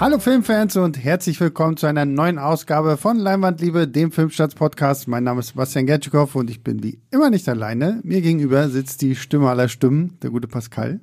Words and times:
Hallo 0.00 0.20
Filmfans 0.20 0.76
und 0.76 1.02
herzlich 1.02 1.40
willkommen 1.40 1.76
zu 1.76 1.86
einer 1.86 2.04
neuen 2.04 2.38
Ausgabe 2.38 2.96
von 2.96 3.18
Leinwandliebe, 3.18 3.88
dem 3.88 4.12
Filmstarts-Podcast. 4.12 5.08
Mein 5.08 5.24
Name 5.24 5.40
ist 5.40 5.48
Sebastian 5.48 5.86
Gertschikow 5.86 6.36
und 6.36 6.48
ich 6.50 6.62
bin 6.62 6.84
wie 6.84 7.00
immer 7.10 7.30
nicht 7.30 7.48
alleine. 7.48 8.00
Mir 8.04 8.20
gegenüber 8.20 8.68
sitzt 8.68 9.02
die 9.02 9.16
Stimme 9.16 9.50
aller 9.50 9.68
Stimmen, 9.68 10.16
der 10.22 10.30
gute 10.30 10.46
Pascal. 10.46 11.00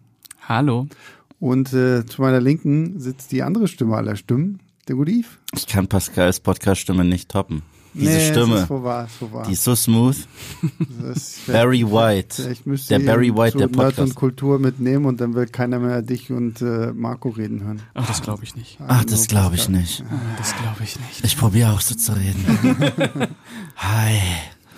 Hallo. 0.48 0.88
Und 1.42 1.74
äh, 1.74 2.06
zu 2.06 2.22
meiner 2.22 2.40
Linken 2.40 2.98
sitzt 2.98 3.34
die 3.34 3.44
andere 3.44 3.68
Stimme 3.68 3.98
aller 3.98 4.16
Stimmen, 4.16 4.62
der 4.88 4.96
gute 4.96 5.12
Yves. 5.12 5.40
Ich 5.54 5.68
kann 5.68 5.88
Pascals 5.88 6.40
Podcast-Stimme 6.40 7.04
nicht 7.04 7.30
toppen. 7.30 7.64
Diese 7.98 8.12
Nee, 8.12 8.30
Stimme, 8.32 8.56
ist, 8.58 8.70
war, 8.70 9.08
wo 9.22 9.32
war. 9.32 9.48
die 9.48 9.54
ist 9.54 9.64
so 9.64 9.74
smooth. 9.74 10.18
Ist- 11.16 11.48
Barry 11.48 11.84
White. 11.90 12.50
Ich 12.52 12.66
müsste 12.66 13.00
Der 13.00 13.06
Barry 13.06 13.34
White 13.34 13.54
zu 13.54 13.58
der 13.60 13.68
Nerd 13.68 13.78
und 13.78 13.96
Podcast. 13.96 14.16
Kultur 14.16 14.60
mitnehmen 14.60 15.06
und 15.06 15.22
dann 15.22 15.34
will 15.34 15.46
keiner 15.48 15.80
mehr 15.80 16.02
dich 16.02 16.30
und 16.32 16.62
äh, 16.62 16.92
Marco 16.94 17.30
reden 17.30 17.64
hören. 17.64 17.82
Ach, 17.94 18.06
das 18.06 18.22
glaube 18.22 18.44
ich 18.44 18.56
nicht. 18.56 18.78
Ach, 18.86 19.06
das 19.06 19.28
glaube 19.28 19.56
ich 19.56 19.70
nicht. 19.70 20.04
Das 20.38 20.54
glaube 20.58 20.84
ich 20.84 21.00
nicht. 21.00 21.24
Ich 21.24 21.38
probiere 21.38 21.72
auch 21.72 21.80
so 21.82 21.96
zu 21.96 22.12
reden. 22.14 22.46
Hi. 23.78 24.18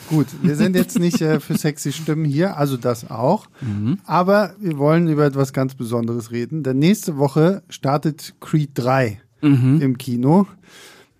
Gut, 0.09 0.27
wir 0.41 0.55
sind 0.55 0.75
jetzt 0.75 0.99
nicht 0.99 1.19
äh, 1.21 1.39
für 1.41 1.57
sexy 1.57 1.91
Stimmen 1.91 2.23
hier, 2.23 2.55
also 2.55 2.77
das 2.77 3.09
auch. 3.11 3.47
Mhm. 3.61 3.97
Aber 4.05 4.53
wir 4.59 4.77
wollen 4.77 5.07
über 5.09 5.25
etwas 5.25 5.51
ganz 5.51 5.75
Besonderes 5.75 6.31
reden. 6.31 6.63
Denn 6.63 6.79
nächste 6.79 7.17
Woche 7.17 7.63
startet 7.69 8.35
Creed 8.39 8.69
3 8.75 9.21
Mhm. 9.41 9.81
im 9.81 9.97
Kino. 9.97 10.47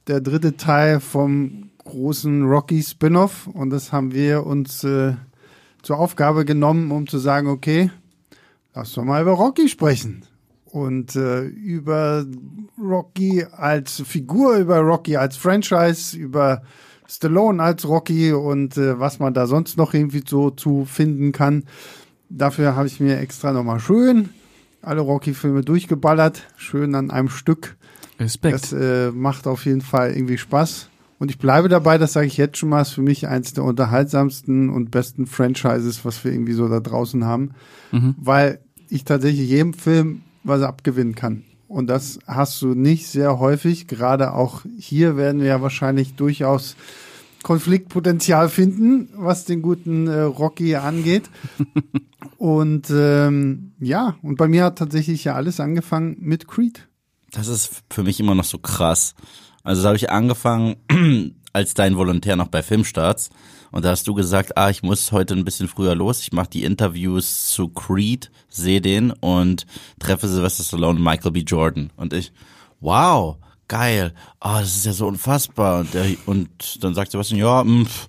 Der 0.08 0.22
dritte 0.22 0.56
Teil 0.58 1.00
vom 1.02 1.67
großen 1.88 2.44
Rocky 2.44 2.84
Spin-off. 2.84 3.48
Und 3.48 3.72
das 3.72 3.92
haben 3.92 4.14
wir 4.14 4.46
uns 4.46 4.84
äh, 4.84 5.14
zur 5.82 5.98
Aufgabe 5.98 6.46
genommen, 6.46 6.92
um 6.92 7.08
zu 7.08 7.18
sagen, 7.18 7.48
okay, 7.48 7.90
lass 8.74 8.94
doch 8.94 9.04
mal 9.04 9.22
über 9.22 9.32
Rocky 9.32 9.68
sprechen. 9.68 10.24
Und 10.66 11.16
äh, 11.16 11.44
über 11.46 12.26
Rocky 12.80 13.46
als 13.52 14.02
Figur, 14.06 14.58
über 14.58 14.80
Rocky 14.80 15.18
als 15.18 15.38
Franchise, 15.38 16.16
über 16.16 16.62
Stallone 17.08 17.64
als 17.64 17.88
Rocky 17.88 18.34
und 18.34 18.78
äh, 18.78 19.00
was 19.00 19.20
man 19.20 19.34
da 19.34 19.48
sonst 19.48 19.78
noch 19.78 19.94
irgendwie 19.94 20.24
so 20.28 20.52
zu 20.52 20.86
finden 20.86 21.32
kann. 21.32 21.64
Dafür 22.30 22.76
habe 22.76 22.88
ich 22.88 23.00
mir 23.00 23.18
extra 23.18 23.54
nochmal 23.54 23.80
schön 23.80 24.30
alle 24.88 25.02
Rocky-Filme 25.02 25.62
durchgeballert, 25.62 26.44
schön 26.56 26.96
an 26.96 27.12
einem 27.12 27.30
Stück. 27.30 27.76
Respekt. 28.20 28.56
Das 28.56 28.74
äh, 28.74 29.12
macht 29.12 29.46
auf 29.46 29.66
jeden 29.66 29.82
Fall 29.82 30.12
irgendwie 30.12 30.38
Spaß. 30.38 30.90
Und 31.20 31.32
ich 31.32 31.40
bleibe 31.40 31.68
dabei, 31.68 31.98
das 31.98 32.14
sage 32.14 32.28
ich 32.28 32.38
jetzt 32.38 32.58
schon 32.58 32.70
mal, 32.70 32.82
ist 32.82 32.92
für 32.92 33.02
mich 33.02 33.28
eins 33.28 33.54
der 33.54 33.64
unterhaltsamsten 33.64 34.70
und 34.70 34.92
besten 34.92 35.26
Franchises, 35.26 36.06
was 36.06 36.24
wir 36.24 36.32
irgendwie 36.32 36.54
so 36.54 36.68
da 36.68 36.80
draußen 36.80 37.26
haben. 37.26 37.52
Weil 38.18 38.60
ich 38.90 39.04
tatsächlich 39.04 39.50
jedem 39.50 39.74
Film 39.74 40.22
was 40.44 40.62
abgewinnen 40.62 41.16
kann. 41.16 41.44
Und 41.68 41.88
das 41.88 42.20
hast 42.28 42.62
du 42.62 42.74
nicht 42.74 43.08
sehr 43.08 43.40
häufig. 43.40 43.88
Gerade 43.88 44.34
auch 44.34 44.62
hier 44.78 45.18
werden 45.18 45.42
wir 45.42 45.48
ja 45.48 45.62
wahrscheinlich 45.62 46.16
durchaus 46.16 46.76
Konfliktpotenzial 47.44 48.50
finden, 48.50 49.10
was 49.16 49.46
den 49.46 49.62
guten 49.62 50.08
äh, 50.08 50.22
Rocky 50.22 50.76
angeht. 50.76 51.30
und 52.38 52.88
ähm, 52.90 53.74
ja, 53.80 54.16
und 54.22 54.38
bei 54.38 54.48
mir 54.48 54.64
hat 54.64 54.78
tatsächlich 54.78 55.24
ja 55.24 55.36
alles 55.36 55.60
angefangen 55.60 56.18
mit 56.20 56.48
Creed. 56.48 56.88
Das 57.32 57.48
ist 57.48 57.84
für 57.90 58.04
mich 58.04 58.20
immer 58.20 58.36
noch 58.36 58.46
so 58.46 58.58
krass. 58.58 59.14
Also 59.68 59.82
da 59.82 59.90
habe 59.90 59.98
ich 59.98 60.10
angefangen 60.10 60.78
als 61.52 61.74
dein 61.74 61.98
Volontär 61.98 62.38
noch 62.38 62.48
bei 62.48 62.64
Filmstarts 62.64 63.30
und 63.70 63.84
da 63.84 63.90
hast 63.90 64.08
du 64.08 64.14
gesagt, 64.14 64.58
ah, 64.58 64.70
ich 64.70 64.82
muss 64.82 65.12
heute 65.12 65.34
ein 65.34 65.44
bisschen 65.44 65.68
früher 65.68 65.94
los. 65.94 66.22
Ich 66.22 66.32
mache 66.32 66.50
die 66.50 66.64
Interviews 66.64 67.48
zu 67.48 67.68
Creed, 67.68 68.32
sehe 68.48 68.80
den 68.80 69.12
und 69.12 69.66
treffe 70.00 70.30
Sylvester 70.30 70.64
Stallone 70.64 71.00
und 71.00 71.04
Michael 71.04 71.32
B. 71.32 71.42
Jordan 71.42 71.92
und 71.98 72.14
ich, 72.14 72.32
wow, 72.80 73.36
geil, 73.68 74.14
ah, 74.40 74.62
das 74.62 74.78
ist 74.78 74.86
ja 74.86 74.94
so 74.94 75.06
unfassbar 75.06 75.82
und, 75.82 75.94
der, 75.94 76.06
und 76.28 76.82
dann 76.82 76.96
sagt 76.96 77.12
Sebastian, 77.12 77.42
ja, 77.42 77.62
mh, 77.62 77.88
pf, 77.88 78.08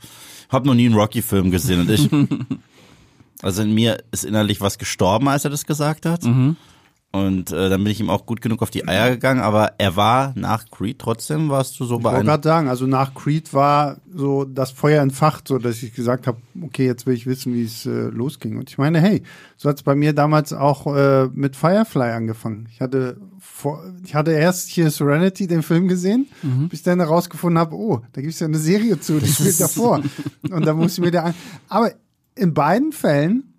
hab 0.50 0.64
noch 0.64 0.74
nie 0.74 0.86
einen 0.86 0.94
Rocky-Film 0.94 1.50
gesehen 1.50 1.80
und 1.80 1.90
ich, 1.90 2.08
also 3.42 3.62
in 3.62 3.74
mir 3.74 3.98
ist 4.12 4.24
innerlich 4.24 4.60
was 4.60 4.78
gestorben, 4.78 5.26
als 5.26 5.42
er 5.44 5.50
das 5.50 5.66
gesagt 5.66 6.06
hat. 6.06 6.22
Und 7.26 7.50
äh, 7.50 7.68
dann 7.68 7.82
bin 7.82 7.92
ich 7.92 8.00
ihm 8.00 8.10
auch 8.10 8.26
gut 8.26 8.40
genug 8.40 8.62
auf 8.62 8.70
die 8.70 8.86
Eier 8.86 9.10
gegangen, 9.10 9.40
aber 9.40 9.72
er 9.78 9.96
war 9.96 10.32
nach 10.36 10.70
Creed 10.70 10.98
trotzdem, 10.98 11.48
warst 11.48 11.78
du 11.78 11.84
so 11.84 11.98
Ich 11.98 12.04
wollte 12.04 12.24
gerade 12.24 12.48
sagen, 12.48 12.68
also 12.68 12.86
nach 12.86 13.14
Creed 13.14 13.52
war 13.54 13.98
so 14.14 14.44
das 14.44 14.70
Feuer 14.70 15.02
entfacht, 15.02 15.48
so 15.48 15.58
dass 15.58 15.82
ich 15.82 15.94
gesagt 15.94 16.26
habe, 16.26 16.38
okay, 16.62 16.86
jetzt 16.86 17.06
will 17.06 17.14
ich 17.14 17.26
wissen, 17.26 17.54
wie 17.54 17.64
es 17.64 17.86
äh, 17.86 17.90
losging. 17.90 18.58
Und 18.58 18.70
ich 18.70 18.78
meine, 18.78 19.00
hey, 19.00 19.22
so 19.56 19.68
hat 19.68 19.76
es 19.76 19.82
bei 19.82 19.94
mir 19.94 20.12
damals 20.12 20.52
auch 20.52 20.86
äh, 20.94 21.28
mit 21.32 21.56
Firefly 21.56 22.10
angefangen. 22.10 22.68
Ich 22.72 22.80
hatte 22.80 23.16
vor, 23.38 23.82
ich 24.04 24.14
hatte 24.14 24.32
erst 24.32 24.68
hier 24.68 24.90
Serenity, 24.90 25.46
den 25.46 25.62
Film 25.62 25.88
gesehen, 25.88 26.28
bis 26.68 26.80
ich 26.80 26.84
dann 26.84 27.00
herausgefunden 27.00 27.58
habe, 27.58 27.74
oh, 27.74 28.00
da 28.12 28.20
gibt 28.20 28.34
es 28.34 28.40
ja 28.40 28.46
eine 28.46 28.58
Serie 28.58 29.00
zu, 29.00 29.18
die 29.18 29.28
spielt 29.28 29.60
davor. 29.60 30.02
Und 30.50 30.66
da 30.66 30.74
muss 30.74 30.94
ich 30.94 31.00
mir 31.00 31.10
da 31.10 31.22
an. 31.24 31.34
Aber 31.68 31.92
in 32.34 32.54
beiden 32.54 32.92
Fällen 32.92 33.54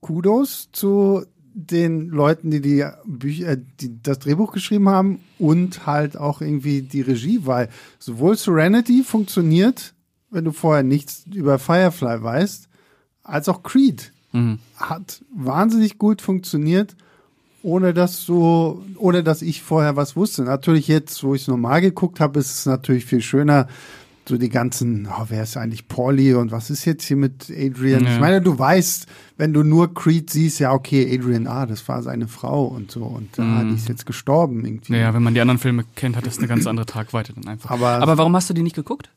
Kudos 0.00 0.68
zu 0.72 1.24
den 1.54 2.08
Leuten, 2.08 2.50
die 2.50 2.60
die 2.60 2.84
Bücher, 3.04 3.56
die 3.56 4.02
das 4.02 4.18
Drehbuch 4.18 4.52
geschrieben 4.52 4.88
haben 4.88 5.20
und 5.38 5.86
halt 5.86 6.16
auch 6.16 6.40
irgendwie 6.40 6.82
die 6.82 7.00
Regie, 7.00 7.40
weil 7.44 7.68
sowohl 7.98 8.36
Serenity 8.36 9.02
funktioniert, 9.02 9.94
wenn 10.30 10.44
du 10.44 10.52
vorher 10.52 10.82
nichts 10.82 11.24
über 11.32 11.58
Firefly 11.58 12.22
weißt, 12.22 12.68
als 13.22 13.48
auch 13.48 13.62
Creed 13.62 14.12
hat 14.76 15.24
wahnsinnig 15.34 15.98
gut 15.98 16.22
funktioniert, 16.22 16.94
ohne 17.62 17.92
dass 17.92 18.22
so, 18.22 18.84
ohne 18.96 19.24
dass 19.24 19.42
ich 19.42 19.60
vorher 19.60 19.96
was 19.96 20.14
wusste. 20.14 20.44
Natürlich 20.44 20.86
jetzt, 20.86 21.22
wo 21.24 21.34
ich 21.34 21.42
es 21.42 21.48
normal 21.48 21.80
geguckt 21.80 22.20
habe, 22.20 22.38
ist 22.38 22.50
es 22.50 22.66
natürlich 22.66 23.04
viel 23.04 23.22
schöner, 23.22 23.66
so 24.28 24.36
die 24.38 24.48
ganzen, 24.48 25.08
oh, 25.10 25.24
wer 25.28 25.42
ist 25.42 25.56
eigentlich 25.56 25.88
Pauli 25.88 26.34
und 26.34 26.52
was 26.52 26.70
ist 26.70 26.84
jetzt 26.84 27.04
hier 27.04 27.16
mit 27.16 27.50
Adrian? 27.50 28.04
Ja. 28.04 28.14
Ich 28.14 28.20
meine, 28.20 28.40
du 28.40 28.56
weißt, 28.56 29.06
wenn 29.38 29.52
du 29.52 29.62
nur 29.64 29.92
Creed 29.92 30.30
siehst, 30.30 30.60
ja, 30.60 30.72
okay, 30.72 31.12
Adrian, 31.18 31.46
ah, 31.48 31.66
das 31.66 31.86
war 31.88 32.02
seine 32.02 32.28
Frau 32.28 32.64
und 32.66 32.90
so 32.92 33.02
und 33.04 33.38
ah, 33.40 33.64
die 33.64 33.74
ist 33.74 33.88
jetzt 33.88 34.06
gestorben 34.06 34.64
irgendwie. 34.64 34.92
Naja, 34.92 35.12
wenn 35.14 35.22
man 35.22 35.34
die 35.34 35.40
anderen 35.40 35.58
Filme 35.58 35.84
kennt, 35.96 36.16
hat 36.16 36.26
das 36.26 36.38
eine 36.38 36.46
ganz 36.46 36.66
andere 36.66 36.86
Tragweite 36.86 37.32
dann 37.32 37.48
einfach. 37.48 37.70
Aber- 37.70 37.88
Aber 38.02 38.18
warum 38.18 38.36
hast 38.36 38.48
du 38.50 38.54
die 38.54 38.62
nicht 38.62 38.76
geguckt? 38.76 39.10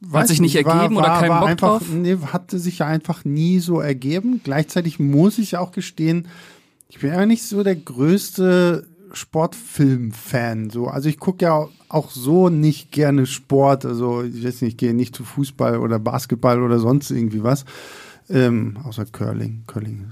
Weiß 0.00 0.28
sich 0.28 0.40
nicht 0.40 0.54
nicht, 0.54 0.64
ergeben 0.66 0.96
oder 0.96 1.18
kein 1.18 1.28
Bock 1.28 1.48
einfach, 1.48 1.78
drauf? 1.80 1.82
Nee, 1.92 2.16
hatte 2.32 2.58
sich 2.60 2.78
ja 2.78 2.86
einfach 2.86 3.24
nie 3.24 3.58
so 3.58 3.80
ergeben. 3.80 4.40
Gleichzeitig 4.44 5.00
muss 5.00 5.38
ich 5.38 5.56
auch 5.56 5.72
gestehen, 5.72 6.28
ich 6.88 7.00
bin 7.00 7.10
ja 7.12 7.26
nicht 7.26 7.42
so 7.42 7.64
der 7.64 7.74
größte 7.76 8.86
Sportfilm-Fan. 9.12 10.70
So. 10.70 10.86
Also 10.88 11.08
ich 11.08 11.18
gucke 11.18 11.44
ja 11.44 11.68
auch 11.88 12.10
so 12.10 12.48
nicht 12.48 12.92
gerne 12.92 13.26
Sport. 13.26 13.84
Also 13.84 14.22
ich 14.22 14.44
weiß 14.44 14.62
nicht, 14.62 14.72
ich 14.72 14.76
gehe 14.76 14.94
nicht 14.94 15.14
zu 15.14 15.24
Fußball 15.24 15.78
oder 15.78 15.98
Basketball 15.98 16.62
oder 16.62 16.78
sonst 16.78 17.10
irgendwie 17.10 17.42
was. 17.42 17.64
Ähm, 18.30 18.76
außer 18.84 19.06
Curling. 19.06 19.64
Curling 19.66 20.06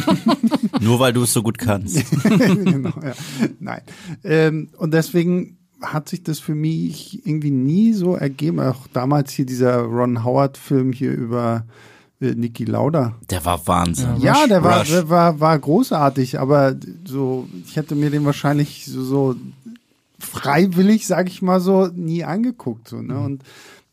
Nur 0.80 0.98
weil 0.98 1.12
du 1.12 1.22
es 1.22 1.32
so 1.32 1.42
gut 1.42 1.58
kannst. 1.58 2.04
genau, 2.22 2.92
ja. 3.02 3.14
Nein. 3.60 3.82
Ähm, 4.24 4.68
und 4.76 4.92
deswegen 4.92 5.58
hat 5.80 6.08
sich 6.08 6.24
das 6.24 6.40
für 6.40 6.56
mich 6.56 7.24
irgendwie 7.26 7.52
nie 7.52 7.92
so 7.92 8.16
ergeben. 8.16 8.58
Auch 8.60 8.88
damals 8.92 9.30
hier 9.32 9.46
dieser 9.46 9.78
Ron 9.82 10.24
Howard-Film 10.24 10.92
hier 10.92 11.12
über 11.12 11.64
äh, 12.20 12.34
Niki 12.34 12.64
Lauda. 12.64 13.14
Der 13.30 13.44
war 13.44 13.66
Wahnsinn. 13.66 14.16
Ja, 14.20 14.46
der 14.46 14.62
war, 14.64 14.84
der 14.84 15.08
war, 15.08 15.40
war 15.40 15.58
großartig, 15.58 16.38
aber 16.38 16.74
so, 17.04 17.48
ich 17.66 17.76
hätte 17.76 17.94
mir 17.94 18.10
den 18.10 18.24
wahrscheinlich 18.24 18.86
so, 18.86 19.02
so 19.02 19.36
freiwillig, 20.18 21.06
sag 21.06 21.28
ich 21.28 21.42
mal 21.42 21.60
so, 21.60 21.88
nie 21.94 22.24
angeguckt. 22.24 22.88
So, 22.88 23.00
ne? 23.00 23.18
Und 23.18 23.42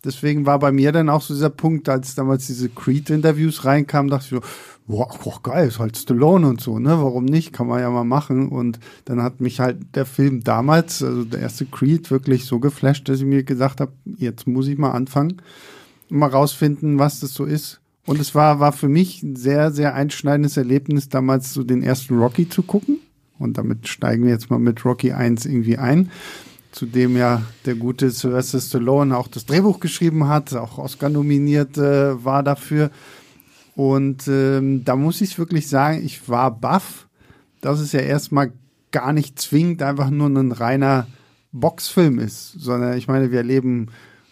deswegen 0.03 0.45
war 0.45 0.59
bei 0.59 0.71
mir 0.71 0.91
dann 0.91 1.09
auch 1.09 1.21
so 1.21 1.33
dieser 1.33 1.49
Punkt, 1.49 1.87
als 1.89 2.15
damals 2.15 2.47
diese 2.47 2.69
Creed-Interviews 2.69 3.65
reinkamen, 3.65 4.09
dachte 4.09 4.25
ich 4.25 4.29
so, 4.31 4.41
boah, 4.87 5.07
boah, 5.23 5.41
geil, 5.41 5.67
ist 5.67 5.79
halt 5.79 5.97
Stallone 5.97 6.47
und 6.47 6.61
so, 6.61 6.79
ne? 6.79 6.89
Warum 6.89 7.25
nicht? 7.25 7.53
Kann 7.53 7.67
man 7.67 7.79
ja 7.79 7.89
mal 7.89 8.03
machen. 8.03 8.49
Und 8.49 8.79
dann 9.05 9.21
hat 9.21 9.41
mich 9.41 9.59
halt 9.59 9.95
der 9.95 10.05
Film 10.05 10.43
damals, 10.43 11.03
also 11.03 11.23
der 11.23 11.41
erste 11.41 11.65
Creed, 11.65 12.11
wirklich 12.11 12.45
so 12.45 12.59
geflasht, 12.59 13.07
dass 13.09 13.19
ich 13.19 13.25
mir 13.25 13.43
gesagt 13.43 13.81
habe, 13.81 13.93
jetzt 14.17 14.47
muss 14.47 14.67
ich 14.67 14.77
mal 14.77 14.91
anfangen, 14.91 15.41
mal 16.09 16.29
rausfinden, 16.29 16.99
was 16.99 17.19
das 17.19 17.33
so 17.33 17.45
ist. 17.45 17.81
Und 18.05 18.19
es 18.19 18.35
war, 18.35 18.59
war 18.59 18.71
für 18.71 18.87
mich 18.87 19.23
ein 19.23 19.35
sehr, 19.35 19.71
sehr 19.71 19.95
einschneidendes 19.95 20.57
Erlebnis, 20.57 21.09
damals 21.09 21.53
so 21.53 21.63
den 21.63 21.81
ersten 21.81 22.17
Rocky 22.17 22.47
zu 22.47 22.63
gucken. 22.63 22.99
Und 23.39 23.57
damit 23.57 23.87
steigen 23.87 24.23
wir 24.23 24.31
jetzt 24.31 24.49
mal 24.49 24.59
mit 24.59 24.85
Rocky 24.85 25.11
1 25.11 25.45
irgendwie 25.45 25.77
ein, 25.77 26.11
zu 26.71 26.85
dem 26.85 27.17
ja 27.17 27.41
der 27.65 27.75
gute 27.75 28.09
Sylvester 28.11 28.61
Stallone 28.61 29.17
auch 29.17 29.27
das 29.27 29.45
Drehbuch 29.45 29.79
geschrieben 29.79 30.27
hat, 30.27 30.53
auch 30.53 30.77
Oscar 30.77 31.09
nominiert 31.09 31.77
äh, 31.77 32.23
war 32.23 32.43
dafür. 32.43 32.91
Und 33.75 34.27
ähm, 34.27 34.85
da 34.85 34.95
muss 34.95 35.19
ich 35.21 35.37
wirklich 35.37 35.67
sagen, 35.67 36.05
ich 36.05 36.29
war 36.29 36.51
baff, 36.51 37.07
dass 37.59 37.79
es 37.79 37.91
ja 37.91 37.99
erstmal 37.99 38.53
gar 38.91 39.11
nicht 39.11 39.39
zwingend 39.39 39.81
einfach 39.81 40.09
nur 40.09 40.29
ein 40.29 40.53
reiner 40.53 41.07
Boxfilm 41.51 42.19
ist, 42.19 42.53
sondern 42.53 42.97
ich 42.97 43.07
meine, 43.07 43.31
wir 43.31 43.39
erleben 43.39 43.87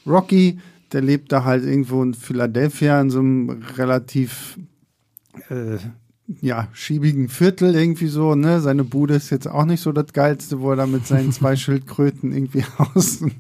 Rocky, 0.06 0.60
der 0.94 1.02
lebt 1.02 1.32
da 1.32 1.44
halt 1.44 1.64
irgendwo 1.64 2.02
in 2.04 2.14
Philadelphia 2.14 3.02
in 3.02 3.10
so 3.10 3.20
einem 3.20 3.64
relativ 3.78 4.58
äh, 5.50 5.78
ja, 6.42 6.68
schiebigen 6.74 7.28
Viertel 7.28 7.76
irgendwie 7.76 8.08
so, 8.08 8.36
ne? 8.36 8.62
Seine 8.62 8.84
Bude 8.84 9.16
ist 9.16 9.30
jetzt 9.30 9.48
auch 9.48 9.66
nicht 9.66 9.82
so 9.82 9.92
das 9.92 10.14
Geilste, 10.14 10.62
wo 10.62 10.72
er 10.72 10.78
da 10.78 10.86
mit 10.86 11.06
seinen 11.06 11.32
zwei 11.32 11.56
Schildkröten 11.58 12.32
irgendwie 12.32 12.64
aus 12.78 13.18
und 13.18 13.34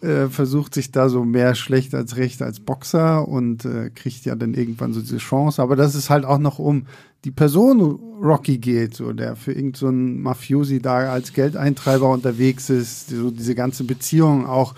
äh, 0.00 0.28
versucht 0.28 0.74
sich 0.74 0.90
da 0.90 1.08
so 1.08 1.24
mehr 1.24 1.54
schlecht 1.54 1.94
als 1.94 2.16
recht 2.16 2.42
als 2.42 2.60
Boxer 2.60 3.26
und 3.26 3.64
äh, 3.64 3.90
kriegt 3.94 4.24
ja 4.24 4.34
dann 4.34 4.54
irgendwann 4.54 4.92
so 4.92 5.00
diese 5.00 5.18
Chance. 5.18 5.60
Aber 5.62 5.76
das 5.76 5.94
ist 5.94 6.10
halt 6.10 6.24
auch 6.24 6.38
noch 6.38 6.58
um 6.58 6.86
die 7.24 7.30
Person 7.30 7.80
Rocky 8.22 8.58
geht, 8.58 8.94
so 8.94 9.12
der 9.12 9.36
für 9.36 9.52
irgendeinen 9.52 10.16
so 10.16 10.22
Mafiosi 10.22 10.80
da 10.80 11.10
als 11.10 11.32
Geldeintreiber 11.32 12.10
unterwegs 12.10 12.68
ist, 12.70 13.08
so 13.08 13.30
diese 13.30 13.54
ganze 13.54 13.84
Beziehung 13.84 14.46
auch 14.46 14.74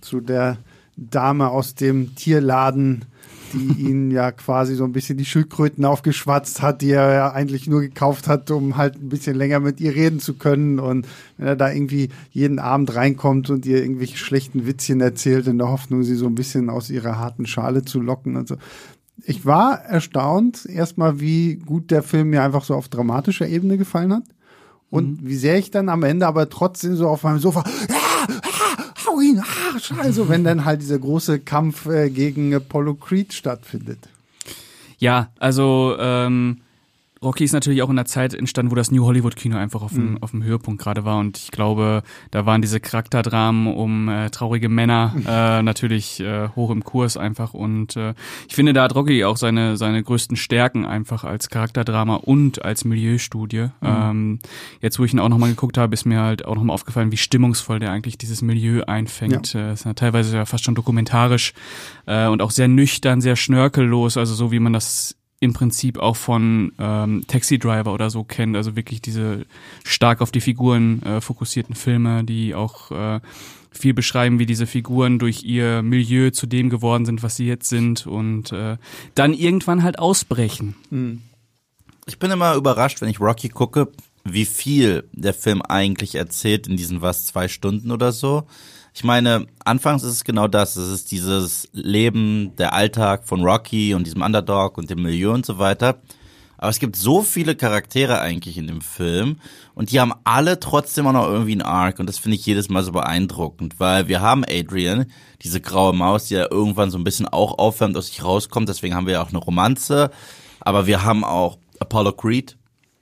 zu 0.00 0.20
der 0.20 0.58
Dame 0.98 1.48
aus 1.48 1.74
dem 1.74 2.14
Tierladen, 2.14 3.04
die 3.52 3.82
ihn 3.88 4.10
ja 4.10 4.32
quasi 4.32 4.74
so 4.74 4.84
ein 4.84 4.92
bisschen 4.92 5.16
die 5.16 5.24
Schildkröten 5.24 5.84
aufgeschwatzt 5.84 6.60
hat, 6.60 6.82
die 6.82 6.90
er 6.90 7.12
ja 7.12 7.32
eigentlich 7.32 7.66
nur 7.68 7.80
gekauft 7.80 8.28
hat, 8.28 8.50
um 8.50 8.76
halt 8.76 8.96
ein 8.96 9.08
bisschen 9.08 9.36
länger 9.36 9.60
mit 9.60 9.80
ihr 9.80 9.94
reden 9.94 10.20
zu 10.20 10.34
können. 10.34 10.78
Und 10.78 11.06
wenn 11.36 11.46
er 11.46 11.56
da 11.56 11.70
irgendwie 11.70 12.10
jeden 12.30 12.58
Abend 12.58 12.94
reinkommt 12.94 13.50
und 13.50 13.64
ihr 13.66 13.82
irgendwelche 13.82 14.16
schlechten 14.16 14.66
Witzchen 14.66 15.00
erzählt, 15.00 15.46
in 15.46 15.58
der 15.58 15.68
Hoffnung, 15.68 16.02
sie 16.02 16.16
so 16.16 16.26
ein 16.26 16.34
bisschen 16.34 16.68
aus 16.68 16.90
ihrer 16.90 17.18
harten 17.18 17.46
Schale 17.46 17.84
zu 17.84 18.00
locken 18.00 18.36
und 18.36 18.48
so. 18.48 18.56
Ich 19.24 19.44
war 19.44 19.80
erstaunt, 19.84 20.64
erstmal, 20.66 21.20
wie 21.20 21.56
gut 21.56 21.90
der 21.90 22.02
Film 22.02 22.30
mir 22.30 22.42
einfach 22.42 22.64
so 22.64 22.74
auf 22.74 22.88
dramatischer 22.88 23.48
Ebene 23.48 23.76
gefallen 23.76 24.12
hat. 24.12 24.24
Und 24.90 25.22
mhm. 25.22 25.28
wie 25.28 25.36
sehr 25.36 25.58
ich 25.58 25.70
dann 25.70 25.88
am 25.88 26.02
Ende 26.02 26.26
aber 26.26 26.48
trotzdem 26.48 26.96
so 26.96 27.08
auf 27.08 27.22
meinem 27.22 27.40
Sofa, 27.40 27.60
ah, 27.60 27.97
hau 29.18 29.22
ihn, 29.22 29.40
ah, 29.40 29.78
scheiße, 29.78 30.28
wenn 30.28 30.44
dann 30.44 30.64
halt 30.64 30.80
dieser 30.80 30.98
große 30.98 31.40
Kampf 31.40 31.86
äh, 31.86 32.10
gegen 32.10 32.54
Apollo 32.54 32.94
Creed 32.94 33.32
stattfindet. 33.32 33.98
Ja, 34.98 35.30
also 35.38 35.96
ähm, 35.98 36.58
Rocky 37.22 37.44
ist 37.44 37.52
natürlich 37.52 37.82
auch 37.82 37.90
in 37.90 37.98
einer 37.98 38.06
Zeit 38.06 38.34
entstanden, 38.34 38.70
wo 38.70 38.74
das 38.74 38.90
New 38.90 39.04
Hollywood 39.04 39.36
Kino 39.36 39.56
einfach 39.56 39.82
auf 39.82 39.92
dem, 39.92 40.12
mhm. 40.12 40.18
auf 40.22 40.30
dem 40.30 40.42
Höhepunkt 40.42 40.82
gerade 40.82 41.04
war 41.04 41.18
und 41.18 41.38
ich 41.38 41.50
glaube, 41.50 42.02
da 42.30 42.46
waren 42.46 42.62
diese 42.62 42.80
Charakterdramen 42.80 43.66
um 43.66 44.08
äh, 44.08 44.30
traurige 44.30 44.68
Männer 44.68 45.14
äh, 45.26 45.62
natürlich 45.62 46.20
äh, 46.20 46.48
hoch 46.50 46.70
im 46.70 46.84
Kurs 46.84 47.16
einfach 47.16 47.54
und 47.54 47.96
äh, 47.96 48.14
ich 48.48 48.54
finde, 48.54 48.72
da 48.72 48.84
hat 48.84 48.94
Rocky 48.94 49.24
auch 49.24 49.36
seine 49.36 49.76
seine 49.76 50.02
größten 50.02 50.36
Stärken 50.36 50.86
einfach 50.86 51.24
als 51.24 51.48
Charakterdrama 51.48 52.16
und 52.16 52.64
als 52.64 52.84
Milieustudie. 52.84 53.68
Mhm. 53.80 53.86
Ähm, 53.86 54.38
jetzt, 54.80 54.98
wo 54.98 55.04
ich 55.04 55.12
ihn 55.12 55.20
auch 55.20 55.28
nochmal 55.28 55.50
geguckt 55.50 55.78
habe, 55.78 55.94
ist 55.94 56.04
mir 56.04 56.20
halt 56.20 56.44
auch 56.44 56.54
nochmal 56.54 56.74
aufgefallen, 56.74 57.12
wie 57.12 57.16
stimmungsvoll 57.16 57.78
der 57.78 57.92
eigentlich 57.92 58.18
dieses 58.18 58.42
Milieu 58.42 58.82
einfängt. 58.86 59.54
Ja. 59.54 59.70
Äh, 59.70 59.72
ist 59.72 59.84
ja 59.84 59.94
teilweise 59.94 60.36
ja 60.36 60.44
fast 60.44 60.64
schon 60.64 60.74
dokumentarisch 60.74 61.52
äh, 62.06 62.26
und 62.26 62.42
auch 62.42 62.50
sehr 62.50 62.68
nüchtern, 62.68 63.20
sehr 63.20 63.36
schnörkellos, 63.36 64.16
also 64.16 64.34
so 64.34 64.52
wie 64.52 64.60
man 64.60 64.72
das 64.72 65.17
im 65.40 65.52
Prinzip 65.52 65.98
auch 65.98 66.16
von 66.16 66.72
ähm, 66.78 67.22
Taxi 67.26 67.58
Driver 67.58 67.94
oder 67.94 68.10
so 68.10 68.24
kennt, 68.24 68.56
also 68.56 68.74
wirklich 68.74 69.00
diese 69.00 69.46
stark 69.84 70.20
auf 70.20 70.32
die 70.32 70.40
Figuren 70.40 71.02
äh, 71.02 71.20
fokussierten 71.20 71.76
Filme, 71.76 72.24
die 72.24 72.54
auch 72.54 72.90
äh, 72.90 73.20
viel 73.70 73.94
beschreiben, 73.94 74.38
wie 74.38 74.46
diese 74.46 74.66
Figuren 74.66 75.18
durch 75.18 75.44
ihr 75.44 75.82
Milieu 75.82 76.30
zu 76.30 76.46
dem 76.46 76.70
geworden 76.70 77.04
sind, 77.04 77.22
was 77.22 77.36
sie 77.36 77.46
jetzt 77.46 77.68
sind 77.68 78.06
und 78.06 78.50
äh, 78.52 78.76
dann 79.14 79.32
irgendwann 79.32 79.82
halt 79.82 79.98
ausbrechen. 79.98 80.74
Hm. 80.90 81.22
Ich 82.06 82.18
bin 82.18 82.30
immer 82.30 82.54
überrascht, 82.54 83.00
wenn 83.00 83.10
ich 83.10 83.20
Rocky 83.20 83.48
gucke, 83.48 83.88
wie 84.24 84.46
viel 84.46 85.04
der 85.12 85.34
Film 85.34 85.62
eigentlich 85.62 86.16
erzählt 86.16 86.66
in 86.66 86.76
diesen 86.76 87.00
was 87.00 87.26
zwei 87.26 87.48
Stunden 87.48 87.92
oder 87.92 88.12
so. 88.12 88.44
Ich 88.98 89.04
meine, 89.04 89.46
anfangs 89.64 90.02
ist 90.02 90.10
es 90.10 90.24
genau 90.24 90.48
das. 90.48 90.74
Es 90.74 90.88
ist 90.88 91.12
dieses 91.12 91.68
Leben, 91.70 92.56
der 92.56 92.72
Alltag 92.72 93.28
von 93.28 93.44
Rocky 93.44 93.94
und 93.94 94.08
diesem 94.08 94.22
Underdog 94.22 94.76
und 94.76 94.90
dem 94.90 95.04
Milieu 95.04 95.32
und 95.32 95.46
so 95.46 95.60
weiter. 95.60 96.00
Aber 96.56 96.70
es 96.70 96.80
gibt 96.80 96.96
so 96.96 97.22
viele 97.22 97.54
Charaktere 97.54 98.20
eigentlich 98.20 98.58
in 98.58 98.66
dem 98.66 98.80
Film 98.80 99.36
und 99.76 99.92
die 99.92 100.00
haben 100.00 100.14
alle 100.24 100.58
trotzdem 100.58 101.06
auch 101.06 101.12
noch 101.12 101.28
irgendwie 101.28 101.52
einen 101.52 101.62
Arc 101.62 102.00
und 102.00 102.08
das 102.08 102.18
finde 102.18 102.38
ich 102.38 102.44
jedes 102.44 102.70
Mal 102.70 102.82
so 102.82 102.90
beeindruckend, 102.90 103.78
weil 103.78 104.08
wir 104.08 104.20
haben 104.20 104.44
Adrian, 104.44 105.06
diese 105.42 105.60
graue 105.60 105.94
Maus, 105.94 106.24
die 106.24 106.34
ja 106.34 106.50
irgendwann 106.50 106.90
so 106.90 106.98
ein 106.98 107.04
bisschen 107.04 107.28
auch 107.28 107.56
aufwärmt, 107.56 107.96
aus 107.96 108.08
sich 108.08 108.24
rauskommt, 108.24 108.68
deswegen 108.68 108.96
haben 108.96 109.06
wir 109.06 109.12
ja 109.12 109.22
auch 109.22 109.28
eine 109.28 109.38
Romanze, 109.38 110.10
aber 110.58 110.88
wir 110.88 111.04
haben 111.04 111.22
auch 111.22 111.58
Apollo 111.78 112.14
Creed, 112.14 112.56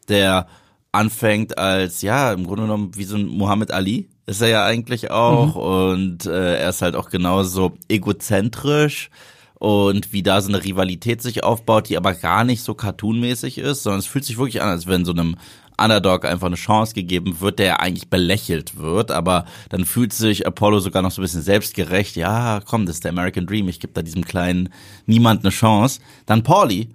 der 0.09 0.47
anfängt 0.93 1.57
als, 1.57 2.03
ja, 2.03 2.35
im 2.35 2.47
Grunde 2.47 2.65
genommen 2.65 2.91
wie 2.97 3.05
so 3.05 3.17
ein 3.17 3.29
Muhammad 3.29 3.71
Ali, 3.71 4.11
ist 4.27 4.43
er 4.43 4.49
ja 4.49 4.65
eigentlich 4.65 5.11
auch. 5.11 5.55
Mhm. 5.55 5.61
Und 5.61 6.27
äh, 6.27 6.57
er 6.57 6.69
ist 6.69 6.83
halt 6.83 6.97
auch 6.97 7.09
genauso 7.09 7.73
egozentrisch 7.89 9.11
und 9.55 10.13
wie 10.13 10.23
da 10.23 10.41
so 10.41 10.49
eine 10.49 10.63
Rivalität 10.63 11.23
sich 11.23 11.43
aufbaut, 11.43 11.89
die 11.89 11.97
aber 11.97 12.15
gar 12.15 12.45
nicht 12.45 12.63
so 12.63 12.75
cartoonmäßig 12.75 13.59
ist, 13.59 13.83
sondern 13.83 14.01
es 14.01 14.07
fühlt 14.07 14.25
sich 14.25 14.37
wirklich 14.37 14.61
an, 14.61 14.69
als 14.69 14.87
wenn 14.87 15.05
so 15.05 15.13
einem 15.13 15.37
Underdog 15.79 16.25
einfach 16.25 16.47
eine 16.47 16.57
Chance 16.57 16.95
gegeben 16.95 17.41
wird, 17.41 17.59
der 17.59 17.81
eigentlich 17.81 18.09
belächelt 18.09 18.79
wird, 18.79 19.11
aber 19.11 19.45
dann 19.69 19.85
fühlt 19.85 20.13
sich 20.13 20.47
Apollo 20.47 20.81
sogar 20.81 21.03
noch 21.03 21.11
so 21.11 21.21
ein 21.21 21.25
bisschen 21.25 21.43
selbstgerecht, 21.43 22.17
ja, 22.17 22.61
komm, 22.65 22.87
das 22.87 22.97
ist 22.97 23.05
der 23.05 23.13
American 23.13 23.47
Dream, 23.47 23.69
ich 23.69 23.81
gebe 23.81 23.93
da 23.93 24.03
diesem 24.03 24.25
kleinen 24.25 24.71
Niemand 25.07 25.45
eine 25.45 25.51
Chance. 25.51 26.01
Dann 26.25 26.43
Pauli, 26.43 26.89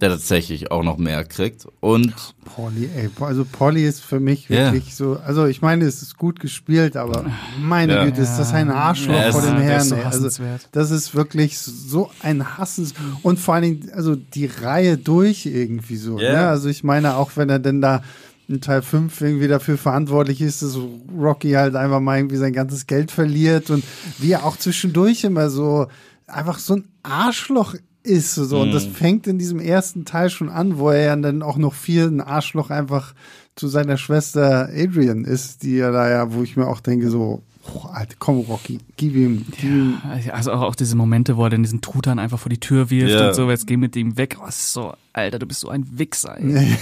der 0.00 0.10
tatsächlich 0.10 0.72
auch 0.72 0.82
noch 0.82 0.98
mehr 0.98 1.24
kriegt. 1.24 1.66
Und 1.80 2.12
Polly, 2.44 2.90
ey, 2.96 3.08
also 3.20 3.44
Polly 3.44 3.86
ist 3.86 4.00
für 4.00 4.18
mich 4.18 4.50
wirklich 4.50 4.86
yeah. 4.86 4.94
so, 4.94 5.18
also 5.24 5.46
ich 5.46 5.62
meine, 5.62 5.84
es 5.84 6.02
ist 6.02 6.18
gut 6.18 6.40
gespielt, 6.40 6.96
aber 6.96 7.26
meine 7.60 7.94
ja. 7.94 8.04
Güte, 8.04 8.22
ist 8.22 8.36
das 8.36 8.52
ein 8.52 8.70
Arschloch 8.70 9.14
ja, 9.14 9.30
vor 9.30 9.42
dem 9.42 9.58
Herrn. 9.58 9.84
So 9.84 9.94
also 9.94 10.28
das 10.72 10.90
ist 10.90 11.14
wirklich 11.14 11.58
so 11.58 12.10
ein 12.22 12.58
Hassens 12.58 12.94
und 13.22 13.38
vor 13.38 13.54
allen 13.54 13.62
Dingen, 13.62 13.90
also 13.94 14.16
die 14.16 14.46
Reihe 14.46 14.98
durch 14.98 15.46
irgendwie 15.46 15.96
so. 15.96 16.18
Yeah. 16.18 16.32
Ne? 16.32 16.48
Also 16.48 16.68
ich 16.68 16.82
meine, 16.82 17.16
auch 17.16 17.30
wenn 17.36 17.48
er 17.48 17.60
denn 17.60 17.80
da 17.80 18.02
in 18.48 18.60
Teil 18.60 18.82
5 18.82 19.20
irgendwie 19.20 19.48
dafür 19.48 19.78
verantwortlich 19.78 20.40
ist, 20.40 20.60
dass 20.62 20.76
Rocky 21.16 21.52
halt 21.52 21.76
einfach 21.76 22.00
mal 22.00 22.18
irgendwie 22.18 22.36
sein 22.36 22.52
ganzes 22.52 22.86
Geld 22.86 23.10
verliert 23.10 23.70
und 23.70 23.84
wie 24.18 24.32
er 24.32 24.44
auch 24.44 24.56
zwischendurch 24.56 25.24
immer 25.24 25.50
so 25.50 25.86
einfach 26.26 26.58
so 26.58 26.76
ein 26.76 26.88
Arschloch 27.02 27.74
ist. 28.04 28.34
So. 28.34 28.60
Und 28.60 28.72
das 28.72 28.86
mhm. 28.86 28.92
fängt 28.92 29.26
in 29.26 29.38
diesem 29.38 29.58
ersten 29.58 30.04
Teil 30.04 30.30
schon 30.30 30.48
an, 30.48 30.78
wo 30.78 30.90
er 30.90 31.02
ja 31.02 31.16
dann 31.16 31.42
auch 31.42 31.56
noch 31.56 31.74
viel 31.74 32.06
ein 32.06 32.20
Arschloch 32.20 32.70
einfach 32.70 33.14
zu 33.56 33.68
seiner 33.68 33.96
Schwester 33.96 34.68
Adrian 34.72 35.24
ist, 35.24 35.62
die 35.62 35.76
ja 35.76 35.90
da 35.90 36.08
ja, 36.08 36.32
wo 36.32 36.42
ich 36.42 36.56
mir 36.56 36.66
auch 36.66 36.80
denke, 36.80 37.08
so, 37.10 37.42
oh, 37.72 37.86
Alter, 37.92 38.14
komm, 38.18 38.40
Rocky, 38.40 38.78
gib 38.96 39.14
ihm, 39.14 39.44
gib 39.50 39.62
ihm. 39.64 39.98
Ja, 40.24 40.34
also 40.34 40.52
auch 40.52 40.74
diese 40.74 40.96
Momente, 40.96 41.36
wo 41.36 41.44
er 41.44 41.50
dann 41.50 41.62
diesen 41.62 41.80
Truthahn 41.80 42.18
einfach 42.18 42.38
vor 42.38 42.50
die 42.50 42.58
Tür 42.58 42.90
wirft 42.90 43.14
ja. 43.14 43.28
und 43.28 43.34
so, 43.34 43.48
jetzt 43.50 43.66
geh 43.66 43.76
mit 43.76 43.96
ihm 43.96 44.16
weg. 44.16 44.38
Oh, 44.40 44.48
so, 44.50 44.94
Alter, 45.12 45.38
du 45.38 45.46
bist 45.46 45.60
so 45.60 45.68
ein 45.68 45.86
Wichser. 45.98 46.36
Ey. 46.38 46.76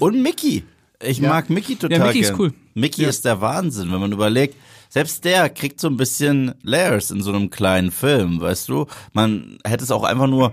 und 0.00 0.22
Mickey. 0.22 0.64
Ich 1.02 1.18
ja. 1.18 1.28
mag 1.28 1.50
Mickey 1.50 1.76
total. 1.76 1.98
Ja, 1.98 2.06
Mickey 2.06 2.20
gern. 2.20 2.32
ist 2.32 2.38
cool. 2.38 2.54
Mickey 2.74 3.04
ist 3.04 3.24
der 3.24 3.40
Wahnsinn, 3.40 3.92
wenn 3.92 4.00
man 4.00 4.12
überlegt, 4.12 4.56
selbst 4.94 5.24
der 5.24 5.50
kriegt 5.50 5.80
so 5.80 5.88
ein 5.88 5.96
bisschen 5.96 6.54
Layers 6.62 7.10
in 7.10 7.20
so 7.20 7.32
einem 7.32 7.50
kleinen 7.50 7.90
Film, 7.90 8.40
weißt 8.40 8.68
du? 8.68 8.86
Man 9.12 9.58
hätte 9.64 9.82
es 9.82 9.90
auch 9.90 10.04
einfach 10.04 10.28
nur 10.28 10.52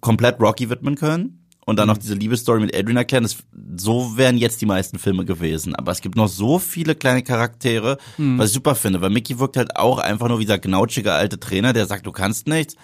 komplett 0.00 0.40
Rocky 0.40 0.70
widmen 0.70 0.94
können 0.94 1.46
und 1.66 1.78
dann 1.78 1.86
noch 1.86 1.96
mhm. 1.96 2.00
diese 2.00 2.14
Liebesstory 2.14 2.60
mit 2.60 2.74
Adrian 2.74 2.96
erklären. 2.96 3.24
Das, 3.24 3.36
so 3.76 4.16
wären 4.16 4.38
jetzt 4.38 4.62
die 4.62 4.66
meisten 4.66 4.98
Filme 4.98 5.26
gewesen. 5.26 5.76
Aber 5.76 5.92
es 5.92 6.00
gibt 6.00 6.16
noch 6.16 6.28
so 6.28 6.58
viele 6.58 6.94
kleine 6.94 7.22
Charaktere, 7.22 7.98
mhm. 8.16 8.38
was 8.38 8.46
ich 8.48 8.54
super 8.54 8.76
finde, 8.76 9.02
weil 9.02 9.10
Mickey 9.10 9.38
wirkt 9.38 9.58
halt 9.58 9.76
auch 9.76 9.98
einfach 9.98 10.28
nur 10.28 10.38
wie 10.38 10.46
dieser 10.46 10.58
knautschige 10.58 11.12
alte 11.12 11.38
Trainer, 11.38 11.74
der 11.74 11.84
sagt, 11.84 12.06
du 12.06 12.12
kannst 12.12 12.46
nichts. 12.46 12.76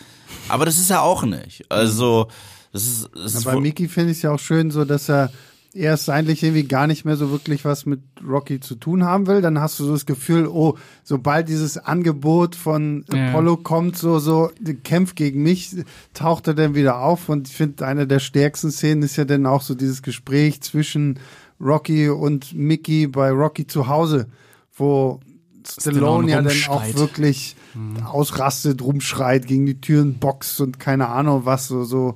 Aber 0.50 0.66
das 0.66 0.76
ist 0.76 0.90
er 0.90 1.04
auch 1.04 1.24
nicht. 1.24 1.64
Also, 1.70 2.28
das 2.70 2.84
ist, 2.84 3.08
das 3.14 3.34
ist 3.36 3.44
bei 3.44 3.58
Mickey 3.58 3.88
finde 3.88 4.10
ich 4.10 4.18
es 4.18 4.22
ja 4.24 4.32
auch 4.32 4.38
schön 4.38 4.70
so, 4.70 4.84
dass 4.84 5.08
er 5.08 5.32
erst 5.74 6.10
eigentlich 6.10 6.42
irgendwie 6.42 6.64
gar 6.64 6.86
nicht 6.86 7.04
mehr 7.04 7.16
so 7.16 7.30
wirklich 7.30 7.64
was 7.64 7.86
mit 7.86 8.00
Rocky 8.26 8.60
zu 8.60 8.74
tun 8.74 9.04
haben 9.04 9.26
will, 9.26 9.40
dann 9.40 9.60
hast 9.60 9.78
du 9.78 9.84
so 9.84 9.92
das 9.92 10.06
Gefühl, 10.06 10.46
oh, 10.46 10.76
sobald 11.02 11.48
dieses 11.48 11.78
Angebot 11.78 12.54
von 12.54 13.04
ja. 13.12 13.28
Apollo 13.28 13.58
kommt, 13.58 13.96
so, 13.96 14.18
so, 14.18 14.50
kämpft 14.84 15.16
gegen 15.16 15.42
mich, 15.42 15.74
taucht 16.14 16.46
er 16.48 16.54
dann 16.54 16.74
wieder 16.74 17.00
auf 17.00 17.28
und 17.28 17.48
ich 17.48 17.56
finde, 17.56 17.86
eine 17.86 18.06
der 18.06 18.18
stärksten 18.18 18.70
Szenen 18.70 19.02
ist 19.02 19.16
ja 19.16 19.24
dann 19.24 19.46
auch 19.46 19.62
so 19.62 19.74
dieses 19.74 20.02
Gespräch 20.02 20.60
zwischen 20.60 21.18
Rocky 21.60 22.08
und 22.08 22.54
Mickey 22.54 23.06
bei 23.06 23.30
Rocky 23.30 23.66
zu 23.66 23.88
Hause, 23.88 24.26
wo 24.74 25.20
Stallone 25.66 26.30
ja 26.30 26.42
dann 26.42 26.56
auch 26.68 26.94
wirklich 26.94 27.56
mhm. 27.74 28.02
ausrastet, 28.04 28.82
rumschreit, 28.82 29.46
gegen 29.46 29.66
die 29.66 29.80
Türen 29.80 30.14
boxt 30.14 30.60
und 30.60 30.78
keine 30.78 31.08
Ahnung 31.08 31.44
was 31.44 31.68
so. 31.68 31.84
so. 31.84 32.14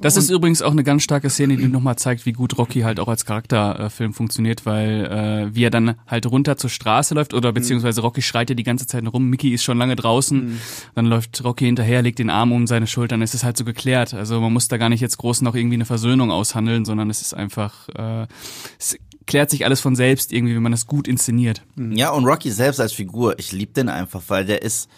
Das 0.00 0.16
und 0.16 0.22
ist 0.22 0.30
übrigens 0.30 0.62
auch 0.62 0.72
eine 0.72 0.84
ganz 0.84 1.02
starke 1.02 1.30
Szene, 1.30 1.56
die 1.56 1.68
nochmal 1.68 1.96
zeigt, 1.96 2.26
wie 2.26 2.32
gut 2.32 2.58
Rocky 2.58 2.80
halt 2.80 3.00
auch 3.00 3.08
als 3.08 3.24
Charakterfilm 3.24 4.12
funktioniert, 4.12 4.66
weil 4.66 5.04
äh, 5.50 5.54
wie 5.54 5.64
er 5.64 5.70
dann 5.70 5.96
halt 6.06 6.26
runter 6.26 6.56
zur 6.56 6.70
Straße 6.70 7.14
läuft 7.14 7.34
oder 7.34 7.52
beziehungsweise 7.52 8.00
Rocky 8.00 8.22
schreit 8.22 8.50
ja 8.50 8.56
die 8.56 8.62
ganze 8.62 8.86
Zeit 8.86 9.06
rum, 9.06 9.28
Mickey 9.28 9.54
ist 9.54 9.64
schon 9.64 9.78
lange 9.78 9.96
draußen, 9.96 10.46
mhm. 10.46 10.60
dann 10.94 11.06
läuft 11.06 11.42
Rocky 11.44 11.66
hinterher, 11.66 12.02
legt 12.02 12.18
den 12.18 12.30
Arm 12.30 12.52
um 12.52 12.66
seine 12.66 12.86
Schultern, 12.86 13.22
es 13.22 13.34
ist 13.34 13.44
halt 13.44 13.56
so 13.56 13.64
geklärt. 13.64 14.14
Also 14.14 14.40
man 14.40 14.52
muss 14.52 14.68
da 14.68 14.76
gar 14.76 14.88
nicht 14.88 15.00
jetzt 15.00 15.18
groß 15.18 15.42
noch 15.42 15.54
irgendwie 15.54 15.76
eine 15.76 15.84
Versöhnung 15.84 16.30
aushandeln, 16.30 16.84
sondern 16.84 17.10
es 17.10 17.20
ist 17.20 17.34
einfach, 17.34 17.88
äh, 17.90 18.26
es 18.78 18.98
klärt 19.26 19.50
sich 19.50 19.64
alles 19.64 19.80
von 19.80 19.96
selbst 19.96 20.32
irgendwie, 20.32 20.54
wenn 20.54 20.62
man 20.62 20.72
das 20.72 20.86
gut 20.86 21.08
inszeniert. 21.08 21.62
Ja, 21.76 22.10
und 22.10 22.24
Rocky 22.24 22.50
selbst 22.50 22.80
als 22.80 22.92
Figur, 22.92 23.38
ich 23.38 23.52
liebe 23.52 23.72
den 23.72 23.88
einfach, 23.88 24.22
weil 24.28 24.44
der 24.44 24.62
ist, 24.62 24.88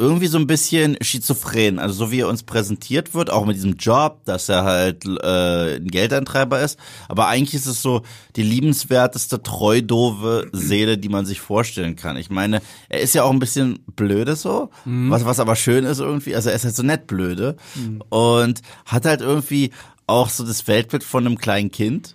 irgendwie 0.00 0.28
so 0.28 0.38
ein 0.38 0.46
bisschen 0.46 0.96
schizophren. 1.00 1.80
Also 1.80 2.06
so 2.06 2.12
wie 2.12 2.20
er 2.20 2.28
uns 2.28 2.44
präsentiert 2.44 3.14
wird, 3.14 3.30
auch 3.30 3.44
mit 3.44 3.56
diesem 3.56 3.74
Job, 3.74 4.24
dass 4.24 4.48
er 4.48 4.62
halt 4.62 5.04
äh, 5.04 5.76
ein 5.76 5.88
Geldeintreiber 5.88 6.62
ist. 6.62 6.78
Aber 7.08 7.26
eigentlich 7.26 7.54
ist 7.54 7.66
es 7.66 7.82
so 7.82 8.02
die 8.36 8.44
liebenswerteste, 8.44 9.42
treu 9.42 9.82
doofe 9.82 10.48
Seele, 10.52 10.98
die 10.98 11.08
man 11.08 11.26
sich 11.26 11.40
vorstellen 11.40 11.96
kann. 11.96 12.16
Ich 12.16 12.30
meine, 12.30 12.62
er 12.88 13.00
ist 13.00 13.14
ja 13.14 13.24
auch 13.24 13.32
ein 13.32 13.40
bisschen 13.40 13.80
blöde 13.96 14.36
so, 14.36 14.70
mhm. 14.84 15.10
was, 15.10 15.24
was 15.24 15.40
aber 15.40 15.56
schön 15.56 15.84
ist 15.84 15.98
irgendwie. 15.98 16.36
Also 16.36 16.50
er 16.50 16.54
ist 16.54 16.64
halt 16.64 16.76
so 16.76 16.84
nett 16.84 17.08
blöde 17.08 17.56
mhm. 17.74 18.00
und 18.08 18.62
hat 18.86 19.04
halt 19.04 19.20
irgendwie 19.20 19.72
auch 20.06 20.30
so 20.30 20.46
das 20.46 20.68
Weltbild 20.68 21.02
von 21.02 21.26
einem 21.26 21.38
kleinen 21.38 21.72
Kind, 21.72 22.14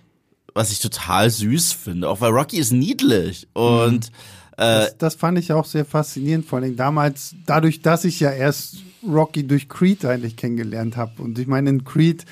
was 0.54 0.72
ich 0.72 0.78
total 0.78 1.28
süß 1.28 1.72
finde. 1.72 2.08
Auch 2.08 2.20
weil 2.20 2.30
Rocky 2.30 2.58
ist 2.58 2.72
niedlich 2.72 3.48
und 3.52 4.10
mhm 4.10 4.16
das, 4.56 4.88
äh, 4.88 4.94
das, 4.98 5.14
fand 5.14 5.38
ich 5.38 5.52
auch 5.52 5.64
sehr 5.64 5.84
faszinierend, 5.84 6.46
vor 6.46 6.60
allem 6.60 6.76
damals, 6.76 7.34
dadurch, 7.46 7.82
dass 7.82 8.04
ich 8.04 8.20
ja 8.20 8.30
erst 8.30 8.76
Rocky 9.06 9.46
durch 9.46 9.68
Creed 9.68 10.04
eigentlich 10.04 10.36
kennengelernt 10.36 10.96
habe. 10.96 11.22
Und 11.22 11.38
ich 11.38 11.46
meine, 11.46 11.70
in 11.70 11.84
Creed 11.84 12.24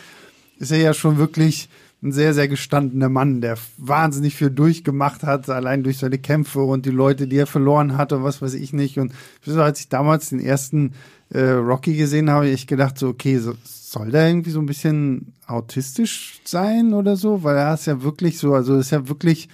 ist 0.58 0.70
er 0.70 0.78
ja 0.78 0.94
schon 0.94 1.18
wirklich 1.18 1.68
ein 2.02 2.12
sehr, 2.12 2.34
sehr 2.34 2.48
gestandener 2.48 3.08
Mann, 3.08 3.40
der 3.40 3.56
wahnsinnig 3.76 4.34
viel 4.34 4.50
durchgemacht 4.50 5.22
hat, 5.22 5.48
allein 5.48 5.84
durch 5.84 5.98
seine 5.98 6.18
Kämpfe 6.18 6.60
und 6.60 6.84
die 6.84 6.90
Leute, 6.90 7.28
die 7.28 7.36
er 7.36 7.46
verloren 7.46 7.96
hat 7.96 8.12
und 8.12 8.24
was 8.24 8.42
weiß 8.42 8.54
ich 8.54 8.72
nicht. 8.72 8.98
Und 8.98 9.12
als 9.46 9.80
ich 9.80 9.88
damals 9.88 10.30
den 10.30 10.40
ersten 10.40 10.94
äh, 11.32 11.50
Rocky 11.50 11.96
gesehen 11.96 12.30
habe, 12.30 12.48
ich 12.48 12.66
gedacht 12.66 12.98
so, 12.98 13.08
okay, 13.08 13.38
so, 13.38 13.54
soll 13.64 14.10
der 14.10 14.28
irgendwie 14.28 14.50
so 14.50 14.60
ein 14.60 14.66
bisschen 14.66 15.34
autistisch 15.46 16.40
sein 16.44 16.94
oder 16.94 17.16
so? 17.16 17.42
Weil 17.42 17.56
er 17.56 17.74
ist 17.74 17.86
ja 17.86 18.02
wirklich 18.02 18.38
so, 18.38 18.54
also 18.54 18.76
ist 18.76 18.90
ja 18.90 19.08
wirklich 19.08 19.48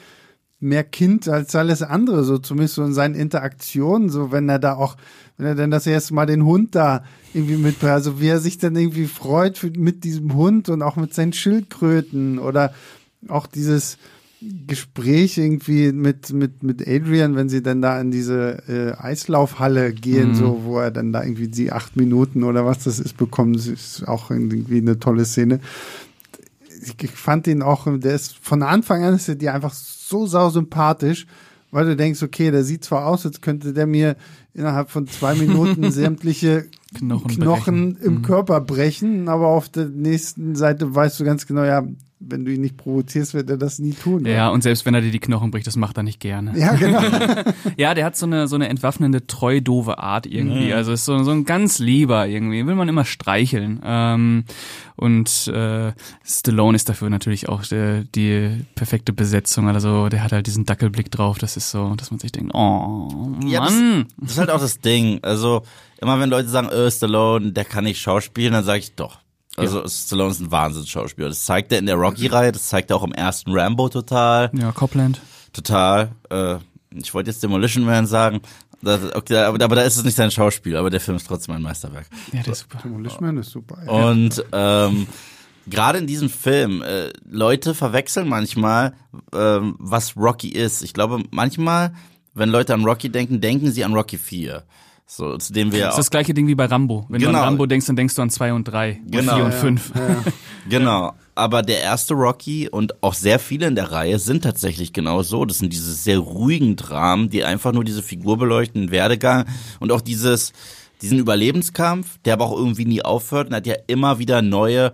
mehr 0.61 0.85
Kind 0.85 1.29
als 1.29 1.55
alles 1.55 1.83
andere, 1.83 2.25
so 2.25 2.39
zumindest 2.39 2.75
so 2.75 2.85
in 2.85 2.93
seinen 2.93 3.15
Interaktionen, 3.15 4.11
so 4.11 4.33
wenn 4.33 4.49
er 4.49 4.59
da 4.59 4.75
auch, 4.75 4.97
wenn 5.37 5.47
er 5.47 5.55
denn 5.55 5.71
das 5.71 5.87
erste 5.87 6.15
Mal 6.15 6.27
den 6.27 6.45
Hund 6.45 6.75
da 6.75 7.05
irgendwie 7.33 7.57
mit, 7.57 7.83
also 7.85 8.21
wie 8.21 8.27
er 8.27 8.41
sich 8.41 8.59
dann 8.59 8.75
irgendwie 8.75 9.07
freut 9.07 9.61
mit 9.77 10.03
diesem 10.03 10.35
Hund 10.35 10.69
und 10.69 10.83
auch 10.83 10.97
mit 10.97 11.15
seinen 11.15 11.33
Schildkröten 11.33 12.41
oder 12.41 12.73
auch 13.29 13.47
dieses 13.47 13.99
Gespräch 14.41 15.37
irgendwie 15.37 15.93
mit, 15.93 16.33
mit, 16.33 16.63
mit 16.63 16.87
Adrian, 16.87 17.35
wenn 17.35 17.49
sie 17.49 17.63
dann 17.63 17.83
da 17.83 18.01
in 18.01 18.13
diese 18.13 18.63
äh, 18.69 19.03
Eislaufhalle 19.03 19.93
gehen, 19.93 20.31
mhm. 20.31 20.35
so, 20.35 20.61
wo 20.65 20.79
er 20.79 20.93
dann 20.93 21.13
da 21.13 21.25
irgendwie 21.25 21.49
die 21.49 21.73
acht 21.73 21.97
Minuten 21.97 22.45
oder 22.45 22.65
was 22.65 22.85
das 22.85 23.01
ist, 23.01 23.17
bekommen, 23.17 23.55
das 23.55 23.67
ist 23.67 24.07
auch 24.07 24.31
irgendwie 24.31 24.79
eine 24.79 25.01
tolle 25.01 25.25
Szene. 25.25 25.59
Ich 27.01 27.11
fand 27.11 27.49
ihn 27.49 27.63
auch, 27.63 27.89
der 27.99 28.15
ist 28.15 28.39
von 28.39 28.63
Anfang 28.63 29.03
an 29.03 29.15
ist 29.15 29.29
er 29.29 29.35
dir 29.35 29.55
einfach 29.55 29.75
so 29.75 30.27
sau 30.27 30.51
sympathisch, 30.51 31.27
weil 31.73 31.87
du 31.87 31.97
denkst, 31.97 32.23
okay, 32.23 32.53
der 32.53 32.63
sieht 32.63 32.85
zwar 32.85 33.07
aus, 33.07 33.27
als 33.27 33.41
könnte 33.41 33.73
der 33.73 33.89
mir 33.89 34.17
innerhalb 34.55 34.91
von 34.91 35.09
zwei 35.09 35.35
Minuten 35.35 35.91
sämtliche 35.91 36.67
Knochen, 36.95 37.29
Knochen 37.29 37.97
im 37.97 38.15
mhm. 38.15 38.23
Körper 38.23 38.61
brechen, 38.61 39.29
aber 39.29 39.49
auf 39.49 39.69
der 39.69 39.87
nächsten 39.87 40.55
Seite 40.55 40.95
weißt 40.95 41.19
du 41.19 41.25
ganz 41.25 41.47
genau, 41.47 41.65
ja, 41.65 41.83
wenn 42.21 42.45
du 42.45 42.53
ihn 42.53 42.61
nicht 42.61 42.77
provozierst, 42.77 43.35
wird 43.35 43.49
er 43.49 43.57
das 43.57 43.79
nie 43.79 43.93
tun. 43.93 44.25
Ja, 44.27 44.33
ja, 44.33 44.49
und 44.49 44.63
selbst 44.63 44.85
wenn 44.85 44.95
er 44.95 45.01
dir 45.01 45.13
die 45.13 45.21
Knochen 45.21 45.51
bricht, 45.51 45.67
das 45.67 45.77
macht 45.77 45.97
er 45.97 46.03
nicht 46.03 46.19
gerne. 46.21 46.59
Ja, 46.59 46.75
genau. 46.75 47.01
ja, 47.77 47.95
der 47.95 48.05
hat 48.05 48.17
so 48.17 48.27
eine, 48.27 48.49
so 48.49 48.57
eine 48.57 48.69
entwaffnende, 48.69 49.27
treu 49.27 49.61
doofe 49.61 49.99
Art 49.99 50.27
irgendwie. 50.27 50.69
Mhm. 50.69 50.73
Also 50.73 50.93
ist 50.93 51.05
so, 51.05 51.23
so 51.23 51.31
ein 51.31 51.45
ganz 51.45 51.79
lieber 51.79 52.27
irgendwie. 52.27 52.67
Will 52.67 52.75
man 52.75 52.89
immer 52.89 53.05
streicheln. 53.05 53.81
Ähm, 53.85 54.45
und 54.97 55.47
äh, 55.49 55.93
Stallone 56.25 56.75
ist 56.75 56.89
dafür 56.89 57.09
natürlich 57.09 57.49
auch 57.49 57.65
der, 57.65 58.03
die 58.03 58.65
perfekte 58.75 59.13
Besetzung. 59.13 59.69
Also 59.69 60.09
der 60.09 60.25
hat 60.25 60.33
halt 60.33 60.49
diesen 60.49 60.65
Dackelblick 60.65 61.13
drauf. 61.13 61.39
Das 61.39 61.57
ist 61.57 61.71
so, 61.71 61.95
dass 61.95 62.11
man 62.11 62.19
sich 62.19 62.33
denkt, 62.33 62.53
oh 62.55 63.09
Mann. 63.39 63.47
Ja, 63.47 63.61
das, 63.61 63.75
das 64.17 64.31
ist 64.33 64.39
halt 64.39 64.51
auch 64.51 64.61
das 64.61 64.81
Ding. 64.81 65.21
Also 65.23 65.63
immer 66.01 66.19
wenn 66.19 66.31
Leute 66.31 66.49
sagen, 66.49 66.69
äh, 66.69 66.91
Stallone, 66.91 67.53
der 67.53 67.65
kann 67.65 67.85
nicht 67.85 68.01
schauspielen, 68.01 68.53
dann 68.53 68.65
sage 68.65 68.81
ich 68.81 68.97
doch 68.97 69.21
also 69.59 69.83
ja. 69.83 69.89
Stallone 69.89 70.31
ist 70.31 70.41
ein 70.41 70.51
Wahnsinnsschauspieler. 70.51 71.29
Das 71.29 71.45
zeigt 71.45 71.73
er 71.73 71.79
in 71.79 71.87
der 71.87 71.97
Rocky-Reihe, 71.97 72.53
das 72.53 72.69
zeigt 72.69 72.91
er 72.91 72.97
auch 72.97 73.05
im 73.05 73.13
ersten 73.13 73.53
Rambo 73.53 73.89
total. 73.89 74.51
Ja, 74.55 74.73
Copland. 74.73 75.21
Total. 75.53 76.11
Äh, 76.31 76.57
ich 76.91 77.13
wollte 77.15 77.31
jetzt 77.31 77.43
Demolition 77.43 77.85
Man 77.85 78.07
sagen. 78.07 78.41
Das, 78.81 79.15
okay, 79.15 79.39
aber, 79.39 79.63
aber 79.63 79.77
da 79.77 79.83
ist 79.83 79.97
es 79.97 80.05
nicht 80.05 80.15
sein 80.15 80.31
Schauspiel, 80.31 80.77
aber 80.77 80.89
der 80.91 81.01
Film 81.01 81.17
ist 81.17 81.27
trotzdem 81.27 81.55
ein 81.55 81.63
Meisterwerk. 81.63 82.07
Ja, 82.33 82.43
der 82.43 82.53
ist 82.53 82.61
super. 82.61 82.79
Demolition 82.85 83.25
Man 83.25 83.37
ist 83.39 83.51
super. 83.51 83.79
Ja. 83.85 83.91
Und 83.91 84.45
ähm, 84.53 85.07
gerade 85.67 85.99
in 85.99 86.07
diesem 86.07 86.31
Film, 86.31 86.83
äh, 86.83 87.11
Leute 87.29 87.75
verwechseln 87.75 88.29
manchmal, 88.29 88.95
ähm, 89.33 89.75
was 89.79 90.17
Rocky 90.17 90.51
ist. 90.51 90.83
Ich 90.83 90.95
glaube, 90.95 91.23
manchmal, 91.31 91.93
wenn 92.35 92.51
Leute 92.51 92.75
an 92.75 92.85
Rocky 92.85 93.11
denken, 93.11 93.41
denken 93.41 93.73
sie 93.73 93.85
an 93.85 93.95
Rocky 93.95 94.17
4. 94.17 94.63
So, 95.11 95.39
zu 95.39 95.55
dem 95.55 95.73
wir 95.73 95.81
das 95.81 95.95
ist 95.95 95.99
das 95.99 96.11
gleiche 96.11 96.35
Ding 96.35 96.49
wie 96.49 96.55
bei 96.55 96.67
Rambo. 96.67 97.07
Wenn 97.09 97.21
genau. 97.21 97.33
du 97.33 97.39
an 97.39 97.45
Rambo 97.45 97.65
denkst, 97.65 97.87
dann 97.87 97.97
denkst 97.97 98.15
du 98.15 98.21
an 98.21 98.29
zwei 98.29 98.53
und 98.53 98.65
drei 98.65 99.01
genau. 99.07 99.33
und 99.33 99.37
vier 99.37 99.45
und 99.47 99.53
fünf. 99.53 99.93
Ja, 99.95 100.07
ja. 100.07 100.23
genau. 100.69 101.15
Aber 101.35 101.63
der 101.63 101.81
erste 101.81 102.13
Rocky 102.13 102.69
und 102.69 103.03
auch 103.03 103.15
sehr 103.15 103.39
viele 103.39 103.67
in 103.67 103.75
der 103.75 103.91
Reihe 103.91 104.19
sind 104.19 104.43
tatsächlich 104.43 104.93
genau 104.93 105.23
so. 105.23 105.47
Das 105.47 105.59
sind 105.59 105.73
diese 105.73 105.95
sehr 105.95 106.19
ruhigen 106.19 106.77
Dramen, 106.77 107.31
die 107.31 107.43
einfach 107.43 107.73
nur 107.73 107.85
diese 107.85 108.03
Figur 108.03 108.37
beleuchten, 108.37 108.83
den 108.83 108.91
Werdegang 108.91 109.47
und 109.81 109.93
auch 109.93 110.03
dieses, 110.03 110.53
diesen 111.01 111.19
Überlebenskampf, 111.19 112.19
der 112.27 112.35
aber 112.35 112.45
auch 112.45 112.59
irgendwie 112.59 112.85
nie 112.85 113.03
aufhört 113.03 113.49
und 113.49 113.55
hat 113.55 113.67
ja 113.67 113.77
immer 113.87 114.19
wieder 114.19 114.43
neue 114.43 114.93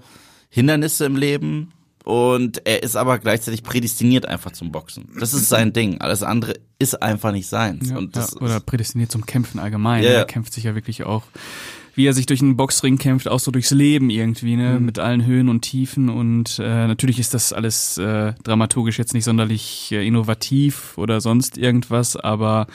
Hindernisse 0.48 1.06
im 1.06 1.16
Leben, 1.16 1.72
und 2.04 2.66
er 2.66 2.82
ist 2.82 2.96
aber 2.96 3.18
gleichzeitig 3.18 3.62
prädestiniert 3.62 4.26
einfach 4.26 4.52
zum 4.52 4.70
Boxen. 4.70 5.08
Das 5.18 5.32
ist 5.32 5.48
sein 5.48 5.72
Ding. 5.72 6.02
Alles 6.02 6.22
andere 6.22 6.54
ist 6.78 7.02
einfach 7.02 7.32
nicht 7.32 7.48
seins. 7.48 7.88
Ja, 7.88 7.96
und 7.96 8.14
das 8.14 8.34
ja, 8.34 8.42
oder 8.42 8.60
prädestiniert 8.60 9.10
zum 9.10 9.24
Kämpfen 9.24 9.58
allgemein. 9.58 10.04
Ja, 10.04 10.10
er 10.10 10.24
kämpft 10.26 10.52
sich 10.52 10.64
ja 10.64 10.74
wirklich 10.74 11.04
auch, 11.04 11.22
wie 11.94 12.06
er 12.06 12.12
sich 12.12 12.26
durch 12.26 12.42
einen 12.42 12.58
Boxring 12.58 12.98
kämpft, 12.98 13.26
auch 13.26 13.40
so 13.40 13.50
durchs 13.50 13.70
Leben 13.70 14.10
irgendwie, 14.10 14.56
ne, 14.56 14.78
mhm. 14.78 14.84
mit 14.84 14.98
allen 14.98 15.24
Höhen 15.24 15.48
und 15.48 15.62
Tiefen. 15.62 16.10
Und 16.10 16.58
äh, 16.58 16.86
natürlich 16.86 17.18
ist 17.18 17.32
das 17.32 17.54
alles 17.54 17.96
äh, 17.96 18.34
dramaturgisch 18.42 18.98
jetzt 18.98 19.14
nicht 19.14 19.24
sonderlich 19.24 19.90
äh, 19.90 20.06
innovativ 20.06 20.98
oder 20.98 21.22
sonst 21.22 21.56
irgendwas, 21.56 22.16
aber 22.16 22.66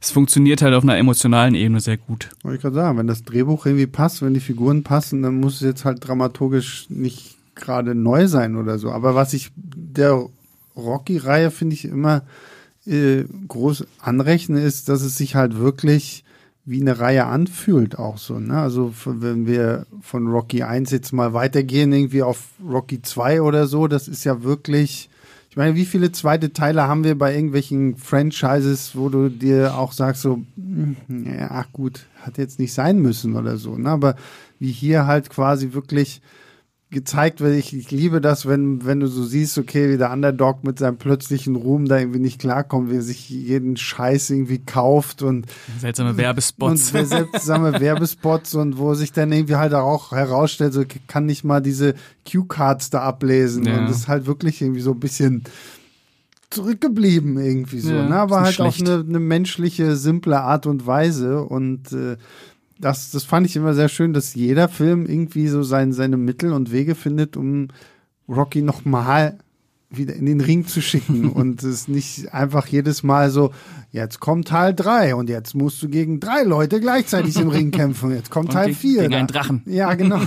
es 0.00 0.10
funktioniert 0.10 0.62
halt 0.62 0.74
auf 0.74 0.82
einer 0.82 0.96
emotionalen 0.96 1.54
Ebene 1.54 1.78
sehr 1.78 1.96
gut. 1.96 2.30
Wollte 2.42 2.56
ich 2.56 2.62
gerade 2.62 2.74
sagen, 2.74 2.98
wenn 2.98 3.06
das 3.06 3.22
Drehbuch 3.22 3.66
irgendwie 3.66 3.86
passt, 3.86 4.20
wenn 4.20 4.34
die 4.34 4.40
Figuren 4.40 4.82
passen, 4.82 5.22
dann 5.22 5.38
muss 5.38 5.56
es 5.56 5.60
jetzt 5.60 5.84
halt 5.84 6.04
dramaturgisch 6.04 6.86
nicht 6.88 7.36
gerade 7.54 7.94
neu 7.94 8.26
sein 8.28 8.56
oder 8.56 8.78
so. 8.78 8.90
Aber 8.90 9.14
was 9.14 9.32
ich 9.32 9.52
der 9.56 10.28
Rocky-Reihe 10.76 11.50
finde 11.50 11.74
ich 11.74 11.84
immer 11.84 12.22
äh, 12.86 13.24
groß 13.48 13.86
anrechne, 14.00 14.60
ist, 14.60 14.88
dass 14.88 15.02
es 15.02 15.16
sich 15.16 15.34
halt 15.34 15.58
wirklich 15.58 16.24
wie 16.66 16.80
eine 16.80 16.98
Reihe 16.98 17.26
anfühlt 17.26 17.98
auch 17.98 18.18
so. 18.18 18.38
Ne? 18.38 18.58
Also 18.58 18.94
wenn 19.04 19.46
wir 19.46 19.86
von 20.00 20.26
Rocky 20.28 20.62
1 20.62 20.90
jetzt 20.90 21.12
mal 21.12 21.34
weitergehen, 21.34 21.92
irgendwie 21.92 22.22
auf 22.22 22.48
Rocky 22.66 23.02
2 23.02 23.42
oder 23.42 23.66
so, 23.66 23.86
das 23.86 24.08
ist 24.08 24.24
ja 24.24 24.42
wirklich, 24.42 25.10
ich 25.50 25.56
meine, 25.56 25.74
wie 25.74 25.84
viele 25.84 26.10
zweite 26.10 26.54
Teile 26.54 26.88
haben 26.88 27.04
wir 27.04 27.18
bei 27.18 27.34
irgendwelchen 27.34 27.96
Franchises, 27.96 28.92
wo 28.96 29.10
du 29.10 29.28
dir 29.28 29.76
auch 29.76 29.92
sagst, 29.92 30.22
so, 30.22 30.42
hm, 30.56 30.96
ja, 31.08 31.50
ach 31.50 31.70
gut, 31.72 32.06
hat 32.22 32.38
jetzt 32.38 32.58
nicht 32.58 32.72
sein 32.72 32.98
müssen 32.98 33.36
oder 33.36 33.58
so. 33.58 33.76
Ne? 33.76 33.90
Aber 33.90 34.16
wie 34.58 34.72
hier 34.72 35.06
halt 35.06 35.28
quasi 35.28 35.74
wirklich 35.74 36.22
gezeigt 36.94 37.42
wird. 37.42 37.54
Ich, 37.56 37.76
ich 37.76 37.90
liebe 37.90 38.22
das, 38.22 38.46
wenn, 38.46 38.86
wenn 38.86 39.00
du 39.00 39.06
so 39.06 39.22
siehst, 39.22 39.58
okay, 39.58 39.92
wie 39.92 39.98
der 39.98 40.10
Underdog 40.10 40.64
mit 40.64 40.78
seinem 40.78 40.96
plötzlichen 40.96 41.56
Ruhm 41.56 41.86
da 41.86 41.98
irgendwie 41.98 42.20
nicht 42.20 42.40
klarkommt, 42.40 42.90
wie 42.90 42.96
er 42.96 43.02
sich 43.02 43.28
jeden 43.28 43.76
Scheiß 43.76 44.30
irgendwie 44.30 44.64
kauft 44.64 45.20
und 45.20 45.46
seltsame 45.78 46.16
Werbespots. 46.16 46.92
Und 46.94 47.06
seltsame 47.06 47.72
Werbespots 47.80 48.54
und 48.54 48.78
wo 48.78 48.94
sich 48.94 49.12
dann 49.12 49.30
irgendwie 49.32 49.56
halt 49.56 49.74
auch 49.74 50.12
herausstellt, 50.12 50.72
so 50.72 50.84
kann 51.06 51.26
nicht 51.26 51.44
mal 51.44 51.60
diese 51.60 51.94
Q-Cards 52.30 52.88
da 52.88 53.02
ablesen. 53.02 53.66
Ja. 53.66 53.78
Und 53.78 53.88
das 53.88 53.98
ist 53.98 54.08
halt 54.08 54.26
wirklich 54.26 54.62
irgendwie 54.62 54.80
so 54.80 54.92
ein 54.92 55.00
bisschen 55.00 55.44
zurückgeblieben 56.48 57.38
irgendwie 57.38 57.80
so. 57.80 57.92
Ja, 57.92 58.08
ne? 58.08 58.16
Aber 58.16 58.40
halt 58.40 58.54
schlecht. 58.54 58.82
auch 58.82 58.86
eine, 58.86 59.04
eine 59.06 59.20
menschliche, 59.20 59.96
simple 59.96 60.40
Art 60.40 60.66
und 60.66 60.86
Weise 60.86 61.42
und 61.42 61.92
äh, 61.92 62.16
das, 62.78 63.10
das 63.10 63.24
fand 63.24 63.46
ich 63.46 63.56
immer 63.56 63.74
sehr 63.74 63.88
schön, 63.88 64.12
dass 64.12 64.34
jeder 64.34 64.68
Film 64.68 65.06
irgendwie 65.06 65.48
so 65.48 65.62
sein, 65.62 65.92
seine 65.92 66.16
Mittel 66.16 66.52
und 66.52 66.72
Wege 66.72 66.94
findet, 66.94 67.36
um 67.36 67.68
Rocky 68.28 68.62
nochmal 68.62 69.38
wieder 69.90 70.14
in 70.14 70.26
den 70.26 70.40
Ring 70.40 70.66
zu 70.66 70.82
schicken 70.82 71.28
und 71.30 71.62
es 71.62 71.88
nicht 71.88 72.34
einfach 72.34 72.66
jedes 72.66 73.02
Mal 73.02 73.30
so, 73.30 73.52
jetzt 73.92 74.20
kommt 74.20 74.48
Teil 74.48 74.74
3 74.74 75.14
und 75.14 75.28
jetzt 75.28 75.54
musst 75.54 75.82
du 75.82 75.88
gegen 75.88 76.20
drei 76.20 76.42
Leute 76.42 76.80
gleichzeitig 76.80 77.36
im 77.36 77.48
Ring 77.48 77.70
kämpfen. 77.70 78.10
Jetzt 78.10 78.30
kommt 78.30 78.48
und 78.48 78.54
Teil 78.54 78.74
4. 78.74 79.02
Gegen 79.02 79.14
einen 79.14 79.28
Drachen. 79.28 79.62
Ja, 79.66 79.94
genau. 79.94 80.20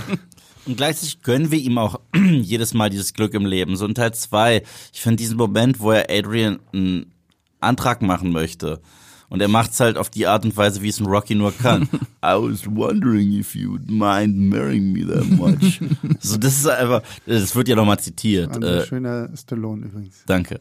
Und 0.65 0.75
gleichzeitig 0.75 1.21
gönnen 1.21 1.51
wir 1.51 1.59
ihm 1.59 1.77
auch 1.77 1.99
jedes 2.41 2.73
Mal 2.73 2.89
dieses 2.89 3.13
Glück 3.13 3.33
im 3.33 3.45
Leben. 3.45 3.75
So 3.77 3.85
in 3.85 3.95
Teil 3.95 4.13
2, 4.13 4.63
ich 4.93 5.01
finde 5.01 5.17
diesen 5.17 5.37
Moment, 5.37 5.79
wo 5.79 5.91
er 5.91 6.09
Adrian 6.09 6.59
einen 6.73 7.11
Antrag 7.59 8.01
machen 8.01 8.31
möchte 8.31 8.81
und 9.29 9.41
er 9.41 9.47
macht's 9.47 9.79
halt 9.79 9.97
auf 9.97 10.09
die 10.09 10.27
Art 10.27 10.45
und 10.45 10.55
Weise, 10.55 10.81
wie 10.81 10.89
es 10.89 10.99
ein 10.99 11.05
Rocky 11.05 11.35
nur 11.35 11.51
kann. 11.51 11.83
I 12.23 12.35
was 12.35 12.65
wondering 12.65 13.33
if 13.33 13.55
you'd 13.55 13.89
mind 13.89 14.37
marrying 14.37 14.91
me 14.91 15.05
that 15.05 15.29
much. 15.29 15.81
so, 16.19 16.37
das 16.37 16.57
ist 16.57 16.67
einfach, 16.67 17.03
das 17.25 17.55
wird 17.55 17.67
ja 17.67 17.75
nochmal 17.75 17.99
zitiert. 17.99 18.55
Ein 18.55 18.63
äh, 18.63 18.85
schöner 18.85 19.29
Stallone 19.35 19.85
übrigens. 19.85 20.23
Danke. 20.25 20.59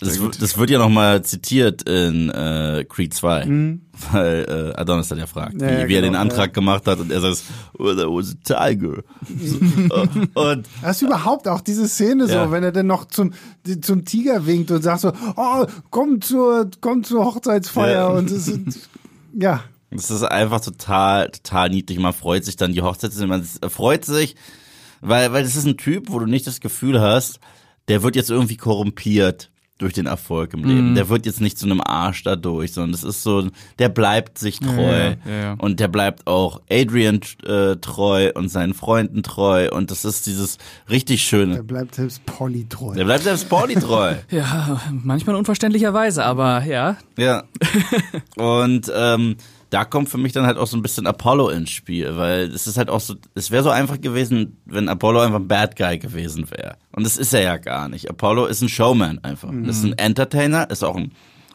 Das, 0.00 0.18
das 0.40 0.58
wird 0.58 0.70
ja 0.70 0.78
nochmal 0.78 1.22
zitiert 1.24 1.82
in 1.88 2.28
äh, 2.28 2.84
Creed 2.88 3.14
2, 3.14 3.78
weil 4.10 4.72
äh, 4.74 4.78
Adonis 4.78 5.08
dann 5.08 5.18
ja 5.18 5.26
fragt, 5.26 5.54
Mhm. 5.54 5.60
Ja, 5.60 5.68
wie, 5.68 5.80
ja, 5.82 5.88
wie 5.88 5.94
er 5.94 6.02
den 6.02 6.12
genau, 6.12 6.20
Antrag 6.22 6.52
gemacht 6.52 6.86
hat 6.86 6.98
und 6.98 7.12
er 7.12 7.20
sagt, 7.20 7.42
oh, 7.78 7.94
that 7.94 8.06
was 8.08 8.36
a 8.50 8.68
tiger. 8.68 9.02
so, 9.40 9.56
und 10.40 10.66
Das 10.82 10.96
ist 10.96 11.02
überhaupt 11.02 11.46
auch 11.46 11.60
diese 11.60 11.88
Szene 11.88 12.26
so, 12.26 12.34
Ja. 12.34 12.50
wenn 12.50 12.64
er 12.64 12.72
dann 12.72 12.88
noch 12.88 13.04
zum, 13.06 13.32
zum 13.82 14.04
Tiger 14.04 14.46
winkt 14.46 14.70
und 14.72 14.82
sagt 14.82 15.00
so, 15.02 15.12
oh, 15.36 15.64
komm 15.90 16.20
zur, 16.20 16.68
komm 16.80 17.04
zur 17.04 17.24
Hochzeitsfeier 17.24 17.92
Ja. 17.92 18.06
und 18.08 18.30
es 18.30 18.52
ja. 19.38 19.62
Das 19.92 20.10
ist 20.10 20.24
einfach 20.24 20.60
total, 20.60 21.30
total 21.30 21.70
niedlich. 21.70 22.00
Man 22.00 22.12
freut 22.12 22.44
sich 22.44 22.56
dann, 22.56 22.72
die 22.72 22.82
Hochzeit 22.82 23.12
ist, 23.12 23.24
man 23.24 23.44
freut 23.68 24.04
sich, 24.04 24.34
weil, 25.00 25.32
weil 25.32 25.44
das 25.44 25.54
ist 25.54 25.66
ein 25.66 25.76
Typ, 25.76 26.10
wo 26.10 26.18
du 26.18 26.26
nicht 26.26 26.48
das 26.48 26.58
Gefühl 26.60 27.00
hast, 27.00 27.38
der 27.86 28.02
wird 28.02 28.16
jetzt 28.16 28.30
irgendwie 28.30 28.56
korrumpiert 28.56 29.50
durch 29.78 29.92
den 29.92 30.06
Erfolg 30.06 30.54
im 30.54 30.62
Leben. 30.64 30.94
Der 30.94 31.08
wird 31.08 31.26
jetzt 31.26 31.40
nicht 31.40 31.58
zu 31.58 31.66
einem 31.66 31.80
Arsch 31.80 32.22
dadurch, 32.22 32.72
sondern 32.72 32.92
das 32.92 33.02
ist 33.02 33.22
so, 33.24 33.48
der 33.80 33.88
bleibt 33.88 34.38
sich 34.38 34.60
treu. 34.60 34.70
ja, 34.80 35.16
ja, 35.26 35.40
ja. 35.42 35.54
Und 35.58 35.80
der 35.80 35.88
bleibt 35.88 36.26
auch 36.28 36.60
Adrian 36.70 37.20
äh, 37.44 37.74
treu 37.76 38.30
und 38.34 38.48
seinen 38.50 38.72
Freunden 38.74 39.24
treu. 39.24 39.68
Und 39.72 39.90
das 39.90 40.04
ist 40.04 40.26
dieses 40.26 40.58
richtig 40.88 41.22
Er 41.22 41.24
schöne. 41.28 41.62
bleibt 41.64 41.96
selbst 41.96 42.24
Polly 42.24 42.66
treu. 42.68 42.94
Der 42.94 43.04
bleibt 43.04 43.24
selbst 43.24 43.48
Pauli 43.48 43.74
treu. 43.74 44.14
Ja, 44.30 44.80
manchmal 44.90 45.36
unverständlicherweise, 45.36 46.24
aber 46.24 46.64
ja. 46.64 46.96
Ja. 47.18 47.44
Und 48.36 48.90
ähm, 48.94 49.36
da 49.74 49.84
kommt 49.84 50.08
für 50.08 50.18
mich 50.18 50.32
dann 50.32 50.46
halt 50.46 50.56
auch 50.56 50.68
so 50.68 50.76
ein 50.76 50.82
bisschen 50.82 51.04
Apollo 51.04 51.48
ins 51.48 51.70
Spiel, 51.70 52.16
weil 52.16 52.42
es 52.42 52.68
ist 52.68 52.78
halt 52.78 52.88
auch 52.88 53.00
so, 53.00 53.16
es 53.34 53.50
wäre 53.50 53.64
so 53.64 53.70
einfach 53.70 54.00
gewesen, 54.00 54.58
wenn 54.66 54.88
Apollo 54.88 55.22
einfach 55.22 55.40
ein 55.40 55.48
Bad 55.48 55.74
Guy 55.74 55.98
gewesen 55.98 56.48
wäre. 56.52 56.76
Und 56.92 57.04
das 57.04 57.16
ist 57.16 57.34
er 57.34 57.40
ja 57.40 57.56
gar 57.56 57.88
nicht. 57.88 58.08
Apollo 58.08 58.46
ist 58.46 58.62
ein 58.62 58.68
Showman 58.68 59.18
einfach. 59.24 59.50
Das 59.64 59.78
ist 59.78 59.84
ein 59.84 59.98
Entertainer, 59.98 60.70
ist 60.70 60.84
auch 60.84 60.94
ein 60.94 61.10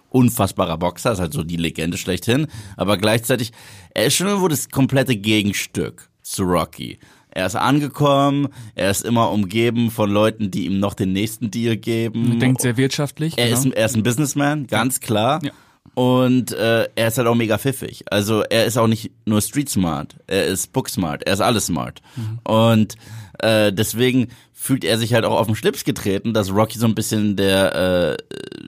unfassbarer 0.09 0.77
Boxer, 0.77 1.13
ist 1.13 1.21
halt 1.21 1.31
so 1.31 1.43
die 1.43 1.55
Legende 1.55 1.97
schlechthin, 1.97 2.47
aber 2.75 2.97
gleichzeitig, 2.97 3.53
er 3.93 4.07
ist 4.07 4.15
schon 4.15 4.27
irgendwo 4.27 4.49
das 4.49 4.67
komplette 4.67 5.15
Gegenstück 5.15 6.09
zu 6.21 6.43
Rocky. 6.43 6.99
Er 7.31 7.45
ist 7.45 7.55
angekommen, 7.55 8.49
er 8.75 8.91
ist 8.91 9.05
immer 9.05 9.31
umgeben 9.31 9.91
von 9.91 10.09
Leuten, 10.09 10.51
die 10.51 10.65
ihm 10.65 10.79
noch 10.79 10.93
den 10.93 11.13
nächsten 11.13 11.51
Deal 11.51 11.77
geben. 11.77 12.37
Denkt 12.37 12.59
sehr 12.59 12.75
wirtschaftlich. 12.75 13.37
Er, 13.37 13.45
genau. 13.45 13.59
ist, 13.59 13.65
er 13.67 13.85
ist 13.85 13.95
ein 13.95 14.03
Businessman, 14.03 14.67
ganz 14.67 14.99
klar. 14.99 15.39
Ja. 15.41 15.51
Und 15.95 16.51
äh, 16.51 16.87
er 16.95 17.07
ist 17.07 17.17
halt 17.17 17.27
auch 17.27 17.35
mega 17.35 17.57
pfiffig. 17.57 18.05
Also 18.09 18.41
er 18.41 18.65
ist 18.65 18.77
auch 18.77 18.87
nicht 18.87 19.11
nur 19.25 19.41
street 19.41 19.69
smart, 19.69 20.15
er 20.27 20.45
ist 20.45 20.71
book 20.73 20.89
smart, 20.89 21.23
er 21.25 21.33
ist 21.33 21.41
alles 21.41 21.67
smart. 21.67 22.01
Mhm. 22.15 22.39
Und 22.43 22.95
äh, 23.39 23.73
deswegen 23.73 24.27
fühlt 24.53 24.83
er 24.83 24.97
sich 24.97 25.13
halt 25.13 25.25
auch 25.25 25.39
auf 25.39 25.47
den 25.47 25.55
Schlips 25.55 25.83
getreten, 25.83 26.33
dass 26.33 26.53
Rocky 26.53 26.77
so 26.77 26.85
ein 26.85 26.95
bisschen 26.95 27.35
der 27.35 28.17
äh, 28.17 28.17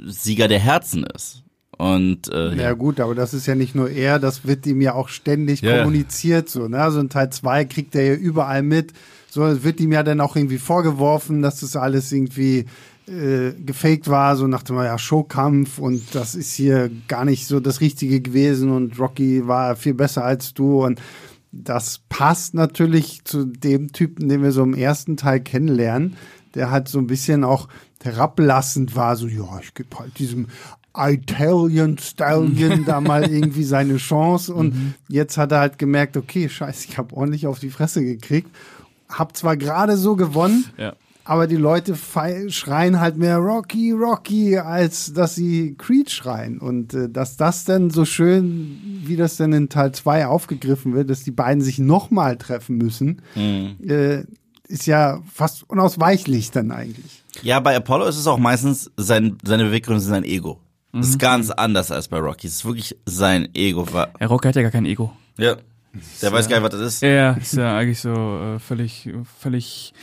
Sieger 0.08 0.48
der 0.48 0.60
Herzen 0.60 1.04
ist. 1.04 1.44
Und 1.78 2.32
äh, 2.32 2.56
Ja 2.56 2.64
ja. 2.64 2.74
gut, 2.74 3.00
aber 3.00 3.16
das 3.16 3.34
ist 3.34 3.48
ja 3.48 3.56
nicht 3.56 3.76
nur 3.76 3.90
er, 3.90 4.20
das 4.20 4.46
wird 4.46 4.66
ihm 4.68 4.82
ja 4.82 4.94
auch 4.94 5.10
ständig 5.10 5.62
ja. 5.62 5.80
kommuniziert 5.80 6.48
so, 6.48 6.68
ne? 6.68 6.82
Also 6.82 7.00
in 7.00 7.10
Teil 7.10 7.32
2 7.32 7.66
kriegt 7.66 7.96
er 7.96 8.04
ja 8.06 8.14
überall 8.14 8.62
mit. 8.62 8.94
So, 9.30 9.46
es 9.46 9.64
wird 9.64 9.80
ihm 9.80 9.92
ja 9.92 10.04
dann 10.04 10.22
auch 10.22 10.36
irgendwie 10.36 10.58
vorgeworfen, 10.58 11.42
dass 11.42 11.62
das 11.62 11.76
alles 11.76 12.12
irgendwie 12.12 12.66
äh, 13.08 13.54
gefaked 13.54 14.08
war, 14.08 14.36
so 14.36 14.48
nach 14.48 14.64
dem 14.64 14.78
ja, 14.78 14.98
Showkampf 14.98 15.80
und 15.80 16.16
das 16.16 16.36
ist 16.36 16.54
hier 16.54 16.92
gar 17.08 17.26
nicht 17.26 17.48
so 17.48 17.60
das 17.60 17.82
Richtige 17.82 18.22
gewesen 18.22 18.72
und 18.72 19.00
Rocky 19.00 19.48
war 19.48 19.76
viel 19.76 19.94
besser 19.94 20.24
als 20.24 20.54
du 20.54 20.86
und 20.86 21.02
das 21.52 22.02
passt 22.08 22.54
natürlich 22.54 23.26
zu 23.26 23.46
dem 23.46 23.92
Typen, 23.92 24.30
den 24.30 24.42
wir 24.42 24.52
so 24.52 24.64
im 24.64 24.74
ersten 24.74 25.18
Teil 25.18 25.42
kennenlernen, 25.42 26.16
der 26.56 26.72
halt 26.72 26.88
so 26.88 27.00
ein 27.00 27.08
bisschen 27.08 27.44
auch 27.44 27.68
herablassend 28.02 28.96
war, 28.96 29.16
so 29.16 29.28
ja, 29.28 29.60
ich 29.62 29.74
gebe 29.74 29.98
halt 30.00 30.18
diesem 30.18 30.48
Italian 30.96 31.98
Stallion 31.98 32.86
da 32.86 33.02
mal 33.02 33.30
irgendwie 33.30 33.64
seine 33.64 33.98
Chance 33.98 34.54
und 34.54 34.96
jetzt 35.08 35.38
hat 35.38 35.52
er 35.52 35.60
halt 35.60 35.78
gemerkt, 35.78 36.18
okay, 36.18 36.50
scheiße, 36.50 36.88
ich 36.90 36.98
habe 36.98 37.16
ordentlich 37.16 37.48
auf 37.48 37.60
die 37.60 37.70
Fresse 37.70 38.04
gekriegt, 38.04 38.50
hab 39.10 39.36
zwar 39.36 39.58
gerade 39.58 39.98
so 39.98 40.16
gewonnen, 40.16 40.66
Ja. 40.78 40.94
Aber 41.24 41.48
die 41.48 41.56
Leute 41.56 41.96
schreien 41.96 43.00
halt 43.00 43.18
mehr 43.18 43.38
Rocky, 43.38 43.92
Rocky, 43.92 44.58
als 44.58 45.14
dass 45.14 45.36
sie 45.36 45.76
Creed 45.78 46.10
schreien. 46.10 46.60
Und 46.60 46.94
äh, 46.94 47.10
dass 47.10 47.38
das 47.38 47.64
dann 47.64 47.90
so 47.90 48.06
schön, 48.06 49.02
wie 49.06 49.16
das 49.16 49.38
dann 49.38 49.54
in 49.54 49.70
Teil 49.70 49.92
2 49.92 50.28
aufgegriffen 50.28 50.94
wird, 50.94 51.10
dass 51.10 51.24
die 51.24 51.32
beiden 51.32 51.62
sich 51.62 51.80
nochmal 51.80 52.38
treffen 52.38 52.78
müssen, 52.78 53.22
äh, 53.36 54.24
ist 54.68 54.86
ja 54.88 55.22
fast 55.32 55.70
unausweichlich 55.70 56.52
dann 56.52 56.72
eigentlich. 56.72 57.24
ja, 57.44 57.60
bei 57.60 57.76
Apollo 57.76 58.06
ist 58.06 58.18
es 58.18 58.28
auch 58.28 58.38
meistens 58.38 58.90
sein, 58.98 59.38
seine 59.44 59.66
Beweggründe 59.66 60.02
sind 60.02 60.12
sein 60.12 60.24
Ego. 60.24 60.60
Das 60.94 61.08
ist 61.08 61.20
ganz 61.20 61.50
anders 61.52 61.90
als 61.90 62.10
bei 62.10 62.18
Rocky. 62.20 62.48
Es 62.48 62.56
ist 62.56 62.66
wirklich 62.66 62.98
sein 63.06 63.48
Ego. 63.54 63.88
Herr 63.94 64.28
Rocker 64.28 64.50
hat 64.50 64.56
ja 64.58 64.62
gar 64.62 64.72
kein 64.72 64.86
Ego. 64.86 65.14
Ja. 65.38 65.56
Der 66.22 66.32
weiß 66.32 66.48
gar 66.48 66.58
nicht, 66.60 66.72
was 66.72 66.80
das 66.80 66.94
ist. 66.96 67.04
Er 67.04 67.38
ist 67.40 67.54
ja 67.56 67.78
eigentlich 67.78 68.00
so 68.00 68.12
äh, 68.14 68.60
völlig, 68.60 69.10
völlig 69.40 69.94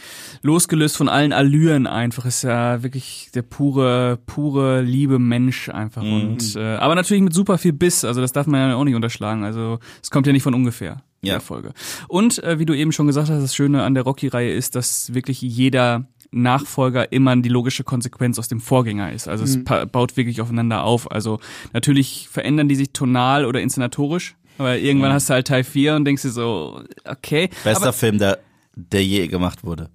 losgelöst 0.43 0.97
von 0.97 1.09
allen 1.09 1.33
Allüren 1.33 1.87
einfach. 1.87 2.27
Ist 2.27 2.43
ja 2.43 2.83
wirklich 2.83 3.31
der 3.35 3.43
pure, 3.43 4.19
pure 4.27 4.83
liebe 4.83 5.19
Mensch 5.19 5.69
einfach. 5.71 6.03
Und 6.03 6.57
äh, 6.57 6.77
aber 6.77 6.95
natürlich 6.95 7.23
mit 7.23 7.33
super 7.33 7.57
viel 7.59 7.73
Biss. 7.73 8.05
Also 8.05 8.21
das 8.21 8.33
darf 8.33 8.47
man 8.47 8.71
ja 8.71 8.77
auch 8.77 8.85
nicht 8.85 8.95
unterschlagen. 8.97 9.45
Also 9.45 9.79
es 10.03 10.11
kommt 10.11 10.27
ja 10.27 10.33
nicht 10.33 10.43
von 10.43 10.55
ungefähr. 10.55 11.03
Ja. 11.21 11.35
Erfolge. 11.35 11.73
Und 12.07 12.43
äh, 12.45 12.59
wie 12.61 12.67
du 12.67 12.75
eben 12.75 12.93
schon 12.93 13.09
gesagt 13.09 13.29
hast, 13.29 13.43
das 13.43 13.55
Schöne 13.55 13.83
an 13.83 13.95
der 13.95 14.05
Rocky-Reihe 14.05 14.53
ist, 14.53 14.77
dass 14.77 15.15
wirklich 15.15 15.41
jeder 15.41 16.07
Nachfolger 16.31 17.11
immer 17.11 17.35
die 17.37 17.49
logische 17.49 17.83
Konsequenz 17.83 18.39
aus 18.39 18.47
dem 18.49 18.61
Vorgänger 18.61 19.13
ist. 19.13 19.27
Also 19.27 19.43
es 19.45 19.65
pa- 19.65 19.85
baut 19.87 20.17
wirklich 20.17 20.41
aufeinander 20.41 20.85
auf. 20.85 21.11
Also 21.11 21.41
natürlich 21.73 22.29
verändern 22.31 22.69
die 22.69 22.77
sich 22.77 22.93
tonal 22.93 23.47
oder 23.47 23.61
inszenatorisch. 23.61 24.37
Aber 24.59 24.77
irgendwann 24.77 25.13
hast 25.13 25.31
du 25.31 25.35
halt 25.35 25.47
Teil 25.47 25.65
4 25.65 25.95
und 25.95 26.05
denkst 26.05 26.23
dir 26.23 26.31
so, 26.31 26.83
okay, 27.05 27.49
Bester 27.65 27.83
aber, 27.85 27.93
Film, 27.93 28.19
der, 28.19 28.39
der 28.75 29.05
je 29.05 29.27
gemacht 29.29 29.65
wurde. 29.65 29.91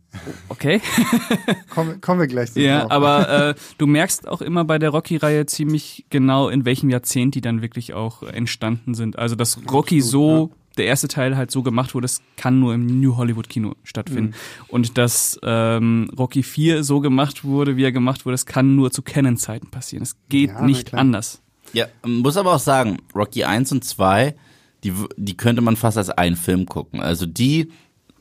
okay. 0.49 0.81
Kommen, 1.69 2.01
kommen 2.01 2.19
wir 2.19 2.27
gleich 2.27 2.53
zu 2.53 2.61
Ja, 2.61 2.89
aber 2.89 3.49
äh, 3.49 3.55
du 3.77 3.87
merkst 3.87 4.27
auch 4.27 4.41
immer 4.41 4.63
bei 4.63 4.79
der 4.79 4.89
Rocky-Reihe 4.89 5.45
ziemlich 5.45 6.05
genau, 6.09 6.49
in 6.49 6.65
welchem 6.65 6.89
Jahrzehnt 6.89 7.35
die 7.35 7.41
dann 7.41 7.61
wirklich 7.61 7.93
auch 7.93 8.23
entstanden 8.23 8.93
sind. 8.93 9.17
Also, 9.17 9.35
dass 9.35 9.59
Rocky 9.71 10.01
so, 10.01 10.51
der 10.77 10.85
erste 10.85 11.07
Teil 11.07 11.37
halt 11.37 11.51
so 11.51 11.63
gemacht 11.63 11.93
wurde, 11.95 12.05
das 12.05 12.21
kann 12.35 12.59
nur 12.59 12.73
im 12.73 12.99
New 13.01 13.17
Hollywood 13.17 13.49
Kino 13.49 13.75
stattfinden. 13.83 14.31
Mhm. 14.31 14.65
Und 14.69 14.97
dass 14.97 15.39
ähm, 15.43 16.09
Rocky 16.17 16.43
4 16.43 16.83
so 16.83 16.99
gemacht 16.99 17.43
wurde, 17.43 17.77
wie 17.77 17.83
er 17.83 17.91
gemacht 17.91 18.25
wurde, 18.25 18.33
das 18.33 18.45
kann 18.45 18.75
nur 18.75 18.91
zu 18.91 19.01
Canon-Zeiten 19.01 19.69
passieren. 19.71 20.03
Es 20.03 20.15
geht 20.29 20.51
Ja, 20.51 20.61
nicht 20.61 20.93
anders. 20.93 21.41
Ja, 21.73 21.87
muss 22.05 22.37
aber 22.37 22.53
auch 22.53 22.59
sagen, 22.59 22.97
Rocky 23.15 23.43
1 23.45 23.71
und 23.71 23.83
2, 23.83 24.35
die, 24.83 24.93
die 25.17 25.37
könnte 25.37 25.61
man 25.61 25.75
fast 25.75 25.97
als 25.97 26.09
einen 26.09 26.35
Film 26.35 26.65
gucken. 26.65 26.99
Also 27.01 27.25
die 27.25 27.71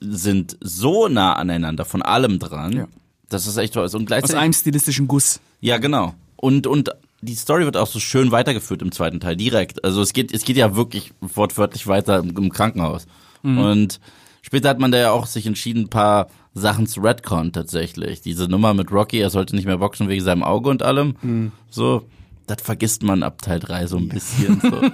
sind 0.01 0.57
so 0.61 1.09
nah 1.09 1.35
aneinander, 1.35 1.85
von 1.85 2.03
allem 2.03 2.39
dran. 2.39 2.73
Ja. 2.73 2.89
Das 3.29 3.47
ist 3.47 3.57
echt 3.57 3.75
toll. 3.75 3.85
Und 3.85 3.95
Aus 3.95 4.05
gleichzeitig, 4.07 4.37
einem 4.37 4.53
stilistischen 4.53 5.09
Guss. 5.09 5.41
ja, 5.61 5.79
genau. 5.79 6.15
Und, 6.37 6.67
und 6.67 6.91
die 7.21 7.37
Story 7.37 7.65
wird 7.65 7.77
auch 7.77 7.87
so 7.87 8.01
schön 8.01 8.33
weitergeführt 8.33 8.83
im 8.83 8.91
zweiten 8.91 9.21
Teil, 9.21 9.37
direkt. 9.37 9.85
Also 9.85 10.03
es 10.03 10.13
geht, 10.13 10.35
es 10.35 10.45
geht 10.45 10.57
ja 10.57 10.75
wirklich 10.75 11.13
wortwörtlich 11.21 11.87
weiter 11.87 12.19
im, 12.19 12.37
im 12.37 12.53
Krankenhaus. 12.53 13.07
Und 13.45 14.01
später 14.43 14.69
hat 14.69 14.79
man 14.81 14.91
da 14.93 14.99
ja 14.99 15.11
auch 15.13 15.27
sich 15.27 15.47
entschieden, 15.47 15.85
ein 15.85 15.89
paar 15.89 16.29
Sachen 16.55 16.87
zu 16.87 17.01
Redcon 17.01 17.53
tatsächlich. 17.53 18.21
Diese 18.21 18.45
Nummer 18.49 18.75
mit 18.75 18.91
Rocky, 18.93 19.19
er 19.19 19.31
sollte 19.31 19.55
nicht 19.57 19.67
mehr 19.67 19.79
boxen 19.79 20.09
wegen 20.09 20.23
seinem 20.23 20.43
Auge 20.43 20.69
und 20.71 20.83
allem. 20.83 21.51
So, 21.71 22.05
das 22.47 22.63
vergisst 22.63 23.03
man 23.03 23.23
ab 23.23 23.41
Teil 23.43 23.61
3 23.61 23.87
so 23.87 23.97
ein 23.97 24.09
bisschen. 24.09 24.61
So. 24.61 24.83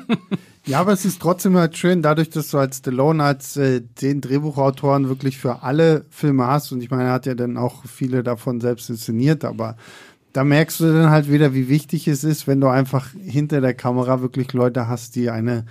Ja, 0.66 0.80
aber 0.80 0.92
es 0.92 1.06
ist 1.06 1.22
trotzdem 1.22 1.56
halt 1.56 1.78
schön, 1.78 2.02
dadurch, 2.02 2.28
dass 2.28 2.50
du 2.50 2.58
als 2.58 2.76
Stallone 2.76 3.24
als 3.24 3.56
äh, 3.56 3.80
den 3.80 4.20
Drehbuchautoren 4.20 5.08
wirklich 5.08 5.38
für 5.38 5.62
alle 5.62 6.04
Filme 6.11 6.46
hast 6.46 6.72
und 6.72 6.82
ich 6.82 6.90
meine, 6.90 7.04
er 7.04 7.12
hat 7.12 7.24
ja 7.24 7.34
dann 7.34 7.56
auch 7.56 7.87
viele 7.87 8.22
davon 8.22 8.61
selbst 8.61 8.90
inszeniert, 8.90 9.46
aber 9.46 9.76
da 10.34 10.44
merkst 10.44 10.80
du 10.80 10.92
dann 10.92 11.08
halt 11.08 11.32
wieder, 11.32 11.54
wie 11.54 11.68
wichtig 11.70 12.06
es 12.06 12.22
ist, 12.22 12.46
wenn 12.46 12.61
du 12.61 12.68
einfach 12.68 13.08
hinter 13.18 13.62
der 13.62 13.72
Kamera 13.72 14.20
wirklich 14.20 14.52
Leute 14.52 14.88
hast, 14.88 15.16
die 15.16 15.30
eine 15.30 15.64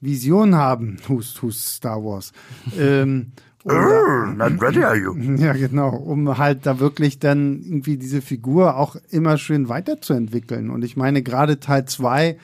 Vision 0.00 0.54
haben. 0.54 0.98
Hust, 1.08 1.42
hust, 1.42 1.66
Star 1.66 2.04
Wars. 2.04 2.32
ähm, 2.78 3.32
um 3.64 4.38
da- 4.38 4.48
Not 4.50 4.62
ready 4.62 4.82
are 4.82 4.96
you? 4.96 5.14
ja, 5.36 5.52
genau, 5.54 5.90
um 5.96 6.38
halt 6.38 6.66
da 6.66 6.78
wirklich 6.80 7.18
dann 7.18 7.62
irgendwie 7.62 7.96
diese 7.96 8.20
Figur 8.22 8.76
auch 8.76 8.96
immer 9.10 9.38
schön 9.38 9.68
weiterzuentwickeln. 9.68 10.70
Und 10.70 10.84
ich 10.84 10.96
meine, 10.96 11.22
gerade 11.22 11.60
Teil 11.60 11.84
2 11.86 12.36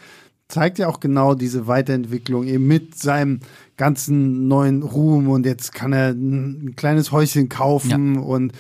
zeigt 0.49 0.79
ja 0.81 0.89
auch 0.89 0.99
genau 0.99 1.35
diese 1.35 1.67
Weiterentwicklung 1.69 2.45
eben 2.47 2.67
mit 2.67 2.99
seinem 2.99 3.39
ganzen 3.77 4.49
neuen 4.49 4.83
Ruhm 4.83 5.29
und 5.29 5.47
jetzt 5.47 5.73
kann 5.73 5.93
er 5.93 6.09
ein, 6.09 6.65
ein 6.67 6.77
kleines 6.77 7.13
Häuschen 7.13 7.49
kaufen 7.49 8.19
und 8.19 8.53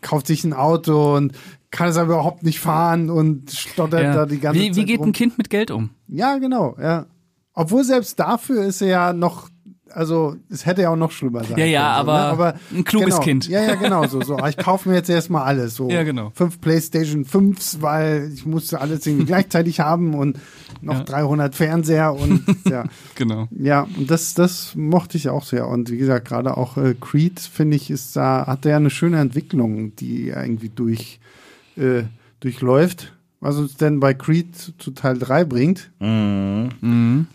kauft 0.00 0.26
sich 0.26 0.42
ein 0.44 0.52
Auto 0.54 1.14
und 1.16 1.32
kann 1.70 1.88
es 1.88 1.96
aber 1.96 2.14
überhaupt 2.14 2.44
nicht 2.44 2.60
fahren 2.60 3.10
und 3.10 3.50
stottert 3.50 4.02
Ja. 4.02 4.14
da 4.14 4.26
die 4.26 4.38
ganze 4.40 4.58
Wie, 4.60 4.68
Zeit 4.68 4.76
wie 4.76 4.84
geht 4.86 5.00
rum. 5.00 5.08
ein 5.08 5.12
Kind 5.12 5.36
mit 5.36 5.50
Geld 5.50 5.70
um? 5.70 5.90
Ja, 6.08 6.38
genau, 6.38 6.76
ja. 6.80 7.06
Obwohl 7.52 7.84
selbst 7.84 8.18
dafür 8.18 8.64
ist 8.64 8.80
er 8.80 8.88
ja 8.88 9.12
noch 9.12 9.48
also 9.94 10.36
es 10.50 10.66
hätte 10.66 10.82
ja 10.82 10.90
auch 10.90 10.96
noch 10.96 11.10
schlimmer 11.10 11.44
sein 11.44 11.58
Ja, 11.58 11.64
ja, 11.64 11.94
können. 11.96 12.06
so, 12.06 12.12
aber 12.12 12.52
ne? 12.52 12.58
ein 12.78 12.84
kluges 12.84 13.06
genau, 13.14 13.20
Kind. 13.20 13.48
Ja, 13.48 13.62
ja, 13.62 13.74
genau 13.76 14.06
so. 14.06 14.20
so. 14.22 14.38
Ich 14.46 14.56
kaufe 14.56 14.88
mir 14.88 14.96
jetzt 14.96 15.08
erstmal 15.10 15.44
alles. 15.44 15.74
So 15.76 15.88
Ja, 15.90 16.02
genau. 16.02 16.30
fünf 16.34 16.60
PlayStation 16.60 17.24
5s, 17.24 17.80
weil 17.80 18.30
ich 18.34 18.44
musste 18.46 18.80
alles 18.80 19.06
irgendwie 19.06 19.24
gleichzeitig 19.26 19.80
haben 19.80 20.14
und 20.14 20.38
noch 20.82 20.98
Ja. 20.98 21.04
300 21.04 21.54
Fernseher 21.54 22.12
und 22.14 22.44
ja. 22.68 22.84
Genau. 23.14 23.48
Ja, 23.50 23.86
und 23.96 24.10
das, 24.10 24.34
das 24.34 24.74
mochte 24.74 25.16
ich 25.16 25.28
auch 25.28 25.44
sehr. 25.44 25.66
Und 25.68 25.90
wie 25.90 25.96
gesagt, 25.98 26.28
gerade 26.28 26.56
auch 26.56 26.76
äh, 26.76 26.94
Creed, 27.00 27.40
finde 27.40 27.76
ich, 27.76 27.90
ist 27.90 28.16
da, 28.16 28.46
hat 28.46 28.64
er 28.66 28.72
ja 28.72 28.76
eine 28.78 28.90
schöne 28.90 29.18
Entwicklung, 29.20 29.94
die 29.96 30.28
irgendwie 30.28 30.68
durch, 30.68 31.20
äh, 31.76 32.02
durchläuft. 32.40 33.12
Was 33.40 33.56
uns 33.56 33.76
denn 33.76 34.00
bei 34.00 34.14
Creed 34.14 34.54
zu 34.78 34.90
Teil 34.92 35.18
3 35.18 35.44
bringt, 35.44 35.90
Mhm. 36.00 37.26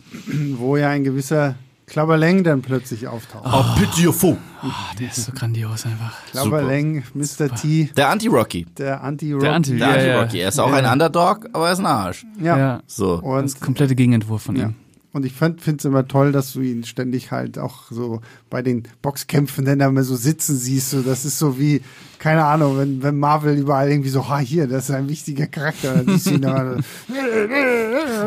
wo 0.58 0.76
ja 0.76 0.88
ein 0.88 1.04
gewisser 1.04 1.54
Klabberleng 1.90 2.44
dann 2.44 2.62
plötzlich 2.62 3.06
auftaucht. 3.08 3.44
Oh, 3.44 3.64
pity 3.78 4.06
your 4.06 4.12
fool. 4.14 4.36
Ah, 4.62 4.68
der 4.98 5.08
ist 5.08 5.24
so 5.24 5.32
grandios 5.32 5.84
einfach. 5.84 6.12
Klabberleng, 6.30 7.02
Mr. 7.14 7.54
T, 7.54 7.90
Der 7.96 8.08
Anti-Rocky. 8.10 8.64
der 8.78 9.02
Anti-Rock. 9.02 9.40
Der 9.42 9.52
Anti, 9.52 9.76
Der 9.76 9.78
ja, 9.88 9.92
Anti-Rocky. 9.94 10.36
ja. 10.38 10.42
Er 10.44 10.48
ist 10.50 10.58
auch 10.60 10.72
ein 10.72 10.86
Underdog, 10.86 11.48
aber 11.52 11.66
er 11.66 11.72
ist 11.72 11.80
ein 11.80 11.86
Arsch. 11.86 12.24
Ja. 12.40 12.56
ja. 12.58 12.80
So. 12.86 13.14
Und 13.20 13.42
Das 13.42 13.58
komplette 13.60 13.94
Gegenentwurf 13.96 14.42
von 14.42 14.56
Ja. 14.56 14.66
ihm. 14.66 14.74
Und 15.12 15.26
ich 15.26 15.32
finde 15.32 15.58
es 15.76 15.84
immer 15.84 16.06
toll, 16.06 16.30
dass 16.30 16.52
du 16.52 16.60
ihn 16.60 16.84
ständig 16.84 17.32
halt 17.32 17.58
auch 17.58 17.90
so 17.90 18.20
bei 18.48 18.62
den 18.62 18.84
Boxkämpfen 19.02 19.64
dann 19.64 19.80
immer 19.80 20.04
so 20.04 20.14
sitzen 20.14 20.56
siehst. 20.56 20.90
So, 20.90 21.02
das 21.02 21.24
ist 21.24 21.36
so 21.38 21.58
wie, 21.58 21.82
keine 22.20 22.44
Ahnung, 22.44 22.78
wenn, 22.78 23.02
wenn 23.02 23.18
Marvel 23.18 23.56
überall 23.58 23.90
irgendwie 23.90 24.10
so, 24.10 24.28
ha, 24.28 24.38
hier, 24.38 24.68
das 24.68 24.88
ist 24.88 24.94
ein 24.94 25.08
wichtiger 25.08 25.48
Charakter. 25.48 26.04
Dann 26.04 26.84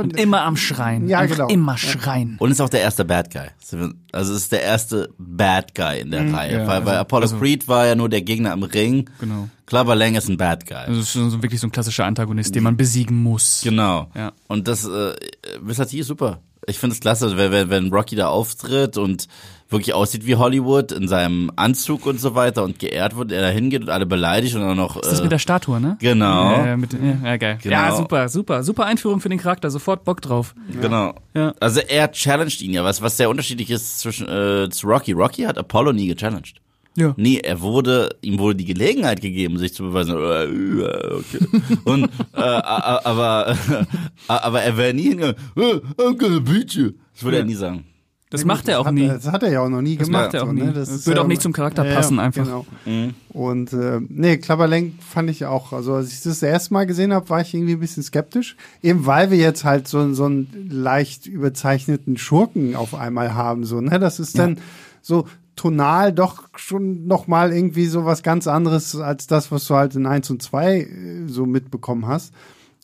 Und 0.02 0.18
immer 0.20 0.42
am 0.42 0.58
Schreien. 0.58 1.08
Ja, 1.08 1.20
Einfach 1.20 1.38
genau. 1.38 1.48
Immer 1.50 1.78
schreien. 1.78 2.36
Und 2.40 2.52
ist 2.52 2.60
auch 2.60 2.70
der 2.70 2.82
erste 2.82 3.06
Bad 3.06 3.32
Guy. 3.32 3.48
Also 4.12 4.34
es 4.34 4.40
ist 4.44 4.52
der 4.52 4.64
erste 4.64 5.10
Bad 5.18 5.74
Guy 5.76 6.02
in 6.02 6.12
der 6.12 6.34
Reihe. 6.34 6.52
ja, 6.60 6.68
weil, 6.68 6.82
weil 6.86 6.90
also- 6.90 7.00
Apollo 7.02 7.24
also- 7.24 7.38
Creed 7.40 7.68
war 7.68 7.86
ja 7.88 7.96
nur 7.96 8.10
der 8.10 8.22
Gegner 8.24 8.52
im 8.54 8.64
Ring. 8.64 9.10
Genau. 9.20 9.48
Clubber 9.66 9.96
Lang 9.96 10.16
ist 10.16 10.28
ein 10.30 10.36
Bad 10.38 10.66
Guy. 10.68 10.76
Also 10.76 11.00
es 11.00 11.08
ist 11.08 11.14
schon 11.14 11.30
so 11.30 11.42
wirklich 11.42 11.62
so 11.62 11.68
ein 11.68 11.72
klassischer 11.72 12.06
Antagonist, 12.06 12.54
den 12.54 12.64
man 12.64 12.76
besiegen 12.76 13.24
muss. 13.24 13.62
Genau. 13.64 14.12
Ja. 14.16 14.34
Und 14.48 14.68
das, 14.68 14.86
äh, 14.86 15.14
Mr. 15.62 15.88
T 15.88 16.00
ist 16.00 16.08
super. 16.08 16.42
Ich 16.68 16.80
finde 16.80 16.94
es 16.94 17.00
klasse, 17.00 17.38
wenn, 17.38 17.52
wenn, 17.52 17.70
wenn 17.70 17.94
Rocky 17.94 18.16
da 18.16 18.28
auftritt 18.28 18.98
und 18.98 19.28
wirklich 19.70 19.94
aussieht 19.94 20.26
wie 20.26 20.36
Hollywood 20.36 20.92
in 20.92 21.08
seinem 21.08 21.52
Anzug 21.56 22.06
und 22.06 22.20
so 22.20 22.36
weiter 22.36 22.64
und 22.64 22.80
geehrt 22.80 23.18
wird, 23.18 23.32
er 23.32 23.42
da 23.42 23.50
hingeht 23.50 23.82
und 23.82 23.90
alle 23.90 24.06
beleidigt 24.06 24.56
und 24.56 24.62
dann 24.62 24.78
noch. 24.78 24.96
Ist 24.96 25.12
das 25.12 25.20
äh, 25.20 25.24
mit 25.24 25.32
der 25.32 25.40
Statue, 25.40 25.82
ne? 25.82 25.98
Genau. 26.00 26.52
Ja, 26.52 26.66
ja, 26.68 26.78
mit, 26.78 26.94
ja, 26.94 27.00
ja 27.24 27.38
geil. 27.38 27.58
Genau. 27.62 27.76
Ja, 27.76 27.96
super, 27.96 28.30
super. 28.30 28.64
Super 28.64 28.86
Einführung 28.86 29.20
für 29.20 29.30
den 29.30 29.40
Charakter. 29.40 29.70
Sofort 29.70 30.06
Bock 30.06 30.22
drauf. 30.22 30.56
Genau. 30.82 31.16
Ja. 31.34 31.54
Also 31.60 31.82
er 31.82 32.12
challenged 32.12 32.62
ihn 32.62 32.72
ja, 32.72 32.84
was, 32.84 33.02
was 33.02 33.18
sehr 33.18 33.30
unterschiedlich 33.30 33.70
ist 33.70 34.00
zwischen 34.00 34.28
äh, 34.28 34.70
zu 34.70 34.88
Rocky. 34.88 35.12
Rocky 35.12 35.44
hat 35.44 35.58
Apollo 35.58 35.94
nie 35.94 36.08
gechallenged. 36.08 36.63
Ja. 36.96 37.14
Nee, 37.18 37.40
er 37.44 37.62
wurde, 37.62 38.10
ihm 38.22 38.38
wurde 38.38 38.56
die 38.58 38.66
Gelegenheit 38.66 39.20
gegeben, 39.22 39.58
sich 39.58 39.74
zu 39.74 39.84
beweisen. 39.84 40.16
Äh, 40.16 40.44
äh, 40.46 41.14
Okay. 41.14 41.46
Und, 41.86 42.04
äh, 42.36 42.40
aber, 42.40 43.56
äh, 43.72 43.86
aber 44.28 44.62
er 44.62 44.78
wäre 44.78 44.94
nie 44.94 45.04
hingegangen, 45.10 45.36
äh, 45.56 45.62
I'm 46.02 46.18
gonna 46.18 46.40
beat 46.40 46.74
you. 46.74 46.92
Das 47.14 47.24
würde 47.24 47.38
er 47.40 47.46
nie 47.46 47.56
sagen. 47.56 47.86
Das 48.30 48.46
macht 48.46 48.68
er 48.68 48.80
auch 48.80 48.86
hat, 48.88 48.96
nie. 48.96 49.08
Das 49.08 49.32
hat 49.32 49.44
er 49.44 49.52
ja 49.52 49.62
auch 49.62 49.70
noch 49.70 49.84
nie 49.84 49.96
Das 49.96 50.08
gemacht. 50.08 50.24
macht 50.24 50.34
er 50.34 50.42
auch 50.44 50.48
so, 50.48 50.54
nie. 50.54 50.62
ne? 50.64 50.74
Das 50.74 50.90
ist 50.90 51.06
würde 51.06 51.20
ja- 51.20 51.24
auch 51.24 51.28
nicht 51.28 51.42
zum 51.44 51.54
Charakter 51.54 51.84
passen 51.84 52.18
einfach. 52.20 52.44
Genau. 52.46 52.66
Mhm. 52.86 53.14
Und 53.30 53.74
äh, 53.74 54.00
nee, 54.10 54.38
Klapperlenk 54.38 54.94
fand 55.04 55.30
ich 55.30 55.46
auch. 55.46 55.72
Also 55.72 55.94
als 55.94 56.08
ich 56.10 56.16
das, 56.24 56.40
das 56.40 56.42
erste 56.42 56.74
Mal 56.74 56.88
gesehen 56.88 57.14
habe, 57.14 57.30
war 57.30 57.42
ich 57.42 57.54
irgendwie 57.54 57.74
ein 57.74 57.80
bisschen 57.80 58.02
skeptisch. 58.02 58.56
Eben 58.82 59.06
weil 59.06 59.30
wir 59.30 59.38
jetzt 59.38 59.66
halt 59.66 59.88
so, 59.88 60.12
so 60.16 60.26
einen 60.26 60.68
leicht 60.72 61.28
überzeichneten 61.28 62.18
Schurken 62.18 62.76
auf 62.76 62.96
einmal 62.96 63.36
haben. 63.36 63.66
So, 63.66 63.82
ne? 63.82 64.00
Das 64.00 64.20
ist 64.20 64.40
dann 64.40 64.58
so 65.04 65.28
tonal 65.56 66.14
doch 66.14 66.50
schon 66.56 67.06
nochmal 67.06 67.54
irgendwie 67.54 67.86
so 67.86 68.06
was 68.06 68.24
ganz 68.24 68.48
anderes 68.48 68.96
als 68.96 69.28
das, 69.28 69.52
was 69.52 69.68
du 69.68 69.76
halt 69.76 69.96
in 69.96 70.06
1 70.06 70.30
und 70.30 70.42
2 70.42 70.78
äh, 70.78 71.28
so 71.28 71.46
mitbekommen 71.46 72.08
hast. 72.08 72.34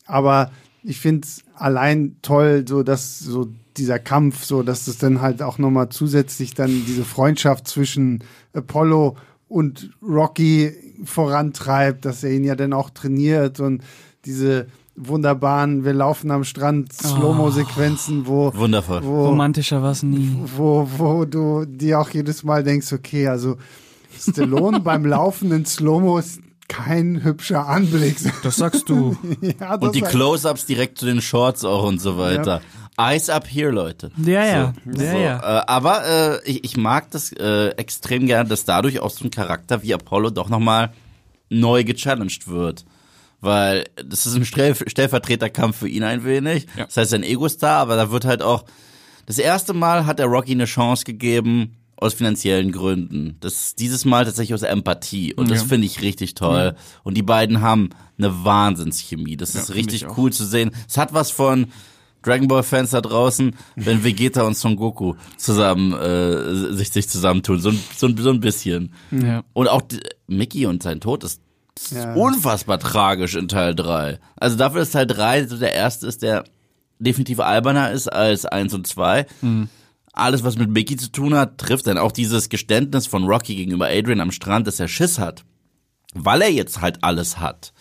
Aber 0.06 0.50
ich 0.82 0.98
finde 1.00 1.26
es 1.26 1.42
allein 1.54 2.16
toll, 2.22 2.64
so 2.66 2.82
dass 2.82 3.18
so 3.18 3.48
dieser 3.76 3.98
Kampf, 3.98 4.44
so 4.44 4.62
dass 4.62 4.86
das 4.86 4.98
dann 4.98 5.20
halt 5.20 5.42
auch 5.42 5.58
nochmal 5.58 5.88
zusätzlich 5.90 6.54
dann 6.54 6.84
diese 6.86 7.04
Freundschaft 7.04 7.68
zwischen 7.68 8.24
Apollo 8.52 9.16
und 9.48 9.90
Rocky 10.02 10.72
vorantreibt, 11.04 12.04
dass 12.04 12.24
er 12.24 12.30
ihn 12.30 12.44
ja 12.44 12.54
dann 12.54 12.72
auch 12.72 12.90
trainiert 12.90 13.60
und 13.60 13.82
diese 14.24 14.66
wunderbaren, 14.96 15.84
wir 15.84 15.92
laufen 15.94 16.30
am 16.30 16.44
Strand, 16.44 16.92
Slow-Mo-Sequenzen, 16.92 18.26
wo, 18.26 18.52
Wundervoll. 18.54 19.02
wo, 19.04 19.26
Romantischer 19.26 19.82
was 19.82 20.02
nie. 20.02 20.36
wo, 20.56 20.86
wo 20.98 21.24
du 21.24 21.64
dir 21.64 22.00
auch 22.00 22.10
jedes 22.10 22.42
Mal 22.44 22.62
denkst, 22.64 22.92
okay, 22.92 23.28
also 23.28 23.56
Stallone 24.18 24.80
beim 24.84 25.06
Laufen 25.06 25.52
in 25.52 25.64
Slow-Mo 25.64 26.18
ist 26.18 26.40
kein 26.68 27.24
hübscher 27.24 27.66
Anblick. 27.66 28.16
Das 28.44 28.56
sagst 28.56 28.88
du. 28.88 29.16
ja, 29.40 29.76
das 29.76 29.88
Und 29.88 29.94
die 29.96 30.02
war- 30.02 30.08
Close-Ups 30.08 30.66
direkt 30.66 30.98
zu 30.98 31.06
den 31.06 31.20
Shorts 31.20 31.64
auch 31.64 31.84
und 31.84 32.00
so 32.00 32.16
weiter. 32.18 32.60
Eyes 32.96 33.28
up 33.30 33.46
here, 33.50 33.70
Leute. 33.70 34.10
Ja, 34.18 34.44
ja. 34.44 34.74
So, 34.84 35.02
ja, 35.02 35.10
so, 35.12 35.18
ja. 35.18 35.38
Äh, 35.60 35.62
aber 35.66 36.04
äh, 36.06 36.48
ich, 36.50 36.64
ich 36.64 36.76
mag 36.76 37.10
das 37.10 37.32
äh, 37.32 37.68
extrem 37.70 38.26
gerne, 38.26 38.48
dass 38.48 38.64
dadurch 38.66 39.00
auch 39.00 39.10
so 39.10 39.24
ein 39.24 39.30
Charakter 39.30 39.82
wie 39.82 39.94
Apollo 39.94 40.30
doch 40.30 40.48
nochmal 40.50 40.92
neu 41.48 41.82
gechallenged 41.82 42.46
wird. 42.46 42.84
Weil 43.40 43.86
das 44.04 44.26
ist 44.26 44.34
ein 44.36 44.44
Stell 44.44 44.74
Stellvertreterkampf 44.74 45.76
für 45.78 45.88
ihn 45.88 46.02
ein 46.02 46.24
wenig. 46.24 46.66
Ja. 46.76 46.84
Das 46.84 46.96
heißt, 46.96 47.14
ein 47.14 47.22
Ego-Star, 47.22 47.78
aber 47.78 47.96
da 47.96 48.10
wird 48.10 48.24
halt 48.24 48.42
auch. 48.42 48.64
Das 49.26 49.38
erste 49.38 49.72
Mal 49.74 50.06
hat 50.06 50.18
der 50.18 50.26
Rocky 50.26 50.52
eine 50.52 50.64
Chance 50.64 51.04
gegeben, 51.04 51.76
aus 51.96 52.14
finanziellen 52.14 52.72
Gründen. 52.72 53.36
Das 53.40 53.74
dieses 53.76 54.04
Mal 54.04 54.24
tatsächlich 54.24 54.54
aus 54.54 54.62
Empathie. 54.62 55.34
Und 55.34 55.50
das 55.50 55.60
Ja. 55.62 55.68
finde 55.68 55.86
ich 55.86 56.00
richtig 56.02 56.34
toll. 56.34 56.74
Und 57.04 57.16
die 57.16 57.22
beiden 57.22 57.60
haben 57.60 57.90
eine 58.18 58.44
Wahnsinnschemie. 58.44 59.36
Das 59.36 59.54
ist 59.54 59.66
finde 59.66 59.78
richtig 59.78 60.06
cool 60.16 60.32
zu 60.32 60.44
sehen. 60.46 60.70
Es 60.88 60.96
hat 60.96 61.12
was 61.12 61.30
von 61.30 61.66
Dragon 62.22 62.48
Ball 62.48 62.62
Fans 62.62 62.90
da 62.90 63.00
draußen, 63.00 63.54
wenn 63.76 64.02
Vegeta 64.04 64.42
und 64.42 64.56
Son 64.56 64.76
Goku 64.76 65.14
zusammen 65.36 65.92
äh, 65.92 66.74
sich 66.74 66.90
sich 66.90 67.08
zusammentun, 67.08 67.60
so 67.60 67.70
ein, 67.70 67.80
so 67.96 68.06
ein, 68.06 68.16
so 68.16 68.30
ein 68.30 68.40
bisschen. 68.40 68.92
ja. 69.10 69.42
Und 69.52 69.68
auch 69.68 69.82
die, 69.82 70.00
Mickey 70.26 70.66
und 70.66 70.82
sein 70.82 71.00
Tod 71.00 71.22
ist, 71.24 71.32
ist 71.34 71.42
Ja. 71.90 72.14
unfassbar 72.14 72.78
tragisch 72.78 73.34
in 73.34 73.48
Teil 73.48 73.74
3. 73.74 74.18
Also 74.36 74.56
dafür, 74.56 74.80
dass 74.80 74.90
Teil 74.90 75.06
3 75.06 75.46
so 75.46 75.56
der 75.56 75.74
erste 75.74 76.06
ist, 76.06 76.22
der 76.22 76.44
definitiv 76.98 77.40
alberner 77.40 77.90
ist 77.90 78.08
als 78.08 78.44
1 78.44 78.74
und 78.74 78.86
2. 78.86 79.26
Alles, 80.12 80.44
was 80.44 80.58
mit 80.58 80.70
Mickey 80.70 80.96
zu 80.96 81.10
tun 81.10 81.34
hat, 81.34 81.58
trifft 81.58 81.86
dann 81.86 81.96
auch 81.98 82.12
dieses 82.12 82.48
Geständnis 82.48 83.06
von 83.06 83.24
Rocky 83.24 83.54
gegenüber 83.56 83.86
Adrian 83.88 84.20
am 84.20 84.32
Strand, 84.32 84.66
dass 84.66 84.80
er 84.80 84.88
Schiss 84.88 85.18
hat. 85.18 85.44
Weil 86.12 86.42
er 86.42 86.50
jetzt 86.50 86.80
halt 86.80 86.98
alles 87.02 87.38
hat. 87.38 87.72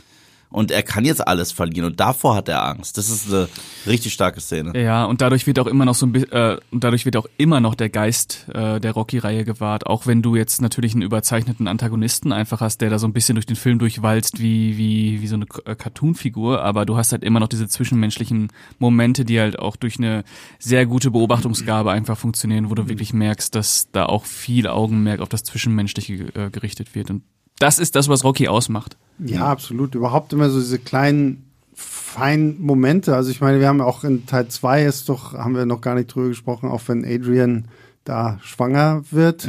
Und 0.51 0.71
er 0.71 0.81
kann 0.81 1.05
jetzt 1.05 1.27
alles 1.27 1.51
verlieren 1.51 1.85
und 1.85 1.99
davor 1.99 2.35
hat 2.35 2.49
er 2.49 2.65
Angst. 2.65 2.97
Das 2.97 3.09
ist 3.09 3.31
eine 3.31 3.47
richtig 3.85 4.13
starke 4.13 4.41
Szene. 4.41 4.73
Ja, 4.81 5.05
und 5.05 5.21
dadurch 5.21 5.45
wird 5.45 5.59
auch 5.59 5.67
immer 5.67 5.85
noch 5.85 5.93
so 5.93 6.07
ein 6.07 6.11
bi- 6.11 6.23
äh, 6.23 6.57
und 6.71 6.83
dadurch 6.83 7.05
wird 7.05 7.17
auch 7.17 7.27
immer 7.37 7.59
noch 7.59 7.75
der 7.75 7.89
Geist 7.89 8.47
äh, 8.51 8.79
der 8.79 8.93
Rocky-Reihe 8.93 9.45
gewahrt, 9.45 9.85
auch 9.85 10.07
wenn 10.07 10.23
du 10.23 10.35
jetzt 10.35 10.59
natürlich 10.59 10.93
einen 10.93 11.03
überzeichneten 11.03 11.67
Antagonisten 11.67 12.31
einfach 12.31 12.61
hast, 12.61 12.81
der 12.81 12.89
da 12.89 12.97
so 12.97 13.05
ein 13.07 13.13
bisschen 13.13 13.35
durch 13.35 13.45
den 13.45 13.57
Film 13.57 13.77
durchwalzt 13.77 14.39
wie 14.39 14.75
wie 14.75 15.21
wie 15.21 15.27
so 15.27 15.35
eine 15.35 15.45
äh, 15.65 15.75
Cartoon-Figur, 15.75 16.61
aber 16.63 16.87
du 16.87 16.97
hast 16.97 17.11
halt 17.11 17.23
immer 17.23 17.39
noch 17.39 17.47
diese 17.47 17.67
zwischenmenschlichen 17.67 18.47
Momente, 18.79 19.25
die 19.25 19.39
halt 19.39 19.59
auch 19.59 19.75
durch 19.75 19.97
eine 19.99 20.23
sehr 20.57 20.87
gute 20.87 21.11
Beobachtungsgabe 21.11 21.91
einfach 21.91 22.17
funktionieren, 22.17 22.71
wo 22.71 22.75
du 22.75 22.89
wirklich 22.89 23.13
merkst, 23.13 23.53
dass 23.53 23.89
da 23.91 24.07
auch 24.07 24.25
viel 24.25 24.65
Augenmerk 24.67 25.19
auf 25.21 25.29
das 25.29 25.43
Zwischenmenschliche 25.43 26.13
äh, 26.33 26.49
gerichtet 26.49 26.95
wird 26.95 27.11
und 27.11 27.21
das 27.59 27.79
ist 27.79 27.95
das, 27.95 28.09
was 28.09 28.23
Rocky 28.23 28.47
ausmacht. 28.47 28.97
Ja, 29.19 29.47
absolut. 29.47 29.95
Überhaupt 29.95 30.33
immer 30.33 30.49
so 30.49 30.59
diese 30.59 30.79
kleinen, 30.79 31.45
feinen 31.75 32.61
Momente. 32.61 33.15
Also 33.15 33.31
ich 33.31 33.41
meine, 33.41 33.59
wir 33.59 33.67
haben 33.67 33.81
auch 33.81 34.03
in 34.03 34.25
Teil 34.25 34.47
2 34.47 34.85
ist 34.85 35.09
doch, 35.09 35.33
haben 35.33 35.55
wir 35.55 35.65
noch 35.65 35.81
gar 35.81 35.95
nicht 35.95 36.07
drüber 36.07 36.29
gesprochen, 36.29 36.69
auch 36.69 36.81
wenn 36.87 37.05
Adrian 37.05 37.65
da 38.05 38.39
schwanger 38.41 39.03
wird 39.11 39.47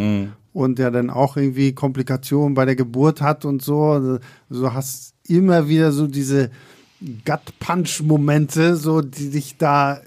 und 0.53 0.79
der 0.79 0.90
dann 0.90 1.11
auch 1.11 1.37
irgendwie 1.37 1.73
Komplikationen 1.73 2.55
bei 2.55 2.64
der 2.64 2.77
Geburt 2.77 3.20
hat 3.20 3.44
und 3.44 3.62
so. 3.62 3.85
Also 3.85 4.18
du 4.49 4.73
hast 4.73 5.14
immer 5.27 5.68
wieder 5.68 5.92
so 5.92 6.07
diese 6.07 6.51
Gut-Punch-Momente, 7.01 8.77
so 8.77 9.01
die 9.01 9.31
dich 9.31 9.57
da 9.57 10.01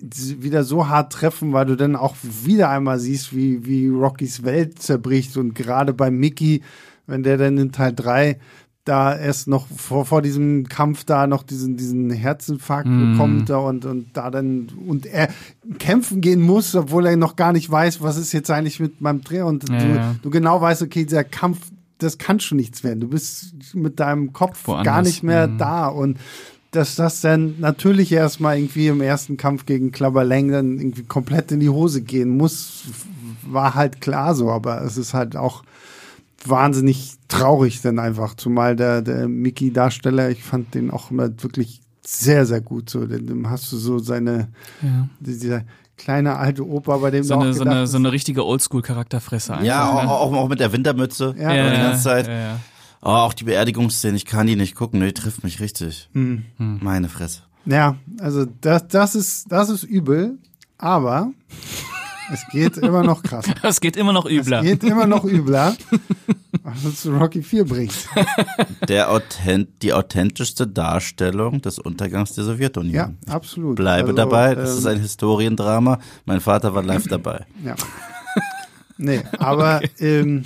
wieder 0.00 0.62
so 0.62 0.88
hart 0.88 1.12
treffen, 1.12 1.52
weil 1.52 1.66
du 1.66 1.76
dann 1.76 1.96
auch 1.96 2.14
wieder 2.44 2.70
einmal 2.70 3.00
siehst, 3.00 3.34
wie, 3.34 3.66
wie 3.66 3.88
Rockys 3.88 4.44
Welt 4.44 4.80
zerbricht 4.80 5.36
und 5.36 5.54
gerade 5.54 5.92
bei 5.92 6.10
Mickey, 6.10 6.62
wenn 7.08 7.24
der 7.24 7.36
dann 7.38 7.58
in 7.58 7.72
Teil 7.72 7.92
3 7.92 8.38
da 8.84 9.14
erst 9.14 9.48
noch 9.48 9.66
vor, 9.66 10.06
vor 10.06 10.22
diesem 10.22 10.66
Kampf 10.68 11.04
da 11.04 11.26
noch 11.26 11.42
diesen, 11.42 11.76
diesen 11.76 12.08
Herzinfarkt 12.10 12.88
bekommt 12.88 13.50
da 13.50 13.58
und, 13.58 13.84
und 13.84 14.06
da 14.16 14.30
dann 14.30 14.68
und 14.86 15.04
er 15.04 15.28
kämpfen 15.78 16.22
gehen 16.22 16.40
muss, 16.40 16.74
obwohl 16.74 17.04
er 17.06 17.16
noch 17.18 17.36
gar 17.36 17.52
nicht 17.52 17.70
weiß, 17.70 18.00
was 18.00 18.16
ist 18.16 18.32
jetzt 18.32 18.50
eigentlich 18.50 18.80
mit 18.80 19.02
meinem 19.02 19.20
Dreh 19.22 19.42
und 19.42 19.68
Ja, 19.68 19.78
du, 19.78 19.94
ja. 19.94 20.14
du 20.22 20.30
genau 20.30 20.60
weißt, 20.62 20.80
okay, 20.82 21.04
dieser 21.04 21.24
Kampf, 21.24 21.58
das 21.98 22.16
kann 22.16 22.40
schon 22.40 22.56
nichts 22.56 22.82
werden. 22.82 23.00
Du 23.00 23.08
bist 23.08 23.74
mit 23.74 24.00
deinem 24.00 24.32
Kopf 24.32 24.66
Woanders. 24.66 24.84
gar 24.86 25.02
nicht 25.02 25.22
mehr 25.22 25.48
Mhm. 25.48 25.58
da 25.58 25.88
und 25.88 26.16
dass 26.70 26.94
das 26.96 27.20
dann 27.20 27.56
natürlich 27.60 28.10
erstmal 28.12 28.56
irgendwie 28.56 28.86
im 28.88 29.00
ersten 29.02 29.36
Kampf 29.36 29.66
gegen 29.66 29.90
Klabberlang 29.92 30.48
dann 30.50 30.78
irgendwie 30.78 31.02
komplett 31.04 31.50
in 31.52 31.60
die 31.60 31.68
Hose 31.70 32.00
gehen 32.02 32.30
muss, 32.36 32.84
war 33.46 33.74
halt 33.74 34.00
klar 34.00 34.34
so, 34.34 34.50
aber 34.50 34.82
es 34.82 34.96
ist 34.96 35.12
halt 35.14 35.36
auch 35.36 35.62
wahnsinnig 36.44 37.14
traurig 37.28 37.80
dann 37.82 37.98
einfach, 37.98 38.34
zumal 38.34 38.76
der, 38.76 39.02
der 39.02 39.28
Mickey-Darsteller, 39.28 40.30
ich 40.30 40.42
fand 40.44 40.74
den 40.74 40.90
auch 40.90 41.10
immer 41.10 41.28
wirklich 41.42 41.80
sehr, 42.06 42.46
sehr 42.46 42.60
gut 42.60 42.88
so, 42.90 43.04
dem 43.06 43.50
hast 43.50 43.70
du 43.72 43.76
so 43.76 43.98
seine, 43.98 44.48
Ja. 44.82 45.08
dieser 45.20 45.62
kleine 45.96 46.36
alte 46.36 46.66
Opa, 46.66 46.96
bei 46.98 47.10
dem 47.10 47.24
So 47.24 47.34
auch 47.34 47.40
eine, 47.42 47.52
so, 47.54 47.64
eine, 47.64 47.86
so 47.86 47.98
eine 47.98 48.12
richtige 48.12 48.46
Oldschool-Charakterfresse. 48.46 49.52
einfach, 49.54 49.66
Ja, 49.66 49.92
ne? 50.02 50.08
auch, 50.10 50.20
auch, 50.20 50.32
auch 50.32 50.48
mit 50.48 50.60
der 50.60 50.72
Wintermütze 50.72 51.34
Ja. 51.38 51.52
ja, 51.52 51.70
die 51.70 51.76
Ja, 51.76 51.88
ganze 51.88 52.02
Zeit. 52.04 52.26
Ja, 52.28 52.32
ja. 52.32 52.60
Oh, 53.02 53.08
auch 53.10 53.32
die 53.34 53.44
Beerdigungsszene, 53.44 54.16
ich 54.16 54.24
kann 54.24 54.46
die 54.46 54.56
nicht 54.56 54.74
gucken, 54.74 55.00
die 55.00 55.12
trifft 55.12 55.44
mich 55.44 55.60
richtig. 55.60 56.08
Hm. 56.14 56.44
Meine 56.58 57.08
Fresse. 57.08 57.42
Ja, 57.66 57.96
also 58.20 58.46
das, 58.60 58.88
das 58.88 59.14
ist, 59.14 59.52
das 59.52 59.68
ist 59.68 59.82
übel, 59.84 60.38
aber 60.78 61.30
es 62.32 62.46
geht 62.50 62.76
immer 62.78 63.02
noch 63.02 63.22
krasser. 63.22 63.54
Es 63.62 63.80
geht 63.80 63.96
immer 63.96 64.12
noch 64.12 64.26
übler. 64.26 64.58
Es 64.58 64.64
geht 64.64 64.84
immer 64.84 65.06
noch 65.06 65.24
übler, 65.24 65.76
was 66.62 66.84
uns 66.84 67.02
zu 67.02 67.12
Rocky 67.16 67.42
4 67.42 67.64
bringt. 67.64 68.08
Der 68.88 69.10
authent, 69.10 69.68
die 69.82 69.92
authentischste 69.92 70.66
Darstellung 70.66 71.60
des 71.62 71.78
Untergangs 71.78 72.34
der 72.34 72.44
Sowjetunion. 72.44 72.94
Ja, 72.94 73.10
absolut. 73.32 73.76
Bleibe 73.76 74.08
Also, 74.08 74.16
dabei, 74.16 74.54
das 74.54 74.72
ähm, 74.72 74.78
ist 74.78 74.86
ein 74.86 75.00
Historiendrama. 75.00 75.98
Mein 76.24 76.40
Vater 76.40 76.74
war 76.74 76.82
live 76.82 77.06
dabei. 77.06 77.46
Ja. 77.64 77.74
Nee, 79.00 79.20
aber 79.38 79.80
ähm, 80.00 80.42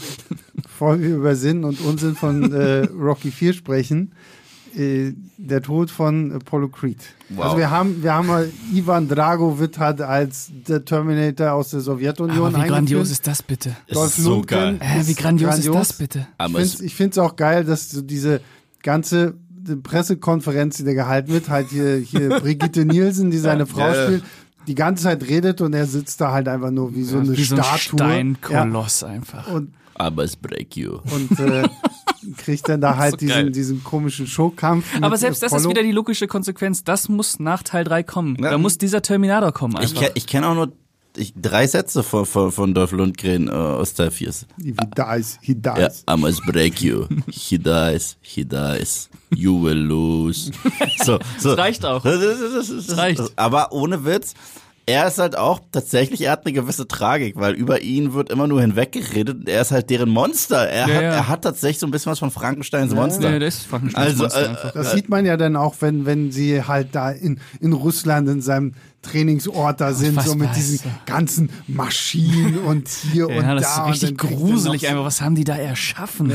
bevor 0.55 1.01
wir 1.01 1.17
über 1.17 1.35
Sinn 1.37 1.65
und 1.65 1.81
Unsinn 1.81 2.15
von 2.15 2.53
äh, 2.53 2.85
Rocky 2.93 3.31
4 3.31 3.55
sprechen, 3.55 4.13
äh, 4.77 5.13
der 5.37 5.63
Tod 5.63 5.91
von 5.91 6.33
Apollo 6.33 6.69
Creed. 6.69 6.99
Wow. 7.31 7.45
Also 7.45 7.57
wir 7.59 7.71
haben, 7.71 8.03
wir 8.03 8.15
haben 8.15 8.27
mal 8.27 8.51
Ivan 8.73 9.09
Drago 9.09 9.59
wird 9.59 9.79
halt 9.79 10.01
als 10.01 10.51
der 10.69 10.85
Terminator 10.85 11.53
aus 11.53 11.71
der 11.71 11.81
Sowjetunion 11.81 12.55
Aber 12.55 12.65
wie 12.65 12.69
grandios 12.69 13.11
ist 13.11 13.27
das 13.27 13.43
bitte? 13.43 13.77
Dolph 13.93 14.17
ist 14.19 14.25
so 14.25 14.43
geil. 14.43 14.79
Äh, 14.81 15.07
wie 15.07 15.15
grandios, 15.15 15.59
ist 15.59 15.69
das 15.69 15.93
bitte? 15.93 16.27
Ich 16.83 16.95
finde 16.95 17.13
es, 17.13 17.19
auch 17.19 17.37
geil, 17.37 17.65
dass 17.65 17.91
so 17.91 18.03
diese 18.03 18.41
ganze 18.83 19.35
Pressekonferenz, 19.83 20.79
die 20.79 20.85
da 20.85 20.93
gehalten 20.93 21.33
wird, 21.33 21.49
halt 21.49 21.69
hier, 21.71 21.97
hier 21.97 22.29
Brigitte 22.41 22.85
Nielsen, 22.85 23.31
die 23.31 23.39
seine 23.39 23.67
Frau 23.67 23.81
Ja, 23.81 23.95
ja. 23.95 24.05
spielt, 24.05 24.25
die 24.67 24.75
ganze 24.75 25.05
Zeit 25.05 25.27
redet 25.29 25.61
und 25.61 25.73
er 25.75 25.87
sitzt 25.87 26.21
da 26.21 26.33
halt 26.33 26.49
einfach 26.49 26.71
nur 26.71 26.95
wie 26.95 27.03
so 27.03 27.19
eine 27.19 27.37
wie 27.37 27.45
so 27.45 27.57
ein 27.57 27.63
Statue. 27.63 27.99
Steinkoloss 27.99 29.05
einfach. 29.05 29.49
Ja, 29.49 29.55
und 29.55 29.75
aber 29.95 30.25
es 30.25 30.37
break 30.37 30.77
you. 30.77 30.99
und 31.15 31.39
äh, 31.39 31.69
kriegt 32.37 32.69
dann 32.69 32.81
da 32.81 32.97
halt 32.97 33.13
so 33.13 33.17
diesen, 33.19 33.53
diesen 33.53 33.85
komischen 33.85 34.27
Showkampf. 34.27 34.85
Aber 35.01 35.17
selbst 35.17 35.43
das 35.43 35.53
ist 35.53 35.59
Apollo. 35.59 35.71
wieder 35.71 35.83
die 35.83 35.93
logische 35.93 36.27
Konsequenz. 36.27 36.85
Das 36.85 37.09
muss 37.09 37.39
nach 37.39 37.63
Teil 37.63 37.85
3 37.85 38.03
kommen. 38.03 38.37
Ja. 38.43 38.51
Da 38.51 38.59
muss 38.59 38.79
dieser 38.79 39.03
Terminator 39.03 39.53
kommen 39.53 39.75
Ich, 39.81 39.91
einfach. 39.91 40.03
kenn- 40.03 40.11
ich 40.15 40.27
kenne 40.27 40.49
auch 40.49 40.55
nur 40.55 40.73
ich, 41.15 41.35
drei 41.37 41.67
Sätze 41.67 42.03
von, 42.03 42.25
von, 42.25 42.51
von 42.53 42.73
Dolph 42.73 42.93
Lundgren 42.93 43.49
äh, 43.49 43.51
aus 43.51 43.93
Teil 43.93 44.11
4. 44.11 44.29
If 44.31 44.37
he 44.61 44.75
dies, 44.97 45.39
he 45.43 45.55
dies. 45.55 46.05
Ja, 46.09 46.15
I 46.15 46.17
must 46.19 46.43
break 46.47 46.81
you. 46.81 47.05
He 47.31 47.59
dies, 47.59 48.17
he 48.23 48.47
dies. 48.47 49.11
You 49.29 49.63
will 49.63 49.77
lose. 49.77 50.51
So, 51.05 51.19
so. 51.39 51.51
Das 51.51 51.59
reicht 51.59 51.85
auch. 51.85 52.03
Das, 52.03 52.19
das, 52.19 52.69
ist- 52.71 52.89
das, 52.89 52.97
reicht. 52.97 53.21
Aber 53.37 53.73
ohne 53.73 54.05
Witz, 54.07 54.33
er 54.87 55.07
ist 55.07 55.19
halt 55.19 55.37
auch 55.37 55.61
tatsächlich, 55.71 56.23
er 56.23 56.33
hat 56.33 56.45
eine 56.45 56.53
gewisse 56.53 56.89
Tragik, 56.89 57.37
weil 57.37 57.55
über 57.55 57.83
ihn 57.83 58.15
wird 58.15 58.31
immer 58.31 58.47
nur 58.49 58.61
hinweggeredet. 58.61 59.37
und 59.37 59.49
Er 59.49 59.63
ist 59.63 59.71
halt 59.71 59.91
deren 59.91 60.09
Monster. 60.11 60.69
Er, 60.69 60.89
Ja, 60.89 60.95
hat, 60.95 61.03
ja. 61.03 61.09
er 61.11 61.29
hat 61.29 61.43
tatsächlich 61.43 61.79
so 61.79 61.87
ein 61.87 61.91
bisschen 61.93 62.11
was 62.11 62.19
von 62.19 62.31
Frankensteins 62.33 62.93
Monster. 62.95 63.31
Ja, 63.31 63.39
das 63.39 63.57
ist 63.59 63.67
Frankensteins 63.67 64.07
Also, 64.07 64.23
Monster 64.25 64.43
äh, 64.43 64.49
einfach. 64.49 64.73
Das 64.73 64.93
sieht 64.93 65.09
man 65.09 65.25
ja 65.25 65.37
dann 65.37 65.55
auch, 65.57 65.77
wenn, 65.81 66.05
wenn 66.05 66.33
sie 66.33 66.63
halt 66.65 66.89
da 66.93 67.11
in, 67.11 67.39
in 67.61 67.73
Russland 67.73 68.29
in 68.29 68.41
seinem 68.41 68.75
Trainingsort 69.03 69.81
da 69.81 69.93
sind, 69.93 70.21
so 70.23 70.35
mit 70.35 70.55
diesen 70.57 70.81
ganzen 71.07 71.51
Maschinen 71.67 72.59
und 72.59 72.89
hier 72.89 73.29
und 73.29 73.35
Ja, 73.37 73.55
das 73.55 73.75
da. 73.75 73.85
ist 73.91 74.03
richtig 74.03 74.19
gruselig 74.19 74.89
einfach. 74.89 75.05
Was 75.05 75.21
haben 75.21 75.35
die 75.35 75.45
da 75.45 75.57
erschaffen? 75.57 76.33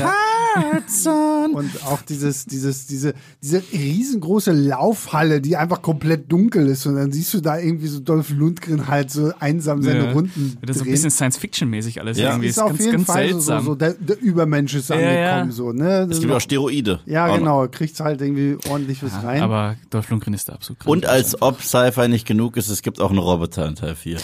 Und 1.54 1.84
auch 1.86 2.02
dieses, 2.02 2.46
dieses, 2.46 2.86
diese, 2.86 3.14
diese 3.42 3.62
riesengroße 3.72 4.52
Laufhalle, 4.52 5.40
die 5.40 5.56
einfach 5.56 5.82
komplett 5.82 6.30
dunkel 6.30 6.66
ist. 6.68 6.86
Und 6.86 6.96
dann 6.96 7.12
siehst 7.12 7.34
du 7.34 7.40
da 7.40 7.58
irgendwie 7.58 7.86
so 7.86 8.00
Dolph 8.00 8.30
Lundgren 8.30 8.88
halt 8.88 9.10
so 9.10 9.32
einsam 9.38 9.82
seine 9.82 10.06
Ja. 10.06 10.12
Runden 10.12 10.58
Das 10.60 10.70
ist 10.70 10.76
so 10.78 10.80
ein 10.82 10.84
drehen. 10.84 10.92
bisschen 10.92 11.10
Science-Fiction-mäßig 11.10 12.00
alles 12.00 12.18
Ja. 12.18 12.30
irgendwie. 12.30 12.48
ist 12.48 12.56
Ist 12.56 12.62
auf 12.62 12.70
ganz, 12.70 12.80
jeden 12.80 12.92
ganz 12.92 13.06
Fall 13.06 13.28
so, 13.30 13.34
so, 13.34 13.40
seltsam. 13.40 13.64
so 13.66 13.74
der, 13.74 13.92
der 13.94 14.20
Übermensch 14.20 14.74
ist 14.74 14.88
Ja, 14.90 14.96
angekommen, 14.96 15.50
ja. 15.50 15.50
so, 15.50 15.72
ne? 15.72 16.08
Es 16.10 16.20
gibt 16.20 16.32
auch 16.32 16.40
Steroide. 16.40 17.00
ja, 17.06 17.34
genau, 17.36 17.66
kriegt's 17.68 18.00
halt 18.00 18.20
irgendwie 18.20 18.56
ordentlich 18.68 19.02
was 19.02 19.22
rein. 19.22 19.42
Aber 19.42 19.76
Dolph 19.90 20.10
Lundgren 20.10 20.34
ist 20.34 20.48
da 20.48 20.54
absolut 20.54 20.86
Und 20.86 21.06
als 21.06 21.40
ob 21.40 21.62
Sci-Fi 21.62 22.08
nicht 22.08 22.26
genug 22.26 22.52
ist, 22.58 22.68
es 22.68 22.82
gibt 22.82 23.00
auch 23.00 23.10
einen 23.10 23.18
Roboter 23.18 23.66
in 23.66 23.74
Teil 23.76 23.94
4. 23.94 24.18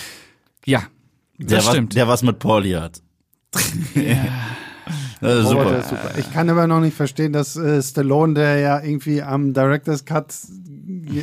Ja, 0.67 0.85
Der, 1.39 1.59
das 1.59 1.67
was, 1.67 1.73
stimmt. 1.75 1.95
der 1.95 2.09
was 2.09 2.23
mit 2.23 2.39
Pauli 2.39 2.73
hat. 2.73 3.03
Das 5.21 5.45
ist 5.45 5.49
super. 5.51 5.79
ist 5.79 5.89
super. 5.89 6.11
Ich 6.19 6.31
kann 6.35 6.51
aber 6.51 6.67
noch 6.67 6.81
nicht 6.81 6.95
verstehen, 6.95 7.33
dass 7.33 7.57
äh, 7.57 7.83
Stallone, 7.83 8.35
der 8.35 8.59
ja 8.59 8.83
irgendwie 8.83 9.23
am 9.23 9.55
Director's 9.55 10.05
Cut 10.05 10.35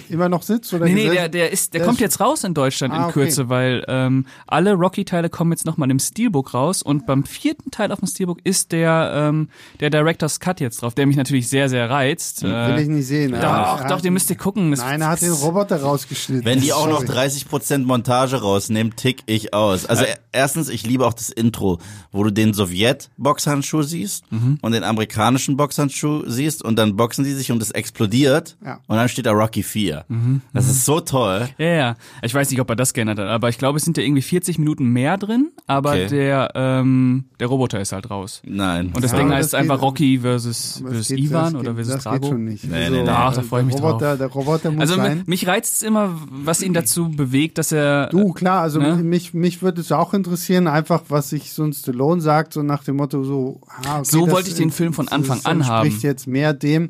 immer 0.09 0.29
noch 0.29 0.43
sitzt 0.43 0.73
oder 0.73 0.85
Nee, 0.85 0.93
nee, 0.93 1.09
der, 1.09 1.29
der, 1.29 1.51
ist, 1.51 1.73
der, 1.73 1.79
der 1.79 1.85
kommt 1.87 1.97
ist- 1.99 2.01
jetzt 2.01 2.19
raus 2.19 2.43
in 2.43 2.53
Deutschland 2.53 2.93
Ah, 2.93 2.97
in 2.97 3.03
okay. 3.03 3.13
Kürze, 3.13 3.49
weil 3.49 3.83
ähm, 3.87 4.25
alle 4.47 4.73
Rocky-Teile 4.73 5.29
kommen 5.29 5.51
jetzt 5.51 5.65
nochmal 5.65 5.89
im 5.91 5.99
Steelbook 5.99 6.53
raus 6.53 6.81
und 6.81 7.05
beim 7.05 7.23
vierten 7.23 7.71
Teil 7.71 7.91
auf 7.91 7.99
dem 7.99 8.07
Steelbook 8.07 8.39
ist 8.43 8.71
der, 8.71 9.11
ähm, 9.15 9.49
der 9.79 9.89
Director's 9.89 10.39
Cut 10.39 10.59
jetzt 10.59 10.81
drauf, 10.81 10.93
der 10.95 11.05
mich 11.07 11.15
natürlich 11.17 11.47
sehr, 11.49 11.69
sehr 11.69 11.89
reizt. 11.89 12.43
will 12.43 12.51
Äh, 12.51 12.81
ich 12.81 12.87
nicht 12.87 13.07
sehen. 13.07 13.31
doch, 13.31 13.41
Ja. 13.41 13.87
doch, 13.87 14.01
den 14.01 14.13
müsst 14.13 14.29
ihr 14.29 14.37
gucken. 14.37 14.71
Das- 14.71 14.79
Nein, 14.81 15.01
er 15.01 15.09
hat 15.09 15.21
den 15.21 15.31
Roboter 15.31 15.81
rausgeschnitten. 15.81 16.45
Wenn 16.45 16.61
die 16.61 16.73
auch 16.73 16.87
noch 16.87 17.01
Sorry. 17.05 17.11
30% 17.29 17.85
Montage 17.85 18.41
rausnehmen, 18.41 18.95
tick 18.95 19.23
ich 19.25 19.53
aus. 19.53 19.85
Also 19.85 20.03
Äh. 20.03 20.15
erstens, 20.31 20.69
ich 20.69 20.85
liebe 20.85 21.05
auch 21.05 21.13
das 21.13 21.29
Intro, 21.29 21.79
wo 22.11 22.23
du 22.23 22.31
den 22.31 22.53
Sowjet-Boxhandschuh 22.53 23.83
siehst 23.83 24.31
Mhm. 24.31 24.59
und 24.61 24.71
den 24.73 24.83
amerikanischen 24.83 25.57
Boxhandschuh 25.57 26.23
siehst 26.27 26.63
und 26.63 26.75
dann 26.77 26.95
boxen 26.95 27.23
die 27.23 27.33
sich 27.33 27.51
und 27.51 27.61
es 27.61 27.71
explodiert 27.71 28.57
Ja. 28.63 28.79
und 28.87 28.95
dann 28.97 29.09
steht 29.09 29.25
da 29.25 29.31
Rocky 29.31 29.63
4. 29.71 30.05
Das 30.53 30.67
ist 30.69 30.85
so 30.85 30.99
toll. 30.99 31.47
Ja, 31.57 31.65
ja. 31.67 31.95
Ich 32.21 32.33
weiß 32.33 32.49
nicht, 32.51 32.59
ob 32.59 32.69
er 32.69 32.75
das 32.75 32.93
geändert 32.93 33.19
hat, 33.19 33.27
aber 33.27 33.49
ich 33.49 33.57
glaube, 33.57 33.77
es 33.77 33.83
sind 33.85 33.97
ja 33.97 34.03
irgendwie 34.03 34.21
40 34.21 34.59
Minuten 34.59 34.87
mehr 34.89 35.17
drin, 35.17 35.51
aber 35.67 35.91
Okay. 35.91 36.07
der, 36.07 36.51
ähm, 36.55 37.25
der 37.39 37.47
Roboter 37.47 37.79
ist 37.81 37.91
halt 37.93 38.09
raus. 38.09 38.41
Nein. 38.45 38.91
Und 38.93 39.03
das 39.03 39.11
Ja, 39.11 39.17
Ding 39.19 39.31
heißt 39.31 39.53
das 39.53 39.59
einfach 39.59 39.75
geht- 39.75 39.83
Rocky 39.83 40.19
versus, 40.19 40.79
versus 40.83 40.97
das 40.99 41.07
geht- 41.07 41.19
Ivan 41.19 41.43
das 41.45 41.53
oder 41.55 41.63
geht- 41.73 41.75
versus 41.75 41.93
das 41.95 42.03
Drago. 42.03 42.19
geht 42.19 42.29
schon 42.29 42.43
nicht. 42.45 42.63
Nee, 42.65 42.75
also, 42.75 42.95
nee, 42.95 43.03
nee. 43.03 43.09
Ach, 43.09 43.33
da 43.33 43.41
freu 43.41 43.59
ich 43.61 43.65
mich 43.65 43.75
der 43.75 43.83
Roboter, 43.85 44.17
Der 44.17 44.27
Roboter 44.27 44.71
muss 44.71 44.81
Also 44.81 44.95
sein. 44.97 45.17
mi- 45.19 45.23
mich 45.27 45.47
reizt 45.47 45.75
es 45.75 45.83
immer, 45.83 46.15
was 46.29 46.61
ihn 46.61 46.73
dazu 46.73 47.09
bewegt, 47.09 47.57
dass 47.57 47.71
er 47.71 48.07
Du, 48.07 48.33
klar, 48.33 48.61
also 48.61 48.79
Ne? 48.79 48.95
mich, 48.97 49.33
mich 49.33 49.61
würde 49.61 49.81
es 49.81 49.91
auch 49.91 50.13
interessieren, 50.13 50.67
einfach 50.67 51.01
was 51.09 51.29
sich 51.29 51.53
so 51.53 51.63
ein 51.63 51.73
Stallone 51.73 52.21
sagt, 52.21 52.53
so 52.53 52.61
nach 52.63 52.83
dem 52.83 52.97
Motto 52.97 53.23
so, 53.23 53.61
ah, 53.67 53.99
okay, 53.99 54.03
So 54.03 54.25
das 54.25 54.33
wollte 54.35 54.49
ich 54.49 54.55
den 54.55 54.71
Film 54.71 54.93
von 54.93 55.07
Anfang 55.07 55.37
das 55.37 55.45
an 55.45 55.65
haben. 55.67 55.85
entspricht 55.85 56.03
jetzt 56.03 56.27
mehr 56.27 56.53
dem. 56.53 56.89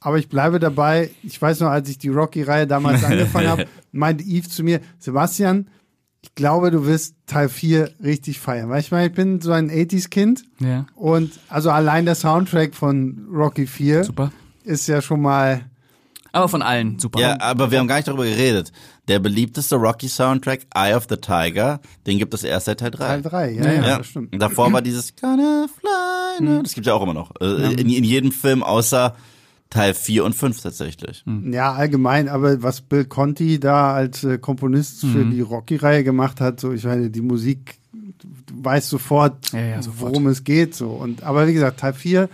Aber 0.00 0.18
ich 0.18 0.28
bleibe 0.28 0.58
dabei, 0.60 1.10
ich 1.22 1.40
weiß 1.40 1.60
noch, 1.60 1.70
als 1.70 1.88
ich 1.88 1.98
die 1.98 2.08
Rocky-Reihe 2.08 2.66
damals 2.66 3.02
angefangen 3.04 3.48
habe, 3.48 3.66
meinte 3.92 4.24
Yves 4.24 4.50
zu 4.50 4.62
mir, 4.62 4.80
Sebastian, 4.98 5.68
ich 6.20 6.34
glaube, 6.34 6.70
du 6.70 6.84
wirst 6.86 7.14
Teil 7.26 7.48
4 7.48 7.90
richtig 8.02 8.38
feiern. 8.40 8.68
Weil 8.68 8.80
ich 8.80 8.90
meine, 8.90 9.06
ich 9.08 9.12
bin 9.14 9.40
so 9.40 9.52
ein 9.52 9.70
80s-Kind 9.70 10.44
ja, 10.60 10.86
und 10.94 11.32
also 11.48 11.70
allein 11.70 12.04
der 12.04 12.14
Soundtrack 12.16 12.74
von 12.74 13.26
Rocky 13.32 13.66
4 13.66 14.04
super. 14.04 14.32
ist 14.64 14.86
ja 14.88 15.00
schon 15.00 15.22
mal 15.22 15.62
Aber 16.32 16.48
von 16.48 16.62
allen 16.62 16.98
super. 16.98 17.20
Ja, 17.20 17.40
aber 17.40 17.70
wir 17.70 17.78
haben 17.78 17.86
gar 17.88 17.96
nicht 17.96 18.08
darüber 18.08 18.24
geredet. 18.24 18.72
Der 19.06 19.20
beliebteste 19.20 19.76
Rocky-Soundtrack, 19.76 20.66
Eye 20.74 20.94
of 20.94 21.06
the 21.08 21.16
Tiger, 21.16 21.80
den 22.06 22.18
gibt 22.18 22.34
es 22.34 22.44
erst 22.44 22.66
seit 22.66 22.80
Teil 22.80 22.90
3. 22.90 22.98
Teil 23.06 23.22
3. 23.22 23.50
Ja, 23.52 23.64
ja, 23.64 23.72
Ja, 23.86 23.98
das 23.98 24.06
stimmt. 24.08 24.32
Und 24.32 24.38
davor 24.40 24.72
war 24.72 24.82
dieses 24.82 25.14
Gonna 25.16 25.66
fly, 25.68 26.44
now. 26.46 26.62
das 26.62 26.74
gibt's 26.74 26.86
ja 26.88 26.94
auch 26.94 27.02
immer 27.02 27.14
noch. 27.14 27.32
Äh, 27.40 27.72
In, 27.80 27.88
in 27.88 28.04
jedem 28.04 28.32
Film 28.32 28.62
außer 28.62 29.14
Teil 29.70 29.92
4 29.94 30.24
und 30.24 30.34
5 30.34 30.60
tatsächlich. 30.62 31.24
Ja, 31.50 31.72
allgemein, 31.72 32.28
aber 32.28 32.62
was 32.62 32.80
Bill 32.80 33.04
Conti 33.04 33.60
da 33.60 33.92
als 33.92 34.24
äh, 34.24 34.38
Komponist 34.38 35.00
für 35.00 35.24
Mhm. 35.24 35.30
die 35.30 35.40
Rocky-Reihe 35.42 36.04
gemacht 36.04 36.40
hat, 36.40 36.58
so 36.60 36.72
ich 36.72 36.84
meine, 36.84 37.10
die 37.10 37.20
Musik, 37.20 37.76
du 37.92 38.64
weißt 38.64 38.88
sofort, 38.88 39.52
Ja, 39.52 39.60
ja, 39.60 39.82
sofort. 39.82 40.12
worum 40.12 40.26
es 40.28 40.42
geht. 40.44 40.74
So. 40.74 40.88
Und 40.90 41.22
aber 41.22 41.46
wie 41.46 41.52
gesagt, 41.52 41.80
Teil 41.80 41.92
4, 41.92 42.28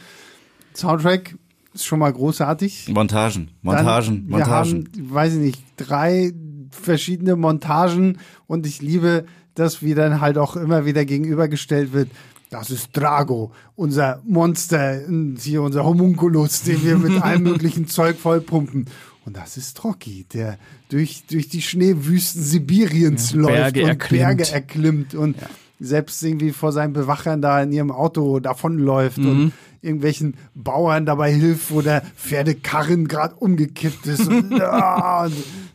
Soundtrack 0.76 1.36
ist 1.72 1.84
schon 1.86 1.98
mal 1.98 2.12
großartig. 2.12 2.88
Montagen, 2.92 3.50
Montagen, 3.62 4.28
Dann, 4.28 4.30
Montagen. 4.30 4.88
Wir 4.94 5.02
haben, 5.02 5.10
weiß 5.14 5.32
ich 5.34 5.40
nicht, 5.40 5.62
drei 5.76 6.32
verschiedene 6.70 7.36
Montagen 7.36 8.18
und 8.46 8.66
ich 8.66 8.80
liebe, 8.80 9.24
dass 9.54 9.82
wie 9.82 9.94
dann 9.94 10.20
halt 10.20 10.38
auch 10.38 10.56
immer 10.56 10.84
wieder 10.86 11.04
gegenübergestellt 11.04 11.92
wird. 11.92 12.10
Das 12.54 12.70
ist 12.70 12.90
Drago, 12.96 13.50
unser 13.74 14.22
Monster, 14.24 15.00
hier 15.40 15.60
unser 15.62 15.84
Homunculus, 15.84 16.62
den 16.62 16.84
wir 16.84 16.96
mit 16.98 17.20
allem 17.20 17.42
möglichen 17.50 17.88
Zeug 17.88 18.16
vollpumpen. 18.16 18.86
Und 19.24 19.36
das 19.36 19.56
ist 19.56 19.82
Rocky, 19.82 20.24
der 20.32 20.56
durch, 20.88 21.24
durch 21.28 21.48
die 21.48 21.62
Schneewüsten 21.62 22.42
Sibiriens 22.42 23.32
Ja, 23.32 23.38
läuft 23.38 23.54
Berge 23.74 23.82
und 23.82 23.88
erklimmt. 23.88 24.22
Berge 24.22 24.52
erklimmt 24.52 25.14
und 25.16 25.36
selbst 25.80 26.22
irgendwie 26.22 26.52
vor 26.52 26.70
seinen 26.70 26.92
Bewachern 26.92 27.42
da 27.42 27.60
in 27.60 27.72
ihrem 27.72 27.90
Auto 27.90 28.38
davonläuft 28.38 29.18
Mhm. 29.18 29.28
und 29.28 29.52
irgendwelchen 29.82 30.36
Bauern 30.54 31.06
dabei 31.06 31.32
hilft, 31.32 31.72
wo 31.72 31.80
der 31.82 32.02
Pferdekarren 32.16 33.08
gerade 33.08 33.34
umgekippt 33.34 34.06
ist. 34.06 34.28
Und, 34.28 34.50
ja, 34.58 35.28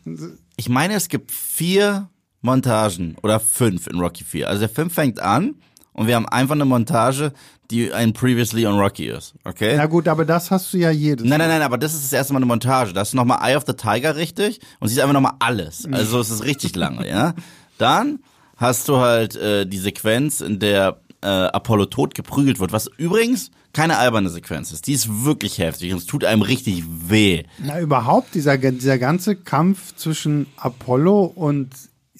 und, 0.06 0.38
Ich 0.56 0.70
meine, 0.70 0.94
es 0.94 1.08
gibt 1.08 1.30
vier 1.30 2.08
Montagen 2.40 3.16
oder 3.22 3.38
fünf 3.38 3.86
in 3.86 4.00
Rocky 4.00 4.24
4. 4.24 4.48
Also 4.48 4.60
der 4.60 4.70
Film 4.70 4.88
fängt 4.88 5.20
an 5.20 5.56
und 5.92 6.06
wir 6.06 6.16
haben 6.16 6.28
einfach 6.28 6.54
eine 6.54 6.64
Montage, 6.64 7.32
die 7.70 7.92
ein 7.92 8.12
Previously 8.12 8.66
on 8.66 8.78
Rocky 8.78 9.06
ist, 9.06 9.34
okay? 9.44 9.74
Na 9.76 9.86
gut, 9.86 10.08
aber 10.08 10.24
das 10.24 10.50
hast 10.50 10.72
du 10.72 10.78
ja 10.78 10.90
jedes 10.90 11.26
Nein, 11.26 11.38
nein, 11.38 11.48
nein, 11.48 11.62
aber 11.62 11.78
das 11.78 11.94
ist 11.94 12.04
das 12.04 12.12
erste 12.12 12.32
Mal 12.32 12.38
eine 12.38 12.46
Montage. 12.46 12.92
Das 12.92 13.08
ist 13.08 13.14
nochmal 13.14 13.38
Eye 13.42 13.56
of 13.56 13.64
the 13.66 13.74
Tiger 13.74 14.16
richtig 14.16 14.60
und 14.80 14.88
siehst 14.88 15.00
einfach 15.00 15.14
nochmal 15.14 15.34
alles. 15.38 15.86
Also 15.90 16.20
es 16.20 16.30
ist 16.30 16.44
richtig 16.44 16.74
lange, 16.74 17.08
ja. 17.08 17.34
Dann 17.78 18.20
hast 18.56 18.88
du 18.88 18.98
halt 18.98 19.36
äh, 19.36 19.66
die 19.66 19.78
Sequenz, 19.78 20.40
in 20.40 20.58
der 20.58 21.00
äh, 21.22 21.26
Apollo 21.26 21.86
tot 21.86 22.14
geprügelt 22.14 22.60
wird, 22.60 22.72
was 22.72 22.88
übrigens 22.96 23.50
keine 23.72 23.98
alberne 23.98 24.30
Sequenz 24.30 24.72
ist. 24.72 24.86
Die 24.86 24.92
ist 24.92 25.24
wirklich 25.24 25.58
heftig 25.58 25.92
und 25.92 25.98
es 25.98 26.06
tut 26.06 26.24
einem 26.24 26.42
richtig 26.42 26.84
weh. 26.88 27.44
Na, 27.58 27.80
überhaupt, 27.80 28.34
dieser, 28.34 28.58
dieser 28.58 28.98
ganze 28.98 29.36
Kampf 29.36 29.94
zwischen 29.96 30.46
Apollo 30.56 31.24
und 31.24 31.70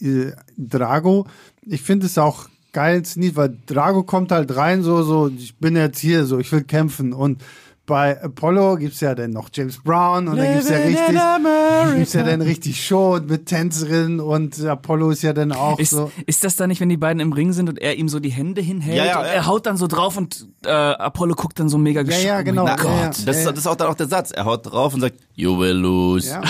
äh, 0.01 0.33
Drago, 0.57 1.27
ich 1.67 1.83
finde 1.83 2.07
es 2.07 2.19
auch 2.19 2.49
geil 2.73 2.99
inszeniert, 2.99 3.37
weil 3.37 3.57
Drago 3.67 4.03
kommt 4.03 4.33
halt 4.33 4.55
rein, 4.57 4.83
so, 4.83 5.03
so, 5.03 5.29
ich 5.29 5.57
bin 5.57 5.77
jetzt 5.77 5.99
hier, 5.99 6.25
so, 6.25 6.39
ich 6.39 6.51
will 6.53 6.65
kämpfen. 6.65 7.13
Und 7.13 7.43
bei 7.91 8.23
Apollo 8.23 8.77
gibt's 8.77 9.01
ja 9.01 9.17
dann 9.17 9.33
noch 9.33 9.49
James 9.53 9.79
Brown 9.83 10.29
und 10.29 10.37
dann 10.37 10.53
gibt's 10.55 10.69
ja 10.71 10.77
richtig, 10.77 11.97
gibt's 11.97 12.13
ja 12.13 12.23
dann 12.23 12.41
richtig 12.41 12.87
Show 12.87 13.19
mit 13.27 13.47
Tänzerin 13.47 14.21
und 14.21 14.65
Apollo 14.65 15.11
ist 15.11 15.23
ja 15.23 15.33
dann 15.33 15.51
auch 15.51 15.77
Ist, 15.81 15.91
so. 15.91 16.13
ist 16.27 16.45
das 16.45 16.55
da 16.55 16.69
nicht, 16.69 16.81
wenn 16.81 16.89
die 16.89 16.97
beiden 16.97 17.19
im 17.19 17.33
Ring 17.33 17.53
sind 17.53 17.69
und 17.69 17.81
er 17.81 17.97
ihm 17.97 18.09
so 18.09 18.21
die 18.21 18.31
Hände 18.31 18.61
hinhält 18.61 18.97
Ja, 18.97 19.05
ja, 19.05 19.19
und 19.19 19.27
ja. 19.27 19.33
er 19.33 19.47
haut 19.47 19.67
dann 19.67 19.77
so 19.77 19.89
drauf 19.89 20.17
und 20.17 20.47
äh, 20.65 20.71
Apollo 20.71 21.35
guckt 21.35 21.59
dann 21.59 21.69
so 21.69 21.79
mega 21.79 22.01
Ja, 22.03 22.07
geschockt. 22.07 22.25
ja, 22.25 22.43
genau. 22.43 22.65
Oh 22.65 22.69
Ja, 22.69 22.77
Gott. 22.77 22.87
ja. 23.19 23.25
Das, 23.27 23.43
das 23.45 23.59
ist 23.59 23.67
auch 23.67 23.75
dann 23.75 23.89
auch 23.89 23.95
der 23.97 24.07
Satz. 24.07 24.31
Er 24.31 24.45
haut 24.45 24.71
drauf 24.71 24.95
und 24.95 25.01
sagt, 25.01 25.17
you 25.35 25.59
will 25.59 25.73
lose. 25.77 26.29
Ja, 26.31 26.43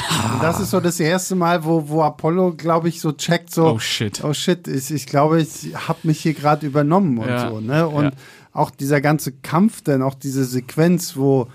das 0.42 0.60
ist 0.60 0.70
so 0.70 0.80
das 0.80 1.00
erste 1.00 1.36
Mal, 1.36 1.64
wo, 1.64 1.88
wo 1.88 2.02
Apollo, 2.02 2.54
glaube 2.58 2.90
ich, 2.90 3.00
so 3.00 3.12
checkt, 3.12 3.50
so, 3.54 3.66
Oh, 3.66 3.78
shit. 3.78 4.22
oh 4.22 4.34
shit, 4.34 4.68
ich, 4.68 4.90
ich 4.90 5.06
glaube, 5.06 5.40
ich 5.40 5.74
habe 5.88 6.00
mich 6.02 6.20
hier 6.20 6.34
gerade 6.34 6.66
übernommen 6.66 7.16
und 7.18 7.28
Ja, 7.28 7.48
so, 7.50 7.60
ne? 7.60 7.88
Und 7.88 8.04
ja. 8.04 8.10
Auch 8.52 8.70
dieser 8.70 9.00
ganze 9.00 9.32
Kampf 9.32 9.82
dann, 9.82 10.02
auch 10.02 10.14
diese 10.14 10.44
Sequenz, 10.44 11.16
wo 11.16 11.48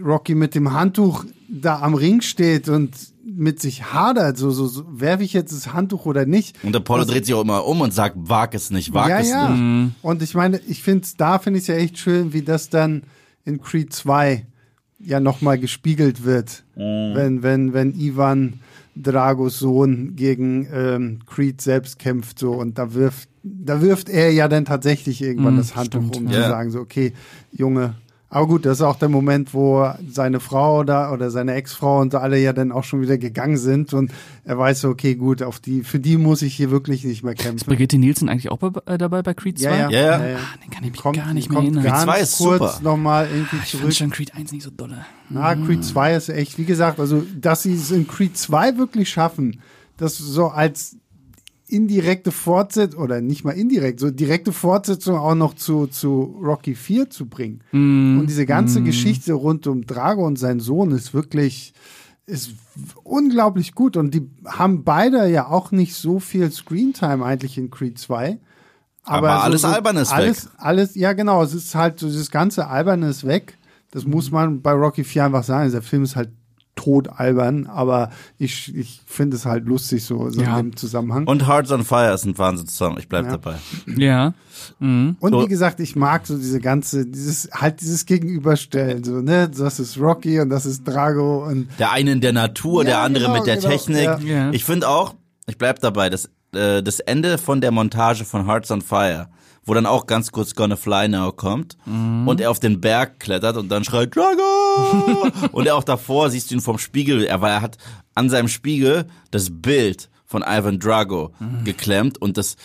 Rocky 0.00 0.34
mit 0.34 0.54
dem 0.54 0.72
Handtuch 0.72 1.24
da 1.48 1.80
am 1.80 1.94
Ring 1.94 2.20
steht 2.20 2.68
und 2.68 2.90
mit 3.24 3.60
sich 3.60 3.92
hadert, 3.92 4.36
so, 4.36 4.50
so, 4.50 4.66
so 4.66 4.84
werfe 4.88 5.22
ich 5.22 5.32
jetzt 5.32 5.52
das 5.52 5.72
Handtuch 5.72 6.06
oder 6.06 6.26
nicht. 6.26 6.56
Und 6.64 6.74
Apollo 6.74 7.04
dreht 7.04 7.26
sich 7.26 7.34
auch 7.34 7.42
immer 7.42 7.66
um 7.66 7.80
und 7.80 7.92
sagt, 7.92 8.16
wag 8.16 8.48
es 8.52 8.70
nicht, 8.70 8.92
wag 8.92 9.08
ja, 9.08 9.20
es 9.20 9.28
ja. 9.28 9.48
nicht. 9.48 9.94
Und 10.02 10.22
ich 10.22 10.34
meine, 10.34 10.60
ich 10.66 10.82
finde 10.82 11.06
da 11.16 11.38
finde 11.38 11.58
ich 11.58 11.64
es 11.64 11.68
ja 11.68 11.76
echt 11.76 11.98
schön, 11.98 12.32
wie 12.32 12.42
das 12.42 12.68
dann 12.68 13.02
in 13.44 13.60
Creed 13.60 13.92
2 13.92 14.46
ja 14.98 15.20
nochmal 15.20 15.58
gespiegelt 15.58 16.24
wird. 16.24 16.64
Wenn, 16.74 17.42
wenn, 17.42 17.72
wenn 17.72 17.98
Ivan 17.98 18.60
Dragos 18.94 19.58
Sohn 19.58 20.16
gegen 20.16 20.68
ähm, 20.72 21.20
Creed 21.26 21.60
selbst 21.60 21.98
kämpft 21.98 22.38
so 22.38 22.52
und 22.52 22.78
da 22.78 22.94
wirft, 22.94 23.28
da 23.42 23.80
wirft 23.80 24.08
er 24.08 24.30
ja 24.32 24.48
dann 24.48 24.64
tatsächlich 24.64 25.22
irgendwann 25.22 25.54
Mm, 25.54 25.58
das 25.58 25.76
Handtuch, 25.76 26.16
um 26.16 26.26
ja. 26.26 26.32
zu 26.32 26.40
sagen, 26.48 26.70
so, 26.70 26.80
okay, 26.80 27.12
Junge. 27.52 27.94
Aber 28.34 28.46
gut, 28.46 28.64
das 28.64 28.78
ist 28.78 28.82
auch 28.82 28.96
der 28.96 29.10
Moment, 29.10 29.52
wo 29.52 29.86
seine 30.10 30.40
Frau 30.40 30.84
da 30.84 31.12
oder 31.12 31.30
seine 31.30 31.52
Ex-Frau 31.52 32.00
und 32.00 32.14
alle 32.14 32.38
ja 32.38 32.54
dann 32.54 32.72
auch 32.72 32.82
schon 32.82 33.02
wieder 33.02 33.18
gegangen 33.18 33.58
sind 33.58 33.92
und 33.92 34.10
er 34.44 34.56
weiß 34.56 34.80
so, 34.80 34.88
okay, 34.88 35.16
gut, 35.16 35.42
auf 35.42 35.60
die, 35.60 35.82
für 35.84 36.00
die 36.00 36.16
muss 36.16 36.40
ich 36.40 36.54
hier 36.54 36.70
wirklich 36.70 37.04
nicht 37.04 37.22
mehr 37.22 37.34
Ist 37.34 37.42
kämpfen. 37.42 37.66
Brigitte 37.68 37.98
Nielsen 37.98 38.30
eigentlich 38.30 38.50
auch 38.50 38.56
bei, 38.56 38.70
äh, 38.90 38.96
dabei 38.96 39.20
bei 39.20 39.34
Creed 39.34 39.58
2? 39.58 39.64
Ja, 39.68 39.76
ja, 39.76 39.90
Ja, 39.90 40.00
ja. 40.00 40.28
ja. 40.30 40.36
Ah, 40.38 40.58
den 40.64 40.70
kann 40.70 40.82
ich 40.82 40.92
mich 40.92 41.00
Kommt, 41.02 41.18
gar 41.18 41.34
nicht 41.34 41.50
mehr 41.50 41.60
erinnern. 41.60 41.84
ganz 41.84 42.04
2 42.04 42.20
ist 42.20 42.38
kurz 42.38 42.76
super. 42.76 42.80
nochmal 42.82 43.26
irgendwie 43.26 43.56
ich 43.62 43.70
fand 43.70 43.82
zurück. 43.82 43.92
schon 43.92 44.10
Creed 44.10 44.34
1 44.34 44.50
nicht 44.52 44.62
so 44.62 44.70
dolle. 44.70 45.04
Na, 45.28 45.54
Creed 45.54 45.84
2 45.84 46.14
ist 46.14 46.28
echt, 46.30 46.56
wie 46.56 46.64
gesagt, 46.64 47.00
also, 47.00 47.22
dass 47.38 47.64
sie 47.64 47.74
es 47.74 47.90
in 47.90 48.08
Creed 48.08 48.38
2 48.38 48.78
wirklich 48.78 49.10
schaffen, 49.10 49.60
das 49.98 50.16
so 50.16 50.48
als 50.48 50.96
indirekte 51.72 52.30
Fortsetzung, 52.32 53.02
oder 53.02 53.20
nicht 53.20 53.44
mal 53.44 53.52
indirekt, 53.52 54.00
so 54.00 54.10
direkte 54.10 54.52
Fortsetzung 54.52 55.16
auch 55.16 55.34
noch 55.34 55.54
zu, 55.54 55.86
zu 55.86 56.38
Rocky 56.42 56.74
4 56.74 57.10
zu 57.10 57.26
bringen. 57.26 57.62
Und 58.20 58.26
diese 58.26 58.46
ganze 58.46 58.82
Geschichte 58.82 59.32
rund 59.32 59.66
um 59.66 59.86
Drago 59.86 60.26
und 60.26 60.38
seinen 60.38 60.60
Sohn 60.60 60.90
ist 60.90 61.14
wirklich, 61.14 61.72
ist 62.26 62.52
unglaublich 63.02 63.74
gut. 63.74 63.96
Und 63.96 64.14
die 64.14 64.30
haben 64.46 64.84
beide 64.84 65.26
ja 65.28 65.48
auch 65.48 65.70
nicht 65.70 65.94
so 65.94 66.20
viel 66.20 66.50
Screentime 66.50 67.24
eigentlich 67.24 67.56
in 67.58 67.70
Creed 67.70 67.98
2. 67.98 68.38
Aber 69.04 69.42
alles 69.42 69.64
Alberne 69.64 70.00
ist 70.00 70.12
alles, 70.12 70.44
weg. 70.44 70.52
Alles, 70.58 70.94
ja 70.94 71.12
genau, 71.12 71.42
es 71.42 71.54
ist 71.54 71.74
halt 71.74 71.98
so, 71.98 72.06
dieses 72.06 72.30
ganze 72.30 72.68
Alberne 72.68 73.08
ist 73.08 73.26
weg. 73.26 73.58
Das 73.90 74.06
muss 74.06 74.30
man 74.30 74.62
bei 74.62 74.72
Rocky 74.72 75.04
4 75.04 75.24
einfach 75.24 75.44
sagen. 75.44 75.70
Der 75.70 75.82
Film 75.82 76.04
ist 76.04 76.16
halt 76.16 76.30
tot 76.74 77.08
albern, 77.08 77.66
aber 77.66 78.10
ich, 78.38 78.74
ich 78.74 79.02
finde 79.06 79.36
es 79.36 79.44
halt 79.44 79.66
lustig 79.66 80.04
so, 80.04 80.30
so 80.30 80.40
Ja. 80.40 80.58
in 80.58 80.70
dem 80.70 80.76
Zusammenhang. 80.76 81.26
Und 81.26 81.46
Hearts 81.46 81.70
on 81.70 81.84
Fire 81.84 82.12
ist 82.14 82.24
ein 82.24 82.36
Wahnsinnssong. 82.38 82.96
Ich 82.98 83.08
bleib 83.08 83.26
Ja. 83.26 83.32
dabei. 83.32 83.56
Ja. 83.86 84.32
Mhm. 84.78 85.16
Und 85.20 85.32
So. 85.32 85.42
wie 85.42 85.48
gesagt, 85.48 85.80
ich 85.80 85.96
mag 85.96 86.26
so 86.26 86.36
diese 86.38 86.60
ganze, 86.60 87.04
dieses, 87.06 87.50
halt 87.52 87.80
dieses 87.82 88.06
Gegenüberstellen, 88.06 89.04
so, 89.04 89.20
ne, 89.20 89.48
das 89.50 89.80
ist 89.80 89.98
Rocky 89.98 90.40
und 90.40 90.48
das 90.50 90.64
ist 90.66 90.84
Drago 90.84 91.46
und, 91.46 91.68
Der 91.78 91.92
eine 91.92 92.12
in 92.12 92.20
der 92.20 92.32
Natur, 92.32 92.84
Ja, 92.84 92.90
der 92.90 92.98
andere 93.00 93.24
genau, 93.24 93.36
mit 93.38 93.46
der 93.46 93.56
genau, 93.56 93.68
Technik. 93.68 94.08
Ich 94.52 94.64
finde 94.64 94.88
auch, 94.88 95.14
ich 95.46 95.58
bleib 95.58 95.80
dabei, 95.80 96.08
das, 96.10 96.30
äh, 96.54 96.82
das 96.82 97.00
Ende 97.00 97.36
von 97.38 97.60
der 97.60 97.70
Montage 97.70 98.24
von 98.24 98.46
Hearts 98.46 98.70
on 98.70 98.80
Fire, 98.82 99.28
wo 99.64 99.74
dann 99.74 99.86
auch 99.86 100.06
ganz 100.06 100.32
kurz 100.32 100.54
Gonna 100.54 100.76
Fly 100.76 101.08
Now 101.08 101.32
kommt 101.32 101.76
und 102.26 102.40
er 102.40 102.50
auf 102.50 102.60
den 102.60 102.80
Berg 102.80 103.20
klettert 103.20 103.56
und 103.56 103.68
dann 103.68 103.84
schreit 103.84 104.14
Drago! 104.14 105.30
und 105.52 105.66
er 105.66 105.76
auch 105.76 105.84
davor 105.84 106.30
siehst 106.30 106.50
du 106.50 106.56
ihn 106.56 106.60
vom 106.60 106.78
Spiegel, 106.78 107.24
er, 107.24 107.40
weil 107.40 107.52
er 107.52 107.62
hat 107.62 107.78
an 108.14 108.28
seinem 108.28 108.48
Spiegel 108.48 109.06
das 109.30 109.48
Bild 109.50 110.10
von 110.26 110.42
Ivan 110.42 110.78
Drago 110.78 111.32
geklemmt 111.64 112.20
und 112.20 112.38
das 112.38 112.56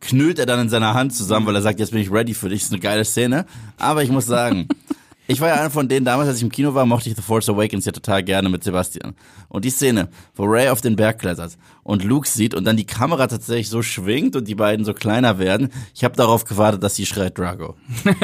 knüllt 0.00 0.38
er 0.38 0.46
dann 0.46 0.60
in 0.60 0.68
seiner 0.68 0.94
Hand 0.94 1.14
zusammen, 1.14 1.46
weil 1.46 1.54
er 1.54 1.62
sagt, 1.62 1.78
jetzt 1.78 1.92
bin 1.92 2.00
ich 2.00 2.10
ready 2.10 2.34
für 2.34 2.48
dich. 2.48 2.60
Das 2.60 2.68
ist 2.68 2.72
eine 2.72 2.80
geile 2.80 3.04
Szene. 3.04 3.46
Aber 3.78 4.02
ich 4.02 4.10
muss 4.10 4.26
sagen, 4.26 4.66
ich 5.30 5.40
war 5.40 5.48
ja 5.48 5.54
einer 5.54 5.70
von 5.70 5.88
denen, 5.88 6.04
damals, 6.04 6.28
als 6.28 6.38
ich 6.38 6.42
im 6.42 6.50
Kino 6.50 6.74
war, 6.74 6.84
mochte 6.86 7.08
ich 7.08 7.16
The 7.16 7.22
Force 7.22 7.48
Awakens 7.48 7.84
ja 7.84 7.92
total 7.92 8.22
gerne 8.22 8.48
mit 8.48 8.64
Sebastian. 8.64 9.14
Und 9.48 9.64
die 9.64 9.70
Szene, 9.70 10.08
wo 10.34 10.44
Ray 10.44 10.68
auf 10.68 10.80
den 10.80 10.96
Berg 10.96 11.18
klettert 11.20 11.56
und 11.82 12.04
Luke 12.04 12.28
sieht 12.28 12.54
und 12.54 12.64
dann 12.64 12.76
die 12.76 12.86
Kamera 12.86 13.26
tatsächlich 13.26 13.68
so 13.68 13.82
schwingt 13.82 14.34
und 14.36 14.48
die 14.48 14.54
beiden 14.54 14.84
so 14.84 14.92
kleiner 14.94 15.38
werden, 15.38 15.68
ich 15.94 16.04
habe 16.04 16.16
darauf 16.16 16.44
gewartet, 16.44 16.82
dass 16.82 16.96
sie 16.96 17.06
schreit 17.06 17.38
Drago. 17.38 17.76
ja, 18.04 18.12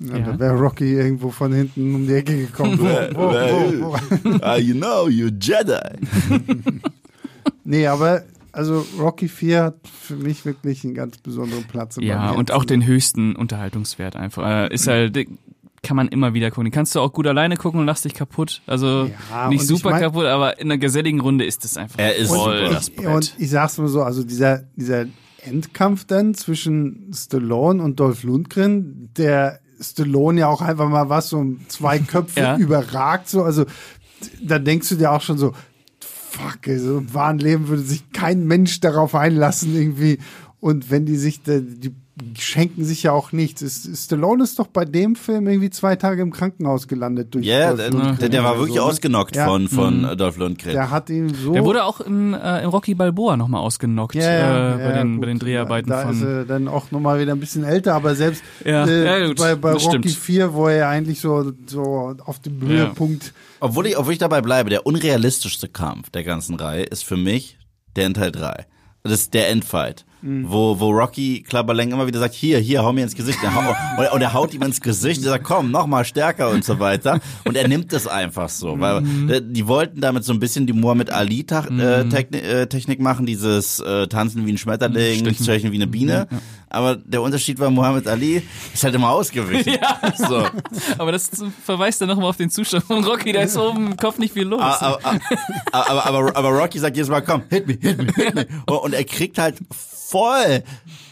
Ja. 0.00 0.18
da 0.18 0.38
wäre 0.38 0.58
Rocky 0.58 0.94
irgendwo 0.94 1.30
von 1.30 1.52
hinten 1.52 1.94
um 1.94 2.06
die 2.08 2.14
Ecke 2.14 2.36
gekommen. 2.36 2.78
Wo, 2.80 2.84
wo, 2.84 3.30
wo, 3.30 3.92
wo. 3.92 4.38
Ah, 4.42 4.56
you 4.56 4.74
know, 4.74 5.08
you 5.08 5.28
Jedi. 5.28 5.78
Nee, 7.64 7.86
aber, 7.86 8.22
also 8.52 8.86
Rocky 8.98 9.28
4 9.28 9.62
hat 9.64 9.76
für 9.88 10.16
mich 10.16 10.44
wirklich 10.44 10.84
einen 10.84 10.94
ganz 10.94 11.18
besonderen 11.18 11.64
Platz. 11.64 11.96
Ja, 12.00 12.30
und 12.30 12.52
auch 12.52 12.64
den 12.64 12.84
höchsten 12.86 13.34
Unterhaltungswert 13.36 14.16
einfach. 14.16 14.46
Äh, 14.70 14.74
ist 14.74 14.86
halt, 14.86 15.18
kann 15.82 15.96
man 15.96 16.08
immer 16.08 16.32
wieder 16.34 16.50
gucken. 16.50 16.66
Den 16.66 16.72
kannst 16.72 16.94
du 16.94 17.00
auch 17.00 17.12
gut 17.12 17.26
alleine 17.26 17.56
gucken 17.56 17.80
und 17.80 17.86
lass 17.86 18.02
dich 18.02 18.14
kaputt. 18.14 18.62
Also 18.66 19.10
Ja, 19.30 19.48
nicht 19.48 19.62
und 19.62 19.66
super 19.66 19.88
ich 19.88 19.92
mein- 19.94 20.02
kaputt, 20.02 20.26
aber 20.26 20.60
in 20.60 20.68
einer 20.70 20.78
geselligen 20.78 21.20
Runde 21.20 21.44
ist 21.44 21.64
es 21.64 21.76
einfach 21.76 21.98
Er 21.98 22.14
ist 22.14 22.28
voll 22.28 22.58
super. 22.60 22.74
das 22.74 22.88
Ich, 22.88 22.96
Brett. 22.96 23.06
und 23.08 23.34
ich 23.38 23.50
sag's 23.50 23.78
mal 23.78 23.88
so, 23.88 24.02
also 24.02 24.22
dieser, 24.22 24.62
dieser 24.76 25.06
Endkampf 25.44 26.04
dann 26.04 26.34
zwischen 26.34 27.10
Stallone 27.12 27.82
und 27.82 27.98
Dolph 27.98 28.22
Lundgren, 28.22 29.10
der 29.16 29.58
Stallone 29.80 30.40
ja 30.40 30.46
auch 30.46 30.60
einfach 30.62 30.88
mal 30.88 31.08
was 31.08 31.30
so 31.30 31.38
um 31.38 31.60
zwei 31.68 31.98
Köpfe 32.00 32.38
Ja. 32.40 32.56
überragt, 32.58 33.28
so, 33.28 33.42
also 33.42 33.64
da 34.40 34.60
denkst 34.60 34.88
du 34.90 34.94
dir 34.94 35.10
auch 35.10 35.20
schon 35.22 35.36
so, 35.38 35.52
fuck, 36.32 36.66
also 36.66 36.98
im 36.98 37.14
wahren 37.14 37.38
Leben 37.38 37.68
würde 37.68 37.82
sich 37.82 38.10
kein 38.12 38.46
Mensch 38.46 38.80
darauf 38.80 39.14
einlassen 39.14 39.74
irgendwie. 39.74 40.18
Und 40.60 40.90
wenn 40.90 41.04
die 41.04 41.16
sich, 41.16 41.42
die 41.42 41.94
schenken 42.38 42.84
sich 42.84 43.04
ja 43.04 43.12
auch 43.12 43.32
nichts. 43.32 43.62
Ist- 43.62 44.04
Stallone 44.04 44.44
ist 44.44 44.58
doch 44.58 44.66
bei 44.66 44.84
dem 44.84 45.16
Film 45.16 45.46
irgendwie 45.48 45.70
zwei 45.70 45.96
Tage 45.96 46.20
im 46.20 46.30
Krankenhaus 46.30 46.86
gelandet 46.86 47.34
durch 47.34 47.46
Ja, 47.46 47.68
Dolph 47.68 47.76
der, 47.78 47.90
Lundgren 47.90 48.18
der, 48.18 48.28
der 48.28 48.44
war 48.44 48.56
wirklich 48.58 48.76
so, 48.76 48.82
ne? 48.84 48.90
ausgenockt 48.90 49.36
Ja. 49.36 49.46
von, 49.46 49.68
von 49.68 50.04
äh, 50.04 50.16
Dolph 50.16 50.36
Lundgren. 50.36 50.72
Der 50.72 50.90
hat 50.90 51.08
ihn 51.08 51.32
so. 51.34 51.52
Der 51.54 51.64
wurde 51.64 51.84
auch 51.84 52.00
im, 52.00 52.34
äh, 52.34 52.62
im 52.62 52.68
Rocky 52.70 52.94
Balboa 52.94 53.36
nochmal 53.38 53.62
ausgenockt 53.62 54.14
Ja, 54.14 54.22
ja, 54.30 54.74
äh, 54.74 54.76
bei, 54.76 54.82
ja, 54.84 54.92
den, 55.02 55.12
gut. 55.12 55.20
bei 55.22 55.26
den 55.28 55.38
Dreharbeiten 55.38 55.88
da 55.90 56.10
ist 56.10 56.18
von. 56.18 56.28
er 56.28 56.44
dann 56.44 56.68
auch 56.68 56.90
nochmal 56.90 57.18
wieder 57.18 57.32
ein 57.32 57.40
bisschen 57.40 57.64
älter, 57.64 57.94
aber 57.94 58.14
selbst 58.14 58.42
Ja, 58.64 58.84
äh, 58.86 59.04
ja, 59.20 59.26
gut, 59.28 59.38
bei, 59.38 59.54
bei 59.54 59.72
Rocky 59.72 59.84
stimmt. 59.84 60.10
4, 60.10 60.52
wo 60.52 60.68
er 60.68 60.88
eigentlich 60.88 61.18
so, 61.20 61.52
so 61.66 62.14
auf 62.26 62.40
dem 62.40 62.60
Höhepunkt. 62.60 63.32
Obwohl 63.60 63.86
ich, 63.86 63.96
obwohl 63.96 64.12
ich 64.12 64.18
dabei 64.18 64.42
bleibe, 64.42 64.68
der 64.68 64.86
unrealistischste 64.86 65.68
Kampf 65.68 66.10
der 66.10 66.24
ganzen 66.24 66.56
Reihe 66.56 66.82
ist 66.82 67.04
für 67.04 67.16
mich 67.16 67.58
der 67.96 68.06
in 68.06 68.14
Teil 68.14 68.32
3. 68.32 68.66
Das 69.02 69.12
ist 69.12 69.34
der 69.34 69.48
Endfight. 69.48 70.04
Wo, 70.22 70.78
wo 70.78 70.90
Rocky 70.90 71.42
Clubber 71.42 71.74
Lang 71.74 71.90
immer 71.90 72.06
wieder 72.06 72.20
sagt, 72.20 72.34
hier, 72.34 72.58
hier, 72.58 72.82
hau 72.82 72.92
mir 72.92 73.02
ins 73.02 73.14
Gesicht. 73.14 73.38
Und 73.42 74.20
er 74.22 74.32
haut, 74.32 74.52
und 74.52 74.54
ihm 74.54 74.62
ins 74.62 74.80
Gesicht, 74.80 75.22
er 75.24 75.30
sagt, 75.30 75.44
komm, 75.44 75.70
noch 75.70 75.86
mal 75.86 76.04
stärker 76.04 76.50
und 76.50 76.64
so 76.64 76.78
weiter. 76.78 77.20
Und 77.44 77.56
er 77.56 77.66
nimmt 77.68 77.92
es 77.92 78.06
einfach 78.06 78.48
so, 78.48 78.78
weil 78.78 79.02
äh, 79.30 79.40
die 79.44 79.66
wollten 79.66 80.00
damit 80.00 80.24
so 80.24 80.32
ein 80.32 80.40
bisschen 80.40 80.66
die 80.66 80.72
Muhammad 80.72 81.10
Ali 81.10 81.40
äh, 81.40 82.04
Technik, 82.04 82.44
äh, 82.44 82.66
Technik 82.66 83.00
machen, 83.00 83.26
dieses 83.26 83.80
äh, 83.80 84.06
Tanzen 84.06 84.46
wie 84.46 84.52
ein 84.52 84.58
Schmetterling, 84.58 85.20
Stechen. 85.20 85.44
Stechen 85.44 85.72
wie 85.72 85.76
eine 85.76 85.86
Biene. 85.86 86.28
Aber 86.68 86.96
der 86.96 87.20
Unterschied 87.20 87.58
war, 87.58 87.70
Muhammad 87.70 88.06
Ali 88.06 88.42
ist 88.72 88.82
halt 88.82 88.94
immer 88.94 89.10
ausgewichen. 89.10 89.76
So. 90.16 90.46
Aber 90.98 91.12
das 91.12 91.30
verweist 91.64 92.00
dann 92.00 92.08
nochmal 92.08 92.26
auf 92.30 92.36
den 92.36 92.50
Zustand 92.50 92.84
von 92.84 93.04
Rocky, 93.04 93.32
da 93.32 93.40
ist 93.40 93.56
oben 93.56 93.88
im 93.88 93.96
Kopf 93.96 94.18
nicht 94.18 94.34
viel 94.34 94.44
los. 94.44 94.60
Aber, 94.60 95.00
aber, 95.72 95.90
aber, 95.90 96.06
aber, 96.06 96.36
aber 96.36 96.48
Rocky 96.48 96.78
sagt 96.78 96.96
jedes 96.96 97.08
Mal, 97.08 97.22
komm, 97.22 97.42
hit 97.48 97.66
me, 97.66 97.78
hit 97.80 97.98
me, 97.98 98.12
hit 98.14 98.34
me. 98.34 98.46
Und 98.66 98.94
er 98.94 99.04
kriegt 99.04 99.38
halt 99.38 99.56
voll 100.12 100.62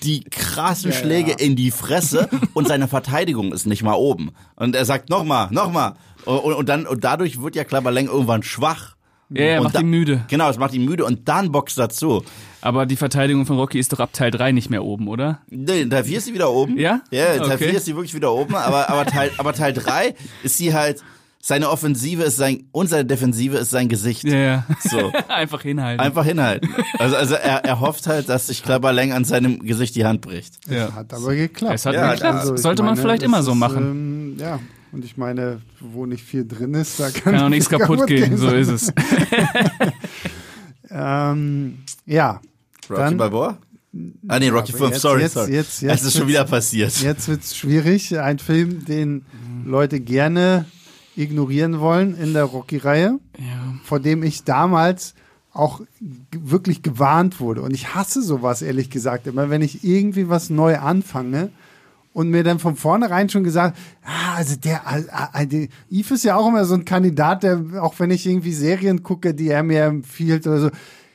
die 0.03 0.22
krassen 0.24 0.92
Schläge 0.92 1.32
in 1.32 1.57
die 1.57 1.70
Fresse 1.70 2.28
und 2.55 2.68
seine 2.68 2.86
Verteidigung 2.88 3.53
ist 3.53 3.66
nicht 3.66 3.82
mal 3.82 3.94
oben. 3.94 4.30
Und 4.57 4.76
er 4.76 4.84
sagt 4.84 5.09
nochmal, 5.11 5.48
nochmal. 5.51 5.94
Und, 6.26 6.38
und 6.55 6.68
dann, 6.68 6.86
und 6.86 7.03
dadurch 7.03 7.40
wird 7.40 7.57
ja 7.57 7.64
Klapperleng 7.64 8.07
irgendwann 8.07 8.42
schwach. 8.42 8.96
Ja, 9.32 9.44
ja, 9.44 9.57
Und 9.59 9.64
macht 9.64 9.74
da- 9.76 9.80
ihn 9.80 9.88
müde. 9.90 10.24
Genau, 10.28 10.51
es 10.51 10.59
macht 10.59 10.74
ihn 10.74 10.84
müde 10.84 11.05
und 11.05 11.28
dann 11.28 11.53
boxt 11.53 11.78
dazu. 11.78 12.24
Aber 12.62 12.84
die 12.84 12.96
Verteidigung 12.96 13.46
von 13.46 13.59
Rocky 13.59 13.78
ist 13.78 13.92
doch 13.92 14.01
ab 14.01 14.12
Teil 14.12 14.30
3 14.32 14.53
nicht 14.53 14.70
mehr 14.70 14.84
oben, 14.84 15.07
oder? 15.09 15.40
Nee, 15.48 15.82
in 15.82 15.90
Teil 15.90 16.05
4 16.05 16.18
ist 16.18 16.24
sie 16.24 16.34
wieder 16.34 16.51
oben. 16.51 16.76
Ja? 16.78 17.01
Ja, 17.11 17.26
in 17.34 17.38
Teil 17.42 17.53
Okay. 17.55 17.68
4 17.68 17.74
ist 17.76 17.84
sie 17.84 17.94
wirklich 17.94 18.14
wieder 18.14 18.32
oben, 18.32 18.55
aber, 18.57 18.90
aber, 18.90 19.07
Teil, 19.07 19.30
aber 19.38 19.53
Teil 19.53 19.72
3 19.72 20.14
ist 20.42 20.57
sie 20.59 20.74
halt, 20.74 21.03
seine 21.43 21.70
Offensive 21.70 22.22
ist 22.22 22.36
sein, 22.36 22.64
und 22.72 22.88
seine 22.88 23.07
Defensive 23.07 23.57
ist 23.57 23.70
sein 23.70 23.88
Gesicht. 23.88 24.24
Ja, 24.24 24.34
ja. 24.36 24.66
So. 24.80 25.11
Einfach 25.28 25.62
hinhalten. 25.62 26.01
Einfach 26.05 26.24
hinhalten. 26.24 26.68
Also, 26.99 27.16
also 27.16 27.34
er, 27.34 27.64
er 27.64 27.80
hofft 27.80 28.07
halt, 28.07 28.28
dass 28.28 28.49
sich 28.49 28.62
Klapperleng 28.62 29.12
an 29.12 29.24
seinem 29.24 29.61
Gesicht 29.61 29.95
die 29.97 30.05
Hand 30.05 30.20
bricht. 30.20 30.55
ja. 30.70 30.93
Hat 30.95 31.12
aber 31.14 31.34
geklappt. 31.34 31.74
Es 31.76 31.86
hat 31.86 31.95
Ja, 31.95 32.12
geklappt. 32.12 32.38
Also, 32.41 32.57
Sollte 32.57 32.82
man 32.82 32.93
meine, 32.93 33.01
vielleicht 33.03 33.22
das 33.22 33.26
immer 33.28 33.43
so 33.43 33.53
ist, 33.53 33.59
machen. 33.59 33.76
Ähm, 33.78 34.36
ja, 34.38 34.61
und 34.93 35.05
ich 35.05 35.16
meine, 35.16 35.62
wo 35.80 36.05
nicht 36.05 36.24
viel 36.24 36.47
drin 36.47 36.74
ist, 36.74 37.01
da 37.01 37.11
kann, 37.11 37.34
Kann 37.34 37.43
auch 37.45 37.49
nichts 37.49 37.68
kaputt 37.70 38.07
gehen, 38.07 38.36
so 38.36 38.49
ist 38.51 38.68
es. 38.68 38.93
Ähm, 40.91 41.78
ja, 42.07 42.41
Rocky 42.88 43.01
Dann- 43.01 43.16
Balboa? 43.16 43.59
Ah 44.28 44.38
nee, 44.38 44.49
Rocky 44.49 44.70
aber 44.72 44.78
5, 44.84 44.91
jetzt- 44.93 45.01
sorry, 45.03 45.20
jetzt- 45.22 45.34
sorry. 45.34 45.53
jetzt- 45.53 45.82
jetzt 45.82 46.01
es 46.01 46.07
ist 46.07 46.16
schon 46.16 46.28
wieder 46.28 46.45
passiert. 46.45 47.01
jetzt 47.03 47.26
wird's 47.28 47.57
schwierig. 47.57 48.18
Ein 48.18 48.38
Film, 48.38 48.84
den 48.84 49.24
Leute 49.64 49.99
gerne 50.01 50.64
ignorieren 51.21 51.79
wollen 51.81 52.16
in 52.16 52.33
der 52.33 52.45
Rocky-Reihe, 52.45 53.18
Ja. 53.39 53.75
vor 53.85 54.01
dem 54.01 54.23
ich 54.23 54.45
damals 54.45 55.14
auch 55.53 55.81
wirklich 56.31 56.83
gewarnt 56.83 57.41
wurde. 57.41 57.62
Und 57.62 57.73
ich 57.75 57.95
hasse 57.95 58.23
sowas, 58.23 58.62
ehrlich 58.62 58.89
gesagt. 58.91 59.27
Immer 59.27 59.51
wenn 59.51 59.62
ich 59.62 59.83
irgendwie 59.85 60.29
was 60.29 60.49
neu 60.51 60.79
anfange 60.79 61.51
und 62.12 62.31
mir 62.31 62.45
dann 62.45 62.59
von 62.61 62.77
vornherein 62.77 63.29
schon 63.29 63.43
gesagt, 63.45 63.77
ah, 64.05 64.35
also 64.37 64.55
der, 64.57 64.87
ah, 64.87 65.29
ah, 65.33 65.45
der 65.45 65.66
Yves 65.91 66.11
ist 66.12 66.25
ja 66.25 66.37
auch 66.37 66.49
immer 66.49 66.64
so 66.64 66.75
ein 66.75 66.85
Kandidat, 66.85 67.43
der, 67.43 67.62
auch 67.81 67.95
wenn 67.99 68.11
ich 68.11 68.27
irgendwie 68.27 68.53
Serien 68.53 69.03
gucke, 69.03 69.35
die 69.35 69.49
er 69.49 69.62
mir 69.64 69.85
empfiehlt 69.85 70.47
oder 70.47 70.61
so, 70.61 70.71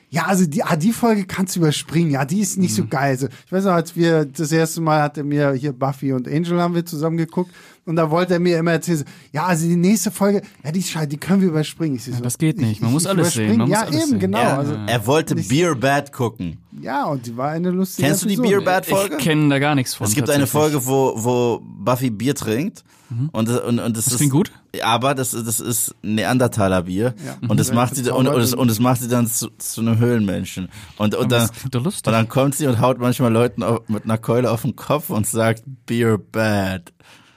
ja, 0.08 0.26
also 0.26 0.46
die, 0.46 0.62
ah, 0.62 0.76
die 0.76 0.92
Folge 0.92 1.24
kannst 1.24 1.56
du 1.56 1.60
überspringen. 1.60 2.10
Ja, 2.10 2.24
die 2.24 2.40
ist 2.40 2.58
nicht 2.58 2.74
so 2.74 2.86
geil. 2.86 3.10
Also, 3.10 3.28
ich 3.44 3.52
weiß 3.52 3.64
noch, 3.64 3.72
als 3.72 3.96
wir 3.96 4.24
das 4.24 4.52
erste 4.52 4.80
Mal 4.80 5.02
hat 5.02 5.18
er 5.18 5.24
mir 5.24 5.52
hier 5.52 5.72
Buffy 5.72 6.12
und 6.12 6.28
Angel 6.28 6.60
haben 6.62 6.74
wir 6.74 6.86
zusammen 6.86 7.16
geguckt 7.16 7.50
und 7.86 7.96
da 7.96 8.10
wollte 8.10 8.34
er 8.34 8.40
mir 8.40 8.58
immer 8.58 8.72
erzählen, 8.72 8.98
so, 8.98 9.04
ja, 9.32 9.46
also 9.46 9.66
die 9.66 9.76
nächste 9.76 10.10
Folge, 10.10 10.42
ja, 10.64 10.72
die 10.72 10.80
ist 10.80 10.90
scheiße, 10.90 11.08
die 11.08 11.16
können 11.16 11.40
wir 11.40 11.48
überspringen. 11.48 11.96
Ich 11.96 12.04
so, 12.04 12.12
das 12.20 12.36
geht 12.36 12.60
nicht. 12.60 12.82
Man 12.82 12.92
muss 12.92 13.06
alles 13.06 13.32
sehen. 13.34 13.56
Man 13.56 13.68
muss 13.68 13.70
ja, 13.70 13.82
alles 13.82 13.94
eben, 13.96 14.10
sehen. 14.10 14.18
genau. 14.18 14.38
er, 14.38 14.58
Also, 14.58 14.74
er 14.86 15.06
wollte 15.06 15.34
Beer 15.36 15.74
Bad 15.74 16.12
gucken. 16.12 16.58
ja, 16.82 17.04
und 17.06 17.24
die 17.26 17.36
war 17.36 17.50
eine 17.50 17.70
lustige 17.70 18.08
Kennst 18.08 18.24
du 18.24 18.28
die. 18.28 18.36
Beer 18.36 18.60
Bad 18.60 18.86
Folge? 18.86 19.16
Ich 19.16 19.24
kenne 19.24 19.48
da 19.48 19.58
gar 19.58 19.74
nichts 19.74 19.94
von. 19.94 20.06
Es 20.06 20.14
gibt 20.14 20.28
eine. 20.28 20.46
Folge, 20.46 20.84
wo, 20.86 21.14
wo 21.16 21.62
Buffy 21.62 22.10
Bier 22.10 22.34
trinkt. 22.34 22.84
Und, 23.30 23.48
und, 23.48 23.78
und 23.78 23.96
das, 23.96 24.08
ist, 24.08 24.16
klingt 24.16 24.32
gut. 24.32 24.50
Aber 24.82 25.14
das, 25.14 25.30
das 25.30 25.60
ist 25.60 25.94
Neandertaler 26.02 26.82
Bier. 26.82 27.14
Ja. 27.24 27.36
Und 27.48 27.60
das 27.60 27.68
Ja, 27.68 27.74
macht 27.74 27.94
sie, 27.94 28.02
und, 28.10 28.26
und, 28.26 28.34
das, 28.36 28.52
und 28.52 28.68
das 28.68 28.80
macht 28.80 29.00
sie 29.00 29.06
dann 29.06 29.28
zu, 29.28 29.48
zu 29.58 29.80
einem 29.80 29.98
Höhlenmenschen. 29.98 30.68
Und, 30.98 31.14
und, 31.14 31.30
dann, 31.30 31.48
das 31.70 31.98
und 32.04 32.06
dann 32.06 32.28
kommt 32.28 32.56
sie 32.56 32.66
und 32.66 32.80
haut 32.80 32.98
manchmal 32.98 33.32
Leuten 33.32 33.62
auf, 33.62 33.88
mit 33.88 34.04
einer 34.04 34.18
Keule 34.18 34.50
auf 34.50 34.62
den 34.62 34.74
Kopf 34.74 35.10
und 35.10 35.24
sagt, 35.24 35.62
Beer 35.86 36.18
bad. 36.18 36.92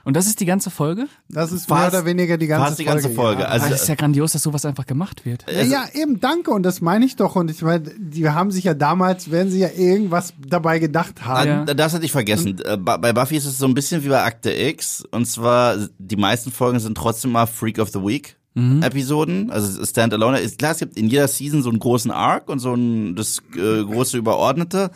Und 0.10 0.16
das 0.18 0.28
ist 0.28 0.40
die 0.40 0.46
ganze 0.46 0.70
Folge? 0.70 1.08
Das 1.30 1.52
ist 1.52 1.68
Fast- 1.68 1.92
mehr 1.94 2.02
oder 2.02 2.06
weniger 2.10 2.38
die 2.38 2.48
ganze 2.48 2.68
fast 2.68 2.80
die 2.80 2.84
ganze 2.86 3.04
Folge. 3.10 3.16
Folge. 3.16 3.42
Ja. 3.44 3.48
Also- 3.48 3.70
das 3.70 3.84
ist 3.84 3.88
ja 3.88 3.96
grandios, 3.96 4.32
dass 4.34 4.42
sowas 4.44 4.66
einfach 4.66 4.86
gemacht 4.86 5.26
wird. 5.26 5.46
Ja, 5.50 5.62
ja, 5.62 5.86
eben, 5.94 6.20
danke. 6.20 6.52
Und 6.52 6.64
das 6.64 6.82
meine 6.82 7.06
ich 7.06 7.16
doch. 7.16 7.36
Und 7.36 7.50
ich 7.52 7.62
meine, 7.62 7.82
die 7.98 8.28
haben 8.30 8.52
sich 8.52 8.64
ja 8.66 8.74
damals, 8.74 9.32
werden 9.32 9.50
sie 9.52 9.60
ja 9.60 9.70
irgendwas 9.76 10.34
dabei 10.48 10.80
gedacht 10.80 11.26
haben. 11.26 11.48
Ja. 11.48 11.62
Ah, 11.68 11.74
Das 11.74 11.94
hatte 11.94 12.06
ich 12.06 12.12
vergessen. 12.12 12.60
Äh, 12.66 12.78
Ba- 12.78 12.98
Bei 12.98 13.14
Buffy 13.14 13.38
ist 13.38 13.46
es 13.46 13.58
so 13.58 13.66
ein 13.68 13.74
bisschen 13.74 14.04
wie 14.04 14.10
bei 14.10 14.24
Akte 14.24 14.52
X. 14.52 15.04
Und 15.12 15.26
zwar, 15.28 15.76
die 16.00 16.16
meisten 16.18 16.52
Folgen 16.52 16.80
sind 16.80 16.98
trotzdem 16.98 17.32
mal 17.32 17.46
Freak 17.46 17.78
of 17.80 17.90
the 17.90 18.00
Week. 18.02 18.36
Episoden, 18.82 19.50
also 19.52 19.84
Standalone. 19.86 20.40
Ist 20.40 20.58
klar, 20.58 20.72
es 20.72 20.80
gibt 20.80 20.98
in 20.98 21.08
jeder 21.08 21.28
Season 21.28 21.62
so 21.62 21.70
einen 21.70 21.80
großen 21.80 22.12
Arc 22.12 22.50
und 22.50 22.60
so 22.60 22.74
ein 22.74 23.16
das 23.16 23.40
äh, 23.56 23.84
große 23.84 24.18
Überordnete, 24.18 24.92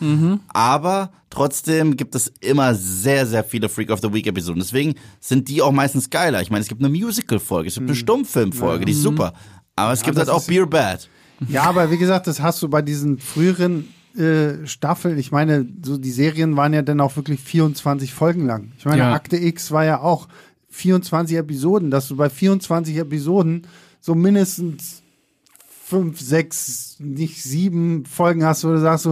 aber 0.48 1.10
trotzdem 1.30 1.96
gibt 1.96 2.14
es 2.14 2.32
immer 2.40 2.74
sehr, 2.74 3.26
sehr 3.26 3.44
viele 3.44 3.68
Freak 3.68 3.90
of 3.90 4.00
the 4.00 4.12
Week 4.12 4.26
Episoden. 4.26 4.60
Deswegen 4.60 4.94
sind 5.20 5.48
die 5.48 5.62
auch 5.62 5.72
meistens 5.72 6.10
geiler. 6.10 6.40
Ich 6.42 6.50
meine, 6.50 6.62
es 6.62 6.68
gibt 6.68 6.80
eine 6.80 6.90
Musical-Folge, 6.90 7.68
es 7.68 7.74
gibt 7.74 7.88
eine 7.88 7.96
Stummfilm-Folge, 7.96 8.84
die 8.84 8.92
ist 8.92 9.02
super. 9.02 9.34
Aber 9.76 9.92
es 9.92 10.02
gibt 10.02 10.16
das 10.16 10.28
halt 10.28 10.36
auch 10.36 10.46
Beer 10.46 10.66
Bad. 10.66 11.08
Ja, 11.48 11.64
aber 11.64 11.90
wie 11.90 11.98
gesagt, 11.98 12.26
das 12.26 12.40
hast 12.40 12.62
du 12.62 12.68
bei 12.68 12.80
diesen 12.82 13.18
früheren 13.18 13.88
äh, 14.16 14.64
Staffeln. 14.66 15.18
Ich 15.18 15.32
meine, 15.32 15.66
so 15.84 15.98
die 15.98 16.12
Serien 16.12 16.56
waren 16.56 16.72
ja 16.72 16.82
dann 16.82 17.00
auch 17.00 17.16
wirklich 17.16 17.40
24 17.40 18.14
Folgen 18.14 18.46
lang. 18.46 18.70
Ich 18.78 18.84
meine, 18.84 18.98
Ja. 18.98 19.12
Akte 19.12 19.36
X 19.36 19.72
war 19.72 19.84
ja 19.84 20.00
auch 20.00 20.28
24 20.74 21.36
Episoden, 21.36 21.90
dass 21.90 22.08
du 22.08 22.16
bei 22.16 22.28
24 22.28 22.96
Episoden 22.96 23.66
so 24.00 24.14
mindestens 24.14 25.02
fünf, 25.84 26.20
sechs, 26.20 26.96
nicht 26.98 27.42
sieben 27.42 28.04
Folgen 28.06 28.44
hast, 28.44 28.64
wo 28.64 28.68
du 28.68 28.80
sagst 28.80 29.04
so, 29.04 29.10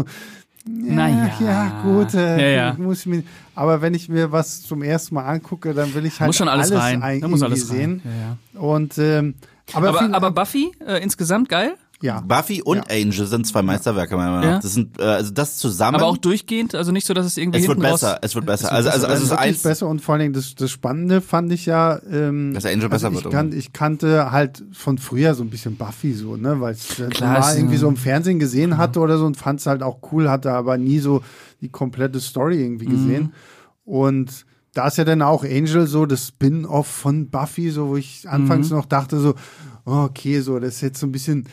ja, 0.66 0.94
Naja. 0.94 1.30
ja, 1.40 1.82
gut, 1.82 2.14
äh, 2.14 2.54
Ja, 2.56 2.66
ja. 2.68 2.74
Muss 2.78 3.00
ich 3.00 3.06
mir, 3.06 3.22
aber 3.54 3.80
wenn 3.82 3.94
ich 3.94 4.08
mir 4.08 4.30
was 4.32 4.62
zum 4.62 4.82
ersten 4.82 5.14
Mal 5.16 5.24
angucke, 5.24 5.74
dann 5.74 5.92
will 5.94 6.06
ich 6.06 6.20
halt 6.20 6.28
muss 6.28 6.36
schon 6.36 6.48
alles, 6.48 6.72
rein. 6.72 7.02
ein- 7.02 7.20
Da 7.20 7.28
muss 7.28 7.42
alles 7.42 7.68
rein. 7.70 7.76
sehen. 7.76 8.02
Ja, 8.04 8.10
ja. 8.60 8.60
Und 8.60 8.96
ähm, 8.98 9.34
aber, 9.72 9.88
Aber, 9.90 9.98
viel, 10.00 10.14
aber 10.14 10.30
Buffy, 10.30 10.72
äh, 10.86 11.02
insgesamt 11.02 11.48
geil. 11.48 11.74
Ja. 12.02 12.20
Buffy 12.20 12.60
und 12.62 12.90
Angel 12.90 13.26
sind 13.26 13.46
zwei 13.46 13.62
Meisterwerke 13.62 14.16
meiner 14.16 14.30
Meinung 14.32 14.44
nach. 14.46 14.54
Ja. 14.56 14.60
Das 14.60 14.74
sind 14.74 14.98
äh, 15.00 15.04
also 15.04 15.30
das 15.30 15.56
zusammen. 15.56 15.94
Aber 15.96 16.06
auch 16.06 16.16
durchgehend, 16.18 16.74
also 16.74 16.92
nicht 16.92 17.06
so, 17.06 17.14
dass 17.14 17.24
es 17.26 17.36
irgendwie 17.36 17.60
es 17.60 17.68
wird 17.68 17.80
besser, 17.80 18.18
es 18.22 18.34
wird 18.34 18.44
besser. 18.44 18.64
wird 18.64 18.72
also 18.72 18.90
also 18.90 19.06
besser. 19.06 19.10
also 19.12 19.24
es 19.24 19.30
ist 19.32 19.38
eins 19.38 19.62
besser 19.62 19.88
und 19.88 20.00
vor 20.00 20.14
allen 20.14 20.20
Dingen 20.20 20.32
das, 20.34 20.54
das 20.54 20.70
Spannende 20.70 21.20
fand 21.20 21.52
ich 21.52 21.64
ja, 21.66 22.00
ähm, 22.10 22.52
Dass 22.54 22.66
Angel 22.66 22.88
besser 22.88 23.06
also 23.06 23.16
wird, 23.18 23.26
ich, 23.26 23.32
kan 23.32 23.48
oder? 23.48 23.56
ich 23.56 23.72
kannte 23.72 24.30
halt 24.32 24.62
von 24.72 24.98
früher 24.98 25.34
so 25.34 25.42
ein 25.42 25.50
bisschen 25.50 25.76
Buffy 25.76 26.12
so, 26.12 26.36
ne, 26.36 26.60
weil 26.60 26.74
ich 26.74 26.86
das 26.96 27.08
Klar, 27.10 27.40
mal 27.40 27.56
irgendwie 27.56 27.76
äh, 27.76 27.78
so 27.78 27.88
im 27.88 27.96
Fernsehen 27.96 28.38
gesehen 28.38 28.76
hatte 28.76 29.00
oder 29.00 29.16
so 29.18 29.24
und 29.26 29.36
fand 29.36 29.60
es 29.60 29.66
halt 29.66 29.82
auch 29.82 29.98
cool, 30.12 30.28
hatte 30.28 30.52
aber 30.52 30.76
nie 30.76 30.98
so 30.98 31.22
die 31.60 31.68
komplette 31.70 32.20
Story 32.20 32.60
irgendwie 32.62 32.86
Mhm. 32.86 32.90
gesehen. 32.90 33.32
Und 33.84 34.44
da 34.74 34.86
ist 34.86 34.96
ja 34.96 35.04
dann 35.04 35.22
auch 35.22 35.44
Angel 35.44 35.86
so 35.86 36.06
das 36.06 36.28
Spin-off 36.28 36.86
von 36.86 37.28
Buffy, 37.30 37.70
so 37.70 37.88
wo 37.88 37.96
ich 37.96 38.28
anfangs 38.28 38.70
Mhm. 38.70 38.76
noch 38.76 38.86
dachte 38.86 39.18
so, 39.20 39.34
oh, 39.84 40.04
okay, 40.04 40.40
so 40.40 40.58
das 40.58 40.76
ist 40.76 40.80
jetzt 40.80 41.00
so 41.00 41.06
ein 41.06 41.12
bisschen 41.12 41.46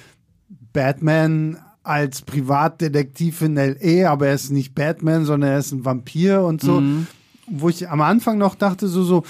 Batman 0.79 1.57
als 1.83 2.21
Privatdetektiv 2.21 3.41
in 3.41 3.57
L.A., 3.57 4.09
aber 4.09 4.27
er 4.27 4.33
ist 4.33 4.49
nicht 4.49 4.75
Batman, 4.75 5.25
sondern 5.25 5.49
er 5.51 5.59
ist 5.59 5.73
ein 5.73 5.83
Vampir 5.83 6.41
und 6.43 6.61
so. 6.61 6.79
Mhm. 6.79 7.07
Wo 7.51 7.67
ich 7.67 7.89
am 7.89 7.99
Anfang 7.99 8.37
noch 8.37 8.55
dachte, 8.55 8.87
so, 8.87 9.03
so, 9.03 9.23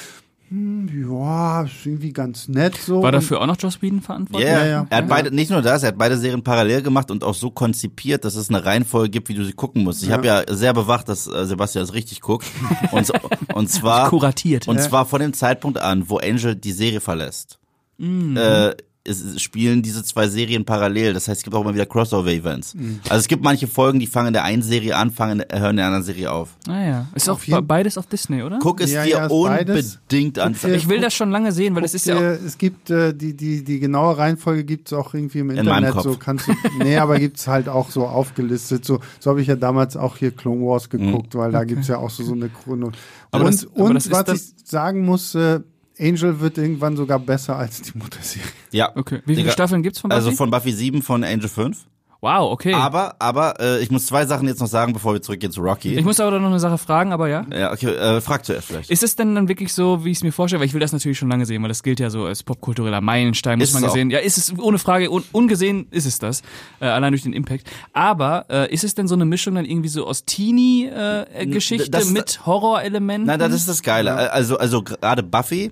hm, 0.49 0.89
ja, 1.09 1.63
ist 1.63 1.85
irgendwie 1.85 2.13
ganz 2.13 2.47
nett 2.49 2.75
so. 2.75 3.01
War 3.01 3.11
dafür 3.11 3.41
auch 3.41 3.47
noch 3.47 3.55
Joss 3.59 3.81
Whedon 3.81 4.01
verantwortlich? 4.01 4.47
Ja, 4.47 4.59
Ja, 4.59 4.65
ja. 4.65 4.69
ja. 4.71 4.87
Er 4.91 4.97
hat 4.97 5.03
Ja. 5.05 5.09
beide, 5.09 5.31
nicht 5.33 5.49
nur 5.49 5.63
das, 5.63 5.81
er 5.81 5.87
hat 5.89 5.97
beide 5.97 6.17
Serien 6.19 6.43
parallel 6.43 6.83
gemacht 6.83 7.09
und 7.09 7.23
auch 7.23 7.33
so 7.33 7.49
konzipiert, 7.49 8.25
dass 8.25 8.35
es 8.35 8.49
eine 8.49 8.63
Reihenfolge 8.63 9.09
gibt, 9.09 9.29
wie 9.29 9.33
du 9.35 9.43
sie 9.43 9.53
gucken 9.53 9.83
musst. 9.83 10.03
Ich 10.03 10.11
habe 10.11 10.27
ja 10.27 10.43
sehr 10.49 10.73
bewacht, 10.73 11.09
dass 11.09 11.25
äh, 11.25 11.45
Sebastian 11.47 11.83
das 11.85 11.95
richtig 11.95 12.21
guckt. 12.21 12.45
Und, 12.91 13.11
und 13.55 13.69
zwar 13.71 14.09
Kuratiert. 14.09 14.67
und 14.67 14.79
zwar 14.81 15.05
von 15.07 15.19
dem 15.21 15.33
Zeitpunkt 15.33 15.79
an, 15.79 16.09
wo 16.09 16.17
Angel 16.17 16.55
die 16.55 16.73
Serie 16.73 16.99
verlässt. 16.99 17.57
Mhm. 17.97 18.37
Äh, 18.37 18.73
es 19.05 19.21
es 19.23 19.41
spielen 19.41 19.81
diese 19.81 20.03
zwei 20.03 20.27
Serien 20.27 20.65
parallel. 20.65 21.13
Das 21.13 21.27
heißt, 21.27 21.39
es 21.39 21.43
gibt 21.43 21.55
auch 21.55 21.61
immer 21.61 21.73
wieder 21.73 21.85
Crossover-Events. 21.85 22.75
Mhm. 22.75 22.99
Also 23.09 23.21
es 23.21 23.27
gibt 23.27 23.43
manche 23.43 23.65
Folgen, 23.67 23.99
die 23.99 24.07
fangen 24.07 24.27
in 24.27 24.33
der 24.33 24.43
einen 24.43 24.61
Serie 24.61 24.95
an, 24.97 25.09
fangen, 25.11 25.39
in- 25.49 25.59
hören 25.59 25.71
in 25.71 25.75
der 25.77 25.85
anderen 25.85 26.03
Serie 26.03 26.31
auf. 26.31 26.49
Ah 26.67 26.83
ja. 26.85 27.07
Ist 27.15 27.29
auch 27.29 27.35
Auf 27.35 27.47
jeden- 27.47 27.65
beides 27.65 27.97
auf 27.97 28.07
Disney, 28.07 28.43
oder? 28.43 28.59
Guck 28.61 28.81
es 28.81 28.91
Ja, 28.91 29.03
dir 29.03 29.09
ja, 29.09 29.27
unbedingt 29.27 30.37
an. 30.39 30.55
Ich 30.73 30.89
will 30.89 30.99
das 31.01 31.13
schon 31.13 31.31
lange 31.31 31.51
sehen, 31.51 31.75
weil 31.75 31.85
es 31.85 31.93
ist 31.93 32.05
ja 32.05 32.17
auch... 32.17 32.21
Es 32.21 32.57
gibt 32.57 32.89
äh, 32.89 33.13
die, 33.13 33.35
die, 33.35 33.63
die 33.63 33.79
genaue 33.79 34.17
Reihenfolge 34.17 34.63
gibt 34.65 34.87
es 34.91 34.93
auch 34.93 35.13
irgendwie 35.13 35.39
im 35.39 35.47
meinem 35.47 35.59
Internet. 35.59 35.91
Kopf. 35.93 36.03
So 36.03 36.17
kannst 36.17 36.47
du, 36.47 36.53
nee, 36.79 36.97
aber 36.97 37.19
gibt's 37.19 37.47
halt 37.47 37.69
auch 37.69 37.89
so 37.91 38.05
aufgelistet. 38.05 38.85
So, 38.85 38.99
so 39.19 39.29
habe 39.29 39.41
ich 39.41 39.47
ja 39.47 39.55
damals 39.55 39.95
auch 39.97 40.17
hier 40.17 40.31
Clone 40.31 40.61
Wars 40.65 40.89
geguckt, 40.89 41.35
weil 41.35 41.51
da 41.51 41.63
gibt's 41.63 41.87
ja 41.87 41.97
auch 41.97 42.09
so, 42.09 42.23
so 42.23 42.33
eine. 42.33 42.49
Aber 43.31 43.45
und 43.45 43.53
das- 43.53 43.65
aber 43.73 43.83
und 43.85 44.11
was 44.11 44.27
ich 44.33 44.53
sagen 44.65 45.05
muss, 45.05 45.35
äh, 45.35 45.61
Angel 45.99 46.39
wird 46.39 46.57
irgendwann 46.57 46.95
sogar 46.95 47.19
besser 47.19 47.57
als 47.57 47.81
die 47.81 47.97
Mutterserie. 47.97 48.47
Ja. 48.71 48.91
Okay. 48.95 49.21
Wie 49.25 49.33
viele 49.33 49.43
Digga, 49.43 49.51
Staffeln 49.51 49.83
gibt's 49.83 49.99
von 49.99 50.09
Buffy? 50.09 50.17
Also 50.17 50.31
von 50.31 50.49
Buffy 50.49 50.71
7, 50.71 51.01
von 51.01 51.23
Angel 51.23 51.49
5. 51.49 51.85
Wow, 52.21 52.51
okay. 52.51 52.73
Aber, 52.73 53.15
aber 53.19 53.59
äh, 53.61 53.79
ich 53.81 53.91
muss 53.91 54.05
zwei 54.07 54.25
Sachen 54.25 54.45
jetzt 54.47 54.59
noch 54.59 54.67
sagen, 54.67 54.91
bevor 54.91 55.13
wir 55.13 55.21
zurückgehen 55.21 55.53
zu 55.53 55.61
Rocky. 55.61 55.95
ich 55.97 56.03
muss 56.03 56.19
aber 56.19 56.37
noch 56.37 56.49
eine 56.49 56.59
Sache 56.59 56.77
fragen, 56.77 57.13
aber 57.13 57.29
ja. 57.29 57.45
ja, 57.49 57.71
okay, 57.71 57.87
äh, 57.95 58.19
frag 58.19 58.43
zuerst 58.45 58.67
vielleicht. 58.67 58.89
Ist 58.89 59.03
es 59.03 59.15
denn 59.15 59.35
dann 59.35 59.47
wirklich 59.47 59.71
so, 59.73 60.03
wie 60.03 60.11
ich 60.11 60.17
es 60.17 60.23
mir 60.23 60.33
vorstelle? 60.33 60.59
Weil 60.59 60.67
ich 60.67 60.73
will 60.73 60.81
das 60.81 60.91
natürlich 60.91 61.17
schon 61.17 61.29
lange 61.29 61.45
sehen, 61.45 61.61
weil 61.61 61.69
das 61.69 61.81
gilt 61.81 62.01
ja 62.01 62.09
so 62.09 62.25
als 62.25 62.43
popkultureller 62.43 62.99
Meilenstein, 62.99 63.57
muss 63.59 63.69
Ist 63.69 63.73
man 63.73 63.83
es 63.83 63.89
auch. 63.89 63.93
gesehen. 63.93 64.09
Ja, 64.09 64.19
ist 64.19 64.37
es 64.37 64.53
ohne 64.59 64.79
Frage, 64.79 65.09
un 65.09 65.23
ungesehen 65.31 65.87
ist 65.91 66.05
es 66.05 66.19
das, 66.19 66.41
äh, 66.81 66.87
allein 66.87 67.13
durch 67.13 67.23
den 67.23 67.31
Impact. 67.31 67.69
Aber 67.93 68.45
äh, 68.49 68.73
ist 68.73 68.83
es 68.83 68.95
denn 68.95 69.07
so 69.07 69.15
eine 69.15 69.23
Mischung 69.25 69.55
dann 69.55 69.63
irgendwie 69.63 69.89
so 69.89 70.05
aus 70.05 70.25
Teenie-Geschichte 70.25 71.89
das- 71.89 72.09
mit 72.09 72.45
Horrorelementen? 72.45 73.27
Nein, 73.27 73.39
das 73.39 73.53
ist 73.53 73.69
das 73.69 73.81
Geile. 73.81 74.31
Also, 74.33 74.57
also 74.57 74.83
gerade 74.83 75.23
Buffy 75.23 75.71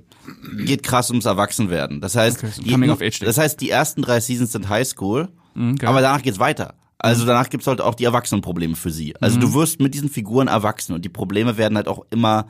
geht 0.66 0.84
krass 0.84 1.10
ums 1.10 1.26
Erwachsenwerden. 1.26 2.02
Das 2.02 2.16
heißt, 2.16 2.38
Okay, 2.44 2.52
so 2.56 2.62
die, 2.62 3.26
das 3.26 3.38
heißt, 3.38 3.60
die 3.62 3.70
ersten 3.70 4.02
drei 4.02 4.20
Seasons 4.20 4.52
sind 4.52 4.70
Highschool, 4.70 5.30
Mhm, 5.58 5.76
geil. 5.78 5.90
aber 5.90 6.02
danach 6.02 6.22
geht's 6.22 6.40
weiter. 6.40 6.76
Also 7.00 7.26
danach 7.26 7.50
gibt's 7.50 7.68
halt 7.68 7.80
auch 7.80 7.94
die 7.96 8.06
Erwachsenenprobleme 8.06 8.76
für 8.76 8.90
sie. 8.92 9.16
Also 9.22 9.38
Mhm. 9.38 9.42
du 9.42 9.54
wirst 9.54 9.80
mit 9.80 9.94
diesen 9.94 10.10
Figuren 10.10 10.48
erwachsen 10.48 10.94
und 10.94 11.06
die 11.06 11.10
Probleme 11.10 11.58
werden 11.58 11.76
halt 11.78 11.88
auch 11.88 12.06
immer 12.10 12.48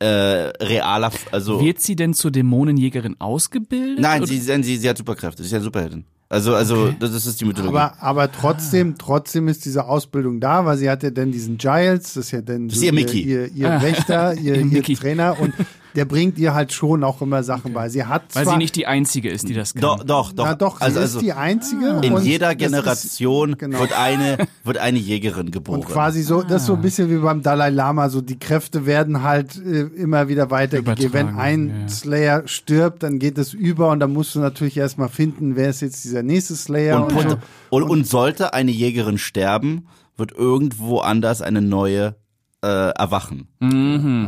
äh, 0.00 0.06
realer. 0.06 1.12
Also 1.30 1.60
Wird 1.60 1.80
sie 1.80 1.94
denn 1.94 2.14
zur 2.14 2.32
Dämonenjägerin 2.32 3.16
ausgebildet? 3.20 4.00
nein, 4.00 4.26
sie, 4.26 4.38
sie, 4.40 4.76
sie 4.76 4.88
hat 4.88 4.98
Superkräfte. 4.98 5.42
Sie 5.42 5.46
ist 5.46 5.52
ja 5.52 5.58
eine 5.58 5.64
Superheldin. 5.64 6.04
Also, 6.28 6.54
also 6.54 6.90
das, 6.98 7.12
das 7.12 7.26
ist 7.26 7.40
die 7.40 7.44
Mythologie. 7.44 7.76
Aber, 7.76 8.02
aber 8.02 8.32
trotzdem, 8.32 8.96
trotzdem 8.98 9.46
ist 9.46 9.64
diese 9.64 9.84
Ausbildung 9.84 10.40
da, 10.40 10.64
weil 10.66 10.76
sie 10.78 10.90
hat 10.90 11.04
ja 11.04 11.10
dann 11.10 11.30
diesen 11.30 11.58
Giles, 11.58 12.14
das 12.14 12.16
ist 12.26 12.30
ja 12.32 12.40
dann 12.42 12.68
ist 12.68 12.82
ihr 12.82 12.92
Mickey. 12.92 13.20
ihr, 13.22 13.52
ihr 13.52 13.80
Wächter, 13.80 14.34
ihr, 14.40 14.56
ihr. 14.56 14.82
Trainer 14.82 15.38
und 15.38 15.52
der 15.94 16.04
bringt 16.04 16.38
ihr 16.38 16.54
halt 16.54 16.72
schon 16.72 17.04
auch 17.04 17.22
immer 17.22 17.42
Sachen 17.42 17.72
bei. 17.72 17.88
Sie 17.88 18.04
hat 18.04 18.34
weil 18.34 18.44
zwar, 18.44 18.54
sie 18.54 18.58
nicht 18.58 18.76
die 18.76 18.86
einzige 18.86 19.30
ist, 19.30 19.48
die 19.48 19.54
das 19.54 19.74
kann. 19.74 19.82
doch, 19.82 20.02
doch, 20.02 20.32
doch. 20.32 20.44
na 20.44 20.54
doch, 20.54 20.78
sie 20.78 20.84
also, 20.84 20.98
ist 20.98 21.04
also 21.04 21.20
die 21.20 21.32
einzige. 21.32 22.00
in 22.02 22.12
und 22.12 22.24
jeder 22.24 22.54
das 22.54 22.54
ist- 22.54 22.58
Generation 22.58 23.56
genau. 23.56 23.78
wird 23.80 23.98
eine 23.98 24.38
wird 24.64 24.78
eine 24.78 24.98
Jägerin 24.98 25.50
geboren. 25.50 25.80
Und 25.80 25.86
quasi 25.86 26.22
so, 26.22 26.42
das 26.42 26.62
ist 26.62 26.66
so 26.66 26.74
ein 26.74 26.82
bisschen 26.82 27.10
wie 27.10 27.18
beim 27.18 27.42
Dalai 27.42 27.70
Lama, 27.70 28.08
so 28.08 28.20
die 28.20 28.38
Kräfte 28.38 28.86
werden 28.86 29.22
halt 29.22 29.56
äh, 29.56 29.82
immer 29.82 30.28
wieder 30.28 30.50
weitergegeben. 30.50 31.12
Wenn 31.12 31.36
ein 31.36 31.68
ja. 31.82 31.88
Slayer 31.88 32.42
stirbt, 32.46 33.02
dann 33.02 33.18
geht 33.18 33.38
es 33.38 33.52
über 33.54 33.90
und 33.90 34.00
dann 34.00 34.12
musst 34.12 34.34
du 34.34 34.40
natürlich 34.40 34.76
erstmal 34.76 35.08
finden, 35.08 35.56
wer 35.56 35.70
ist 35.70 35.80
jetzt 35.80 36.04
dieser 36.04 36.22
nächste 36.22 36.56
Slayer. 36.56 37.04
Und, 37.04 37.12
und, 37.12 37.26
und, 37.26 37.38
und, 37.70 37.82
und 37.84 38.06
sollte 38.06 38.52
eine 38.52 38.70
Jägerin 38.70 39.18
sterben, 39.18 39.86
wird 40.16 40.32
irgendwo 40.32 40.98
anders 40.98 41.42
eine 41.42 41.62
neue 41.62 42.16
äh, 42.64 42.90
erwachen. 42.98 43.46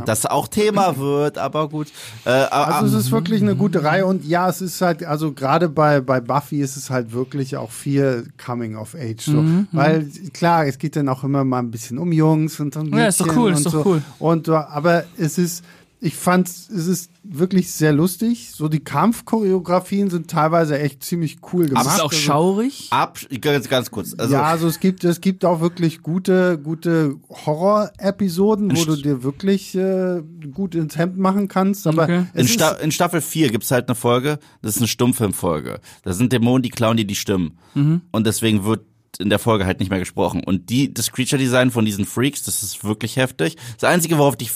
Das 0.05 0.27
auch 0.27 0.49
Thema 0.49 0.97
wird, 0.99 1.39
aber 1.39 1.69
gut. 1.69 1.89
Äh, 2.25 2.31
Also 2.31 2.87
es 2.97 3.05
ist 3.07 3.11
wirklich 3.11 3.41
eine 3.41 3.57
gute 3.57 3.83
Reihe 3.83 4.05
und 4.05 4.25
ja, 4.25 4.49
es 4.49 4.61
ist 4.61 4.81
halt, 4.83 5.05
also 5.05 5.33
gerade 5.33 5.69
bei, 5.69 6.01
bei 6.01 6.21
Buffy 6.21 6.61
ist 6.61 6.77
es 6.77 6.91
halt 6.91 7.13
wirklich 7.13 7.57
auch 7.57 7.71
viel 7.71 8.29
Coming 8.45 8.77
of 8.77 8.95
Age. 8.95 9.23
So. 9.25 9.43
Mhm, 9.43 9.69
Weil 9.73 10.07
klar, 10.33 10.67
es 10.67 10.79
geht 10.79 10.97
dann 10.97 11.09
auch 11.09 11.25
immer 11.25 11.45
mal 11.45 11.61
ein 11.61 11.71
bisschen 11.71 11.99
um 11.99 12.13
Jungs 12.13 12.61
und 12.61 12.77
um 12.77 12.93
Ja, 12.97 13.07
ist 13.07 13.21
doch 13.21 13.35
cool, 13.37 13.49
und 13.51 13.55
ist 13.57 13.67
doch 13.67 13.73
so. 13.73 13.83
cool. 13.87 14.03
Und, 14.19 14.49
äh, 14.49 14.53
aber 14.53 15.05
es 15.17 15.39
ist, 15.39 15.65
ich 16.07 16.15
fand, 16.15 16.47
es 16.49 16.69
ist 16.69 17.11
wirklich 17.25 17.73
sehr 17.73 17.93
lustig. 17.93 18.53
So 18.53 18.69
die 18.69 18.81
Kampfchoreografien 18.81 20.09
sind 20.11 20.31
teilweise 20.31 20.79
echt 20.79 21.03
ziemlich 21.03 21.39
cool 21.53 21.67
gemacht. 21.69 21.87
ist 21.87 21.95
es 21.95 22.01
auch 22.01 22.11
Also- 22.13 22.21
schaurig? 22.23 22.87
ab, 22.91 23.19
ganz, 23.41 23.69
ganz 23.69 23.91
kurz. 23.91 24.15
Also, 24.17 24.35
ja, 24.35 24.43
also 24.45 24.69
es 24.69 24.79
gibt, 24.81 25.03
es 25.05 25.21
gibt 25.21 25.45
auch 25.45 25.61
wirklich 25.61 26.03
gute, 26.03 26.59
gute 26.59 27.17
Horror-Episoden, 27.31 28.77
wo 28.77 28.85
du 28.85 28.97
dir 28.97 29.23
wirklich 29.23 29.75
äh, 29.75 30.23
gut 30.53 30.75
ins 30.75 30.97
Hemd 30.97 31.19
machen 31.19 31.49
kannst. 31.49 31.87
Aber 31.87 32.05
Okay. 32.05 32.27
es 32.35 32.41
in, 32.41 32.47
ist, 32.47 32.55
Sta 32.55 32.71
in 32.73 32.93
Staffel 32.93 33.21
4 33.21 33.51
gibt's 33.51 33.71
halt 33.71 33.89
eine 33.89 33.95
Folge, 33.95 34.39
das 34.63 34.73
ist 34.77 34.79
eine 34.79 34.89
Stummfilmfolge. 34.89 35.81
Da 36.03 36.13
sind 36.13 36.33
Dämonen, 36.33 36.63
die 36.63 36.71
klauen 36.71 36.97
dir 36.97 37.07
die 37.07 37.15
Stimmen. 37.15 37.59
Mhm. 37.75 38.03
Und 38.13 38.27
deswegen 38.27 38.65
wird 38.65 38.85
in 39.19 39.31
der 39.31 39.39
Folge 39.39 39.67
halt 39.67 39.81
nicht 39.81 39.89
mehr 39.91 39.99
gesprochen. 39.99 40.43
Und 40.45 40.69
die, 40.71 40.93
das 40.93 41.11
Creature-Design 41.13 41.71
von 41.71 41.85
diesen 41.85 42.05
Freaks, 42.05 42.43
das 42.45 42.63
ist 42.63 42.85
wirklich 42.85 43.17
heftig. 43.17 43.57
Das 43.81 43.89
Einzige, 43.91 44.19
worauf 44.19 44.37
dich 44.37 44.51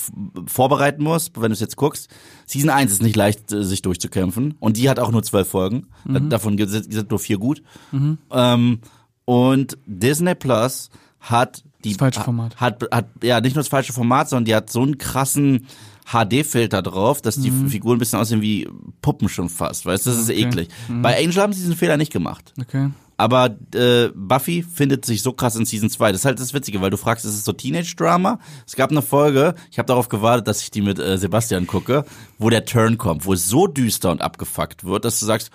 vorbereiten 0.45 1.03
musst, 1.03 1.35
wenn 1.41 1.49
du 1.49 1.53
es 1.53 1.59
jetzt 1.59 1.75
guckst, 1.77 2.09
Season 2.45 2.69
1 2.69 2.91
ist 2.91 3.01
nicht 3.01 3.15
leicht, 3.15 3.51
äh, 3.51 3.63
sich 3.63 3.81
durchzukämpfen. 3.81 4.55
Und 4.59 4.77
die 4.77 4.89
hat 4.89 4.99
auch 4.99 5.11
nur 5.11 5.23
zwölf 5.23 5.47
Folgen. 5.49 5.87
Mhm. 6.05 6.29
Davon 6.29 6.57
gibt- 6.57 6.71
sind, 6.71 7.09
nur 7.09 7.19
vier 7.19 7.37
gut. 7.37 7.61
Ähm, 8.31 8.79
und 9.25 9.77
Disney 9.85 10.35
Plus 10.35 10.89
hat 11.19 11.63
die 11.83 11.89
Das 11.91 11.97
falsche 11.97 12.21
Format. 12.21 12.55
hat, 12.57 12.83
hat 12.91 13.07
ja 13.23 13.41
nicht 13.41 13.55
nur 13.55 13.61
das 13.63 13.69
falsche 13.69 13.93
Format, 13.93 14.29
sondern 14.29 14.45
die 14.45 14.55
hat 14.55 14.69
so 14.71 14.81
einen 14.81 14.97
krassen 14.97 15.67
HD-Filter 16.05 16.81
drauf, 16.81 17.21
dass 17.21 17.35
die 17.37 17.51
Figuren 17.51 17.95
ein 17.95 17.99
bisschen 17.99 18.19
aussehen 18.19 18.41
wie 18.41 18.67
Puppen 19.01 19.29
schon 19.29 19.49
fast, 19.49 19.85
weißt 19.85 20.05
du, 20.05 20.09
das 20.09 20.19
ist 20.19 20.29
Okay. 20.29 20.41
eklig. 20.43 20.67
Bei 21.01 21.17
Angel 21.17 21.41
haben 21.41 21.53
sie 21.53 21.61
diesen 21.61 21.75
Fehler 21.75 21.95
nicht 21.97 22.11
gemacht. 22.11 22.53
Okay. 22.59 22.89
Aber 23.21 23.55
äh, 23.75 24.09
Buffy 24.15 24.63
findet 24.63 25.05
sich 25.05 25.21
so 25.21 25.31
krass 25.31 25.55
in 25.55 25.65
Season 25.65 25.91
2. 25.91 26.11
Das 26.11 26.21
ist 26.21 26.25
halt 26.25 26.39
das 26.39 26.55
Witzige, 26.55 26.81
weil 26.81 26.89
du 26.89 26.97
fragst, 26.97 27.23
ist 27.23 27.35
es 27.35 27.45
so 27.45 27.53
Teenage-Drama? 27.53 28.39
Es 28.65 28.75
gab 28.75 28.89
eine 28.89 29.03
Folge, 29.03 29.53
ich 29.69 29.77
habe 29.77 29.85
darauf 29.85 30.09
gewartet, 30.09 30.47
dass 30.47 30.61
ich 30.63 30.71
die 30.71 30.81
mit 30.81 30.97
äh, 30.97 31.19
Sebastian 31.19 31.67
gucke, 31.67 32.03
wo 32.39 32.49
der 32.49 32.65
Turn 32.65 32.97
kommt, 32.97 33.25
wo 33.25 33.33
es 33.33 33.47
so 33.47 33.67
düster 33.67 34.09
und 34.09 34.21
abgefuckt 34.23 34.83
wird, 34.85 35.05
dass 35.05 35.19
du 35.19 35.27
sagst, 35.27 35.51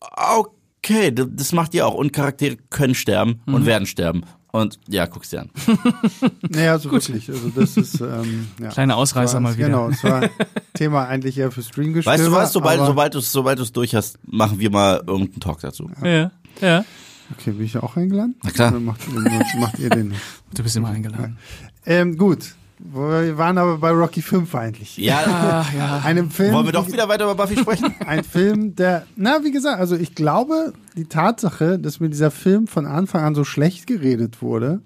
okay, 0.00 1.12
das 1.12 1.52
macht 1.52 1.74
ihr 1.74 1.86
auch. 1.88 1.94
Und 1.94 2.12
Charaktere 2.12 2.56
können 2.70 2.94
sterben 2.94 3.40
Mhm. 3.46 3.54
und 3.54 3.66
werden 3.66 3.86
sterben. 3.86 4.22
Und 4.52 4.78
ja, 4.86 5.06
guck's 5.06 5.30
dir 5.30 5.40
an. 5.40 5.50
naja, 6.50 6.78
so 6.78 6.90
wirklich. 6.92 7.28
Also 7.30 7.48
das 7.48 7.76
ist 7.78 8.00
ähm, 8.02 8.48
ja. 8.60 8.68
Kleine 8.68 8.96
Ausreißer 8.96 9.34
war, 9.34 9.40
mal 9.40 9.56
wieder. 9.56 9.68
Genau, 9.68 9.88
es 9.88 10.04
war 10.04 10.28
Thema 10.74 11.06
eigentlich 11.06 11.38
eher 11.38 11.50
für 11.50 11.62
Stream 11.62 11.94
Weißt 11.94 12.26
du 12.26 12.32
was, 12.32 12.52
sobald, 12.52 12.78
sobald 12.80 13.14
du 13.14 13.18
es 13.18 13.32
sobald 13.32 13.58
du's 13.58 13.72
durch 13.72 13.94
hast, 13.94 14.18
machen 14.26 14.58
wir 14.58 14.70
mal 14.70 15.02
irgendeinen 15.06 15.40
Talk 15.40 15.60
dazu. 15.60 15.90
Ja, 16.02 16.08
ja. 16.08 16.30
Okay, 16.58 17.50
bin 17.52 17.62
ich 17.64 17.76
auch 17.78 17.96
eingeladen? 17.96 18.34
Na 18.42 18.50
klar. 18.50 18.70
Oder 18.72 18.80
macht, 18.80 19.00
ihr- 19.08 19.60
macht 19.60 19.78
ihr 19.78 19.90
den? 19.90 20.14
Du 20.54 20.62
bist 20.62 20.76
immer 20.76 20.88
eingeladen. 20.88 21.38
Ähm, 21.86 22.16
gut. 22.16 22.54
Wir 22.84 23.38
waren 23.38 23.58
aber 23.58 23.78
bei 23.78 23.90
Rocky 23.92 24.20
5 24.22 24.52
eigentlich. 24.56 24.96
Ja, 24.96 25.22
Ach 25.64 25.72
ja. 25.72 25.98
Einem 26.04 26.30
Film. 26.32 26.52
wollen 26.52 26.66
wir 26.66 26.72
doch 26.72 26.88
wieder 26.90 27.08
weiter 27.08 27.24
über 27.24 27.36
Buffy 27.36 27.56
sprechen? 27.56 27.94
Ein 28.06 28.24
Film, 28.24 28.74
der, 28.74 29.06
na, 29.14 29.44
wie 29.44 29.52
gesagt, 29.52 29.78
also 29.78 29.94
ich 29.94 30.16
glaube, 30.16 30.72
die 30.96 31.04
Tatsache, 31.04 31.78
dass 31.78 32.00
mir 32.00 32.08
dieser 32.10 32.32
Film 32.32 32.66
von 32.66 32.84
Anfang 32.86 33.22
an 33.22 33.34
so 33.36 33.44
schlecht 33.44 33.86
geredet 33.86 34.42
wurde, 34.42 34.80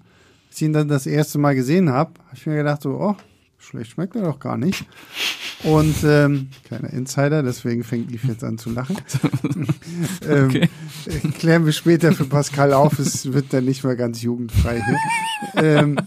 als 0.47 0.57
ich 0.57 0.67
ihn 0.67 0.73
dann 0.73 0.87
das 0.89 1.07
erste 1.07 1.39
Mal 1.39 1.55
gesehen 1.55 1.89
habe, 1.89 2.11
habe 2.27 2.35
ich 2.35 2.45
mir 2.45 2.57
gedacht, 2.57 2.83
so, 2.83 2.91
oh, 2.91 3.15
schlecht 3.67 3.91
schmeckt 3.91 4.15
er 4.15 4.23
doch 4.23 4.39
gar 4.39 4.57
nicht. 4.57 4.85
Und 5.63 5.95
ähm, 6.03 6.49
kleiner 6.67 6.91
Insider, 6.93 7.41
deswegen 7.43 7.83
fängt 7.83 8.11
Yves 8.11 8.27
jetzt 8.29 8.43
an 8.43 8.57
zu 8.57 8.69
lachen. 8.69 8.97
ähm, 10.27 10.47
Okay. 10.47 10.69
Klären 11.39 11.65
wir 11.65 11.73
später 11.73 12.11
für 12.13 12.25
Pascal 12.25 12.73
auf, 12.73 12.99
es 12.99 13.33
wird 13.33 13.51
dann 13.53 13.65
nicht 13.65 13.83
mehr 13.83 13.95
ganz 13.95 14.21
jugendfrei 14.21 14.83
hier. 14.85 15.63
ähm, 15.63 15.97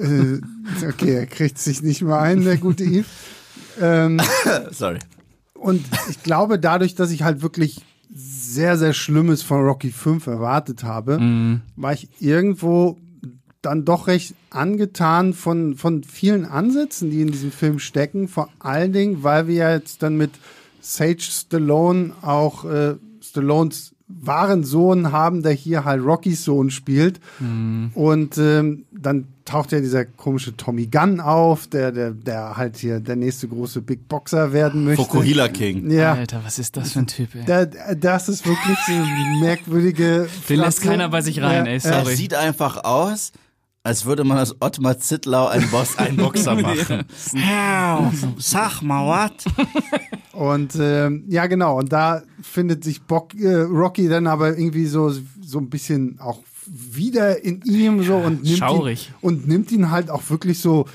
äh, 0.00 0.86
okay, 0.86 1.14
er 1.14 1.26
kriegt 1.26 1.58
sich 1.58 1.82
nicht 1.82 2.02
mehr 2.02 2.18
ein, 2.18 2.44
der 2.44 2.56
gute 2.56 2.84
Yves. 2.84 3.06
Ähm, 3.80 4.20
Sorry. 4.70 4.98
und 5.54 5.84
ich 6.10 6.22
glaube, 6.22 6.58
dadurch, 6.58 6.94
dass 6.94 7.10
ich 7.10 7.22
halt 7.22 7.42
wirklich 7.42 7.80
sehr, 8.14 8.76
sehr 8.78 8.92
Schlimmes 8.92 9.42
von 9.42 9.60
Rocky 9.64 9.90
5 9.90 10.26
erwartet 10.26 10.84
habe, 10.84 11.60
war 11.76 11.92
ich 11.94 12.08
irgendwo 12.20 12.98
dann 13.62 13.84
doch 13.84 14.06
recht 14.08 14.34
angetan 14.50 15.32
von, 15.34 15.76
von 15.76 16.02
vielen 16.04 16.44
Ansätzen, 16.44 17.10
die 17.10 17.22
in 17.22 17.30
diesem 17.32 17.52
Film 17.52 17.78
stecken. 17.78 18.28
Vor 18.28 18.48
allen 18.58 18.92
Dingen, 18.92 19.22
weil 19.22 19.46
wir 19.48 19.54
ja 19.54 19.72
jetzt 19.72 20.02
dann 20.02 20.16
mit 20.16 20.32
Sage 20.80 21.20
Stallone 21.20 22.12
auch 22.22 22.64
äh, 22.64 22.94
Stallones 23.22 23.92
wahren 24.08 24.62
Sohn 24.62 25.10
haben, 25.10 25.42
der 25.42 25.52
hier 25.52 25.84
halt 25.86 26.04
Rockys 26.04 26.44
Sohn 26.44 26.70
spielt. 26.70 27.18
Und 27.94 28.36
ähm, 28.36 28.84
dann 28.92 29.26
taucht 29.46 29.72
ja 29.72 29.80
dieser 29.80 30.04
komische 30.04 30.54
Tommy 30.54 30.86
Gunn 30.86 31.18
auf, 31.18 31.66
der, 31.66 31.92
der, 31.92 32.10
der 32.10 32.56
halt 32.58 32.76
hier 32.76 33.00
der 33.00 33.16
nächste 33.16 33.48
große 33.48 33.80
Big 33.80 34.08
Boxer 34.08 34.52
werden 34.52 34.84
möchte. 34.84 35.02
Fokuhila 35.04 35.48
King. 35.48 35.90
Ja, 35.90 36.12
Alter, 36.12 36.42
was 36.44 36.58
ist 36.58 36.76
das 36.76 36.92
für 36.92 36.98
ein 37.00 37.06
Typ, 37.06 37.34
ey? 37.34 37.44
da, 37.46 37.64
das 37.64 38.28
ist 38.28 38.46
wirklich 38.46 38.76
so 38.86 38.92
eine 38.92 39.40
merkwürdige. 39.40 40.28
Den 40.48 40.60
lässt 40.60 40.78
Fratze. 40.80 40.90
keiner 40.90 41.08
bei 41.08 41.22
sich 41.22 41.40
rein, 41.40 41.64
ey, 41.66 41.80
Er 41.82 42.02
sorry. 42.02 42.14
sieht 42.14 42.34
einfach 42.34 42.84
aus, 42.84 43.32
als 43.84 44.04
würde 44.06 44.24
man 44.24 44.38
aus 44.38 44.54
Ottmar 44.60 44.98
Zittlau 44.98 45.46
einen, 45.48 45.68
Boss, 45.70 45.98
einen 45.98 46.16
Boxer 46.16 46.54
machen. 46.54 47.04
Ja, 47.34 48.12
Sag 48.38 48.82
mal 48.82 49.06
was. 49.08 49.54
Und 50.32 50.74
ähm, 50.78 51.24
ja, 51.28 51.46
genau. 51.46 51.78
Und 51.78 51.92
da 51.92 52.22
findet 52.40 52.84
sich 52.84 53.02
Bock, 53.02 53.34
äh, 53.34 53.62
Rocky 53.62 54.08
dann 54.08 54.26
aber 54.26 54.56
irgendwie 54.56 54.86
so, 54.86 55.12
so 55.40 55.58
ein 55.58 55.68
bisschen 55.68 56.18
auch 56.20 56.40
wieder 56.66 57.44
in 57.44 57.60
ihm 57.62 58.04
so 58.04 58.16
und 58.16 58.44
nimmt 58.44 58.58
schaurig. 58.58 59.08
ihn 59.08 59.14
und 59.20 59.48
nimmt 59.48 59.72
ihn 59.72 59.90
halt 59.90 60.10
auch 60.10 60.30
wirklich 60.30 60.60
so 60.60 60.86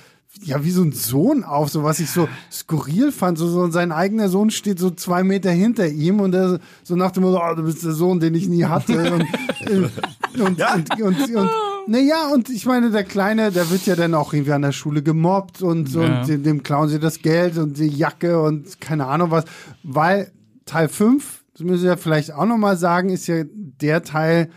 ja 0.44 0.64
wie 0.64 0.72
so 0.72 0.84
ein 0.84 0.92
Sohn 0.92 1.44
auf, 1.44 1.70
so 1.70 1.84
was 1.84 2.00
ich 2.00 2.10
so 2.10 2.30
skurril 2.52 3.12
fand. 3.12 3.38
So, 3.38 3.48
so 3.48 3.70
sein 3.70 3.92
eigener 3.92 4.30
Sohn 4.30 4.50
steht 4.50 4.80
so 4.80 4.92
zwei 4.92 5.24
Meter 5.24 5.52
hinter 5.52 5.88
ihm 5.88 6.20
und 6.20 6.34
er 6.34 6.60
so 6.84 6.96
nach 6.96 7.12
dem 7.12 7.24
Motto, 7.24 7.42
oh, 7.44 7.56
du 7.56 7.64
bist 7.64 7.84
der 7.84 7.92
Sohn, 7.92 8.20
den 8.20 8.36
ich 8.36 8.48
nie 8.48 8.66
hatte. 8.66 9.14
Und, 9.14 9.22
äh, 9.62 10.40
und, 10.40 10.62
und, 10.62 11.02
und, 11.02 11.36
und, 11.36 11.50
naja, 11.88 12.28
und 12.34 12.50
ich 12.50 12.66
meine, 12.66 12.92
der 12.92 13.04
Kleine, 13.04 13.52
der 13.52 13.70
wird 13.70 13.86
ja 13.86 13.96
dann 13.96 14.14
auch 14.14 14.34
irgendwie 14.34 14.52
an 14.54 14.62
der 14.62 14.72
Schule 14.72 15.02
gemobbt 15.04 15.62
und, 15.62 15.94
Ja. 15.94 16.22
und 16.22 16.28
dem, 16.28 16.44
dem 16.44 16.64
klauen 16.64 16.90
sie 16.90 17.00
das 17.00 17.22
Geld 17.22 17.58
und 17.58 17.78
die 17.78 17.88
Jacke 17.88 18.42
und 18.42 18.80
keine 18.82 19.06
Ahnung 19.08 19.32
was. 19.32 19.46
Weil 19.84 20.32
Teil 20.66 20.88
5, 20.90 21.44
das 21.54 21.62
müssen 21.64 21.84
wir 21.84 21.92
ja 21.92 21.98
vielleicht 21.98 22.34
auch 22.34 22.46
nochmal 22.46 22.78
sagen, 22.78 23.10
ist 23.10 23.28
ja 23.28 23.44
der 23.46 24.04
Teil, 24.04 24.50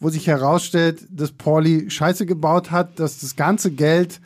wo 0.00 0.10
sich 0.10 0.26
herausstellt, 0.26 1.06
dass 1.10 1.30
Pauli 1.32 1.88
Scheiße 1.90 2.26
gebaut 2.26 2.70
hat, 2.70 2.98
dass 2.98 3.20
das 3.20 3.36
ganze 3.36 3.70
Geld 3.70 4.20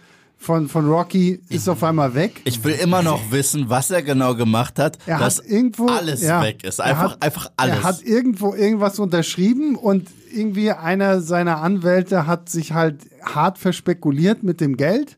von, 0.46 0.68
von 0.68 0.88
Rocky 0.88 1.40
ist 1.48 1.68
auf 1.68 1.82
einmal 1.82 2.14
weg. 2.14 2.40
Ich 2.44 2.62
will 2.62 2.74
immer 2.74 3.02
noch 3.02 3.32
wissen, 3.32 3.68
was 3.68 3.90
er 3.90 4.02
genau 4.02 4.36
gemacht 4.36 4.78
hat, 4.78 4.96
Er 5.04 5.18
dass 5.18 5.38
hat 5.38 5.46
irgendwo 5.46 5.88
alles 5.88 6.22
ja, 6.22 6.40
weg 6.40 6.62
ist. 6.62 6.80
Einfach, 6.80 7.14
hat, 7.14 7.22
einfach 7.22 7.50
alles. 7.56 7.78
Er 7.78 7.82
hat 7.82 8.02
irgendwo 8.02 8.54
irgendwas 8.54 9.00
unterschrieben 9.00 9.74
und 9.74 10.08
irgendwie 10.32 10.70
einer 10.70 11.20
seiner 11.20 11.60
Anwälte 11.62 12.28
hat 12.28 12.48
sich 12.48 12.72
halt 12.72 13.00
hart 13.24 13.58
verspekuliert 13.58 14.44
mit 14.44 14.60
dem 14.60 14.76
Geld 14.76 15.16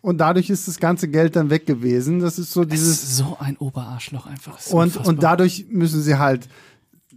und 0.00 0.18
dadurch 0.18 0.48
ist 0.48 0.66
das 0.66 0.78
ganze 0.78 1.08
Geld 1.08 1.36
dann 1.36 1.50
weg 1.50 1.66
gewesen. 1.66 2.20
Das 2.20 2.38
ist 2.38 2.50
so 2.52 2.64
dieses 2.64 3.02
ist 3.02 3.16
so 3.18 3.36
ein 3.38 3.58
Oberarschloch 3.58 4.26
einfach. 4.26 4.58
Und 4.68 4.84
unfassbar. 4.84 5.06
und 5.06 5.22
dadurch 5.22 5.66
müssen 5.68 6.00
sie 6.00 6.16
halt 6.16 6.48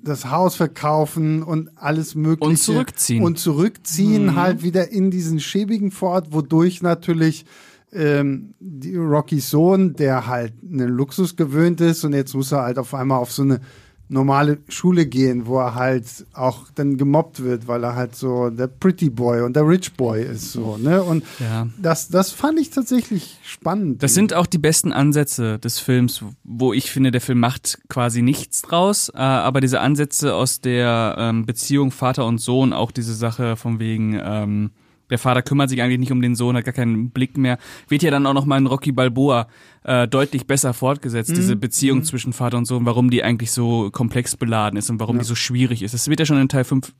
das 0.05 0.29
Haus 0.31 0.55
verkaufen 0.55 1.43
und 1.43 1.69
alles 1.75 2.15
mögliche 2.15 2.49
Und 2.49 2.57
zurückziehen. 2.57 3.23
und 3.23 3.37
zurückziehen 3.39 4.27
Mhm. 4.27 4.35
halt 4.35 4.63
wieder 4.63 4.91
in 4.91 5.11
diesen 5.11 5.39
schäbigen 5.39 5.91
Fort, 5.91 6.27
wodurch 6.31 6.81
natürlich 6.81 7.45
ähm, 7.91 8.53
die 8.59 8.95
Rockys 8.95 9.49
Sohn, 9.49 9.93
der 9.95 10.27
halt 10.27 10.53
einen 10.63 10.89
Luxus 10.89 11.35
gewöhnt 11.35 11.81
ist 11.81 12.03
und 12.03 12.13
jetzt 12.13 12.33
muss 12.33 12.51
er 12.51 12.63
halt 12.63 12.77
auf 12.77 12.93
einmal 12.93 13.19
auf 13.19 13.31
so 13.31 13.43
eine 13.43 13.61
normale 14.07 14.59
Schule 14.67 15.05
gehen, 15.07 15.47
wo 15.47 15.57
er 15.59 15.73
halt 15.75 16.05
auch 16.33 16.67
dann 16.75 16.97
gemobbt 16.97 17.41
wird, 17.43 17.67
weil 17.67 17.83
er 17.83 17.95
halt 17.95 18.15
so 18.15 18.49
der 18.49 18.67
Pretty 18.67 19.09
Boy 19.09 19.41
und 19.41 19.55
der 19.55 19.67
Rich 19.67 19.93
Boy 19.93 20.23
ist 20.23 20.51
so, 20.51 20.77
ne? 20.77 21.01
Und 21.01 21.23
Ja. 21.39 21.67
das, 21.81 22.09
das 22.09 22.31
fand 22.31 22.59
ich 22.59 22.69
tatsächlich 22.69 23.37
spannend. 23.43 24.03
Das 24.03 24.13
sind 24.13 24.33
auch 24.33 24.45
die 24.45 24.59
besten 24.59 24.93
Ansätze 24.93 25.57
des 25.59 25.79
Films, 25.79 26.23
wo 26.43 26.71
ich 26.73 26.91
finde, 26.91 27.09
der 27.11 27.21
Film 27.21 27.39
macht 27.39 27.79
quasi 27.89 28.21
nichts 28.21 28.61
draus, 28.61 29.09
äh, 29.09 29.17
aber 29.17 29.59
diese 29.61 29.79
Ansätze 29.81 30.35
aus 30.35 30.61
der 30.61 31.15
ähm, 31.17 31.45
Beziehung 31.45 31.91
Vater 31.91 32.25
und 32.25 32.37
Sohn, 32.39 32.73
auch 32.73 32.91
diese 32.91 33.15
Sache 33.15 33.55
von 33.55 33.79
wegen, 33.79 34.19
ähm, 34.23 34.71
der 35.09 35.19
Vater 35.19 35.41
kümmert 35.41 35.69
sich 35.69 35.81
eigentlich 35.81 35.99
nicht 35.99 36.11
um 36.11 36.21
den 36.21 36.35
Sohn, 36.35 36.55
hat 36.55 36.65
gar 36.65 36.73
keinen 36.73 37.09
Blick 37.11 37.37
mehr, 37.37 37.57
wird 37.89 38.03
ja 38.03 38.11
dann 38.11 38.25
auch 38.25 38.33
noch 38.33 38.45
mal 38.45 38.57
in 38.57 38.65
Rocky 38.67 38.91
Balboa 38.91 39.47
äh, 39.83 40.07
deutlich 40.07 40.47
besser 40.47 40.73
fortgesetzt, 40.73 41.29
Mhm. 41.31 41.35
diese 41.35 41.55
Beziehung 41.55 42.03
zwischen 42.03 42.33
Vater 42.33 42.57
und 42.57 42.65
Sohn, 42.65 42.85
warum 42.85 43.09
die 43.11 43.23
eigentlich 43.23 43.51
so 43.51 43.89
komplex 43.91 44.35
beladen 44.35 44.77
ist 44.77 44.89
und 44.89 44.99
warum 44.99 45.19
die 45.19 45.25
so 45.25 45.35
schwierig 45.35 45.83
ist. 45.83 45.93
Das 45.93 46.07
wird 46.07 46.19
ja 46.19 46.25
schon 46.25 46.39
in 46.39 46.49
Teil 46.49 46.63
5 46.63 46.93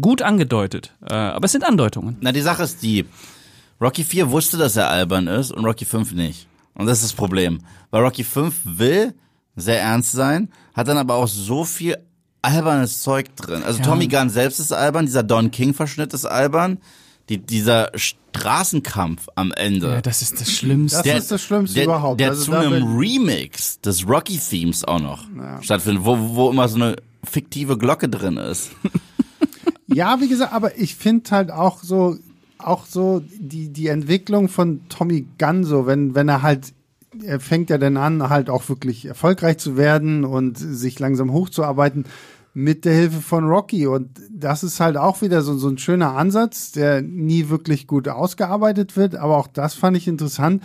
gut 0.00 0.22
angedeutet, 0.22 0.92
äh, 1.08 1.14
aber 1.14 1.44
es 1.44 1.52
sind 1.52 1.64
Andeutungen. 1.64 2.16
Na, 2.20 2.32
die 2.32 2.40
Sache 2.40 2.62
ist 2.64 2.82
die, 2.82 3.04
Rocky 3.80 4.04
4 4.04 4.30
wusste, 4.30 4.56
dass 4.58 4.76
er 4.76 4.88
albern 4.90 5.26
ist 5.26 5.50
und 5.52 5.64
Rocky 5.64 5.84
5 5.84 6.12
nicht. 6.14 6.46
Und 6.74 6.86
das 6.86 6.98
ist 6.98 7.04
das 7.04 7.12
Problem. 7.12 7.58
Weil 7.90 8.02
Rocky 8.02 8.24
5 8.24 8.54
will 8.64 9.14
sehr 9.56 9.80
ernst 9.80 10.12
sein, 10.12 10.48
hat 10.74 10.88
dann 10.88 10.96
aber 10.96 11.14
auch 11.16 11.28
so 11.28 11.64
viel 11.64 11.96
albernes 12.40 13.02
Zeug 13.02 13.34
drin. 13.36 13.62
Also 13.62 13.78
Ja. 13.80 13.84
Tommy 13.84 14.08
Gunn 14.08 14.30
selbst 14.30 14.58
ist 14.58 14.72
albern, 14.72 15.06
dieser 15.06 15.22
Don 15.22 15.50
King 15.50 15.74
Verschnitt 15.74 16.12
ist 16.14 16.24
albern, 16.24 16.78
die, 17.32 17.38
dieser 17.38 17.90
Straßenkampf 17.94 19.28
am 19.34 19.52
Ende. 19.52 19.88
Ja, 19.88 20.00
das 20.00 20.22
ist 20.22 20.40
das 20.40 20.50
Schlimmste. 20.50 21.02
Das 21.04 21.22
ist 21.24 21.30
das 21.30 21.42
Schlimmste 21.42 21.74
der, 21.76 21.84
überhaupt. 21.84 22.20
Der 22.20 22.30
Also 22.30 22.44
zu 22.44 22.52
einem 22.52 22.96
Remix 22.96 23.80
des 23.80 24.06
Rocky-Themes 24.06 24.84
auch 24.84 25.00
noch 25.00 25.24
stattfindet, 25.60 26.04
wo, 26.04 26.16
wo 26.18 26.50
immer 26.50 26.68
so 26.68 26.76
eine 26.76 26.96
fiktive 27.24 27.78
Glocke 27.78 28.08
drin 28.08 28.36
ist. 28.36 28.70
Ja, 29.94 30.20
wie 30.20 30.28
gesagt, 30.28 30.52
aber 30.52 30.78
ich 30.78 30.96
finde 30.96 31.30
halt 31.30 31.50
auch 31.50 31.82
so, 31.82 32.16
auch 32.58 32.86
so 32.86 33.22
die, 33.38 33.68
die 33.68 33.88
Entwicklung 33.88 34.48
von 34.48 34.88
Tommy 34.88 35.26
Gunn 35.38 35.64
so, 35.64 35.86
wenn, 35.86 36.14
wenn 36.14 36.28
er 36.28 36.42
halt, 36.42 36.72
er 37.22 37.40
fängt 37.40 37.68
ja 37.68 37.78
dann 37.78 37.98
an, 37.98 38.30
halt 38.30 38.48
auch 38.48 38.68
wirklich 38.68 39.04
erfolgreich 39.04 39.58
zu 39.58 39.76
werden 39.76 40.24
und 40.24 40.56
sich 40.56 40.98
langsam 40.98 41.32
hochzuarbeiten 41.32 42.06
mit 42.54 42.84
der 42.84 42.94
Hilfe 42.94 43.20
von 43.20 43.44
Rocky. 43.44 43.86
Und 43.86 44.10
das 44.30 44.62
ist 44.62 44.78
halt 44.80 44.96
auch 44.96 45.22
wieder 45.22 45.42
so, 45.42 45.56
so 45.56 45.68
ein 45.68 45.78
schöner 45.78 46.16
Ansatz, 46.16 46.72
der 46.72 47.00
nie 47.02 47.48
wirklich 47.48 47.86
gut 47.86 48.08
ausgearbeitet 48.08 48.96
wird. 48.96 49.16
Aber 49.16 49.36
auch 49.38 49.46
das 49.46 49.74
fand 49.74 49.96
ich 49.96 50.06
interessant, 50.08 50.62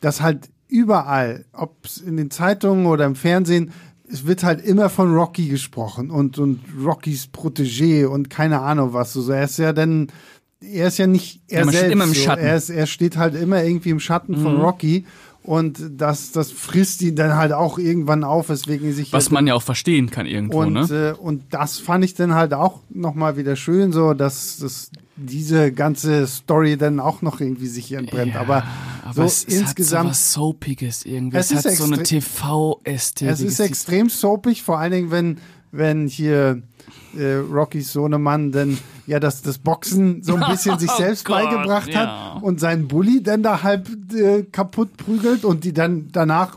dass 0.00 0.20
halt 0.20 0.48
überall, 0.68 1.44
ob 1.52 1.84
es 1.84 1.98
in 1.98 2.16
den 2.16 2.30
Zeitungen 2.30 2.86
oder 2.86 3.04
im 3.06 3.16
Fernsehen, 3.16 3.72
es 4.12 4.26
wird 4.26 4.42
halt 4.44 4.64
immer 4.64 4.88
von 4.88 5.14
Rocky 5.14 5.46
gesprochen 5.48 6.10
und, 6.10 6.38
und 6.38 6.60
Rockys 6.84 7.28
Protégé 7.32 8.06
und 8.06 8.30
keine 8.30 8.60
Ahnung 8.60 8.92
was. 8.92 9.12
So, 9.12 9.30
er 9.30 9.44
ist 9.44 9.58
ja 9.58 9.72
dann, 9.72 10.08
er 10.60 10.88
ist 10.88 10.98
ja 10.98 11.06
nicht 11.06 11.42
er 11.48 11.60
Ja, 11.60 11.64
man 11.64 11.74
steht 11.74 11.80
selbst. 11.80 11.92
immer 11.94 12.04
im 12.04 12.14
so. 12.14 12.20
Schatten. 12.20 12.44
Er, 12.44 12.56
ist, 12.56 12.70
er 12.70 12.86
steht 12.86 13.16
halt 13.16 13.34
immer 13.34 13.62
irgendwie 13.62 13.90
im 13.90 14.00
Schatten 14.00 14.36
von 14.36 14.54
Mhm. 14.56 14.60
Rocky 14.60 15.06
und 15.50 15.82
das, 15.96 16.30
das 16.30 16.52
frisst 16.52 17.02
ihn 17.02 17.16
dann 17.16 17.34
halt 17.34 17.52
auch 17.52 17.76
irgendwann 17.76 18.22
auf, 18.22 18.50
weswegen 18.50 18.92
sich 18.92 19.12
Was 19.12 19.32
man 19.32 19.48
ja 19.48 19.54
auch 19.54 19.62
verstehen 19.62 20.08
kann 20.08 20.24
irgendwo, 20.24 20.60
und, 20.60 20.74
ne? 20.74 21.14
äh, 21.18 21.20
und 21.20 21.42
das 21.50 21.78
fand 21.78 22.04
ich 22.04 22.14
dann 22.14 22.34
halt 22.34 22.54
auch 22.54 22.78
nochmal 22.88 23.36
wieder 23.36 23.56
schön, 23.56 23.90
so 23.90 24.14
dass, 24.14 24.58
dass 24.58 24.92
diese 25.16 25.72
ganze 25.72 26.28
Story 26.28 26.76
dann 26.76 27.00
auch 27.00 27.20
noch 27.20 27.40
irgendwie 27.40 27.66
sich 27.66 27.90
entbrennt. 27.90 28.34
Ja, 28.34 28.42
aber, 28.42 28.62
aber 29.02 29.12
so 29.12 29.22
es, 29.24 29.44
es 29.44 29.60
insgesamt. 29.60 30.10
hat 30.10 30.14
so 30.14 30.20
was 30.20 30.32
Soapiges 30.34 31.04
irgendwie. 31.04 31.38
Es 31.38 31.50
Es, 31.50 31.58
ist 31.58 31.64
hat 31.66 31.72
so 31.78 31.84
eine 31.92 32.00
TV-Ästhetik. 32.04 33.34
es 33.34 33.40
ist 33.40 33.58
extrem 33.58 34.08
soapig, 34.08 34.62
vor 34.62 34.78
allen 34.78 34.92
Dingen, 34.92 35.10
wenn, 35.10 35.38
wenn 35.72 36.06
hier 36.06 36.62
äh, 37.18 37.34
Rockys 37.34 37.92
Sohnemann 37.92 38.52
dann 38.52 38.78
ja 39.10 39.20
das, 39.20 39.42
das 39.42 39.58
Boxen 39.58 40.22
so 40.22 40.36
ein 40.36 40.50
bisschen 40.50 40.78
sich 40.80 40.90
Oh 40.90 40.96
selbst 40.96 41.24
Gott, 41.24 41.42
beigebracht 41.44 41.88
ja. 41.92 42.34
hat 42.36 42.42
und 42.42 42.60
seinen 42.60 42.88
Bully 42.88 43.22
dann 43.22 43.42
da 43.42 43.62
halb 43.62 43.88
äh, 44.14 44.44
kaputt 44.44 44.96
prügelt 44.96 45.44
und 45.44 45.64
die 45.64 45.72
dann 45.74 46.08
danach, 46.12 46.56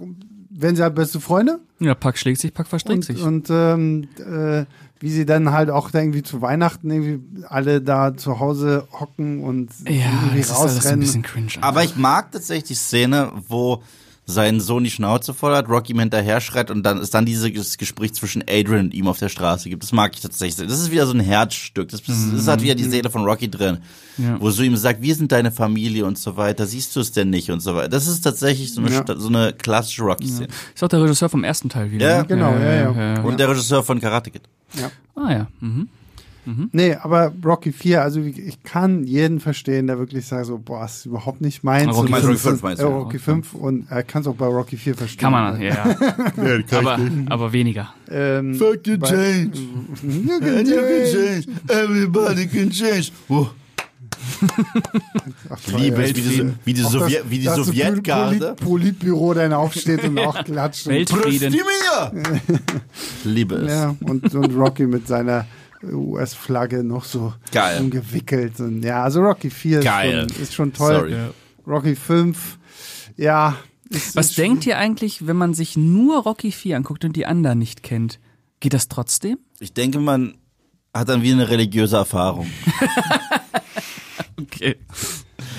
werden 0.49 0.75
sie 0.75 0.83
halt 0.83 0.95
beste 0.95 1.19
Freunde. 1.19 1.59
Ja, 1.79 1.95
Pack 1.95 2.17
schlägt 2.17 2.39
sich, 2.39 2.53
Pack 2.53 2.67
verstrickt 2.67 3.09
Und, 3.09 3.17
sich. 3.17 3.21
und 3.21 3.47
ähm, 3.49 4.07
äh, 4.19 4.65
wie 4.99 5.09
sie 5.09 5.25
dann 5.25 5.51
halt 5.51 5.69
auch 5.69 5.91
da 5.91 5.99
irgendwie 5.99 6.23
zu 6.23 6.41
Weihnachten 6.41 6.89
irgendwie 6.89 7.43
alle 7.49 7.81
da 7.81 8.15
zu 8.15 8.39
Hause 8.39 8.87
hocken 8.97 9.43
und 9.43 9.69
ja, 9.85 10.05
irgendwie 10.21 10.37
das 10.39 10.51
ist 10.51 10.55
alles 10.55 10.71
ein 10.71 10.77
rausrennen. 10.77 10.99
bisschen 11.01 11.21
cringe. 11.23 11.51
Aber 11.59 11.83
ich 11.83 11.97
mag 11.97 12.31
tatsächlich 12.31 12.69
die 12.69 12.75
Szene, 12.75 13.31
wo 13.49 13.81
sein 14.25 14.61
Sohn 14.61 14.83
die 14.83 14.91
Schnauze 14.91 15.33
voll 15.33 15.53
hat, 15.53 15.67
Rocky 15.67 15.91
ihm 15.91 15.99
hinterher 15.99 16.39
schreit 16.39 16.71
und 16.71 16.83
dann 16.83 17.01
ist 17.01 17.13
dann 17.13 17.25
dieses 17.25 17.77
Gespräch 17.77 18.13
zwischen 18.13 18.43
Adrian 18.49 18.85
und 18.85 18.93
ihm 18.93 19.07
auf 19.07 19.19
der 19.19 19.29
Straße 19.29 19.69
gibt. 19.69 19.83
Das 19.83 19.91
mag 19.91 20.11
ich 20.15 20.21
tatsächlich. 20.21 20.55
sehr. 20.55 20.65
Das 20.67 20.79
ist 20.79 20.91
wieder 20.91 21.05
so 21.05 21.13
ein 21.13 21.19
Herzstück. 21.19 21.89
Das, 21.89 22.01
das, 22.03 22.31
das 22.33 22.47
hat 22.47 22.61
wieder 22.61 22.75
die 22.75 22.85
Seele 22.85 23.09
von 23.09 23.25
Rocky 23.25 23.51
drin. 23.51 23.79
Ja. 24.17 24.39
Wo 24.39 24.49
so 24.49 24.63
ihm 24.63 24.77
sagt, 24.77 25.01
wir 25.01 25.13
sind 25.15 25.31
deine 25.31 25.51
Familie 25.51 26.05
und 26.05 26.17
so 26.17 26.37
weiter. 26.37 26.65
Siehst 26.65 26.95
du 26.95 27.01
es 27.01 27.11
denn 27.11 27.29
nicht 27.29 27.51
und 27.51 27.59
so 27.59 27.75
weiter. 27.75 27.89
Das 27.89 28.07
ist 28.07 28.21
tatsächlich 28.21 28.73
so 28.73 28.81
eine, 28.81 28.91
Ja. 28.91 29.03
So 29.17 29.27
eine 29.27 29.53
klassische 29.53 30.03
Rocky-Szene. 30.03 30.47
ist 30.73 30.83
auch 30.83 30.87
der 30.87 31.01
Regisseur 31.01 31.29
vom 31.29 31.43
ersten 31.43 31.69
Teil 31.69 31.91
wieder. 31.91 32.07
Ja, 32.09 32.21
ne? 32.21 32.27
genau, 32.27 32.53
ja, 32.53 32.91
ja. 32.91 33.21
Und 33.21 33.39
der 33.39 33.49
Regisseur 33.49 33.83
von 33.83 33.99
Karate 33.99 34.31
Kid. 34.31 34.43
Ah 35.15 35.31
ja. 35.31 35.47
Mhm. 35.59 35.89
Nee, 36.71 36.95
aber 36.95 37.31
Rocky 37.43 37.71
4, 37.71 38.01
also 38.01 38.19
ich 38.19 38.61
kann 38.63 39.05
jeden 39.05 39.39
verstehen, 39.39 39.87
der 39.87 39.97
wirklich 39.97 40.25
sagt 40.25 40.47
so, 40.47 40.57
boah, 40.57 40.85
ist 40.85 41.05
überhaupt 41.05 41.39
nicht 41.41 41.63
meins. 41.63 41.87
Rocky 41.95 42.11
Rocky 42.13 42.33
ist- 42.33 42.41
fünf 42.41 42.61
meinst 42.63 42.81
du? 42.81 42.85
äh, 42.87 42.89
Rocky 42.91 43.19
5 43.19 43.53
und 43.53 43.89
er 43.89 44.03
kann 44.03 44.21
es 44.23 44.27
auch 44.27 44.35
bei 44.35 44.47
Rocky 44.47 44.75
4 44.77 44.95
verstehen. 44.95 45.21
Kann 45.21 45.31
man, 45.31 45.61
ja. 45.61 45.73
ja. 45.73 45.97
aber, 46.79 46.99
aber 47.29 47.53
weniger. 47.53 47.93
Ähm, 48.09 48.55
Fuck 48.55 48.85
you 48.87 48.97
change. 48.97 49.51
You 50.03 50.39
can 50.39 50.57
And 50.57 50.67
you 50.67 50.75
can 50.75 51.11
change. 51.11 51.47
Everybody 51.69 52.47
can 52.47 52.69
change. 52.71 53.11
Oh, 53.29 53.47
Ach, 55.49 55.59
liebe 55.77 55.95
toll, 55.95 56.03
es, 56.05 56.15
wie 56.15 56.21
die, 56.21 56.51
wie 56.65 56.73
die, 56.73 56.81
Sowjet, 56.81 57.19
das- 57.23 57.29
wie 57.29 57.39
die 57.39 57.47
Sowjetgarde. 57.47 58.37
Polit 58.39 58.55
Politbüro 58.57 59.33
dann 59.33 59.53
aufsteht 59.53 60.03
und 60.03 60.17
auch 60.19 60.43
klatscht. 60.43 60.87
und- 60.87 60.93
Weltfrieden. 60.93 61.55
Liebe 63.23 63.55
es. 63.55 63.71
Ja, 63.71 63.95
und, 64.01 64.33
und 64.33 64.55
Rocky 64.55 64.85
mit 64.87 65.07
seiner 65.07 65.45
US-Flagge 65.91 66.83
noch 66.83 67.03
so 67.03 67.33
Geil. 67.51 67.79
umgewickelt. 67.81 68.59
Und 68.59 68.83
ja, 68.83 69.03
also 69.03 69.21
Rocky 69.21 69.49
4 69.49 69.79
ist 69.79 69.85
schon, 69.87 70.43
ist 70.43 70.53
schon 70.53 70.73
toll. 70.73 70.95
Sorry. 70.95 71.15
Rocky 71.67 71.95
5, 71.95 72.59
ja. 73.17 73.57
Ist, 73.89 74.15
Was 74.15 74.29
ist 74.29 74.37
denkt 74.37 74.65
ihr 74.65 74.77
eigentlich, 74.77 75.27
wenn 75.27 75.37
man 75.37 75.53
sich 75.53 75.77
nur 75.77 76.23
Rocky 76.23 76.51
4 76.51 76.77
anguckt 76.77 77.05
und 77.05 77.15
die 77.15 77.25
anderen 77.25 77.59
nicht 77.59 77.83
kennt? 77.83 78.19
Geht 78.59 78.73
das 78.73 78.87
trotzdem? 78.87 79.37
Ich 79.59 79.73
denke, 79.73 79.99
man 79.99 80.35
hat 80.93 81.09
dann 81.09 81.21
wie 81.21 81.31
eine 81.31 81.49
religiöse 81.49 81.97
Erfahrung. 81.97 82.47
Okay. 84.41 84.77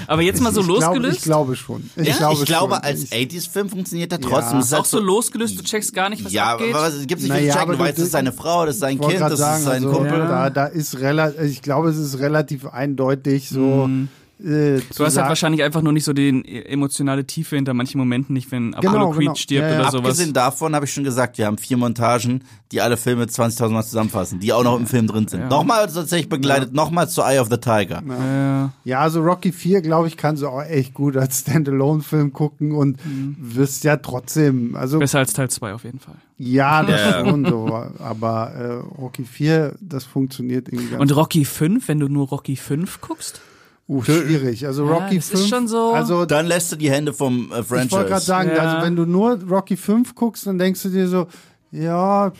Aber 0.06 0.22
jetzt 0.22 0.40
mal 0.40 0.52
so 0.52 0.60
ich 0.60 0.66
losgelöst? 0.66 1.18
ich 1.18 1.22
glaube 1.24 1.56
schon. 1.56 1.90
Ich 1.96 2.08
Ja, 2.08 2.16
glaube, 2.16 2.40
ich 2.40 2.44
glaube, 2.46 2.74
schon. 2.74 2.82
als 2.84 3.02
Ich- 3.04 3.12
80s-Film 3.12 3.68
funktioniert 3.68 4.12
er 4.12 4.20
trotzdem. 4.20 4.54
Ja. 4.54 4.58
Es 4.60 4.66
ist 4.66 4.74
auch 4.74 4.84
so 4.84 4.98
losgelöst, 5.00 5.58
du 5.58 5.62
checkst 5.62 5.92
gar 5.94 6.08
nicht, 6.10 6.24
was 6.24 6.32
Ja, 6.32 6.52
abgeht? 6.54 6.74
aber 6.74 6.84
was 6.86 7.06
gibt's 7.06 7.22
nicht 7.24 7.28
Na 7.32 7.36
viel 7.36 7.46
ja, 7.46 7.52
zu 7.52 7.58
checken? 7.58 7.70
aber 7.70 7.78
Du 7.78 7.84
weißt, 7.88 7.98
das 7.98 8.04
ist 8.06 8.12
seine 8.12 8.32
Frau, 8.32 8.66
das 8.66 8.74
ist 8.76 8.80
sein 8.80 9.00
Kind, 9.00 9.20
das 9.20 9.38
sagen, 9.38 9.58
ist 9.58 9.64
sein 9.64 9.84
also, 9.84 9.96
Kumpel. 9.96 10.18
da, 10.18 10.50
da 10.50 10.66
ist 10.66 10.98
relativ, 11.00 11.40
ich 11.42 11.62
glaube, 11.62 11.88
es 11.90 11.96
ist 11.96 12.18
relativ 12.18 12.66
eindeutig 12.66 13.48
so, 13.48 13.86
Mhm. 13.86 14.08
Äh, 14.40 14.80
Du 14.96 15.04
hast 15.04 15.16
halt 15.16 15.28
wahrscheinlich 15.28 15.62
einfach 15.62 15.80
nur 15.82 15.92
nicht 15.92 16.04
so 16.04 16.12
die 16.12 16.64
emotionale 16.66 17.24
Tiefe 17.24 17.56
hinter 17.56 17.72
manchen 17.74 17.98
Momenten 17.98 18.32
nicht, 18.34 18.50
wenn 18.50 18.74
Apollo 18.74 18.92
Genau, 18.92 19.10
Creed 19.10 19.20
genau. 19.20 19.34
stirbt 19.36 19.62
Ja, 19.68 19.74
ja. 19.74 19.80
oder 19.80 19.90
sowas. 19.90 20.04
Abgesehen 20.10 20.32
davon 20.32 20.74
habe 20.74 20.84
ich 20.86 20.92
schon 20.92 21.04
gesagt, 21.04 21.38
wir 21.38 21.46
haben 21.46 21.56
vier 21.58 21.76
Montagen, 21.76 22.42
die 22.72 22.80
alle 22.80 22.96
Filme 22.96 23.24
20.000 23.26 23.68
Mal 23.70 23.82
zusammenfassen, 23.84 24.40
die 24.40 24.52
auch 24.52 24.64
noch 24.64 24.76
im 24.78 24.86
Film 24.86 25.06
drin 25.06 25.28
sind. 25.28 25.40
Ja. 25.40 25.48
Nochmal 25.48 25.86
tatsächlich 25.86 26.28
begleitet, 26.28 26.72
nochmal 26.74 27.08
zu 27.08 27.22
Eye 27.22 27.38
of 27.38 27.48
the 27.48 27.58
Tiger. 27.58 28.02
Ja. 28.08 28.72
Ja, 28.84 28.98
also 29.00 29.20
Rocky 29.22 29.52
4, 29.52 29.80
glaube 29.82 30.08
ich, 30.08 30.16
kannst 30.16 30.42
du 30.42 30.48
auch 30.48 30.62
echt 30.62 30.94
gut 30.94 31.16
als 31.16 31.40
Standalone-Film 31.40 32.32
gucken 32.32 32.72
und 32.72 32.98
wirst 33.38 33.84
ja 33.84 33.96
trotzdem, 33.98 34.74
also 34.74 34.98
Besser 34.98 35.18
als 35.20 35.32
Teil 35.32 35.48
2 35.50 35.74
auf 35.74 35.84
jeden 35.84 36.00
Fall. 36.00 36.16
ja, 36.38 36.82
das 36.82 37.00
Ja. 37.00 37.24
schon 37.24 37.44
so, 37.46 37.66
aber 37.98 38.50
äh, 38.54 38.98
Rocky 39.00 39.24
4, 39.24 39.76
das 39.80 40.04
funktioniert 40.04 40.68
irgendwie 40.68 40.88
ganz 40.88 41.00
Und 41.00 41.14
Rocky 41.16 41.44
5, 41.44 41.86
wenn 41.88 42.00
du 42.00 42.08
nur 42.08 42.28
Rocky 42.28 42.56
5 42.56 43.00
guckst? 43.00 43.40
Uh, 43.88 44.02
schwierig. 44.02 44.66
Also 44.66 44.86
Ja, 44.86 44.92
Rocky 44.94 45.16
das 45.16 45.28
5, 45.30 45.40
ist 45.42 45.48
schon 45.48 45.68
so- 45.68 45.92
also 45.92 46.24
Dann 46.26 46.46
lässt 46.46 46.72
du 46.72 46.76
die 46.76 46.90
Hände 46.90 47.12
vom 47.12 47.50
äh, 47.52 47.60
ich 47.60 47.70
wollte 47.70 47.88
gerade 47.88 48.06
Franchise. 48.08 48.26
sagen, 48.26 48.50
Ja. 48.54 48.62
also 48.62 48.86
wenn 48.86 48.96
du 48.96 49.04
nur 49.06 49.38
Rocky 49.48 49.76
5 49.76 50.14
guckst, 50.14 50.46
dann 50.46 50.58
denkst 50.58 50.82
du 50.82 50.88
dir 50.90 51.08
so, 51.08 51.26
ja, 51.70 52.32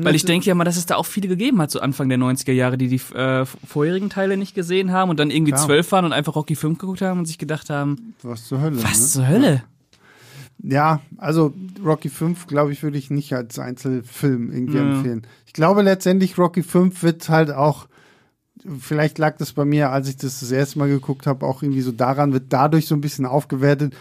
Weil 0.00 0.14
ich 0.14 0.24
denke 0.24 0.46
ja 0.46 0.54
mal, 0.54 0.62
dass 0.62 0.76
es 0.76 0.86
da 0.86 0.94
auch 0.94 1.06
viele 1.06 1.26
gegeben 1.26 1.60
hat, 1.60 1.72
so 1.72 1.80
Anfang 1.80 2.08
der 2.08 2.18
90er 2.18 2.52
Jahre, 2.52 2.78
die 2.78 2.86
die 2.86 3.00
äh, 3.16 3.44
vorherigen 3.44 4.10
Teile 4.10 4.36
nicht 4.36 4.54
gesehen 4.54 4.92
haben 4.92 5.10
und 5.10 5.18
dann 5.18 5.30
irgendwie 5.30 5.50
Klar. 5.50 5.66
zwölf 5.66 5.90
waren 5.90 6.04
und 6.04 6.12
einfach 6.12 6.36
Rocky 6.36 6.54
5 6.54 6.78
geguckt 6.78 7.00
haben 7.02 7.18
und 7.18 7.24
sich 7.26 7.38
gedacht 7.38 7.68
haben, 7.68 8.14
was 8.22 8.44
zur 8.46 8.60
Hölle. 8.60 8.80
was 8.84 9.00
ne? 9.00 9.06
zur 9.08 9.28
Hölle? 9.28 9.64
Ja, 10.62 11.00
also 11.18 11.52
Rocky 11.84 12.08
5, 12.08 12.46
glaube 12.46 12.72
ich, 12.72 12.82
würde 12.82 12.96
ich 12.96 13.10
nicht 13.10 13.32
als 13.34 13.58
Einzelfilm 13.58 14.52
irgendwie 14.52 14.78
Ja. 14.78 14.82
empfehlen. 14.84 15.26
Ich 15.46 15.52
glaube 15.52 15.82
letztendlich, 15.82 16.38
Rocky 16.38 16.62
5 16.62 17.02
wird 17.02 17.28
halt 17.28 17.50
auch, 17.50 17.86
vielleicht 18.78 19.18
lag 19.18 19.36
das 19.38 19.52
bei 19.52 19.64
mir, 19.64 19.90
als 19.90 20.08
ich 20.08 20.16
das 20.16 20.40
das 20.40 20.50
erste 20.50 20.78
Mal 20.78 20.88
geguckt 20.88 21.26
habe, 21.26 21.46
auch 21.46 21.62
irgendwie 21.62 21.82
so 21.82 21.92
daran, 21.92 22.32
wird 22.32 22.44
dadurch 22.48 22.86
so 22.86 22.94
ein 22.94 23.00
bisschen 23.00 23.26
aufgewertet, 23.26 23.94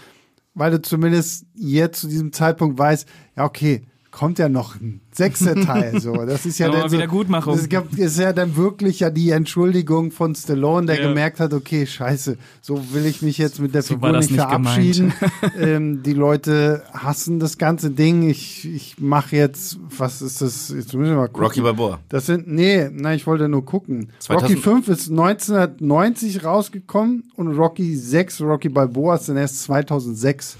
weil 0.54 0.72
du 0.72 0.82
zumindest 0.82 1.46
jetzt 1.54 2.02
zu 2.02 2.08
diesem 2.08 2.32
Zeitpunkt 2.32 2.78
weißt, 2.78 3.08
ja, 3.36 3.44
okay, 3.46 3.84
kommt 4.18 4.40
ja 4.40 4.48
noch 4.48 4.76
ein 4.76 5.02
sechster 5.12 5.56
Teil, 5.66 6.00
so. 6.00 6.14
Das 6.26 6.46
ist 6.46 6.58
ja 6.58 6.70
dann 6.70 6.90
so, 6.90 6.96
Wiedergutmachung. 6.96 7.58
Das 7.58 7.68
gab- 7.68 7.94
ist 7.98 8.18
ja 8.18 8.32
dann 8.32 8.56
wirklich 8.56 9.02
ja 9.02 9.10
die 9.10 9.32
Entschuldigung 9.32 10.12
von 10.12 10.34
Stallone, 10.36 10.88
der 10.88 11.02
Ja. 11.02 11.10
gemerkt 11.10 11.42
hat, 11.42 11.54
okay, 11.54 11.86
scheiße, 11.86 12.38
so 12.62 12.82
will 12.94 13.06
ich 13.06 13.22
mich 13.22 13.38
jetzt 13.38 13.60
mit 13.60 13.76
der 13.76 13.82
So 13.82 13.96
Figur 13.96 14.14
das 14.14 14.30
nicht 14.30 14.32
nicht 14.32 14.40
verabschieden. 14.42 15.14
ähm, 15.60 16.02
die 16.02 16.14
Leute 16.14 16.84
hassen 16.94 17.40
das 17.40 17.58
ganze 17.58 17.92
Ding. 17.92 18.30
Ich, 18.30 18.64
ich 18.74 18.96
mache 19.00 19.36
jetzt, 19.36 19.78
was 19.98 20.22
ist 20.22 20.42
das? 20.42 20.70
Jetzt 20.70 20.94
müssen 20.94 21.10
wir 21.12 21.18
mal 21.18 21.28
gucken. 21.28 21.44
Rocky 21.44 21.62
Balboa. 21.62 22.00
Das 22.08 22.26
sind, 22.26 22.48
nee, 22.48 22.90
nein, 22.94 23.18
ich 23.18 23.28
wollte 23.28 23.50
nur 23.50 23.66
gucken. 23.66 24.10
2000 24.20 24.50
Rocky 24.52 24.62
5 24.62 24.88
ist 24.88 25.10
1990 25.12 26.44
rausgekommen 26.46 27.24
und 27.36 27.50
Rocky 27.58 27.96
6, 27.98 28.42
Rocky 28.42 28.70
Balboa 28.70 29.16
ist 29.16 29.28
dann 29.30 29.38
erst 29.38 29.62
2006. 29.64 30.58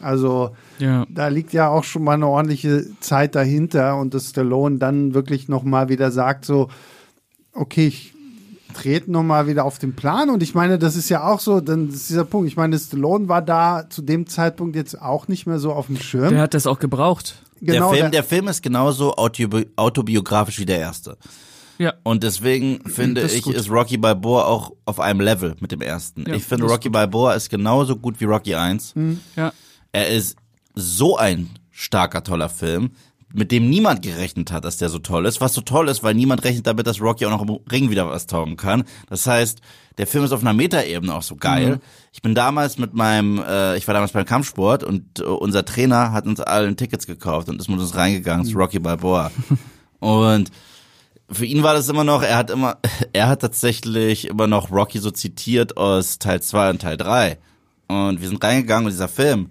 Also 0.00 0.50
Ja. 0.78 1.06
da 1.08 1.28
liegt 1.28 1.52
ja 1.52 1.68
auch 1.68 1.84
schon 1.84 2.04
mal 2.04 2.14
eine 2.14 2.26
ordentliche 2.26 2.86
Zeit 3.00 3.34
dahinter 3.34 3.96
und 3.96 4.12
dass 4.14 4.30
Stallone 4.30 4.78
dann 4.78 5.14
wirklich 5.14 5.48
noch 5.48 5.62
mal 5.62 5.88
wieder 5.88 6.10
sagt 6.10 6.44
so, 6.44 6.68
okay, 7.52 7.86
ich 7.86 8.12
trete 8.74 9.10
noch 9.10 9.22
mal 9.22 9.46
wieder 9.46 9.64
auf 9.64 9.78
den 9.78 9.94
Plan 9.96 10.28
und 10.28 10.42
ich 10.42 10.54
meine, 10.54 10.78
das 10.78 10.96
ist 10.96 11.08
ja 11.08 11.26
auch 11.26 11.40
so, 11.40 11.60
dann 11.60 11.88
ist 11.88 12.10
dieser 12.10 12.24
Punkt. 12.26 12.46
Ich 12.48 12.56
meine, 12.56 12.78
Stallone 12.78 13.26
war 13.28 13.40
da 13.40 13.86
zu 13.88 14.02
dem 14.02 14.26
Zeitpunkt 14.26 14.76
jetzt 14.76 15.00
auch 15.00 15.28
nicht 15.28 15.46
mehr 15.46 15.58
so 15.58 15.72
auf 15.72 15.86
dem 15.86 15.96
Schirm. 15.96 16.30
Wer 16.34 16.42
hat 16.42 16.52
das 16.54 16.66
auch 16.66 16.78
gebraucht? 16.78 17.36
genau, 17.62 17.88
der, 17.88 17.88
Film, 17.88 18.00
der- 18.02 18.10
der 18.10 18.24
Film 18.24 18.48
ist 18.48 18.62
genauso 18.62 19.14
autobi 19.14 19.66
autobiografisch 19.76 20.58
wie 20.58 20.66
der 20.66 20.78
erste. 20.78 21.16
Ja. 21.78 21.94
Und 22.02 22.22
deswegen 22.22 22.80
finde 22.88 23.22
ist 23.22 23.34
ich, 23.34 23.42
gut. 23.42 23.54
ist 23.54 23.70
Rocky 23.70 23.96
Balboa 23.96 24.44
auch 24.44 24.72
auf 24.84 25.00
einem 25.00 25.20
Level 25.20 25.56
mit 25.60 25.72
dem 25.72 25.80
ersten. 25.80 26.24
Ja, 26.26 26.34
ich 26.34 26.44
finde, 26.44 26.66
Rocky 26.66 26.88
Balboa 26.90 27.32
ist 27.34 27.48
genauso 27.50 27.96
gut 27.96 28.20
wie 28.20 28.24
Rocky 28.24 28.54
1. 28.54 28.94
Ja. 29.36 29.52
Er 29.96 30.10
ist 30.10 30.36
so 30.74 31.16
ein 31.16 31.48
starker, 31.70 32.22
toller 32.22 32.50
Film, 32.50 32.90
mit 33.32 33.50
dem 33.50 33.70
niemand 33.70 34.02
gerechnet 34.02 34.52
hat, 34.52 34.66
dass 34.66 34.76
der 34.76 34.90
so 34.90 34.98
toll 34.98 35.24
ist. 35.24 35.40
Was 35.40 35.54
so 35.54 35.62
toll 35.62 35.88
ist, 35.88 36.02
weil 36.02 36.12
niemand 36.12 36.44
rechnet 36.44 36.66
damit, 36.66 36.86
dass 36.86 37.00
Rocky 37.00 37.24
auch 37.24 37.30
noch 37.30 37.40
im 37.40 37.60
Ring 37.72 37.88
wieder 37.88 38.06
was 38.06 38.26
taugen 38.26 38.58
kann. 38.58 38.84
Das 39.08 39.26
heißt, 39.26 39.62
der 39.96 40.06
Film 40.06 40.24
ist 40.24 40.32
auf 40.32 40.42
einer 40.42 40.52
Metaebene 40.52 41.14
auch 41.14 41.22
so 41.22 41.36
geil. 41.36 41.80
Ich 42.12 42.20
bin 42.20 42.34
damals 42.34 42.76
mit 42.76 42.92
meinem, 42.92 43.38
äh, 43.38 43.78
ich 43.78 43.86
war 43.86 43.94
damals 43.94 44.12
beim 44.12 44.26
Kampfsport 44.26 44.84
und 44.84 45.20
äh, 45.20 45.22
unser 45.22 45.64
Trainer 45.64 46.12
hat 46.12 46.26
uns 46.26 46.40
allen 46.40 46.76
Tickets 46.76 47.06
gekauft 47.06 47.48
und 47.48 47.58
ist 47.58 47.70
mit 47.70 47.80
uns 47.80 47.94
reingegangen 47.94 48.44
zu 48.44 48.58
Rocky 48.58 48.78
Balboa. 48.78 49.30
und 50.00 50.50
für 51.30 51.46
ihn 51.46 51.62
war 51.62 51.72
das 51.72 51.88
immer 51.88 52.04
noch, 52.04 52.22
er 52.22 52.36
hat 52.36 52.50
immer, 52.50 52.76
er 53.14 53.28
hat 53.28 53.40
tatsächlich 53.40 54.26
immer 54.26 54.46
noch 54.46 54.70
Rocky 54.70 54.98
so 54.98 55.10
zitiert 55.10 55.78
aus 55.78 56.18
Teil 56.18 56.42
2 56.42 56.68
und 56.68 56.82
Teil 56.82 56.98
3. 56.98 57.38
Und 57.88 58.20
wir 58.20 58.28
sind 58.28 58.44
reingegangen 58.44 58.84
und 58.84 58.92
dieser 58.92 59.08
Film, 59.08 59.48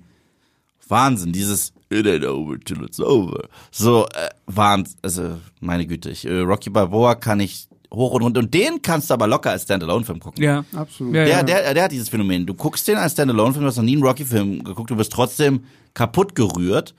Wahnsinn, 0.87 1.31
dieses 1.33 1.71
It 1.89 2.05
ain't 2.07 2.25
over 2.25 2.59
till 2.59 2.83
it's 2.83 2.99
over. 2.99 3.47
So, 3.71 4.05
äh, 4.07 4.29
Wahnsinn, 4.47 4.97
also 5.03 5.37
meine 5.59 5.85
Güte, 5.85 6.09
ich, 6.09 6.25
äh, 6.25 6.39
Rocky 6.39 6.69
Balboa 6.69 7.15
kann 7.15 7.39
ich 7.39 7.67
hoch 7.93 8.11
und 8.11 8.23
runter 8.23 8.39
und 8.39 8.53
den 8.53 8.81
kannst 8.81 9.09
du 9.09 9.13
aber 9.13 9.27
locker 9.27 9.51
als 9.51 9.63
Standalone-Film 9.63 10.19
gucken. 10.19 10.43
Ja. 10.43 10.65
Absolut. 10.75 11.13
Ja, 11.15 11.23
Der, 11.25 11.37
ja. 11.37 11.43
der, 11.43 11.73
der 11.73 11.83
hat 11.83 11.91
dieses 11.91 12.09
Phänomen. 12.09 12.45
Du 12.45 12.53
guckst 12.53 12.87
den 12.87 12.97
als 12.97 13.13
Standalone-Film, 13.13 13.63
du 13.63 13.67
hast 13.69 13.77
noch 13.77 13.83
nie 13.83 13.93
einen 13.93 14.03
Rocky-Film 14.03 14.63
geguckt, 14.63 14.89
du 14.89 14.97
wirst 14.97 15.13
trotzdem 15.13 15.63
kaputt 15.93 16.35
gerührt 16.35 16.93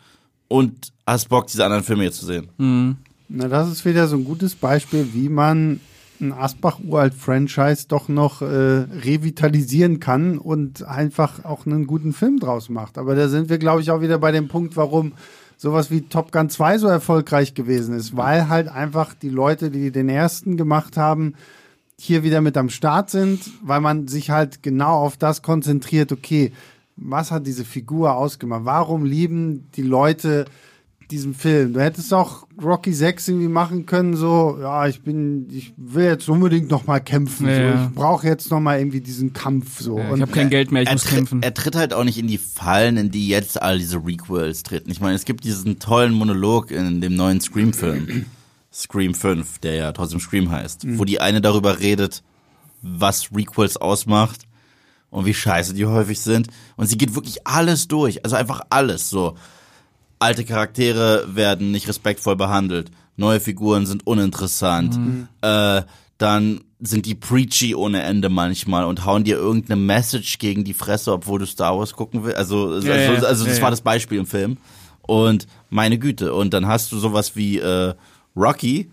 und 0.49 0.93
hast 1.07 1.29
Bock, 1.29 1.49
diese 1.49 1.65
anderen 1.65 1.83
Filme 1.85 2.05
jetzt 2.05 2.19
zu 2.21 2.27
sehen. 2.27 2.49
Na, 3.29 3.49
das 3.49 3.69
ist 3.71 3.85
wieder 3.85 4.07
so 4.07 4.17
ein 4.17 4.25
gutes 4.25 4.55
Beispiel, 4.55 5.09
wie 5.13 5.29
man 5.29 5.81
ein 6.21 6.33
Asbach-Uralt-Franchise 6.33 7.87
doch 7.89 8.09
noch 8.09 8.43
äh, 8.43 8.47
revitalisieren 8.47 10.01
kann 10.01 10.39
und 10.39 10.85
einfach 10.85 11.45
auch 11.45 11.67
einen 11.67 11.87
guten 11.87 12.13
Film 12.13 12.39
draus 12.39 12.69
macht. 12.69 12.99
Aber 12.99 13.15
da 13.15 13.29
sind 13.29 13.49
wir, 13.49 13.59
glaube 13.59 13.83
ich, 13.83 13.91
auch 13.91 14.01
wieder 14.01 14.19
bei 14.19 14.33
dem 14.33 14.49
Punkt, 14.49 14.77
warum 14.77 15.13
sowas 15.57 15.91
wie 15.91 16.03
Top 16.03 16.33
Gun 16.33 16.51
2 16.51 16.79
so 16.79 16.89
erfolgreich 16.89 17.55
gewesen 17.55 17.95
ist, 17.95 18.17
weil 18.17 18.49
halt 18.49 18.69
einfach 18.69 19.15
die 19.15 19.31
Leute, 19.31 19.71
die 19.71 19.91
den 19.91 20.09
ersten 20.09 20.57
gemacht 20.57 20.97
haben, 20.97 21.35
hier 21.99 22.23
wieder 22.23 22.41
mit 22.41 22.57
am 22.57 22.69
Start 22.69 23.11
sind, 23.11 23.41
weil 23.63 23.81
man 23.81 24.07
sich 24.07 24.31
halt 24.31 24.63
genau 24.63 24.99
auf 24.99 25.17
das 25.17 25.43
konzentriert, 25.43 26.13
okay, 26.13 26.53
was 26.97 27.31
hat 27.31 27.47
diese 27.47 27.65
Figur 27.65 28.15
ausgemacht? 28.15 28.65
Warum 28.65 29.05
lieben 29.05 29.69
die 29.77 29.83
Leute 29.83 30.47
diesen 31.11 31.35
Film? 31.35 31.73
Du 31.75 31.81
hättest 31.81 32.13
auch 32.13 32.47
Rocky 32.63 32.93
6 32.93 33.29
irgendwie 33.29 33.49
machen 33.49 33.87
können, 33.87 34.17
so, 34.17 34.59
ja, 34.61 34.87
ich 34.87 35.03
bin, 35.03 35.49
ich 35.51 35.73
will 35.77 36.05
jetzt 36.05 36.29
unbedingt 36.29 36.71
noch 36.71 36.87
mal 36.87 37.01
kämpfen, 37.01 37.47
Ja, 37.47 37.55
so, 37.55 37.61
ja. 37.63 37.85
ich 37.87 37.95
brauche 37.95 38.27
jetzt 38.27 38.51
noch 38.51 38.61
mal 38.61 38.79
irgendwie 38.79 39.01
diesen 39.01 39.33
Kampf, 39.33 39.81
so. 39.81 39.99
Ja, 39.99 40.09
Und 40.09 40.17
ich 40.17 40.23
habe 40.23 40.33
kein 40.33 40.51
Geld 40.51 40.73
mehr, 40.73 40.83
ich 40.83 40.91
muss 40.93 41.03
tritt, 41.05 41.15
kämpfen. 41.17 41.43
er 41.43 41.55
tritt 41.55 41.77
halt 41.77 41.93
auch 41.95 42.05
nicht 42.05 42.19
in 42.19 42.27
die 42.27 42.39
Fallen, 42.39 42.97
in 42.97 43.11
die 43.11 43.29
jetzt 43.29 43.61
all 43.61 43.79
diese 43.79 43.99
Requels 44.05 44.63
treten. 44.63 44.91
Ich 44.91 45.01
meine, 45.01 45.15
es 45.15 45.25
gibt 45.25 45.45
diesen 45.45 45.79
tollen 45.79 46.13
Monolog 46.15 46.71
in 46.71 47.01
dem 47.01 47.15
neuen 47.15 47.41
Scream-Film, 47.41 48.27
Scream 48.73 49.15
5, 49.15 49.59
der 49.61 49.75
ja 49.75 49.93
trotzdem 49.93 50.21
Scream 50.21 50.51
heißt, 50.51 50.99
wo 50.99 51.05
die 51.05 51.21
eine 51.21 51.41
darüber 51.41 51.81
redet, 51.81 52.23
was 52.83 53.31
Requels 53.35 53.77
ausmacht 53.77 54.43
und 55.11 55.25
wie 55.25 55.35
scheiße 55.35 55.73
die 55.73 55.87
häufig 55.87 56.21
sind. 56.21 56.49
Und 56.77 56.87
sie 56.87 56.99
geht 56.99 57.15
wirklich 57.15 57.47
alles 57.47 57.89
durch, 57.89 58.25
also 58.25 58.37
einfach 58.37 58.61
alles 58.71 59.09
so. 59.09 59.35
Alte 60.19 60.45
Charaktere 60.45 61.35
werden 61.35 61.73
nicht 61.73 61.89
respektvoll 61.89 62.37
behandelt, 62.37 62.91
neue 63.17 63.41
Figuren 63.41 63.87
sind 63.87 64.07
uninteressant, 64.07 64.99
äh, 65.43 65.83
dann 66.19 66.61
sind 66.81 67.07
die 67.07 67.15
preachy 67.15 67.75
ohne 67.75 68.03
Ende 68.03 68.29
manchmal 68.29 68.85
und 68.85 69.05
hauen 69.05 69.25
dir 69.25 69.37
irgendeine 69.37 69.81
Message 69.81 70.39
gegen 70.39 70.65
die 70.65 70.75
Fresse, 70.75 71.13
obwohl 71.13 71.39
du 71.39 71.47
Star 71.47 71.79
Wars 71.79 71.95
gucken 71.95 72.25
willst. 72.25 72.37
Also, 72.37 72.69
also, 72.71 72.89
Ja, 72.89 72.97
ja, 72.97 73.23
also 73.23 73.45
das 73.45 73.59
ja, 73.59 73.63
war 73.63 73.71
das 73.71 73.81
Beispiel 73.81 74.19
im 74.19 74.27
Film. 74.27 74.59
Und 75.03 75.47
meine 75.71 75.99
Güte, 75.99 76.35
und 76.35 76.53
dann 76.53 76.67
hast 76.67 76.93
du 76.93 76.99
sowas 76.99 77.37
wie 77.37 77.59
äh, 77.59 77.95
Rocky 78.37 78.91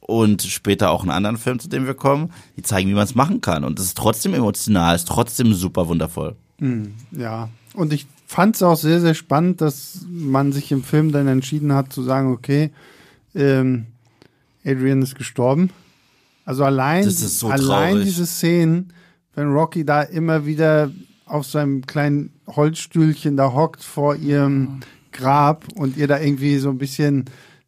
und 0.00 0.42
später 0.42 0.90
auch 0.90 1.02
einen 1.02 1.10
anderen 1.10 1.38
Film, 1.38 1.58
zu 1.58 1.68
dem 1.68 1.86
wir 1.86 1.94
kommen, 1.94 2.32
die 2.56 2.62
zeigen, 2.62 2.90
wie 2.90 2.94
man 2.94 3.04
es 3.04 3.14
machen 3.14 3.40
kann. 3.40 3.64
Und 3.64 3.78
es 3.78 3.86
ist 3.86 3.96
trotzdem 3.96 4.34
emotional, 4.34 4.94
ist 4.96 5.08
trotzdem 5.08 5.54
super 5.54 5.88
wundervoll. 5.88 6.36
Ja, 7.12 7.48
und 7.74 7.92
ich 7.92 8.06
fand 8.32 8.56
es 8.56 8.62
auch 8.62 8.76
sehr, 8.76 9.00
sehr 9.00 9.14
spannend, 9.14 9.60
dass 9.60 10.06
man 10.10 10.52
sich 10.52 10.72
im 10.72 10.82
Film 10.82 11.12
dann 11.12 11.28
entschieden 11.28 11.72
hat 11.74 11.92
zu 11.92 12.02
sagen, 12.02 12.32
okay, 12.32 12.70
ähm, 13.34 13.86
Adrian 14.64 15.02
ist 15.02 15.16
gestorben. 15.16 15.70
Also 16.44 16.64
allein, 16.64 17.04
Das 17.04 17.20
ist 17.22 17.38
so 17.38 17.48
allein 17.48 17.92
traurig. 17.92 18.04
diese 18.04 18.26
Szenen, 18.26 18.92
wenn 19.34 19.52
Rocky 19.52 19.84
da 19.84 20.02
immer 20.02 20.46
wieder 20.46 20.90
auf 21.26 21.46
seinem 21.46 21.86
kleinen 21.86 22.32
Holzstühlchen 22.46 23.36
da 23.36 23.52
hockt 23.52 23.82
vor 23.82 24.16
ihrem 24.16 24.80
Grab 25.12 25.64
und 25.74 25.96
ihr 25.96 26.08
da 26.08 26.18
irgendwie 26.18 26.58
so 26.58 26.70
ein 26.70 26.78
bisschen 26.78 27.26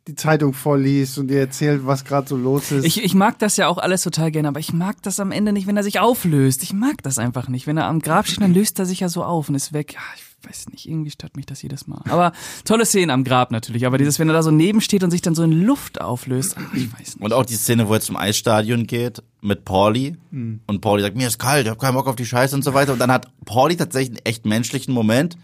die 0.09 0.15
Zeitung 0.17 0.53
vorliest 0.53 1.19
und 1.19 1.31
ihr 1.31 1.41
erzählt, 1.41 1.87
was 1.87 2.05
gerade 2.05 2.29
so 2.29 2.37
los 2.37 2.73
ist. 2.73 2.85
Ich, 2.85 3.03
ich 3.03 3.15
mag 3.15 3.39
das 3.39 3.57
ja 3.57 3.69
auch 3.69 3.79
alles 3.79 4.03
total 4.03 4.31
gerne, 4.31 4.49
aber 4.49 4.61
ich 4.61 4.73
mag 4.73 5.03
das 5.03 5.21
am 5.21 5.31
Ende 5.33 5.53
nicht, 5.53 5.67
wenn 5.67 5.77
er 5.77 5.83
sich 5.83 5.99
auflöst. 6.01 6.63
Ich 6.63 6.73
mag 6.75 7.03
das 7.03 7.19
einfach 7.19 7.49
nicht. 7.49 7.67
Wenn 7.67 7.77
er 7.79 7.87
am 7.87 8.01
Grab 8.01 8.27
steht, 8.27 8.43
dann 8.43 8.53
löst 8.53 8.79
er 8.79 8.87
sich 8.87 9.01
ja 9.01 9.09
so 9.09 9.25
auf 9.25 9.49
und 9.49 9.55
ist 9.55 9.73
weg. 9.73 9.95
Ja, 9.95 10.01
ich 10.17 10.23
weiß 10.47 10.69
nicht, 10.71 10.89
irgendwie 10.89 11.11
stört 11.11 11.37
mich 11.37 11.47
das 11.47 11.63
jedes 11.63 11.87
Mal. 11.87 12.03
Aber 12.09 12.33
tolle 12.65 12.85
Szene 12.87 13.13
am 13.13 13.25
Grab 13.25 13.51
natürlich. 13.51 13.87
Aber 13.87 13.99
dieses, 13.99 14.19
wenn 14.19 14.29
er 14.29 14.35
da 14.35 14.43
so 14.43 14.51
nebensteht 14.51 15.03
und 15.03 15.11
sich 15.11 15.23
dann 15.23 15.35
so 15.35 15.43
in 15.43 15.53
Luft 15.65 16.01
auflöst, 16.01 16.57
ach, 16.59 16.75
ich 16.75 16.93
weiß 16.93 16.99
nicht. 17.17 17.21
Und 17.21 17.33
auch 17.33 17.47
die 17.47 17.55
Szene, 17.57 17.89
wo 17.89 17.95
er 17.95 18.01
zum 18.01 18.17
Eisstadion 18.17 18.87
geht 18.87 19.23
mit 19.41 19.65
Pauli 19.65 20.17
Mhm. 20.31 20.61
und 20.67 20.81
Pauli 20.81 21.03
sagt, 21.03 21.17
mir 21.17 21.29
ist 21.29 21.39
kalt, 21.39 21.65
ich 21.67 21.71
hab 21.71 21.79
keinen 21.79 21.95
Bock 21.95 22.07
auf 22.07 22.17
die 22.17 22.27
Scheiße 22.27 22.55
und 22.55 22.63
so 22.63 22.75
weiter. 22.75 22.93
Und 22.93 22.99
dann 22.99 23.11
hat 23.13 23.29
Pauli 23.45 23.77
tatsächlich 23.77 24.19
einen 24.19 24.27
echt 24.27 24.47
menschlichen 24.47 24.93
Moment, 24.95 25.37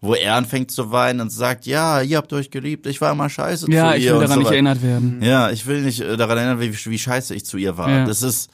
wo 0.00 0.14
er 0.14 0.34
anfängt 0.34 0.70
zu 0.72 0.90
weinen 0.90 1.20
und 1.20 1.30
sagt, 1.30 1.64
ja, 1.66 2.00
ihr 2.02 2.16
habt 2.16 2.32
euch 2.32 2.50
geliebt, 2.50 2.86
ich 2.88 3.00
war 3.00 3.12
immer 3.12 3.28
scheiße 3.30 3.70
Ja, 3.70 3.92
zu 3.92 3.98
ich 3.98 4.04
ihr 4.04 4.10
will 4.10 4.16
und 4.16 4.22
daran 4.22 4.34
so 4.34 4.38
nicht 4.40 4.46
weiter. 4.46 4.54
erinnert 4.54 4.82
werden. 4.82 5.22
Ja, 5.22 5.50
ich 5.50 5.66
will 5.66 5.82
nicht 5.82 6.00
äh, 6.00 6.16
daran 6.16 6.38
erinnern, 6.38 6.60
wie, 6.60 6.72
wie 6.90 6.98
scheiße 6.98 7.34
ich 7.34 7.44
zu 7.44 7.56
ihr 7.56 7.76
war. 7.76 7.88
Ja. 7.90 8.04
Das 8.04 8.22
ist 8.22 8.50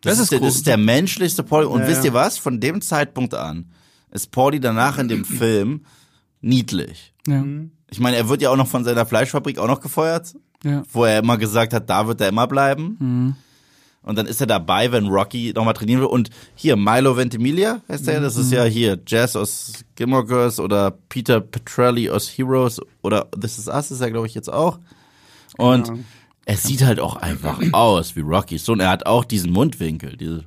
das, 0.00 0.12
Das 0.12 0.18
ist, 0.18 0.22
ist 0.24 0.32
der, 0.32 0.40
cool. 0.40 0.46
das 0.46 0.54
ist 0.56 0.66
der 0.66 0.76
menschlichste 0.76 1.42
Pauli. 1.42 1.66
Und 1.66 1.80
Ja, 1.82 1.88
wisst 1.88 1.98
ja. 2.04 2.10
ihr 2.10 2.14
was? 2.14 2.38
Von 2.38 2.60
dem 2.60 2.80
Zeitpunkt 2.80 3.34
an 3.34 3.66
ist 4.10 4.30
Pauli 4.30 4.60
danach 4.60 4.98
in 4.98 5.08
dem 5.08 5.24
Film 5.24 5.82
niedlich. 6.40 7.12
Ja, 7.26 7.42
Mhm. 7.42 7.72
Ich 7.90 8.00
meine, 8.00 8.16
er 8.18 8.28
wird 8.28 8.42
ja 8.42 8.50
auch 8.50 8.56
noch 8.56 8.66
von 8.68 8.84
seiner 8.84 9.06
Fleischfabrik 9.06 9.58
auch 9.58 9.66
noch 9.66 9.80
gefeuert, 9.80 10.34
ja. 10.62 10.82
wo 10.92 11.04
er 11.06 11.20
immer 11.20 11.38
gesagt 11.38 11.72
hat, 11.72 11.88
da 11.88 12.06
wird 12.06 12.20
er 12.20 12.28
immer 12.28 12.46
bleiben. 12.46 12.96
Mhm. 12.98 13.36
Und 14.02 14.16
dann 14.16 14.26
ist 14.26 14.40
er 14.42 14.46
dabei, 14.46 14.92
wenn 14.92 15.06
Rocky 15.06 15.52
nochmal 15.54 15.72
trainieren 15.74 16.00
will. 16.02 16.08
Und 16.08 16.28
hier, 16.54 16.76
Milo 16.76 17.16
Ventimiglia 17.16 17.80
heißt 17.88 18.06
er, 18.08 18.20
das 18.20 18.36
ist 18.36 18.52
ja 18.52 18.64
hier 18.64 18.98
Jazz 19.06 19.36
aus 19.36 19.84
Gilmore 19.96 20.24
Girls 20.26 20.60
oder 20.60 20.90
Peter 21.08 21.40
Petrelli 21.40 22.10
aus 22.10 22.28
Heroes 22.28 22.78
oder 23.02 23.26
This 23.40 23.58
Is 23.58 23.68
Us 23.68 23.90
ist 23.90 24.00
er, 24.00 24.10
glaube 24.10 24.26
ich, 24.26 24.34
jetzt 24.34 24.52
auch. 24.52 24.78
Und 25.56 25.88
Genau. 25.88 25.98
er 26.44 26.56
sieht 26.58 26.82
halt 26.84 27.00
auch 27.00 27.16
einfach 27.16 27.58
aus 27.72 28.16
wie 28.16 28.20
Rocky. 28.20 28.58
So, 28.58 28.72
und 28.72 28.80
er 28.80 28.90
hat 28.90 29.06
auch 29.06 29.24
diesen 29.24 29.50
Mundwinkel. 29.52 30.16
Diese, 30.16 30.44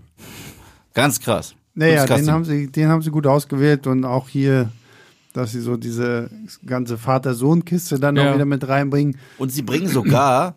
ganz 0.93 1.20
krass. 1.20 1.55
Naja, 1.74 2.05
den 2.05 2.30
haben 2.32 2.45
sie, 2.45 2.67
den 2.72 2.88
haben 2.89 3.01
sie 3.01 3.11
gut 3.11 3.26
ausgewählt 3.28 3.88
und 3.88 4.03
auch 4.05 4.28
hier, 4.30 4.72
dass 5.34 5.51
sie 5.53 5.61
so 5.61 5.78
diese 5.78 6.30
ganze 6.65 6.97
Vater-Sohn-Kiste 6.97 7.99
dann 7.99 8.15
Ja. 8.17 8.26
noch 8.26 8.34
wieder 8.36 8.45
mit 8.45 8.67
reinbringen. 8.67 9.17
Und 9.38 9.51
sie 9.51 9.61
bringen 9.61 9.88
sogar 9.88 10.55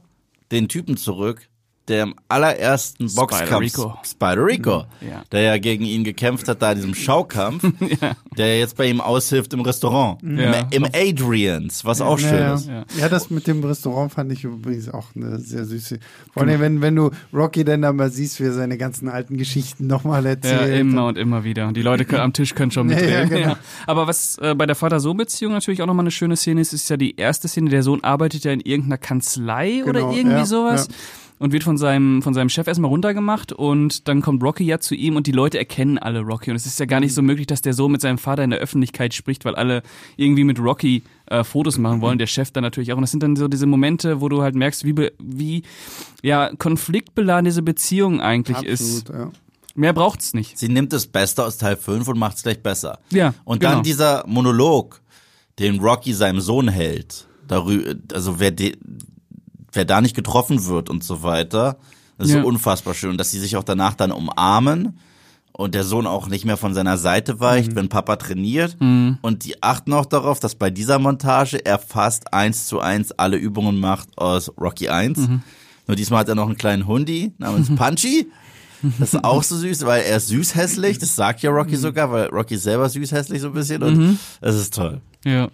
den 0.50 0.68
Typen 0.68 0.96
zurück, 0.96 1.48
der 1.88 2.04
im 2.04 2.14
allerersten 2.28 3.12
Boxkampf 3.14 3.60
Rico. 3.60 3.94
Spider 4.04 4.46
Rico, 4.46 4.84
Ja. 5.00 5.22
der 5.32 5.40
ja 5.42 5.58
gegen 5.58 5.84
ihn 5.84 6.02
gekämpft 6.04 6.48
hat, 6.48 6.62
da 6.62 6.70
in 6.72 6.76
diesem 6.76 6.94
Schaukampf, 6.94 7.62
der 8.38 8.46
ja 8.46 8.54
jetzt 8.60 8.76
bei 8.76 8.86
ihm 8.88 9.00
aushilft 9.00 9.52
im 9.52 9.60
Restaurant. 9.60 10.18
Ja. 10.22 10.66
Im, 10.70 10.84
Adrians, 10.84 11.84
was 11.84 12.00
auch 12.00 12.18
schön 12.18 12.34
Ja, 12.34 12.54
ist. 12.54 12.66
ja. 12.68 12.84
ja, 12.98 13.08
das 13.08 13.30
mit 13.30 13.46
dem 13.46 13.62
Restaurant 13.64 14.12
fand 14.12 14.32
ich 14.32 14.44
übrigens 14.44 14.88
auch 14.88 15.06
eine 15.14 15.38
sehr 15.38 15.64
süße. 15.64 15.98
Vor 16.32 16.42
allem, 16.42 16.60
wenn, 16.60 16.80
wenn 16.80 16.96
du 16.96 17.10
Rocky 17.32 17.64
dann 17.64 17.82
da 17.82 17.92
mal 17.92 18.10
siehst, 18.10 18.40
wie 18.40 18.44
er 18.44 18.52
seine 18.52 18.78
ganzen 18.78 19.08
alten 19.08 19.36
Geschichten 19.36 19.86
nochmal 19.86 20.24
Ja, 20.24 20.30
erzählt. 20.30 20.80
immer 20.80 21.06
und 21.06 21.18
immer 21.18 21.44
wieder. 21.44 21.68
Und 21.68 21.76
die 21.76 21.82
Leute 21.82 22.04
können, 22.04 22.22
am 22.22 22.32
Tisch 22.32 22.54
können 22.54 22.70
schon 22.70 22.88
Ja, 22.88 22.96
mitreden. 22.96 23.12
ja, 23.12 23.24
genau. 23.24 23.48
Ja. 23.50 23.56
Aber 23.86 24.06
was 24.06 24.38
äh, 24.38 24.54
bei 24.54 24.66
der 24.66 24.74
Vater-Sohn-Beziehung 24.74 25.52
natürlich 25.52 25.82
auch 25.82 25.86
nochmal 25.86 26.04
eine 26.04 26.10
schöne 26.10 26.36
Szene 26.36 26.60
ist, 26.60 26.72
ist 26.72 26.88
ja 26.90 26.96
die 26.96 27.16
erste 27.16 27.46
Szene. 27.48 27.70
Der 27.70 27.82
Sohn 27.82 28.02
arbeitet 28.02 28.44
ja 28.44 28.52
in 28.52 28.60
irgendeiner 28.60 28.98
Kanzlei 28.98 29.82
Genau, 29.84 29.88
oder 29.88 30.00
irgendwie 30.16 30.36
ja, 30.38 30.46
sowas. 30.46 30.88
Und 31.44 31.52
wird 31.52 31.62
von 31.62 31.76
seinem, 31.76 32.22
von 32.22 32.32
seinem 32.32 32.48
Chef 32.48 32.66
erstmal 32.66 32.88
runtergemacht 32.88 33.52
und 33.52 34.08
dann 34.08 34.22
kommt 34.22 34.42
Rocky 34.42 34.64
ja 34.64 34.78
zu 34.80 34.94
ihm 34.94 35.16
und 35.16 35.26
die 35.26 35.32
Leute 35.32 35.58
erkennen 35.58 35.98
alle 35.98 36.20
Rocky. 36.20 36.48
Und 36.48 36.56
es 36.56 36.64
ist 36.64 36.80
ja 36.80 36.86
gar 36.86 37.00
nicht 37.00 37.12
so 37.12 37.20
möglich, 37.20 37.46
dass 37.46 37.60
der 37.60 37.74
Sohn 37.74 37.92
mit 37.92 38.00
seinem 38.00 38.16
Vater 38.16 38.42
in 38.44 38.48
der 38.48 38.60
Öffentlichkeit 38.60 39.12
spricht, 39.12 39.44
weil 39.44 39.54
alle 39.54 39.82
irgendwie 40.16 40.44
mit 40.44 40.58
Rocky 40.58 41.02
äh, 41.26 41.44
Fotos 41.44 41.76
machen 41.76 42.00
wollen, 42.00 42.16
der 42.16 42.28
Chef 42.28 42.50
dann 42.50 42.62
natürlich 42.62 42.94
auch. 42.94 42.96
Und 42.96 43.02
das 43.02 43.10
sind 43.10 43.22
dann 43.22 43.36
so 43.36 43.46
diese 43.46 43.66
Momente, 43.66 44.22
wo 44.22 44.30
du 44.30 44.40
halt 44.40 44.54
merkst, 44.54 44.84
wie, 44.84 44.94
be- 44.94 45.12
wie 45.22 45.64
ja, 46.22 46.50
konfliktbeladen 46.56 47.44
diese 47.44 47.60
Beziehung 47.60 48.22
eigentlich 48.22 48.62
ist. 48.62 49.10
Absolut, 49.10 49.32
ja. 49.34 49.40
Mehr 49.74 49.92
braucht's 49.92 50.32
nicht. 50.32 50.56
Sie 50.58 50.70
nimmt 50.70 50.94
das 50.94 51.06
Beste 51.06 51.44
aus 51.44 51.58
Teil 51.58 51.76
5 51.76 52.08
und 52.08 52.18
macht 52.18 52.38
es 52.38 52.42
gleich 52.42 52.62
besser. 52.62 53.00
Ja, 53.12 53.34
Und 53.44 53.60
genau. 53.60 53.72
dann 53.74 53.82
dieser 53.82 54.24
Monolog, 54.26 55.02
den 55.58 55.78
Rocky 55.80 56.14
seinem 56.14 56.40
Sohn 56.40 56.68
hält, 56.68 57.26
darüber, 57.48 57.96
also 58.14 58.40
wer, 58.40 58.50
de, 58.50 58.76
wer 59.74 59.84
da 59.84 60.00
nicht 60.00 60.16
getroffen 60.16 60.66
wird 60.66 60.88
und 60.90 61.04
so 61.04 61.22
weiter, 61.22 61.76
das 62.18 62.28
ist 62.28 62.34
Ja. 62.34 62.42
so 62.42 62.48
unfassbar 62.48 62.94
schön. 62.94 63.10
Und 63.10 63.18
dass 63.18 63.30
sie 63.30 63.40
sich 63.40 63.56
auch 63.56 63.64
danach 63.64 63.94
dann 63.94 64.12
umarmen 64.12 64.98
und 65.52 65.74
der 65.74 65.84
Sohn 65.84 66.06
auch 66.06 66.26
nicht 66.28 66.44
mehr 66.44 66.56
von 66.56 66.74
seiner 66.74 66.96
Seite 66.98 67.38
weicht, 67.40 67.72
Mhm. 67.72 67.76
wenn 67.76 67.88
Papa 67.88 68.16
trainiert. 68.16 68.76
Und 68.80 69.44
die 69.44 69.62
achten 69.62 69.92
auch 69.92 70.06
darauf, 70.06 70.40
dass 70.40 70.54
bei 70.56 70.70
dieser 70.70 70.98
Montage 70.98 71.64
er 71.64 71.78
fast 71.78 72.32
eins 72.32 72.66
zu 72.66 72.80
eins 72.80 73.12
alle 73.12 73.36
Übungen 73.36 73.78
macht 73.80 74.16
aus 74.18 74.50
Rocky 74.60 74.88
1. 74.88 75.18
Mhm. 75.28 75.42
Nur 75.86 75.96
diesmal 75.96 76.20
hat 76.20 76.28
er 76.28 76.34
noch 76.34 76.46
einen 76.46 76.56
kleinen 76.56 76.86
Hundi 76.86 77.32
namens 77.38 77.68
Punchy. 77.76 78.26
Das 78.98 79.14
ist 79.14 79.24
auch 79.24 79.42
so 79.42 79.56
süß, 79.56 79.86
weil 79.86 80.02
er 80.02 80.16
ist 80.18 80.28
süß 80.28 80.54
hässlich. 80.56 80.98
Das 80.98 81.14
sagt 81.16 81.40
ja 81.42 81.50
Mhm. 81.50 81.56
Rocky 81.56 81.76
sogar, 81.76 82.10
weil 82.12 82.26
Rocky 82.28 82.54
ist 82.56 82.64
selber 82.64 82.88
süß 82.88 83.12
hässlich 83.12 83.40
so 83.40 83.48
ein 83.48 83.54
bisschen 83.54 83.82
und 83.82 84.18
es 84.40 84.56
ist 84.56 84.74
toll. 84.74 85.00
Ja. 85.24 85.48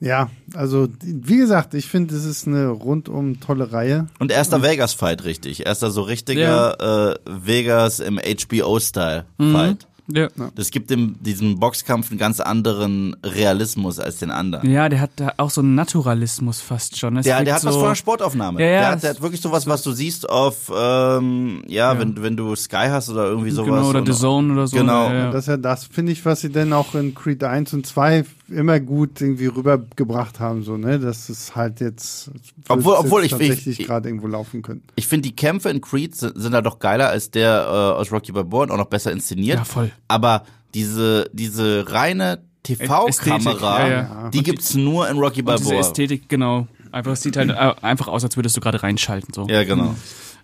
Ja, 0.00 0.30
also 0.54 0.88
wie 1.00 1.38
gesagt, 1.38 1.74
ich 1.74 1.86
finde, 1.86 2.14
es 2.14 2.24
ist 2.24 2.46
eine 2.46 2.68
rundum 2.68 3.40
tolle 3.40 3.72
Reihe. 3.72 4.06
Und 4.18 4.30
erster 4.30 4.62
Vegas-Fight 4.62 5.24
richtig. 5.24 5.64
Erster 5.64 5.90
so 5.90 6.02
richtiger 6.02 7.14
äh, 7.14 7.18
Vegas 7.26 8.00
im 8.00 8.18
HBO-Style-Fight. 8.18 9.86
Ja. 10.08 10.28
Das 10.54 10.70
gibt 10.70 10.90
dem, 10.90 11.16
diesem 11.22 11.58
Boxkampf 11.58 12.10
einen 12.10 12.18
ganz 12.18 12.40
anderen 12.40 13.16
Realismus 13.24 13.98
als 13.98 14.18
den 14.18 14.30
anderen. 14.30 14.70
ja, 14.70 14.88
der 14.88 15.00
hat 15.00 15.10
da 15.16 15.32
auch 15.38 15.50
so 15.50 15.60
einen 15.62 15.74
Naturalismus 15.74 16.60
fast 16.60 16.98
schon. 16.98 17.16
Es 17.16 17.24
Der, 17.24 17.42
der 17.42 17.54
hat 17.54 17.62
so, 17.62 17.68
was 17.68 17.76
von 17.76 17.84
einer 17.86 17.94
Sportaufnahme. 17.94 18.60
Ja, 18.60 18.66
ja, 18.66 18.78
der, 18.80 18.88
hat, 18.88 18.94
es- 18.96 19.00
der 19.02 19.10
hat 19.10 19.22
wirklich 19.22 19.40
sowas, 19.40 19.66
was 19.66 19.82
du 19.82 19.92
siehst 19.92 20.28
auf, 20.28 20.70
ähm, 20.76 21.62
ja, 21.66 21.98
Wenn, 21.98 22.22
wenn 22.22 22.36
du 22.36 22.54
Sky 22.54 22.88
hast 22.90 23.08
oder 23.08 23.26
irgendwie 23.26 23.50
sowas. 23.50 23.66
Genau, 23.86 23.88
oder 23.88 24.04
The 24.04 24.12
Zone 24.12 24.52
oder 24.52 24.66
so. 24.66 24.76
Genau. 24.76 25.06
Ja, 25.08 25.14
ja. 25.14 25.30
Das, 25.30 25.46
ja, 25.46 25.56
das 25.56 25.84
finde 25.84 26.12
ich, 26.12 26.24
was 26.24 26.40
sie 26.40 26.50
denn 26.50 26.72
auch 26.72 26.94
in 26.94 27.14
Creed 27.14 27.42
1 27.44 27.72
und 27.74 27.86
2 27.86 28.24
immer 28.48 28.78
gut 28.80 29.20
irgendwie 29.22 29.46
rübergebracht 29.46 30.38
haben, 30.38 30.62
so, 30.64 30.76
ne? 30.76 30.98
Das 31.00 31.30
ist 31.30 31.56
halt 31.56 31.80
jetzt, 31.80 32.30
Obwohl- 32.68 32.94
jetzt 32.96 33.04
obwohl 33.06 33.24
ich- 33.24 33.30
tatsächlich 33.30 33.80
ich- 33.80 33.86
gerade 33.86 34.08
irgendwo 34.08 34.26
laufen 34.26 34.60
können. 34.62 34.82
Ich 34.96 35.06
finde, 35.08 35.28
die 35.28 35.34
Kämpfe 35.36 35.70
in 35.70 35.80
Creed 35.80 36.14
sind, 36.14 36.38
sind 36.38 36.52
da 36.52 36.60
doch 36.60 36.78
geiler 36.78 37.08
als 37.08 37.30
der 37.30 37.64
äh, 37.66 37.98
aus 38.00 38.12
Rocky 38.12 38.32
Balboa 38.32 38.64
und 38.64 38.70
auch 38.70 38.76
noch 38.76 38.84
besser 38.86 39.12
inszeniert. 39.12 39.58
Ja, 39.58 39.64
voll. 39.64 39.90
Aber 40.08 40.44
diese, 40.74 41.30
diese 41.32 41.84
reine 41.92 42.42
TV-Kamera, 42.62 43.80
ja, 43.82 43.88
ja. 43.88 44.30
die 44.30 44.42
gibt's 44.42 44.74
nur 44.74 45.08
in 45.08 45.18
Rocky 45.18 45.40
Und 45.42 45.50
diese 45.58 45.64
Balboa. 45.68 45.80
Ästhetik, 45.80 46.28
genau. 46.28 46.66
Einfach, 46.92 47.12
es 47.12 47.22
sieht 47.22 47.36
halt 47.36 47.50
äh, 47.50 47.74
einfach 47.82 48.08
aus, 48.08 48.24
als 48.24 48.36
würdest 48.36 48.56
du 48.56 48.60
gerade 48.60 48.82
reinschalten. 48.82 49.34
So. 49.34 49.46
Ja, 49.48 49.64
genau. 49.64 49.94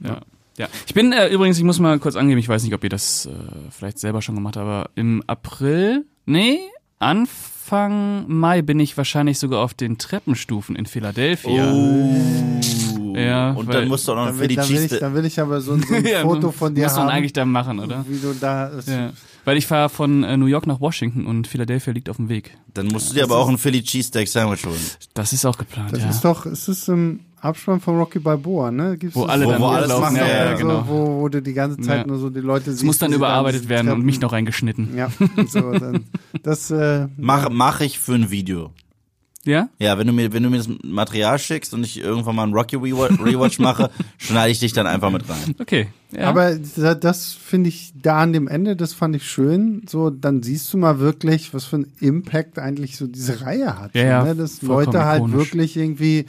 Ja. 0.01 0.21
ja. 0.59 0.69
Ich 0.87 0.95
bin 0.95 1.13
äh, 1.13 1.29
übrigens, 1.29 1.59
ich 1.59 1.65
muss 1.65 1.79
mal 1.79 1.99
kurz 1.99 2.17
angeben, 2.17 2.39
ich 2.39 2.49
weiß 2.49 2.63
nicht, 2.65 2.75
ob 2.75 2.83
ihr 2.85 2.91
das 2.91 3.27
äh, 3.27 3.31
vielleicht 3.71 3.99
selber 3.99 4.21
schon 4.21 4.35
gemacht 4.35 4.57
habt, 4.57 4.67
aber 4.67 4.91
im 4.97 5.23
April, 5.27 6.05
nee, 6.27 6.59
Anfang 6.99 8.25
Mai 8.29 8.63
bin 8.63 8.81
ich 8.81 8.97
wahrscheinlich 8.97 9.39
sogar 9.39 9.61
auf 9.63 9.75
den 9.75 9.99
Treppenstufen 9.99 10.77
in 10.77 10.87
Philadelphia. 10.87 11.73
Oh. 11.73 13.15
Ja, 13.17 13.51
und 13.53 13.67
weil- 13.67 13.75
dann 13.81 13.89
musst 13.89 14.07
du 14.09 14.13
auch 14.13 14.17
noch 14.17 14.27
Dann 14.27 14.35
für 14.35 14.41
will, 14.43 14.49
die 14.49 14.57
dann, 14.57 14.69
will 14.69 14.85
ich, 14.85 14.99
dann 14.99 15.15
will 15.15 15.25
ich 15.25 15.41
aber 15.41 15.61
so, 15.61 15.73
ein- 15.73 15.83
so 15.83 15.95
ein 15.95 16.07
Ja, 16.07 16.23
Foto 16.23 16.51
von 16.53 16.75
dir 16.75 16.85
Muss 16.85 16.95
man 16.95 17.03
haben, 17.05 17.11
eigentlich 17.11 17.33
da 17.33 17.45
machen, 17.45 17.79
oder? 17.81 18.05
wie 18.09 18.19
du 18.19 18.33
da, 18.41 18.71
Ja. 18.87 19.11
Weil 19.45 19.57
ich 19.57 19.67
fahre 19.67 19.89
von 19.89 20.23
äh, 20.23 20.37
New 20.37 20.47
York 20.47 20.67
nach 20.67 20.81
Washington 20.81 21.27
und 21.27 21.47
Philadelphia 21.47 21.93
liegt 21.93 22.09
auf 22.11 22.17
dem 22.17 22.29
Weg. 22.29 22.57
Dann 22.75 22.87
musst 22.89 23.11
du 23.11 23.15
dir 23.15 23.25
aber 23.25 23.39
auch 23.39 23.49
ein 23.49 23.59
Philly 23.59 23.83
Cheesesteak 23.83 24.29
Sandwich 24.29 24.65
holen. 24.67 24.81
Das 25.15 25.33
ist 25.33 25.45
auch 25.47 25.57
geplant, 25.59 25.93
das 25.93 26.03
ja. 26.03 26.11
ist 26.11 26.25
doch, 26.25 26.47
ist 26.47 26.69
es 26.69 26.89
im 26.89 27.21
Abspann 27.41 27.81
von 27.81 27.97
Rocky 27.97 28.19
Balboa, 28.19 28.71
ne? 28.71 28.99
Gibt's 28.99 29.17
Wo 29.17 29.23
das- 29.23 29.31
alle 29.31 29.47
dann 29.47 29.63
wo 29.63 29.67
alles 29.69 29.89
machen, 29.89 30.17
ja, 30.17 30.29
ja, 30.29 30.45
ja, 30.51 30.57
so, 30.59 30.63
genau. 30.67 30.85
wo, 30.87 31.21
wo 31.23 31.29
du 31.31 31.41
die 31.41 31.55
ganze 31.55 31.79
Zeit 31.79 32.01
Ja. 32.03 32.07
nur 32.07 32.19
so 32.19 32.29
die 32.29 32.41
Leute 32.41 32.67
siehst. 32.67 32.79
Es 32.79 32.85
muss 32.85 32.99
dann 32.99 33.15
überarbeitet 33.15 33.63
an 33.63 33.69
werden 33.71 33.91
und 33.93 34.05
mich 34.05 34.21
noch 34.21 34.33
reingeschnitten. 34.33 34.95
Ja, 34.95 35.09
so, 35.49 35.73
dann, 35.73 36.05
das, 36.43 36.71
äh, 36.71 37.09
Mach, 37.17 37.49
mach 37.51 37.81
ich 37.81 37.99
für 37.99 38.13
ein 38.15 38.31
Video. 38.31 38.73
Ja? 39.47 39.71
Ja, 39.79 39.97
wenn 39.99 40.07
du 40.07 40.13
mir, 40.13 40.33
wenn 40.35 40.43
du 40.43 40.51
mir 40.51 40.59
das 40.59 40.69
Material 40.83 41.39
schickst 41.39 41.73
und 41.73 41.83
ich 41.83 41.99
irgendwann 41.99 42.37
mal 42.37 42.43
einen 42.43 42.53
Rocky 42.53 42.77
Rewatch, 42.77 43.59
mache, 43.59 43.91
schneide 44.19 44.51
ich 44.53 44.59
dich 44.61 44.75
dann 44.75 44.87
einfach 44.87 45.11
mit 45.11 45.29
rein. 45.31 45.55
Okay. 45.59 45.89
Ja. 46.13 46.29
Aber 46.29 46.55
da- 46.77 46.95
das 46.95 47.33
finde 47.33 47.69
ich 47.71 47.93
da 48.01 48.19
an 48.19 48.33
dem 48.35 48.49
Ende, 48.49 48.77
das 48.77 48.93
fand 48.93 49.17
ich 49.17 49.25
schön. 49.27 49.83
So, 49.89 50.11
dann 50.11 50.43
siehst 50.43 50.73
du 50.75 50.79
mal 50.79 50.99
wirklich, 50.99 51.55
was 51.55 51.65
für 51.65 51.77
ein 51.79 51.87
Impact 52.01 52.59
eigentlich 52.59 52.97
so 52.99 53.07
diese 53.07 53.41
Reihe 53.41 53.79
hat. 53.79 53.95
Ja, 53.95 54.03
ja, 54.05 54.25
ne? 54.25 54.37
Dass 54.37 54.61
Leute 54.61 55.05
halt 55.05 55.21
ikonisch. 55.21 55.37
wirklich 55.39 55.77
irgendwie 55.77 56.27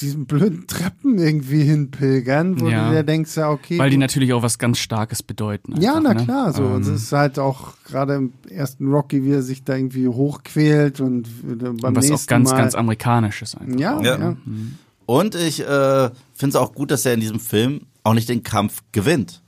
diesen 0.00 0.24
blöden 0.26 0.66
Treppen 0.66 1.18
irgendwie 1.18 1.64
hinpilgern, 1.64 2.60
wo 2.60 2.68
Ja. 2.68 2.88
du 2.88 2.94
dir 2.96 3.02
denkst, 3.02 3.36
ja, 3.36 3.50
okay. 3.50 3.78
Weil 3.78 3.90
die 3.90 3.98
natürlich 3.98 4.32
auch 4.32 4.42
was 4.42 4.58
ganz 4.58 4.78
Starkes 4.78 5.22
bedeuten. 5.22 5.74
ja, 5.80 5.96
einfach, 5.96 6.14
na 6.14 6.14
ne? 6.20 6.24
klar, 6.24 6.52
so. 6.52 6.62
Ähm, 6.64 6.72
Und 6.76 6.82
es 6.82 6.88
ist 6.88 7.12
halt 7.12 7.38
auch 7.38 7.74
gerade 7.84 8.14
im 8.14 8.32
ersten 8.48 8.90
Rocky, 8.90 9.22
wie 9.24 9.32
er 9.32 9.42
sich 9.42 9.64
da 9.64 9.76
irgendwie 9.76 10.08
hochquält 10.08 11.00
und 11.00 11.28
beim 11.42 11.74
und 11.76 11.82
was 11.96 12.08
nächsten 12.08 12.14
auch 12.14 12.26
ganz, 12.26 12.50
Mal. 12.50 12.56
ganz 12.56 12.74
amerikanisches 12.74 13.54
einfach. 13.54 13.78
ja, 13.78 13.98
auch. 13.98 14.02
ja. 14.02 14.18
Ja. 14.18 14.36
Und 15.04 15.34
ich 15.34 15.60
äh, 15.60 15.64
finde 16.32 16.48
es 16.48 16.56
auch 16.56 16.74
gut, 16.74 16.90
dass 16.90 17.04
er 17.04 17.12
in 17.14 17.20
diesem 17.20 17.40
Film 17.40 17.82
auch 18.02 18.14
nicht 18.14 18.28
den 18.28 18.42
Kampf 18.42 18.82
gewinnt. 18.92 19.42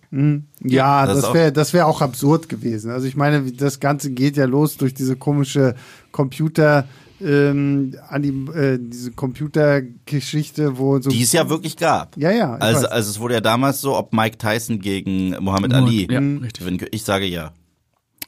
Ja, 0.63 1.07
Das 1.07 1.35
wäre 1.35 1.51
das 1.51 1.73
wäre 1.73 1.87
auch 1.87 2.01
absurd 2.01 2.49
gewesen. 2.49 2.93
Also 2.93 3.09
ich 3.09 3.17
meine, 3.17 3.51
das 3.51 3.81
Ganze 3.81 4.13
geht 4.13 4.37
ja 4.37 4.45
los 4.45 4.77
durch 4.77 4.95
diese 4.95 5.17
komische 5.17 5.75
Computer, 6.13 6.87
ähm, 7.25 7.97
an 8.09 8.23
die, 8.23 8.29
äh, 8.55 8.79
diese 8.81 9.13
Computergeschichte, 9.13 10.79
wo 10.79 11.01
so 11.01 11.11
Die 11.11 11.23
es 11.23 11.33
ja 11.33 11.49
wirklich 11.49 11.77
gab. 11.77 12.17
ja 12.17 12.31
ja. 12.31 12.55
Also, 12.57 12.83
weiß. 12.83 12.91
also 12.91 13.11
es 13.11 13.21
wurde 13.21 13.35
ja 13.35 13.41
damals 13.41 13.81
so, 13.81 13.97
ob 13.97 14.13
Mike 14.13 14.39
Tyson 14.39 14.81
gegen 14.81 15.31
Muhammad 15.43 15.73
Ali. 15.75 16.07
Ja, 16.11 16.21
Mhm. 16.21 16.39
richtig. 16.39 16.65
Wenn, 16.67 16.79
ich 16.91 17.03
sage 17.05 17.27
ja. 17.27 17.53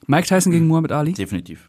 Mike 0.06 0.26
Tyson 0.28 0.52
gegen 0.52 0.66
Muhammad 0.66 0.92
Ali? 0.92 1.12
Definitiv. 1.12 1.68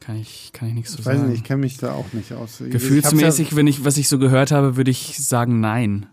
Kann 0.00 0.16
ich, 0.16 0.50
kann 0.52 0.68
ich 0.68 0.74
nichts 0.74 0.92
zu 0.92 1.00
Ich 1.00 1.06
weiß 1.06 1.16
sagen. 1.18 1.28
nicht, 1.30 1.38
ich 1.38 1.44
kenne 1.44 1.60
mich 1.60 1.76
da 1.76 1.92
auch 1.92 2.12
nicht 2.12 2.32
aus. 2.32 2.62
Gefühlsmäßig, 2.66 3.48
Ich, 3.48 3.56
wenn 3.56 3.66
ich, 3.66 3.84
was 3.84 3.96
ich 3.98 4.08
so 4.08 4.18
gehört 4.18 4.50
habe, 4.52 4.76
würde 4.76 4.90
ich 4.90 5.18
sagen 5.18 5.60
nein. 5.60 6.06
ja, 6.06 6.08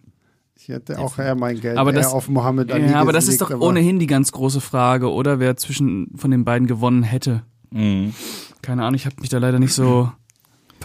ich 0.57 0.67
hätte 0.69 0.99
auch 0.99 1.17
eher 1.19 1.35
mein 1.35 1.59
Geld 1.61 1.77
Aber 1.77 1.91
eher 1.93 1.99
das- 2.01 2.11
auf 2.11 2.27
Mohammed 2.27 2.71
Ali 2.71 2.87
Ja, 2.89 2.95
aber 2.99 3.13
das 3.13 3.27
ist 3.27 3.41
doch 3.41 3.51
aber- 3.51 3.65
ohnehin 3.65 3.99
die 3.99 4.07
ganz 4.07 4.31
große 4.31 4.59
Frage, 4.61 5.11
oder? 5.11 5.39
Wer 5.39 5.55
zwischen 5.57 6.09
von 6.15 6.31
den 6.31 6.43
beiden 6.43 6.67
gewonnen 6.67 7.03
hätte. 7.03 7.43
Mhm. 7.71 8.13
Keine 8.61 8.83
Ahnung, 8.83 8.95
ich 8.95 9.05
habe 9.05 9.15
mich 9.21 9.29
da 9.29 9.37
leider 9.37 9.59
nicht 9.59 9.73
so 9.73 10.11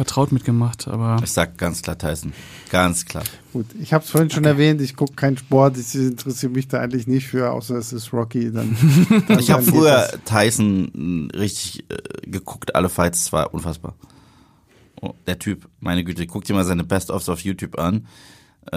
vertraut 0.00 0.32
mitgemacht, 0.32 0.88
aber 0.88 1.18
Ich 1.22 1.30
sag 1.30 1.58
ganz 1.58 1.82
klar 1.82 1.98
Tyson. 1.98 2.32
Ganz 2.70 3.04
klar. 3.04 3.22
Gut, 3.52 3.66
ich 3.78 3.92
habe 3.92 4.02
es 4.02 4.08
vorhin 4.08 4.30
schon 4.30 4.46
erwähnt, 4.46 4.80
ich 4.80 4.96
gucke 4.96 5.12
keinen 5.12 5.36
Sport, 5.36 5.76
ich 5.76 5.94
interessiere 5.94 6.50
mich 6.52 6.68
da 6.68 6.80
eigentlich 6.80 7.06
nicht 7.06 7.26
für, 7.26 7.50
außer 7.50 7.76
es 7.76 7.92
ist 7.92 8.10
Rocky. 8.10 8.50
Dann, 8.50 8.74
dann 9.28 9.38
Ich 9.38 9.50
habe 9.50 9.62
früher 9.62 10.08
das. 10.10 10.20
Tyson 10.24 10.90
mh, 10.94 11.38
richtig 11.38 11.84
äh, 11.90 11.98
geguckt, 12.30 12.74
alle 12.74 12.88
Fights, 12.88 13.24
es 13.24 13.32
war 13.34 13.52
unfassbar. 13.52 13.94
Oh, 15.02 15.12
der 15.26 15.38
Typ, 15.38 15.68
meine 15.80 16.02
Güte, 16.02 16.26
guck 16.26 16.44
dir 16.44 16.54
mal 16.54 16.64
seine 16.64 16.84
Best-ofs 16.84 17.28
auf 17.28 17.40
YouTube 17.40 17.78
an. 17.78 18.06
Äh, 18.72 18.76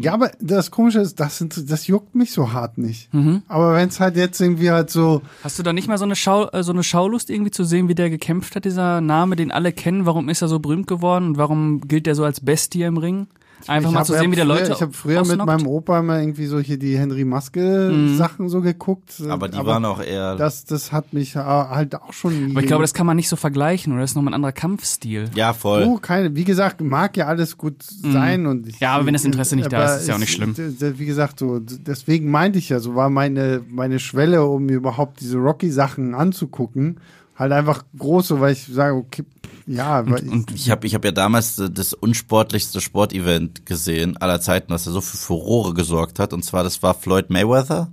Ja, 0.00 0.14
aber 0.14 0.30
das 0.40 0.70
Komische 0.70 1.00
ist, 1.00 1.20
das, 1.20 1.38
sind, 1.38 1.70
das 1.70 1.86
juckt 1.86 2.14
mich 2.14 2.32
so 2.32 2.52
hart 2.52 2.78
nicht. 2.78 3.12
Mhm. 3.12 3.42
Aber 3.48 3.74
wenn 3.74 3.88
es 3.88 4.00
halt 4.00 4.16
jetzt 4.16 4.40
irgendwie 4.40 4.70
halt 4.70 4.90
so, 4.90 5.22
hast 5.44 5.58
du 5.58 5.62
da 5.62 5.72
nicht 5.72 5.88
mal 5.88 5.98
so 5.98 6.04
eine, 6.04 6.16
Schau, 6.16 6.48
äh, 6.50 6.62
so 6.62 6.72
eine 6.72 6.82
Schaulust 6.82 7.30
irgendwie 7.30 7.50
zu 7.50 7.64
sehen, 7.64 7.88
wie 7.88 7.94
der 7.94 8.10
gekämpft 8.10 8.56
hat, 8.56 8.64
dieser 8.64 9.00
Name, 9.00 9.36
den 9.36 9.52
alle 9.52 9.72
kennen? 9.72 10.06
Warum 10.06 10.28
ist 10.28 10.42
er 10.42 10.48
so 10.48 10.58
berühmt 10.58 10.86
geworden 10.86 11.28
und 11.28 11.36
warum 11.36 11.80
gilt 11.82 12.06
er 12.06 12.14
so 12.14 12.24
als 12.24 12.40
Bestie 12.40 12.82
im 12.82 12.96
Ring? 12.96 13.26
Einfach 13.68 13.90
ich 13.90 13.94
mal 13.94 14.00
hab- 14.00 14.06
zu 14.06 14.12
sehen, 14.14 14.30
wie 14.32 14.36
der 14.36 14.44
früher, 14.46 14.54
Leute 14.58 14.72
Ich 14.72 14.82
habe 14.82 14.92
früher 14.92 15.20
mit 15.20 15.30
ausnockt? 15.40 15.46
meinem 15.46 15.66
Opa 15.66 15.98
immer 16.00 16.18
irgendwie 16.20 16.46
so 16.46 16.58
hier 16.60 16.78
die 16.78 16.96
Henry 16.98 17.24
Maske 17.24 17.90
Mhm. 17.92 18.16
Sachen 18.16 18.48
so 18.48 18.60
geguckt. 18.60 19.14
aber 19.28 19.48
die 19.48 19.58
waren 19.58 19.84
auch 19.84 20.00
eher. 20.02 20.36
Das, 20.36 20.64
das 20.64 20.92
hat 20.92 21.12
mich 21.12 21.36
äh, 21.36 21.40
halt 21.40 21.94
auch 21.94 22.12
schon. 22.12 22.50
Aber 22.52 22.60
ich 22.60 22.66
glaube, 22.66 22.82
das 22.82 22.94
kann 22.94 23.06
man 23.06 23.16
nicht 23.16 23.28
so 23.28 23.36
vergleichen, 23.36 23.92
oder? 23.92 24.02
Das 24.02 24.10
ist 24.10 24.14
nochmal 24.16 24.32
ein 24.32 24.36
anderer 24.36 24.52
Kampfstil. 24.52 25.30
ja, 25.34 25.52
voll. 25.52 25.84
Oh, 25.88 25.98
keine, 25.98 26.34
wie 26.34 26.44
gesagt, 26.44 26.80
mag 26.80 27.16
ja 27.16 27.26
alles 27.26 27.56
gut 27.58 27.76
sein 27.82 28.46
und 28.46 28.66
ich, 28.66 28.74
Mhm. 28.74 28.78
Ja, 28.80 28.94
aber 28.94 29.06
wenn 29.06 29.14
das 29.14 29.24
Interesse 29.24 29.56
nicht 29.56 29.72
da 29.72 29.76
aber 29.78 29.94
ist, 29.96 30.02
ist 30.02 30.08
ja 30.08 30.14
auch 30.14 30.18
nicht 30.18 30.32
schlimm. 30.32 30.54
Wie 30.56 31.06
gesagt, 31.06 31.38
so 31.38 31.58
deswegen 31.60 32.30
meinte 32.30 32.58
ich 32.58 32.68
ja, 32.68 32.80
so 32.80 32.94
war 32.94 33.10
meine 33.10 33.60
meine 33.68 33.98
Schwelle, 33.98 34.44
um 34.44 34.66
mir 34.66 34.74
überhaupt 34.76 35.20
diese 35.20 35.38
Rocky 35.38 35.70
Sachen 35.70 36.14
anzugucken, 36.14 36.98
halt 37.36 37.52
einfach 37.52 37.84
groß, 37.98 38.28
so 38.28 38.40
weil 38.40 38.52
ich 38.52 38.66
sage, 38.66 38.94
okay, 38.94 39.24
ja, 39.66 40.08
weil 40.08 40.26
ich, 40.26 40.54
Ich 40.54 40.70
habe 40.70 40.86
ich 40.86 40.94
hab 40.94 41.04
ja 41.04 41.12
damals 41.12 41.56
das 41.56 41.92
unsportlichste 41.94 42.80
Sportevent 42.80 43.66
gesehen 43.66 44.16
aller 44.16 44.40
Zeiten, 44.40 44.72
was 44.72 44.84
ja 44.84 44.92
so 44.92 45.00
für 45.00 45.16
Furore 45.16 45.74
gesorgt 45.74 46.18
hat. 46.18 46.32
Und 46.32 46.44
zwar, 46.44 46.64
das 46.64 46.82
war 46.82 46.94
Floyd 46.94 47.30
Mayweather 47.30 47.90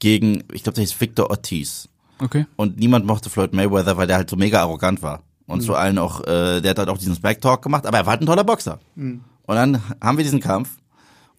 gegen, 0.00 0.44
ich 0.52 0.62
glaube, 0.62 0.74
der 0.74 0.82
hieß 0.84 1.00
Victor 1.00 1.30
Ortiz. 1.30 1.88
Okay. 2.20 2.46
Und 2.56 2.78
niemand 2.78 3.06
mochte 3.06 3.30
Floyd 3.30 3.52
Mayweather, 3.52 3.96
weil 3.96 4.06
der 4.06 4.16
halt 4.16 4.30
so 4.30 4.36
mega 4.36 4.60
arrogant 4.60 5.02
war. 5.02 5.22
Und 5.46 5.62
zu 5.62 5.74
allen 5.74 5.98
auch, 5.98 6.20
äh, 6.26 6.60
der 6.60 6.70
hat 6.72 6.78
halt 6.78 6.88
auch 6.90 6.98
diesen 6.98 7.14
Smack-Talk 7.14 7.62
gemacht, 7.62 7.86
aber 7.86 7.96
er 7.98 8.04
war 8.06 8.12
halt 8.12 8.22
ein 8.22 8.26
toller 8.26 8.44
Boxer. 8.44 8.80
Und 9.46 9.56
dann 9.56 9.82
haben 10.00 10.18
wir 10.18 10.24
diesen 10.24 10.40
Kampf 10.40 10.76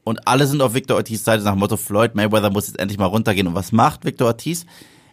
und 0.04 0.28
alle 0.28 0.48
sind 0.48 0.62
auf 0.64 0.74
Victor 0.74 0.98
Ortiz 0.98 1.24
Seite 1.24 1.44
nach 1.44 1.52
dem 1.52 1.60
Motto, 1.60 1.78
Floyd 1.78 2.16
Mayweather 2.16 2.50
muss 2.50 2.66
jetzt 2.68 2.80
endlich 2.80 2.98
mal 2.98 3.06
runtergehen. 3.06 3.46
Und 3.46 3.54
was 3.54 3.72
macht 3.72 4.06
Victor 4.06 4.26
Ortiz? 4.28 4.66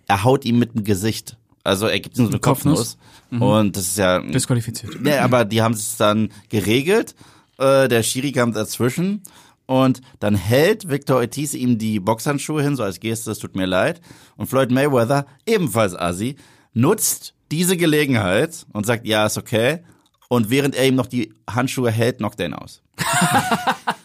Er 0.06 0.24
haut 0.24 0.46
ihm 0.46 0.58
mit 0.58 0.74
dem 0.74 0.84
Gesicht. 0.84 1.36
Also 1.64 1.86
er 1.88 2.00
gibt 2.00 2.16
ihm 2.16 2.24
so 2.24 2.30
eine 2.30 2.38
Kopfnuss. 2.38 2.78
Kopfnuss. 2.78 2.98
Und 3.30 3.76
das 3.76 3.88
ist 3.88 3.98
ja, 3.98 4.20
Disqualifiziert. 4.20 5.00
Nee, 5.00 5.18
aber 5.18 5.44
die 5.44 5.62
haben 5.62 5.74
es 5.74 5.96
dann 5.96 6.30
geregelt. 6.48 7.14
Äh, 7.58 7.88
der 7.88 8.02
Schiri 8.02 8.32
kam 8.32 8.52
dazwischen. 8.52 9.22
Und 9.66 10.00
dann 10.20 10.36
hält 10.36 10.88
Victor 10.88 11.16
Ortiz 11.16 11.52
ihm 11.54 11.76
die 11.76 11.98
Boxhandschuhe 11.98 12.62
hin, 12.62 12.76
so 12.76 12.84
als 12.84 13.00
Geste, 13.00 13.32
es 13.32 13.38
tut 13.38 13.56
mir 13.56 13.66
leid. 13.66 14.00
Und 14.36 14.46
Floyd 14.46 14.70
Mayweather, 14.70 15.26
ebenfalls 15.44 15.96
Asi, 15.96 16.36
nutzt 16.72 17.34
diese 17.50 17.76
Gelegenheit 17.76 18.64
und 18.72 18.86
sagt, 18.86 19.06
ja, 19.06 19.26
ist 19.26 19.38
okay. 19.38 19.80
Und 20.28 20.50
während 20.50 20.76
er 20.76 20.86
ihm 20.86 20.94
noch 20.94 21.06
die 21.06 21.34
Handschuhe 21.48 21.90
hält, 21.90 22.18
knockt 22.18 22.38
er 22.40 22.46
ihn 22.46 22.54
aus. 22.54 22.82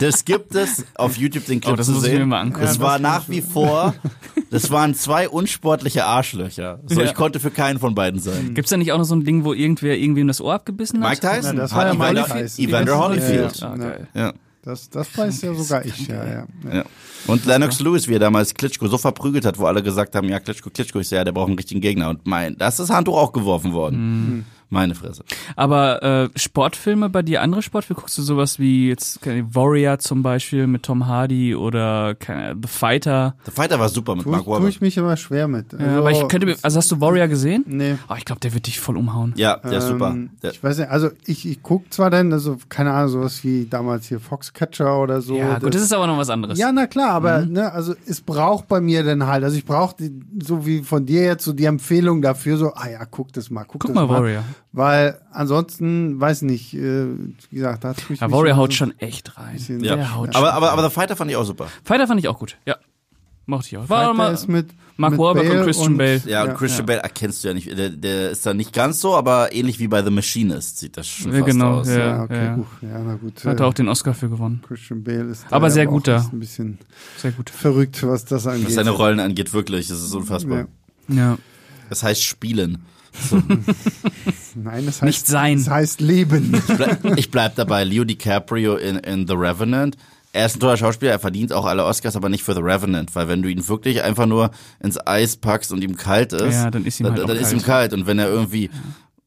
Das 0.00 0.24
gibt 0.24 0.54
es 0.54 0.84
auf 0.94 1.16
YouTube 1.16 1.46
den 1.46 1.60
Clip 1.60 1.72
Oh, 1.72 1.76
das 1.76 1.86
zu 1.86 1.92
muss 1.92 2.04
ich 2.04 2.10
sehen. 2.10 2.18
mir 2.20 2.26
mal 2.26 2.40
angucken. 2.40 2.64
Das 2.66 2.76
Ja, 2.76 2.82
war 2.82 2.92
das 2.98 3.02
nach 3.02 3.28
wie 3.28 3.40
vor, 3.42 3.94
das 4.50 4.70
waren 4.70 4.94
zwei 4.94 5.28
unsportliche 5.28 6.04
Arschlöcher. 6.04 6.80
So, 6.86 7.00
Ja. 7.00 7.06
ich 7.06 7.14
konnte 7.14 7.40
für 7.40 7.50
keinen 7.50 7.78
von 7.78 7.94
beiden 7.94 8.20
sein. 8.20 8.54
Gibt's 8.54 8.70
da 8.70 8.76
nicht 8.76 8.92
auch 8.92 8.98
noch 8.98 9.04
so 9.04 9.14
ein 9.14 9.24
Ding, 9.24 9.44
wo 9.44 9.52
irgendwer 9.52 9.96
irgendwem 9.96 10.28
das 10.28 10.40
Ohr 10.40 10.54
abgebissen 10.54 11.02
hat? 11.02 11.10
Mike 11.10 11.20
Tyson? 11.36 11.56
Ja, 11.56 11.62
das 11.62 11.74
war 11.74 11.86
ja 11.86 11.94
Evander, 11.94 12.22
Mike 12.28 12.34
Tyson. 12.40 12.64
Evander 12.68 12.98
Holyfield. 12.98 13.62
Ah. 13.62 13.76
Ja. 14.14 14.32
das 14.62 14.90
das 14.90 15.16
weiß 15.16 15.42
ja 15.42 15.54
sogar 15.54 15.84
ich, 15.84 16.08
ja, 16.08 16.24
ja. 16.26 16.46
ja. 16.72 16.84
Und 17.26 17.44
Lennox 17.44 17.80
Lewis, 17.80 18.06
wie 18.08 18.14
er 18.14 18.20
damals 18.20 18.54
Klitschko 18.54 18.86
so 18.88 18.98
verprügelt 18.98 19.44
hat, 19.44 19.58
wo 19.58 19.66
alle 19.66 19.82
gesagt 19.82 20.14
haben, 20.14 20.28
ja, 20.28 20.38
Klitschko, 20.38 20.70
Klitschko 20.70 20.98
ist 21.00 21.10
ja, 21.10 21.24
der 21.24 21.32
braucht 21.32 21.48
einen 21.48 21.56
richtigen 21.56 21.80
Gegner. 21.80 22.08
Und 22.10 22.26
mein, 22.26 22.56
das 22.56 22.78
ist 22.78 22.90
Handtuch 22.90 23.16
auch 23.16 23.32
geworfen 23.32 23.72
worden. 23.72 24.44
Meine 24.68 24.94
Fresse. 24.94 25.22
Aber 25.54 26.02
äh, 26.02 26.28
Sportfilme 26.38 27.08
bei 27.08 27.22
dir, 27.22 27.40
andere 27.42 27.62
Sportfilme, 27.62 28.00
guckst 28.00 28.18
du 28.18 28.22
sowas 28.22 28.58
wie 28.58 28.88
jetzt 28.88 29.22
keine 29.22 29.40
Ahnung, 29.40 29.54
Warrior 29.54 29.98
zum 29.98 30.22
Beispiel 30.22 30.66
mit 30.66 30.82
Tom 30.82 31.06
Hardy 31.06 31.54
oder 31.54 32.14
keine, 32.16 32.46
Ahnung, 32.50 32.62
The 32.62 32.68
Fighter? 32.68 33.36
Der 33.46 33.52
Fighter 33.52 33.78
war 33.78 33.88
super 33.88 34.14
mit 34.16 34.24
Tue 34.24 34.32
Mark 34.32 34.40
ich, 34.42 34.46
tue 34.46 34.54
Wahlberg. 34.54 34.70
ich 34.72 34.80
mich 34.80 34.96
immer 34.96 35.16
schwer 35.16 35.46
mit. 35.46 35.72
Ja, 35.72 35.98
aber 35.98 36.10
ich 36.10 36.26
könnte 36.28 36.46
mir, 36.46 36.56
also 36.62 36.78
hast 36.78 36.90
du 36.90 37.00
Warrior 37.00 37.28
gesehen? 37.28 37.64
Nee. 37.68 37.96
Oh, 38.08 38.14
ich 38.18 38.24
glaube, 38.24 38.40
der 38.40 38.54
wird 38.54 38.66
dich 38.66 38.80
voll 38.80 38.96
umhauen. 38.96 39.34
Ja, 39.36 39.56
der 39.58 39.78
ist 39.78 39.88
super. 39.88 40.10
Ähm, 40.10 40.30
Der, 40.42 40.50
ich 40.50 40.62
weiß 40.62 40.78
nicht, 40.78 40.90
also 40.90 41.10
ich, 41.26 41.46
ich 41.48 41.62
guck 41.62 41.92
zwar 41.92 42.10
dann, 42.10 42.32
also 42.32 42.56
keine 42.68 42.92
Ahnung, 42.92 43.08
sowas 43.10 43.44
wie 43.44 43.66
damals 43.66 44.06
hier 44.08 44.18
Foxcatcher 44.18 45.00
oder 45.00 45.20
so. 45.20 45.36
Ja, 45.36 45.58
gut, 45.60 45.74
das 45.74 45.82
ist 45.82 45.92
aber 45.92 46.06
noch 46.08 46.18
was 46.18 46.28
anderes. 46.30 46.58
Ja, 46.58 46.72
na 46.72 46.86
klar, 46.86 47.10
aber 47.10 47.42
Mhm. 47.42 47.52
ne, 47.52 47.72
also 47.72 47.94
es 48.06 48.20
braucht 48.20 48.66
bei 48.68 48.80
mir 48.80 49.04
dann 49.04 49.26
halt, 49.26 49.44
also 49.44 49.56
ich 49.56 49.64
brauche 49.64 49.94
so 50.42 50.66
wie 50.66 50.82
von 50.82 51.06
dir 51.06 51.22
jetzt 51.22 51.44
so 51.44 51.52
die 51.52 51.66
Empfehlung 51.66 52.20
dafür, 52.22 52.56
so, 52.56 52.72
ah 52.74 52.88
ja, 52.88 53.04
guck 53.04 53.32
das 53.32 53.50
mal, 53.50 53.62
guck, 53.64 53.80
Guck 53.82 53.90
das 53.90 53.94
mal 53.94 54.08
Warrior. 54.08 54.42
Weil 54.72 55.20
ansonsten, 55.32 56.20
weiß 56.20 56.42
nicht, 56.42 56.74
äh, 56.74 57.06
wie 57.50 57.56
gesagt, 57.56 57.84
da 57.84 57.94
tue 57.94 58.14
ich 58.14 58.20
Ja, 58.20 58.28
mich 58.28 58.36
Warrior 58.36 58.56
haut 58.56 58.74
schon 58.74 58.98
echt 58.98 59.36
rein. 59.38 59.54
bisschen- 59.54 59.82
ja. 59.82 59.96
Der 59.96 60.14
haut 60.14 60.34
aber, 60.36 60.52
aber, 60.52 60.72
aber 60.72 60.82
der 60.82 60.90
Fighter 60.90 61.16
fand 61.16 61.30
ich 61.30 61.36
auch 61.36 61.44
super. 61.44 61.68
Fighter 61.82 62.06
fand 62.06 62.20
ich 62.20 62.28
auch 62.28 62.38
gut, 62.38 62.56
ja. 62.66 62.76
Mochte 63.48 63.68
ich 63.68 63.76
auch. 63.78 63.88
War 63.88 64.12
mal, 64.12 64.34
ist 64.34 64.48
mit, 64.48 64.70
Mark 64.96 65.12
mit 65.12 65.20
Wahlberg 65.20 65.44
und 65.46 65.50
Bale 65.52 65.64
Christian 65.64 65.96
Bale. 65.96 66.20
Ja, 66.26 66.42
und 66.44 66.54
Christian 66.56 66.84
Bale 66.84 66.98
erkennst 66.98 67.44
du 67.44 67.48
ja 67.48 67.54
nicht. 67.54 67.78
Der, 67.78 67.90
der 67.90 68.30
ist 68.32 68.44
da 68.44 68.52
nicht 68.52 68.72
ganz 68.72 69.00
so, 69.00 69.14
aber 69.14 69.52
ähnlich 69.54 69.78
wie 69.78 69.86
bei 69.86 70.02
The 70.02 70.10
Machinist 70.10 70.78
sieht 70.80 70.96
das 70.96 71.06
schon 71.06 71.30
Ja, 71.32 71.38
fast 71.38 71.50
genau, 71.52 71.74
aus. 71.78 71.88
ja. 71.88 71.96
Ja, 71.98 72.22
okay, 72.24 72.54
gut. 72.56 72.66
Ja, 72.82 72.98
na 73.06 73.14
gut. 73.14 73.44
hat 73.44 73.60
äh, 73.60 73.62
er 73.62 73.66
auch 73.68 73.74
den 73.74 73.88
Oscar 73.88 74.14
für 74.14 74.28
gewonnen. 74.28 74.62
Christian 74.66 75.04
Bale 75.04 75.26
ist 75.30 75.46
Aber 75.50 75.68
da 75.68 75.74
sehr 75.74 75.86
auch 75.86 75.92
guter. 75.92 76.16
ist 76.16 76.32
ein 76.32 76.40
bisschen 76.40 76.78
Sehr 77.18 77.30
gut. 77.30 77.48
verrückt, 77.48 78.04
was 78.04 78.24
das 78.24 78.48
angeht. 78.48 78.66
Was 78.66 78.74
seine 78.74 78.90
Rollen 78.90 79.20
angeht, 79.20 79.52
wirklich. 79.52 79.86
Das 79.86 80.02
ist 80.02 80.12
unfassbar. 80.12 80.66
Ja. 81.08 81.14
Ja. 81.14 81.38
Das 81.88 82.02
heißt 82.02 82.24
Spielen. 82.24 82.78
Nein, 84.54 84.86
das 84.86 84.96
heißt 84.96 85.02
Nicht 85.02 85.26
sein. 85.26 85.58
Das 85.58 85.68
heißt 85.70 86.00
Leben. 86.00 86.54
Ich 86.54 86.76
bleib, 86.76 87.18
ich 87.18 87.30
bleib 87.30 87.54
dabei. 87.56 87.84
Leo 87.84 88.04
DiCaprio 88.04 88.76
in, 88.76 88.96
in 88.96 89.26
The 89.26 89.34
Revenant. 89.34 89.96
Er 90.32 90.46
ist 90.46 90.56
ein 90.56 90.60
toller 90.60 90.76
Schauspieler, 90.76 91.12
er 91.12 91.18
verdient 91.18 91.52
auch 91.52 91.64
alle 91.64 91.84
Oscars, 91.84 92.14
aber 92.14 92.28
nicht 92.28 92.42
für 92.44 92.52
The 92.54 92.60
Revenant, 92.60 93.14
weil 93.14 93.26
wenn 93.26 93.40
du 93.42 93.48
ihn 93.48 93.66
wirklich 93.68 94.02
einfach 94.02 94.26
nur 94.26 94.50
ins 94.80 94.98
Eis 95.06 95.36
packst 95.36 95.72
und 95.72 95.82
ihm 95.82 95.96
kalt 95.96 96.34
ist, 96.34 96.52
Ja, 96.54 96.70
dann 96.70 96.84
ist 96.84 97.00
ihm 97.00 97.06
halt 97.06 97.18
dann, 97.18 97.26
dann 97.28 97.36
ist 97.38 97.50
kalt. 97.50 97.52
ihm 97.54 97.64
kalt. 97.64 97.92
Und 97.94 98.06
wenn 98.06 98.18
er 98.18 98.28
irgendwie 98.28 98.68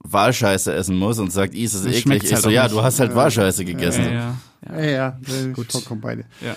Wahlscheiße 0.04 0.72
essen 0.72 0.96
muss 0.98 1.18
und 1.18 1.32
sagt, 1.32 1.56
is, 1.56 1.74
ist 1.74 1.86
Dann 1.86 1.94
eklig, 1.94 2.24
ich 2.26 2.34
halt 2.34 2.44
so, 2.44 2.50
ja, 2.52 2.64
nicht. 2.64 2.76
du 2.76 2.84
hast 2.84 3.00
halt 3.00 3.16
Wahlscheiße 3.16 3.66
gegessen. 3.66 4.04
Ja, 4.06 4.36
ja. 4.70 4.80
ja, 4.82 4.86
ja, 4.86 5.18
Gut. 5.54 5.66
ich 5.68 5.72
vollkommen 5.72 6.02
bei 6.02 6.16
dir. 6.18 6.26
Ja. 6.42 6.56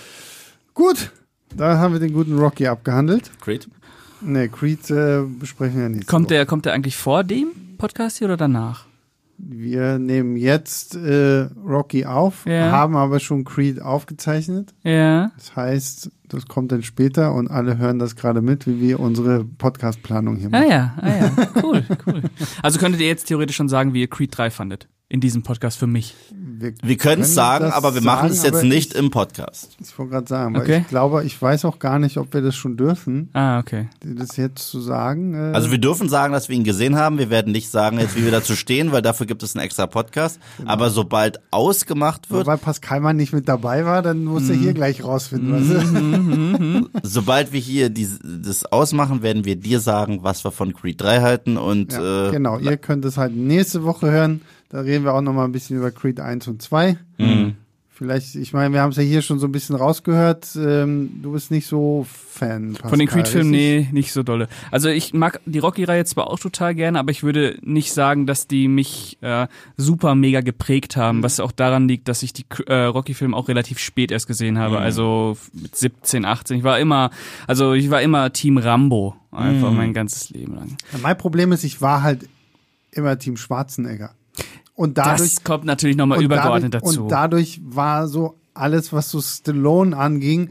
Gut, 0.75 1.11
da 1.55 1.77
haben 1.79 1.93
wir 1.93 1.99
den 1.99 2.13
guten 2.13 2.37
Rocky 2.37 2.67
abgehandelt. 2.67 3.31
Creed? 3.41 3.67
Ne, 4.25 4.49
Creed 4.49 4.89
äh, 4.89 5.21
besprechen 5.39 5.79
wir 5.81 5.89
nicht. 5.89 6.07
Kommt 6.07 6.29
der, 6.31 6.45
kommt 6.45 6.65
der 6.65 6.73
eigentlich 6.73 6.95
vor 6.97 7.23
dem 7.23 7.47
Podcast 7.77 8.17
hier 8.19 8.27
oder 8.27 8.37
danach? 8.37 8.85
Wir 9.37 9.99
nehmen 9.99 10.37
jetzt 10.37 10.95
äh, 10.95 11.47
Rocky 11.67 12.05
auf, 12.05 12.45
Ja. 12.45 12.71
haben 12.71 12.95
aber 12.95 13.19
schon 13.19 13.43
Creed 13.43 13.81
aufgezeichnet. 13.81 14.73
Ja. 14.83 15.31
Das 15.35 15.55
heißt, 15.55 16.11
das 16.29 16.45
kommt 16.47 16.71
dann 16.71 16.83
später 16.83 17.33
und 17.33 17.49
alle 17.49 17.77
hören 17.77 17.99
das 17.99 18.15
gerade 18.15 18.41
mit, 18.41 18.67
wie 18.67 18.79
wir 18.79 18.99
unsere 18.99 19.43
Podcast-Planung 19.43 20.35
hier 20.37 20.47
Ah 20.47 20.59
machen. 20.59 20.69
ja, 20.69 20.93
ah 21.01 21.09
ja. 21.09 21.31
Cool, 21.61 21.83
cool. 22.05 22.21
Also 22.61 22.79
könntet 22.79 23.01
ihr 23.01 23.07
jetzt 23.07 23.25
theoretisch 23.25 23.55
schon 23.57 23.69
sagen, 23.69 23.93
wie 23.93 24.01
ihr 24.01 24.09
Creed 24.09 24.37
3 24.37 24.49
fandet? 24.51 24.87
In 25.13 25.19
diesem 25.21 25.43
Podcast 25.43 25.77
für 25.77 25.85
mich. 25.85 26.15
Wir 26.31 26.97
können 26.97 27.21
es 27.21 27.35
sagen, 27.35 27.65
aber 27.65 27.93
wir 27.93 28.01
machen 28.01 28.31
es 28.31 28.41
jetzt 28.41 28.63
nicht 28.63 28.93
Ich, 28.93 28.99
im 28.99 29.11
Podcast. 29.11 29.77
ich 29.79 29.95
wollte 29.99 30.11
gerade 30.13 30.27
sagen, 30.27 30.55
weil 30.55 30.61
Okay. 30.63 30.79
ich 30.81 30.87
glaube, 30.87 31.23
ich 31.23 31.39
weiß 31.39 31.65
auch 31.65 31.77
gar 31.77 31.99
nicht, 31.99 32.17
ob 32.17 32.33
wir 32.33 32.41
das 32.41 32.55
schon 32.55 32.77
dürfen, 32.77 33.29
Ah, 33.33 33.59
okay. 33.59 33.89
das 34.03 34.37
jetzt 34.37 34.67
zu 34.69 34.81
sagen. 34.81 35.35
Äh, 35.35 35.53
Also 35.53 35.69
wir 35.69 35.77
dürfen 35.77 36.09
sagen, 36.09 36.33
dass 36.33 36.49
wir 36.49 36.55
ihn 36.55 36.63
gesehen 36.63 36.95
haben. 36.95 37.19
Wir 37.19 37.29
werden 37.29 37.51
nicht 37.51 37.69
sagen 37.69 37.99
jetzt, 37.99 38.15
wie 38.17 38.23
wir 38.23 38.31
dazu 38.31 38.55
stehen, 38.55 38.91
weil 38.91 39.03
dafür 39.03 39.27
gibt 39.27 39.43
es 39.43 39.55
einen 39.55 39.63
extra 39.63 39.85
Podcast. 39.85 40.39
Genau. 40.57 40.71
Aber 40.71 40.89
sobald 40.89 41.39
ausgemacht 41.51 42.31
wird, 42.31 42.47
weil 42.47 42.57
Pascal 42.57 42.99
mal 42.99 43.13
nicht 43.13 43.33
mit 43.33 43.47
dabei 43.47 43.85
war, 43.85 44.01
dann 44.01 44.23
muss 44.25 44.49
er 44.49 44.55
Mhm. 44.55 44.61
hier 44.61 44.73
gleich 44.73 45.03
rausfinden. 45.03 46.89
Was 46.91 47.11
sobald 47.13 47.53
wir 47.53 47.59
hier 47.59 47.91
die, 47.91 48.07
das 48.23 48.65
ausmachen, 48.65 49.21
werden 49.21 49.45
wir 49.45 49.57
dir 49.57 49.79
sagen, 49.79 50.23
was 50.23 50.43
wir 50.43 50.51
von 50.51 50.73
Creed 50.73 50.99
3 50.99 51.21
halten 51.21 51.57
und 51.57 51.93
Ja, 51.93 52.29
äh, 52.29 52.31
genau, 52.31 52.57
ihr 52.57 52.77
könnt 52.77 53.05
es 53.05 53.17
halt 53.17 53.35
nächste 53.35 53.83
Woche 53.83 54.09
hören. 54.09 54.41
Da 54.73 54.79
reden 54.79 55.05
wir 55.05 55.13
auch 55.13 55.21
noch 55.21 55.33
mal 55.33 55.45
ein 55.45 55.51
bisschen 55.51 55.77
über 55.77 55.91
Creed 55.91 56.19
1 56.19 56.47
und 56.47 56.59
2. 56.63 56.97
Mhm. 57.19 57.57
Vielleicht, 57.91 58.33
ich 58.33 58.53
meine, 58.53 58.73
wir 58.73 58.81
haben 58.81 58.89
es 58.89 58.97
ja 58.97 59.03
hier 59.03 59.21
schon 59.21 59.37
so 59.37 59.45
ein 59.45 59.51
bisschen 59.51 59.75
rausgehört. 59.75 60.55
Ähm, 60.55 61.19
du 61.21 61.33
bist 61.33 61.51
nicht 61.51 61.67
so 61.67 62.07
Fan. 62.09 62.73
Pascal, 62.73 62.89
Von 62.89 62.97
den 62.97 63.07
Creed-Filmen, 63.07 63.51
nee, 63.51 63.87
nicht 63.91 64.11
so 64.11 64.23
dolle. 64.23 64.47
Also 64.71 64.89
ich 64.89 65.13
mag 65.13 65.41
die 65.45 65.59
Rocky-Reihe 65.59 66.05
zwar 66.05 66.25
auch 66.25 66.39
total 66.39 66.73
gerne, 66.73 66.97
aber 66.97 67.11
ich 67.11 67.21
würde 67.21 67.59
nicht 67.61 67.93
sagen, 67.93 68.25
dass 68.25 68.47
die 68.47 68.67
mich 68.67 69.19
äh, 69.21 69.45
super 69.77 70.15
mega 70.15 70.41
geprägt 70.41 70.97
haben, 70.97 71.21
was 71.21 71.39
auch 71.39 71.51
daran 71.51 71.87
liegt, 71.87 72.07
dass 72.07 72.23
ich 72.23 72.33
die 72.33 72.45
äh, 72.65 72.85
Rocky-Filme 72.85 73.37
auch 73.37 73.49
relativ 73.49 73.77
spät 73.77 74.11
erst 74.11 74.25
gesehen 74.25 74.57
habe. 74.57 74.79
Also 74.79 75.37
mit 75.53 75.75
17, 75.75 76.25
18. 76.25 76.57
Ich 76.57 76.63
war 76.63 76.79
immer, 76.79 77.11
also 77.45 77.73
ich 77.73 77.91
war 77.91 78.01
immer 78.01 78.33
Team 78.33 78.57
Rambo, 78.57 79.15
einfach 79.29 79.71
mein 79.71 79.93
ganzes 79.93 80.31
Leben 80.31 80.55
lang. 80.55 80.77
Mein 81.03 81.15
Problem 81.19 81.51
ist, 81.51 81.63
ich 81.63 81.79
war 81.79 82.01
halt 82.01 82.27
immer 82.89 83.19
Team 83.19 83.37
Schwarzenegger. 83.37 84.15
Und 84.75 84.97
dadurch, 84.97 85.35
das 85.35 85.43
kommt 85.43 85.65
natürlich 85.65 85.97
nochmal 85.97 86.21
übergeordnet 86.21 86.73
dadurch, 86.73 86.91
dazu. 86.91 87.03
Und 87.03 87.11
dadurch 87.11 87.61
war 87.63 88.07
so 88.07 88.39
alles, 88.53 88.93
was 88.93 89.09
so 89.09 89.21
Stallone 89.21 89.95
anging, 89.95 90.49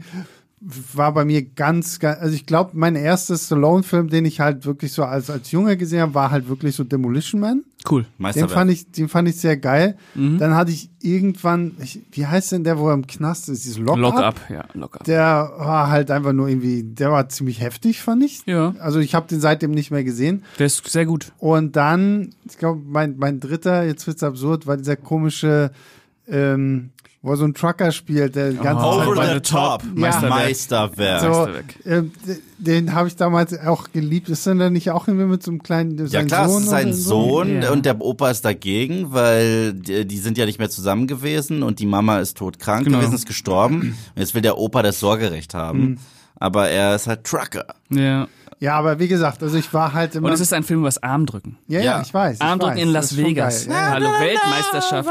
war 0.93 1.13
bei 1.13 1.25
mir 1.25 1.41
ganz, 1.43 1.99
ganz 1.99 2.19
also 2.21 2.33
ich 2.33 2.45
glaube, 2.45 2.71
mein 2.73 2.95
erster 2.95 3.37
Stallone-Film, 3.37 4.09
den 4.09 4.23
ich 4.25 4.39
halt 4.39 4.65
wirklich 4.65 4.93
so 4.93 5.03
als, 5.03 5.29
als 5.29 5.51
Junge 5.51 5.75
gesehen 5.75 5.99
habe, 6.01 6.13
war 6.13 6.31
halt 6.31 6.47
wirklich 6.47 6.75
so 6.75 6.83
Demolition 6.85 7.41
Man. 7.41 7.63
cool. 7.89 8.03
Den 8.03 8.09
Meisterwerk. 8.17 8.51
fand 8.51 8.71
ich, 8.71 8.89
den 8.91 9.09
fand 9.09 9.27
ich 9.27 9.35
sehr 9.35 9.57
geil. 9.57 9.97
Mhm. 10.15 10.37
Dann 10.37 10.55
hatte 10.55 10.71
ich 10.71 10.89
irgendwann, 11.01 11.73
ich, 11.81 11.99
wie 12.11 12.25
heißt 12.25 12.53
denn 12.53 12.63
der, 12.63 12.79
wo 12.79 12.87
er 12.87 12.93
im 12.93 13.05
Knast 13.05 13.49
ist? 13.49 13.65
Dieses 13.65 13.77
Lock, 13.77 13.97
Lock 13.97 14.15
Up? 14.15 14.23
up, 14.23 14.49
ja, 14.49 14.63
lock 14.73 14.95
up. 14.95 15.03
Der 15.03 15.51
war 15.57 15.89
halt 15.89 16.09
einfach 16.11 16.31
nur 16.31 16.47
irgendwie, 16.47 16.83
der 16.83 17.11
war 17.11 17.27
ziemlich 17.27 17.59
heftig, 17.59 18.01
fand 18.01 18.23
ich. 18.23 18.45
Ja. 18.45 18.73
Also 18.79 18.99
ich 18.99 19.15
habe 19.15 19.27
den 19.27 19.41
seitdem 19.41 19.71
nicht 19.71 19.91
mehr 19.91 20.05
gesehen. 20.05 20.43
Der 20.59 20.67
ist 20.67 20.87
sehr 20.89 21.05
gut. 21.05 21.33
Und 21.39 21.75
dann, 21.75 22.29
ich 22.45 22.57
glaube, 22.57 22.81
mein, 22.85 23.15
mein 23.17 23.41
dritter, 23.41 23.83
jetzt 23.83 24.07
wird's 24.07 24.23
absurd, 24.23 24.65
war 24.65 24.77
dieser 24.77 24.95
komische, 24.95 25.71
ähm, 26.29 26.91
wo 27.25 27.31
er 27.31 27.37
so 27.37 27.45
ein 27.45 27.53
Trucker 27.53 27.91
spielt, 27.93 28.35
der 28.35 28.51
ganze 28.53 28.85
Oh, 28.85 28.97
Zeit 28.99 29.07
Over 29.07 29.25
the 29.33 29.39
top. 29.39 29.81
top. 29.81 29.83
Meisterwerk. 29.95 30.29
Meisterwerk. 30.29 31.21
Meisterwerk. 31.21 31.21
so, 31.21 31.27
Meisterwerk. 31.29 31.75
ähm, 31.85 32.11
den 32.59 32.93
habe 32.93 33.07
ich 33.07 33.15
damals 33.15 33.57
auch 33.59 33.91
geliebt. 33.93 34.27
Ist 34.29 34.45
denn 34.45 34.59
der 34.59 34.69
nicht 34.69 34.91
auch 34.91 35.07
irgendwie 35.07 35.25
mit 35.27 35.41
so 35.41 35.49
einem 35.51 35.63
kleinen 35.63 35.97
Ja 35.97 36.07
sein 36.07 36.27
klar, 36.27 36.47
Sohn 36.49 36.57
es 36.59 36.63
ist 36.65 36.69
sein? 36.69 36.93
Sohn 36.93 37.61
Ja. 37.63 37.71
und 37.71 37.85
der 37.85 37.99
Opa 38.01 38.29
ist 38.29 38.43
dagegen, 38.43 39.13
weil 39.13 39.73
die, 39.73 40.05
die 40.05 40.17
sind 40.17 40.37
ja 40.37 40.45
nicht 40.45 40.59
mehr 40.59 40.69
zusammen 40.69 41.07
gewesen 41.07 41.63
und 41.63 41.79
die 41.79 41.85
Mama 41.85 42.19
ist 42.19 42.37
todkrank 42.37 42.83
Genau. 42.85 42.99
gewesen, 42.99 43.15
ist 43.15 43.25
gestorben. 43.25 43.95
Und 44.15 44.19
jetzt 44.19 44.35
will 44.35 44.41
der 44.41 44.57
Opa 44.57 44.83
das 44.83 44.99
Sorgerecht 44.99 45.53
haben. 45.53 45.79
Mhm. 45.79 45.97
Aber 46.35 46.67
er 46.67 46.93
ist 46.95 47.07
halt 47.07 47.23
Trucker. 47.23 47.65
Ja. 47.89 48.27
Ja, 48.59 48.75
aber 48.77 48.99
wie 48.99 49.07
gesagt, 49.09 49.43
also 49.43 49.57
ich 49.57 49.73
war 49.73 49.93
halt 49.93 50.15
immer. 50.15 50.27
Und 50.27 50.33
es 50.33 50.39
ist 50.39 50.53
ein 50.53 50.63
Film 50.63 50.79
über 50.81 50.87
das 50.87 51.01
Armdrücken. 51.03 51.57
ja, 51.67 51.79
ja, 51.79 51.85
Ja. 51.85 52.01
ich 52.01 52.13
weiß. 52.13 52.35
Ich 52.37 52.41
Armdrücken 52.41 52.75
weiß, 52.77 52.83
in 52.83 52.89
Las 52.89 53.17
Vegas. 53.17 53.65
Geil. 53.67 53.75
Ja, 53.75 53.89
Hallo, 53.91 54.07
Weltmeisterschaft. 54.19 55.09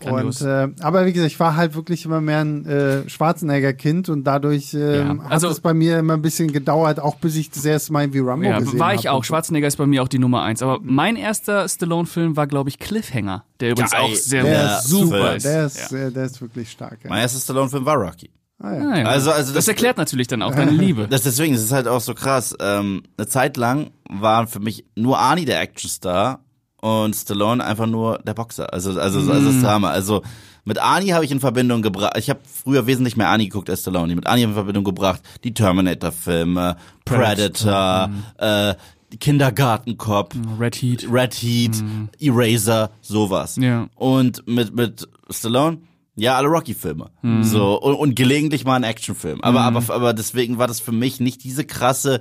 Grandios. 0.00 0.42
Und, 0.42 0.48
äh, 0.48 0.68
aber 0.80 1.06
wie 1.06 1.12
gesagt, 1.12 1.32
ich 1.32 1.40
war 1.40 1.56
halt 1.56 1.74
wirklich 1.74 2.04
immer 2.04 2.20
mehr 2.20 2.40
ein 2.40 2.66
äh, 2.66 3.08
Schwarzenegger-Kind 3.08 4.08
und 4.08 4.24
dadurch 4.24 4.74
ähm, 4.74 5.18
Ja, 5.18 5.24
hat 5.24 5.32
also- 5.32 5.48
es 5.48 5.60
bei 5.60 5.74
mir 5.74 5.98
immer 5.98 6.14
ein 6.14 6.22
bisschen 6.22 6.52
gedauert, 6.52 7.00
auch 7.00 7.16
bis 7.16 7.36
ich 7.36 7.50
das 7.50 7.64
erste 7.64 7.92
Mal 7.92 8.12
wie 8.12 8.18
Rambo 8.20 8.46
Ja, 8.46 8.58
gesehen 8.58 8.78
war 8.78 8.88
habe. 8.88 8.96
ich 9.00 9.08
auch. 9.08 9.24
Schwarzenegger 9.24 9.66
ist 9.66 9.76
bei 9.76 9.86
mir 9.86 10.02
auch 10.02 10.08
die 10.08 10.18
Nummer 10.18 10.42
eins. 10.42 10.62
Aber 10.62 10.78
mein 10.82 11.16
erster 11.16 11.68
Stallone-Film 11.68 12.36
war, 12.36 12.46
glaube 12.46 12.68
ich, 12.70 12.78
Cliffhanger. 12.78 13.44
Der 13.60 13.70
übrigens 13.70 13.92
Geil. 13.92 14.00
auch 14.02 14.14
sehr 14.14 14.42
Der 14.42 14.52
Ja, 14.52 14.78
ist 14.78 14.88
super 14.88 15.36
ist. 15.36 15.44
der 15.46 15.66
ist, 15.66 15.90
ja. 15.90 15.98
äh, 15.98 16.10
der 16.12 16.24
ist 16.24 16.40
wirklich 16.40 16.70
stark. 16.70 16.98
Ja. 17.04 17.10
Mein 17.10 17.20
erster 17.22 17.40
Stallone-Film 17.40 17.84
war 17.86 17.96
Rocky. 17.96 18.30
Ah, 18.60 18.72
ja. 18.74 18.88
Ah, 18.88 18.98
ja. 18.98 19.06
Also- 19.06 19.30
also 19.32 19.48
das, 19.52 19.54
das- 19.64 19.68
erklärt 19.68 19.96
natürlich 19.98 20.26
dann 20.28 20.42
auch 20.42 20.54
deine 20.54 20.70
Liebe. 20.70 21.08
Das 21.08 21.22
deswegen, 21.22 21.54
das 21.54 21.62
ist 21.64 21.72
halt 21.72 21.88
auch 21.88 22.00
so 22.00 22.14
krass. 22.14 22.54
Ähm, 22.60 23.02
eine 23.16 23.26
Zeit 23.26 23.56
lang 23.56 23.90
war 24.08 24.46
für 24.46 24.60
mich 24.60 24.84
nur 24.96 25.18
Arnie 25.18 25.44
der 25.44 25.60
Actionstar 25.60 26.43
und 26.84 27.16
Stallone 27.16 27.64
einfach 27.64 27.86
nur 27.86 28.18
der 28.18 28.34
Boxer. 28.34 28.70
Also, 28.70 28.90
also, 29.00 29.18
also 29.20 29.32
Mm. 29.32 29.44
das 29.46 29.62
Drama. 29.62 29.88
Also 29.88 30.22
mit 30.66 30.78
Arnie 30.78 31.12
habe 31.14 31.24
ich 31.24 31.30
in 31.30 31.40
Verbindung 31.40 31.80
gebracht. 31.80 32.12
Ich 32.18 32.28
habe 32.28 32.40
früher 32.44 32.86
wesentlich 32.86 33.16
mehr 33.16 33.28
Arnie 33.30 33.48
geguckt 33.48 33.70
als 33.70 33.80
Stallone. 33.80 34.14
Mit 34.14 34.26
Arnie 34.26 34.42
habe 34.42 34.50
ich 34.52 34.56
in 34.58 34.62
Verbindung 34.64 34.84
gebracht 34.84 35.22
die 35.44 35.54
Terminator-Filme, 35.54 36.76
Predator, 37.06 38.10
äh, 38.36 38.74
die 39.12 39.16
Kindergartenkopf. 39.16 40.34
Red 40.60 40.76
Heat. 40.76 41.06
Red 41.10 41.32
Heat, 41.34 41.82
Eraser, 42.20 42.90
sowas. 43.00 43.56
Mm. 43.56 43.62
Ja. 43.62 43.88
Und 43.94 44.46
mit, 44.46 44.74
mit 44.76 45.08
Stallone, 45.30 45.78
ja, 46.16 46.36
alle 46.36 46.48
Rocky-Filme. 46.48 47.10
Mm. 47.22 47.42
So, 47.44 47.80
und, 47.80 47.94
und 47.94 48.14
gelegentlich 48.14 48.66
mal 48.66 48.76
ein 48.76 48.84
Actionfilm. 48.84 49.40
Aber, 49.42 49.62
aber, 49.62 49.82
aber 49.88 50.12
deswegen 50.12 50.58
war 50.58 50.66
das 50.66 50.80
für 50.80 50.92
mich 50.92 51.18
nicht 51.18 51.44
diese 51.44 51.64
krasse 51.64 52.20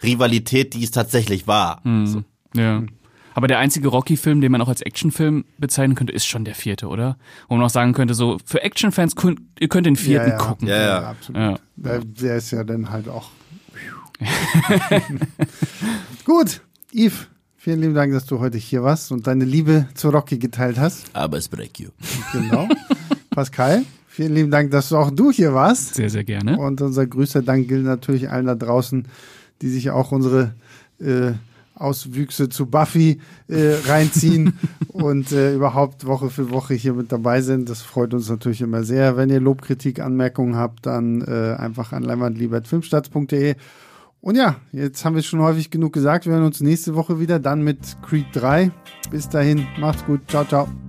Rivalität, 0.00 0.74
die 0.74 0.84
es 0.84 0.92
tatsächlich 0.92 1.48
war. 1.48 1.80
Mm. 1.82 2.06
So. 2.06 2.22
Ja. 2.54 2.82
Aber 3.36 3.48
der 3.48 3.58
einzige 3.58 3.88
Rocky-Film, 3.88 4.40
den 4.40 4.50
man 4.50 4.62
auch 4.62 4.68
als 4.68 4.80
Actionfilm 4.80 5.44
bezeichnen 5.58 5.94
könnte, 5.94 6.14
ist 6.14 6.24
schon 6.24 6.46
der 6.46 6.54
vierte, 6.54 6.88
oder? 6.88 7.18
Wo 7.48 7.56
man 7.56 7.66
auch 7.66 7.70
sagen 7.70 7.92
könnte, 7.92 8.14
so, 8.14 8.38
für 8.46 8.62
Actionfans, 8.62 9.14
könnt, 9.14 9.42
ihr 9.60 9.68
könnt 9.68 9.84
den 9.84 9.96
vierten 9.96 10.30
ja, 10.30 10.38
ja. 10.38 10.42
gucken. 10.42 10.68
Ja, 10.68 10.80
ja. 10.80 11.10
absolut. 11.10 11.42
Ja. 11.42 11.58
Der, 11.76 11.98
der 11.98 12.36
ist 12.38 12.50
ja 12.50 12.64
dann 12.64 12.88
halt 12.88 13.10
auch. 13.10 13.28
Gut, 16.24 16.62
Yves, 16.94 17.26
vielen 17.58 17.82
lieben 17.82 17.92
Dank, 17.92 18.14
dass 18.14 18.24
du 18.24 18.40
heute 18.40 18.56
hier 18.56 18.82
warst 18.82 19.12
und 19.12 19.26
deine 19.26 19.44
Liebe 19.44 19.86
zu 19.92 20.08
Rocky 20.08 20.38
geteilt 20.38 20.78
hast. 20.78 21.14
Aber 21.14 21.36
es 21.36 21.46
break 21.46 21.78
you. 21.78 21.90
Genau. 22.32 22.66
Pascal, 23.28 23.84
vielen 24.06 24.34
lieben 24.34 24.50
Dank, 24.50 24.70
dass 24.70 24.90
auch 24.94 25.10
du 25.10 25.30
hier 25.30 25.52
warst. 25.52 25.96
Sehr, 25.96 26.08
sehr 26.08 26.24
gerne. 26.24 26.56
Und 26.56 26.80
unser 26.80 27.06
größter 27.06 27.42
Dank 27.42 27.68
gilt 27.68 27.84
natürlich 27.84 28.30
allen 28.30 28.46
da 28.46 28.54
draußen, 28.54 29.06
die 29.60 29.68
sich 29.68 29.90
auch 29.90 30.10
unsere 30.10 30.54
äh, 31.00 31.32
Auswüchse 31.76 32.48
zu 32.48 32.66
Buffy 32.66 33.20
äh, 33.48 33.74
reinziehen 33.86 34.58
und 34.88 35.32
äh, 35.32 35.54
überhaupt 35.54 36.06
Woche 36.06 36.30
für 36.30 36.50
Woche 36.50 36.74
hier 36.74 36.94
mit 36.94 37.12
dabei 37.12 37.42
sind. 37.42 37.68
Das 37.68 37.82
freut 37.82 38.14
uns 38.14 38.28
natürlich 38.28 38.62
immer 38.62 38.82
sehr. 38.82 39.16
Wenn 39.16 39.30
ihr 39.30 39.40
Lob, 39.40 39.62
Kritik, 39.62 40.00
Anmerkungen 40.00 40.56
habt, 40.56 40.86
dann 40.86 41.20
äh, 41.22 41.54
einfach 41.58 41.92
an 41.92 42.02
leinwandliebertfilmstarts.de. 42.02 43.54
Und 44.20 44.36
ja, 44.36 44.56
jetzt 44.72 45.04
haben 45.04 45.14
wir 45.14 45.20
es 45.20 45.26
schon 45.26 45.40
häufig 45.40 45.70
genug 45.70 45.92
gesagt. 45.92 46.26
Wir 46.26 46.32
hören 46.32 46.44
uns 46.44 46.60
nächste 46.60 46.94
Woche 46.96 47.20
wieder, 47.20 47.38
dann 47.38 47.62
mit 47.62 47.78
Creed 48.02 48.26
3. 48.32 48.72
Bis 49.10 49.28
dahin, 49.28 49.66
macht's 49.78 50.04
gut. 50.04 50.22
Ciao, 50.28 50.44
ciao. 50.44 50.85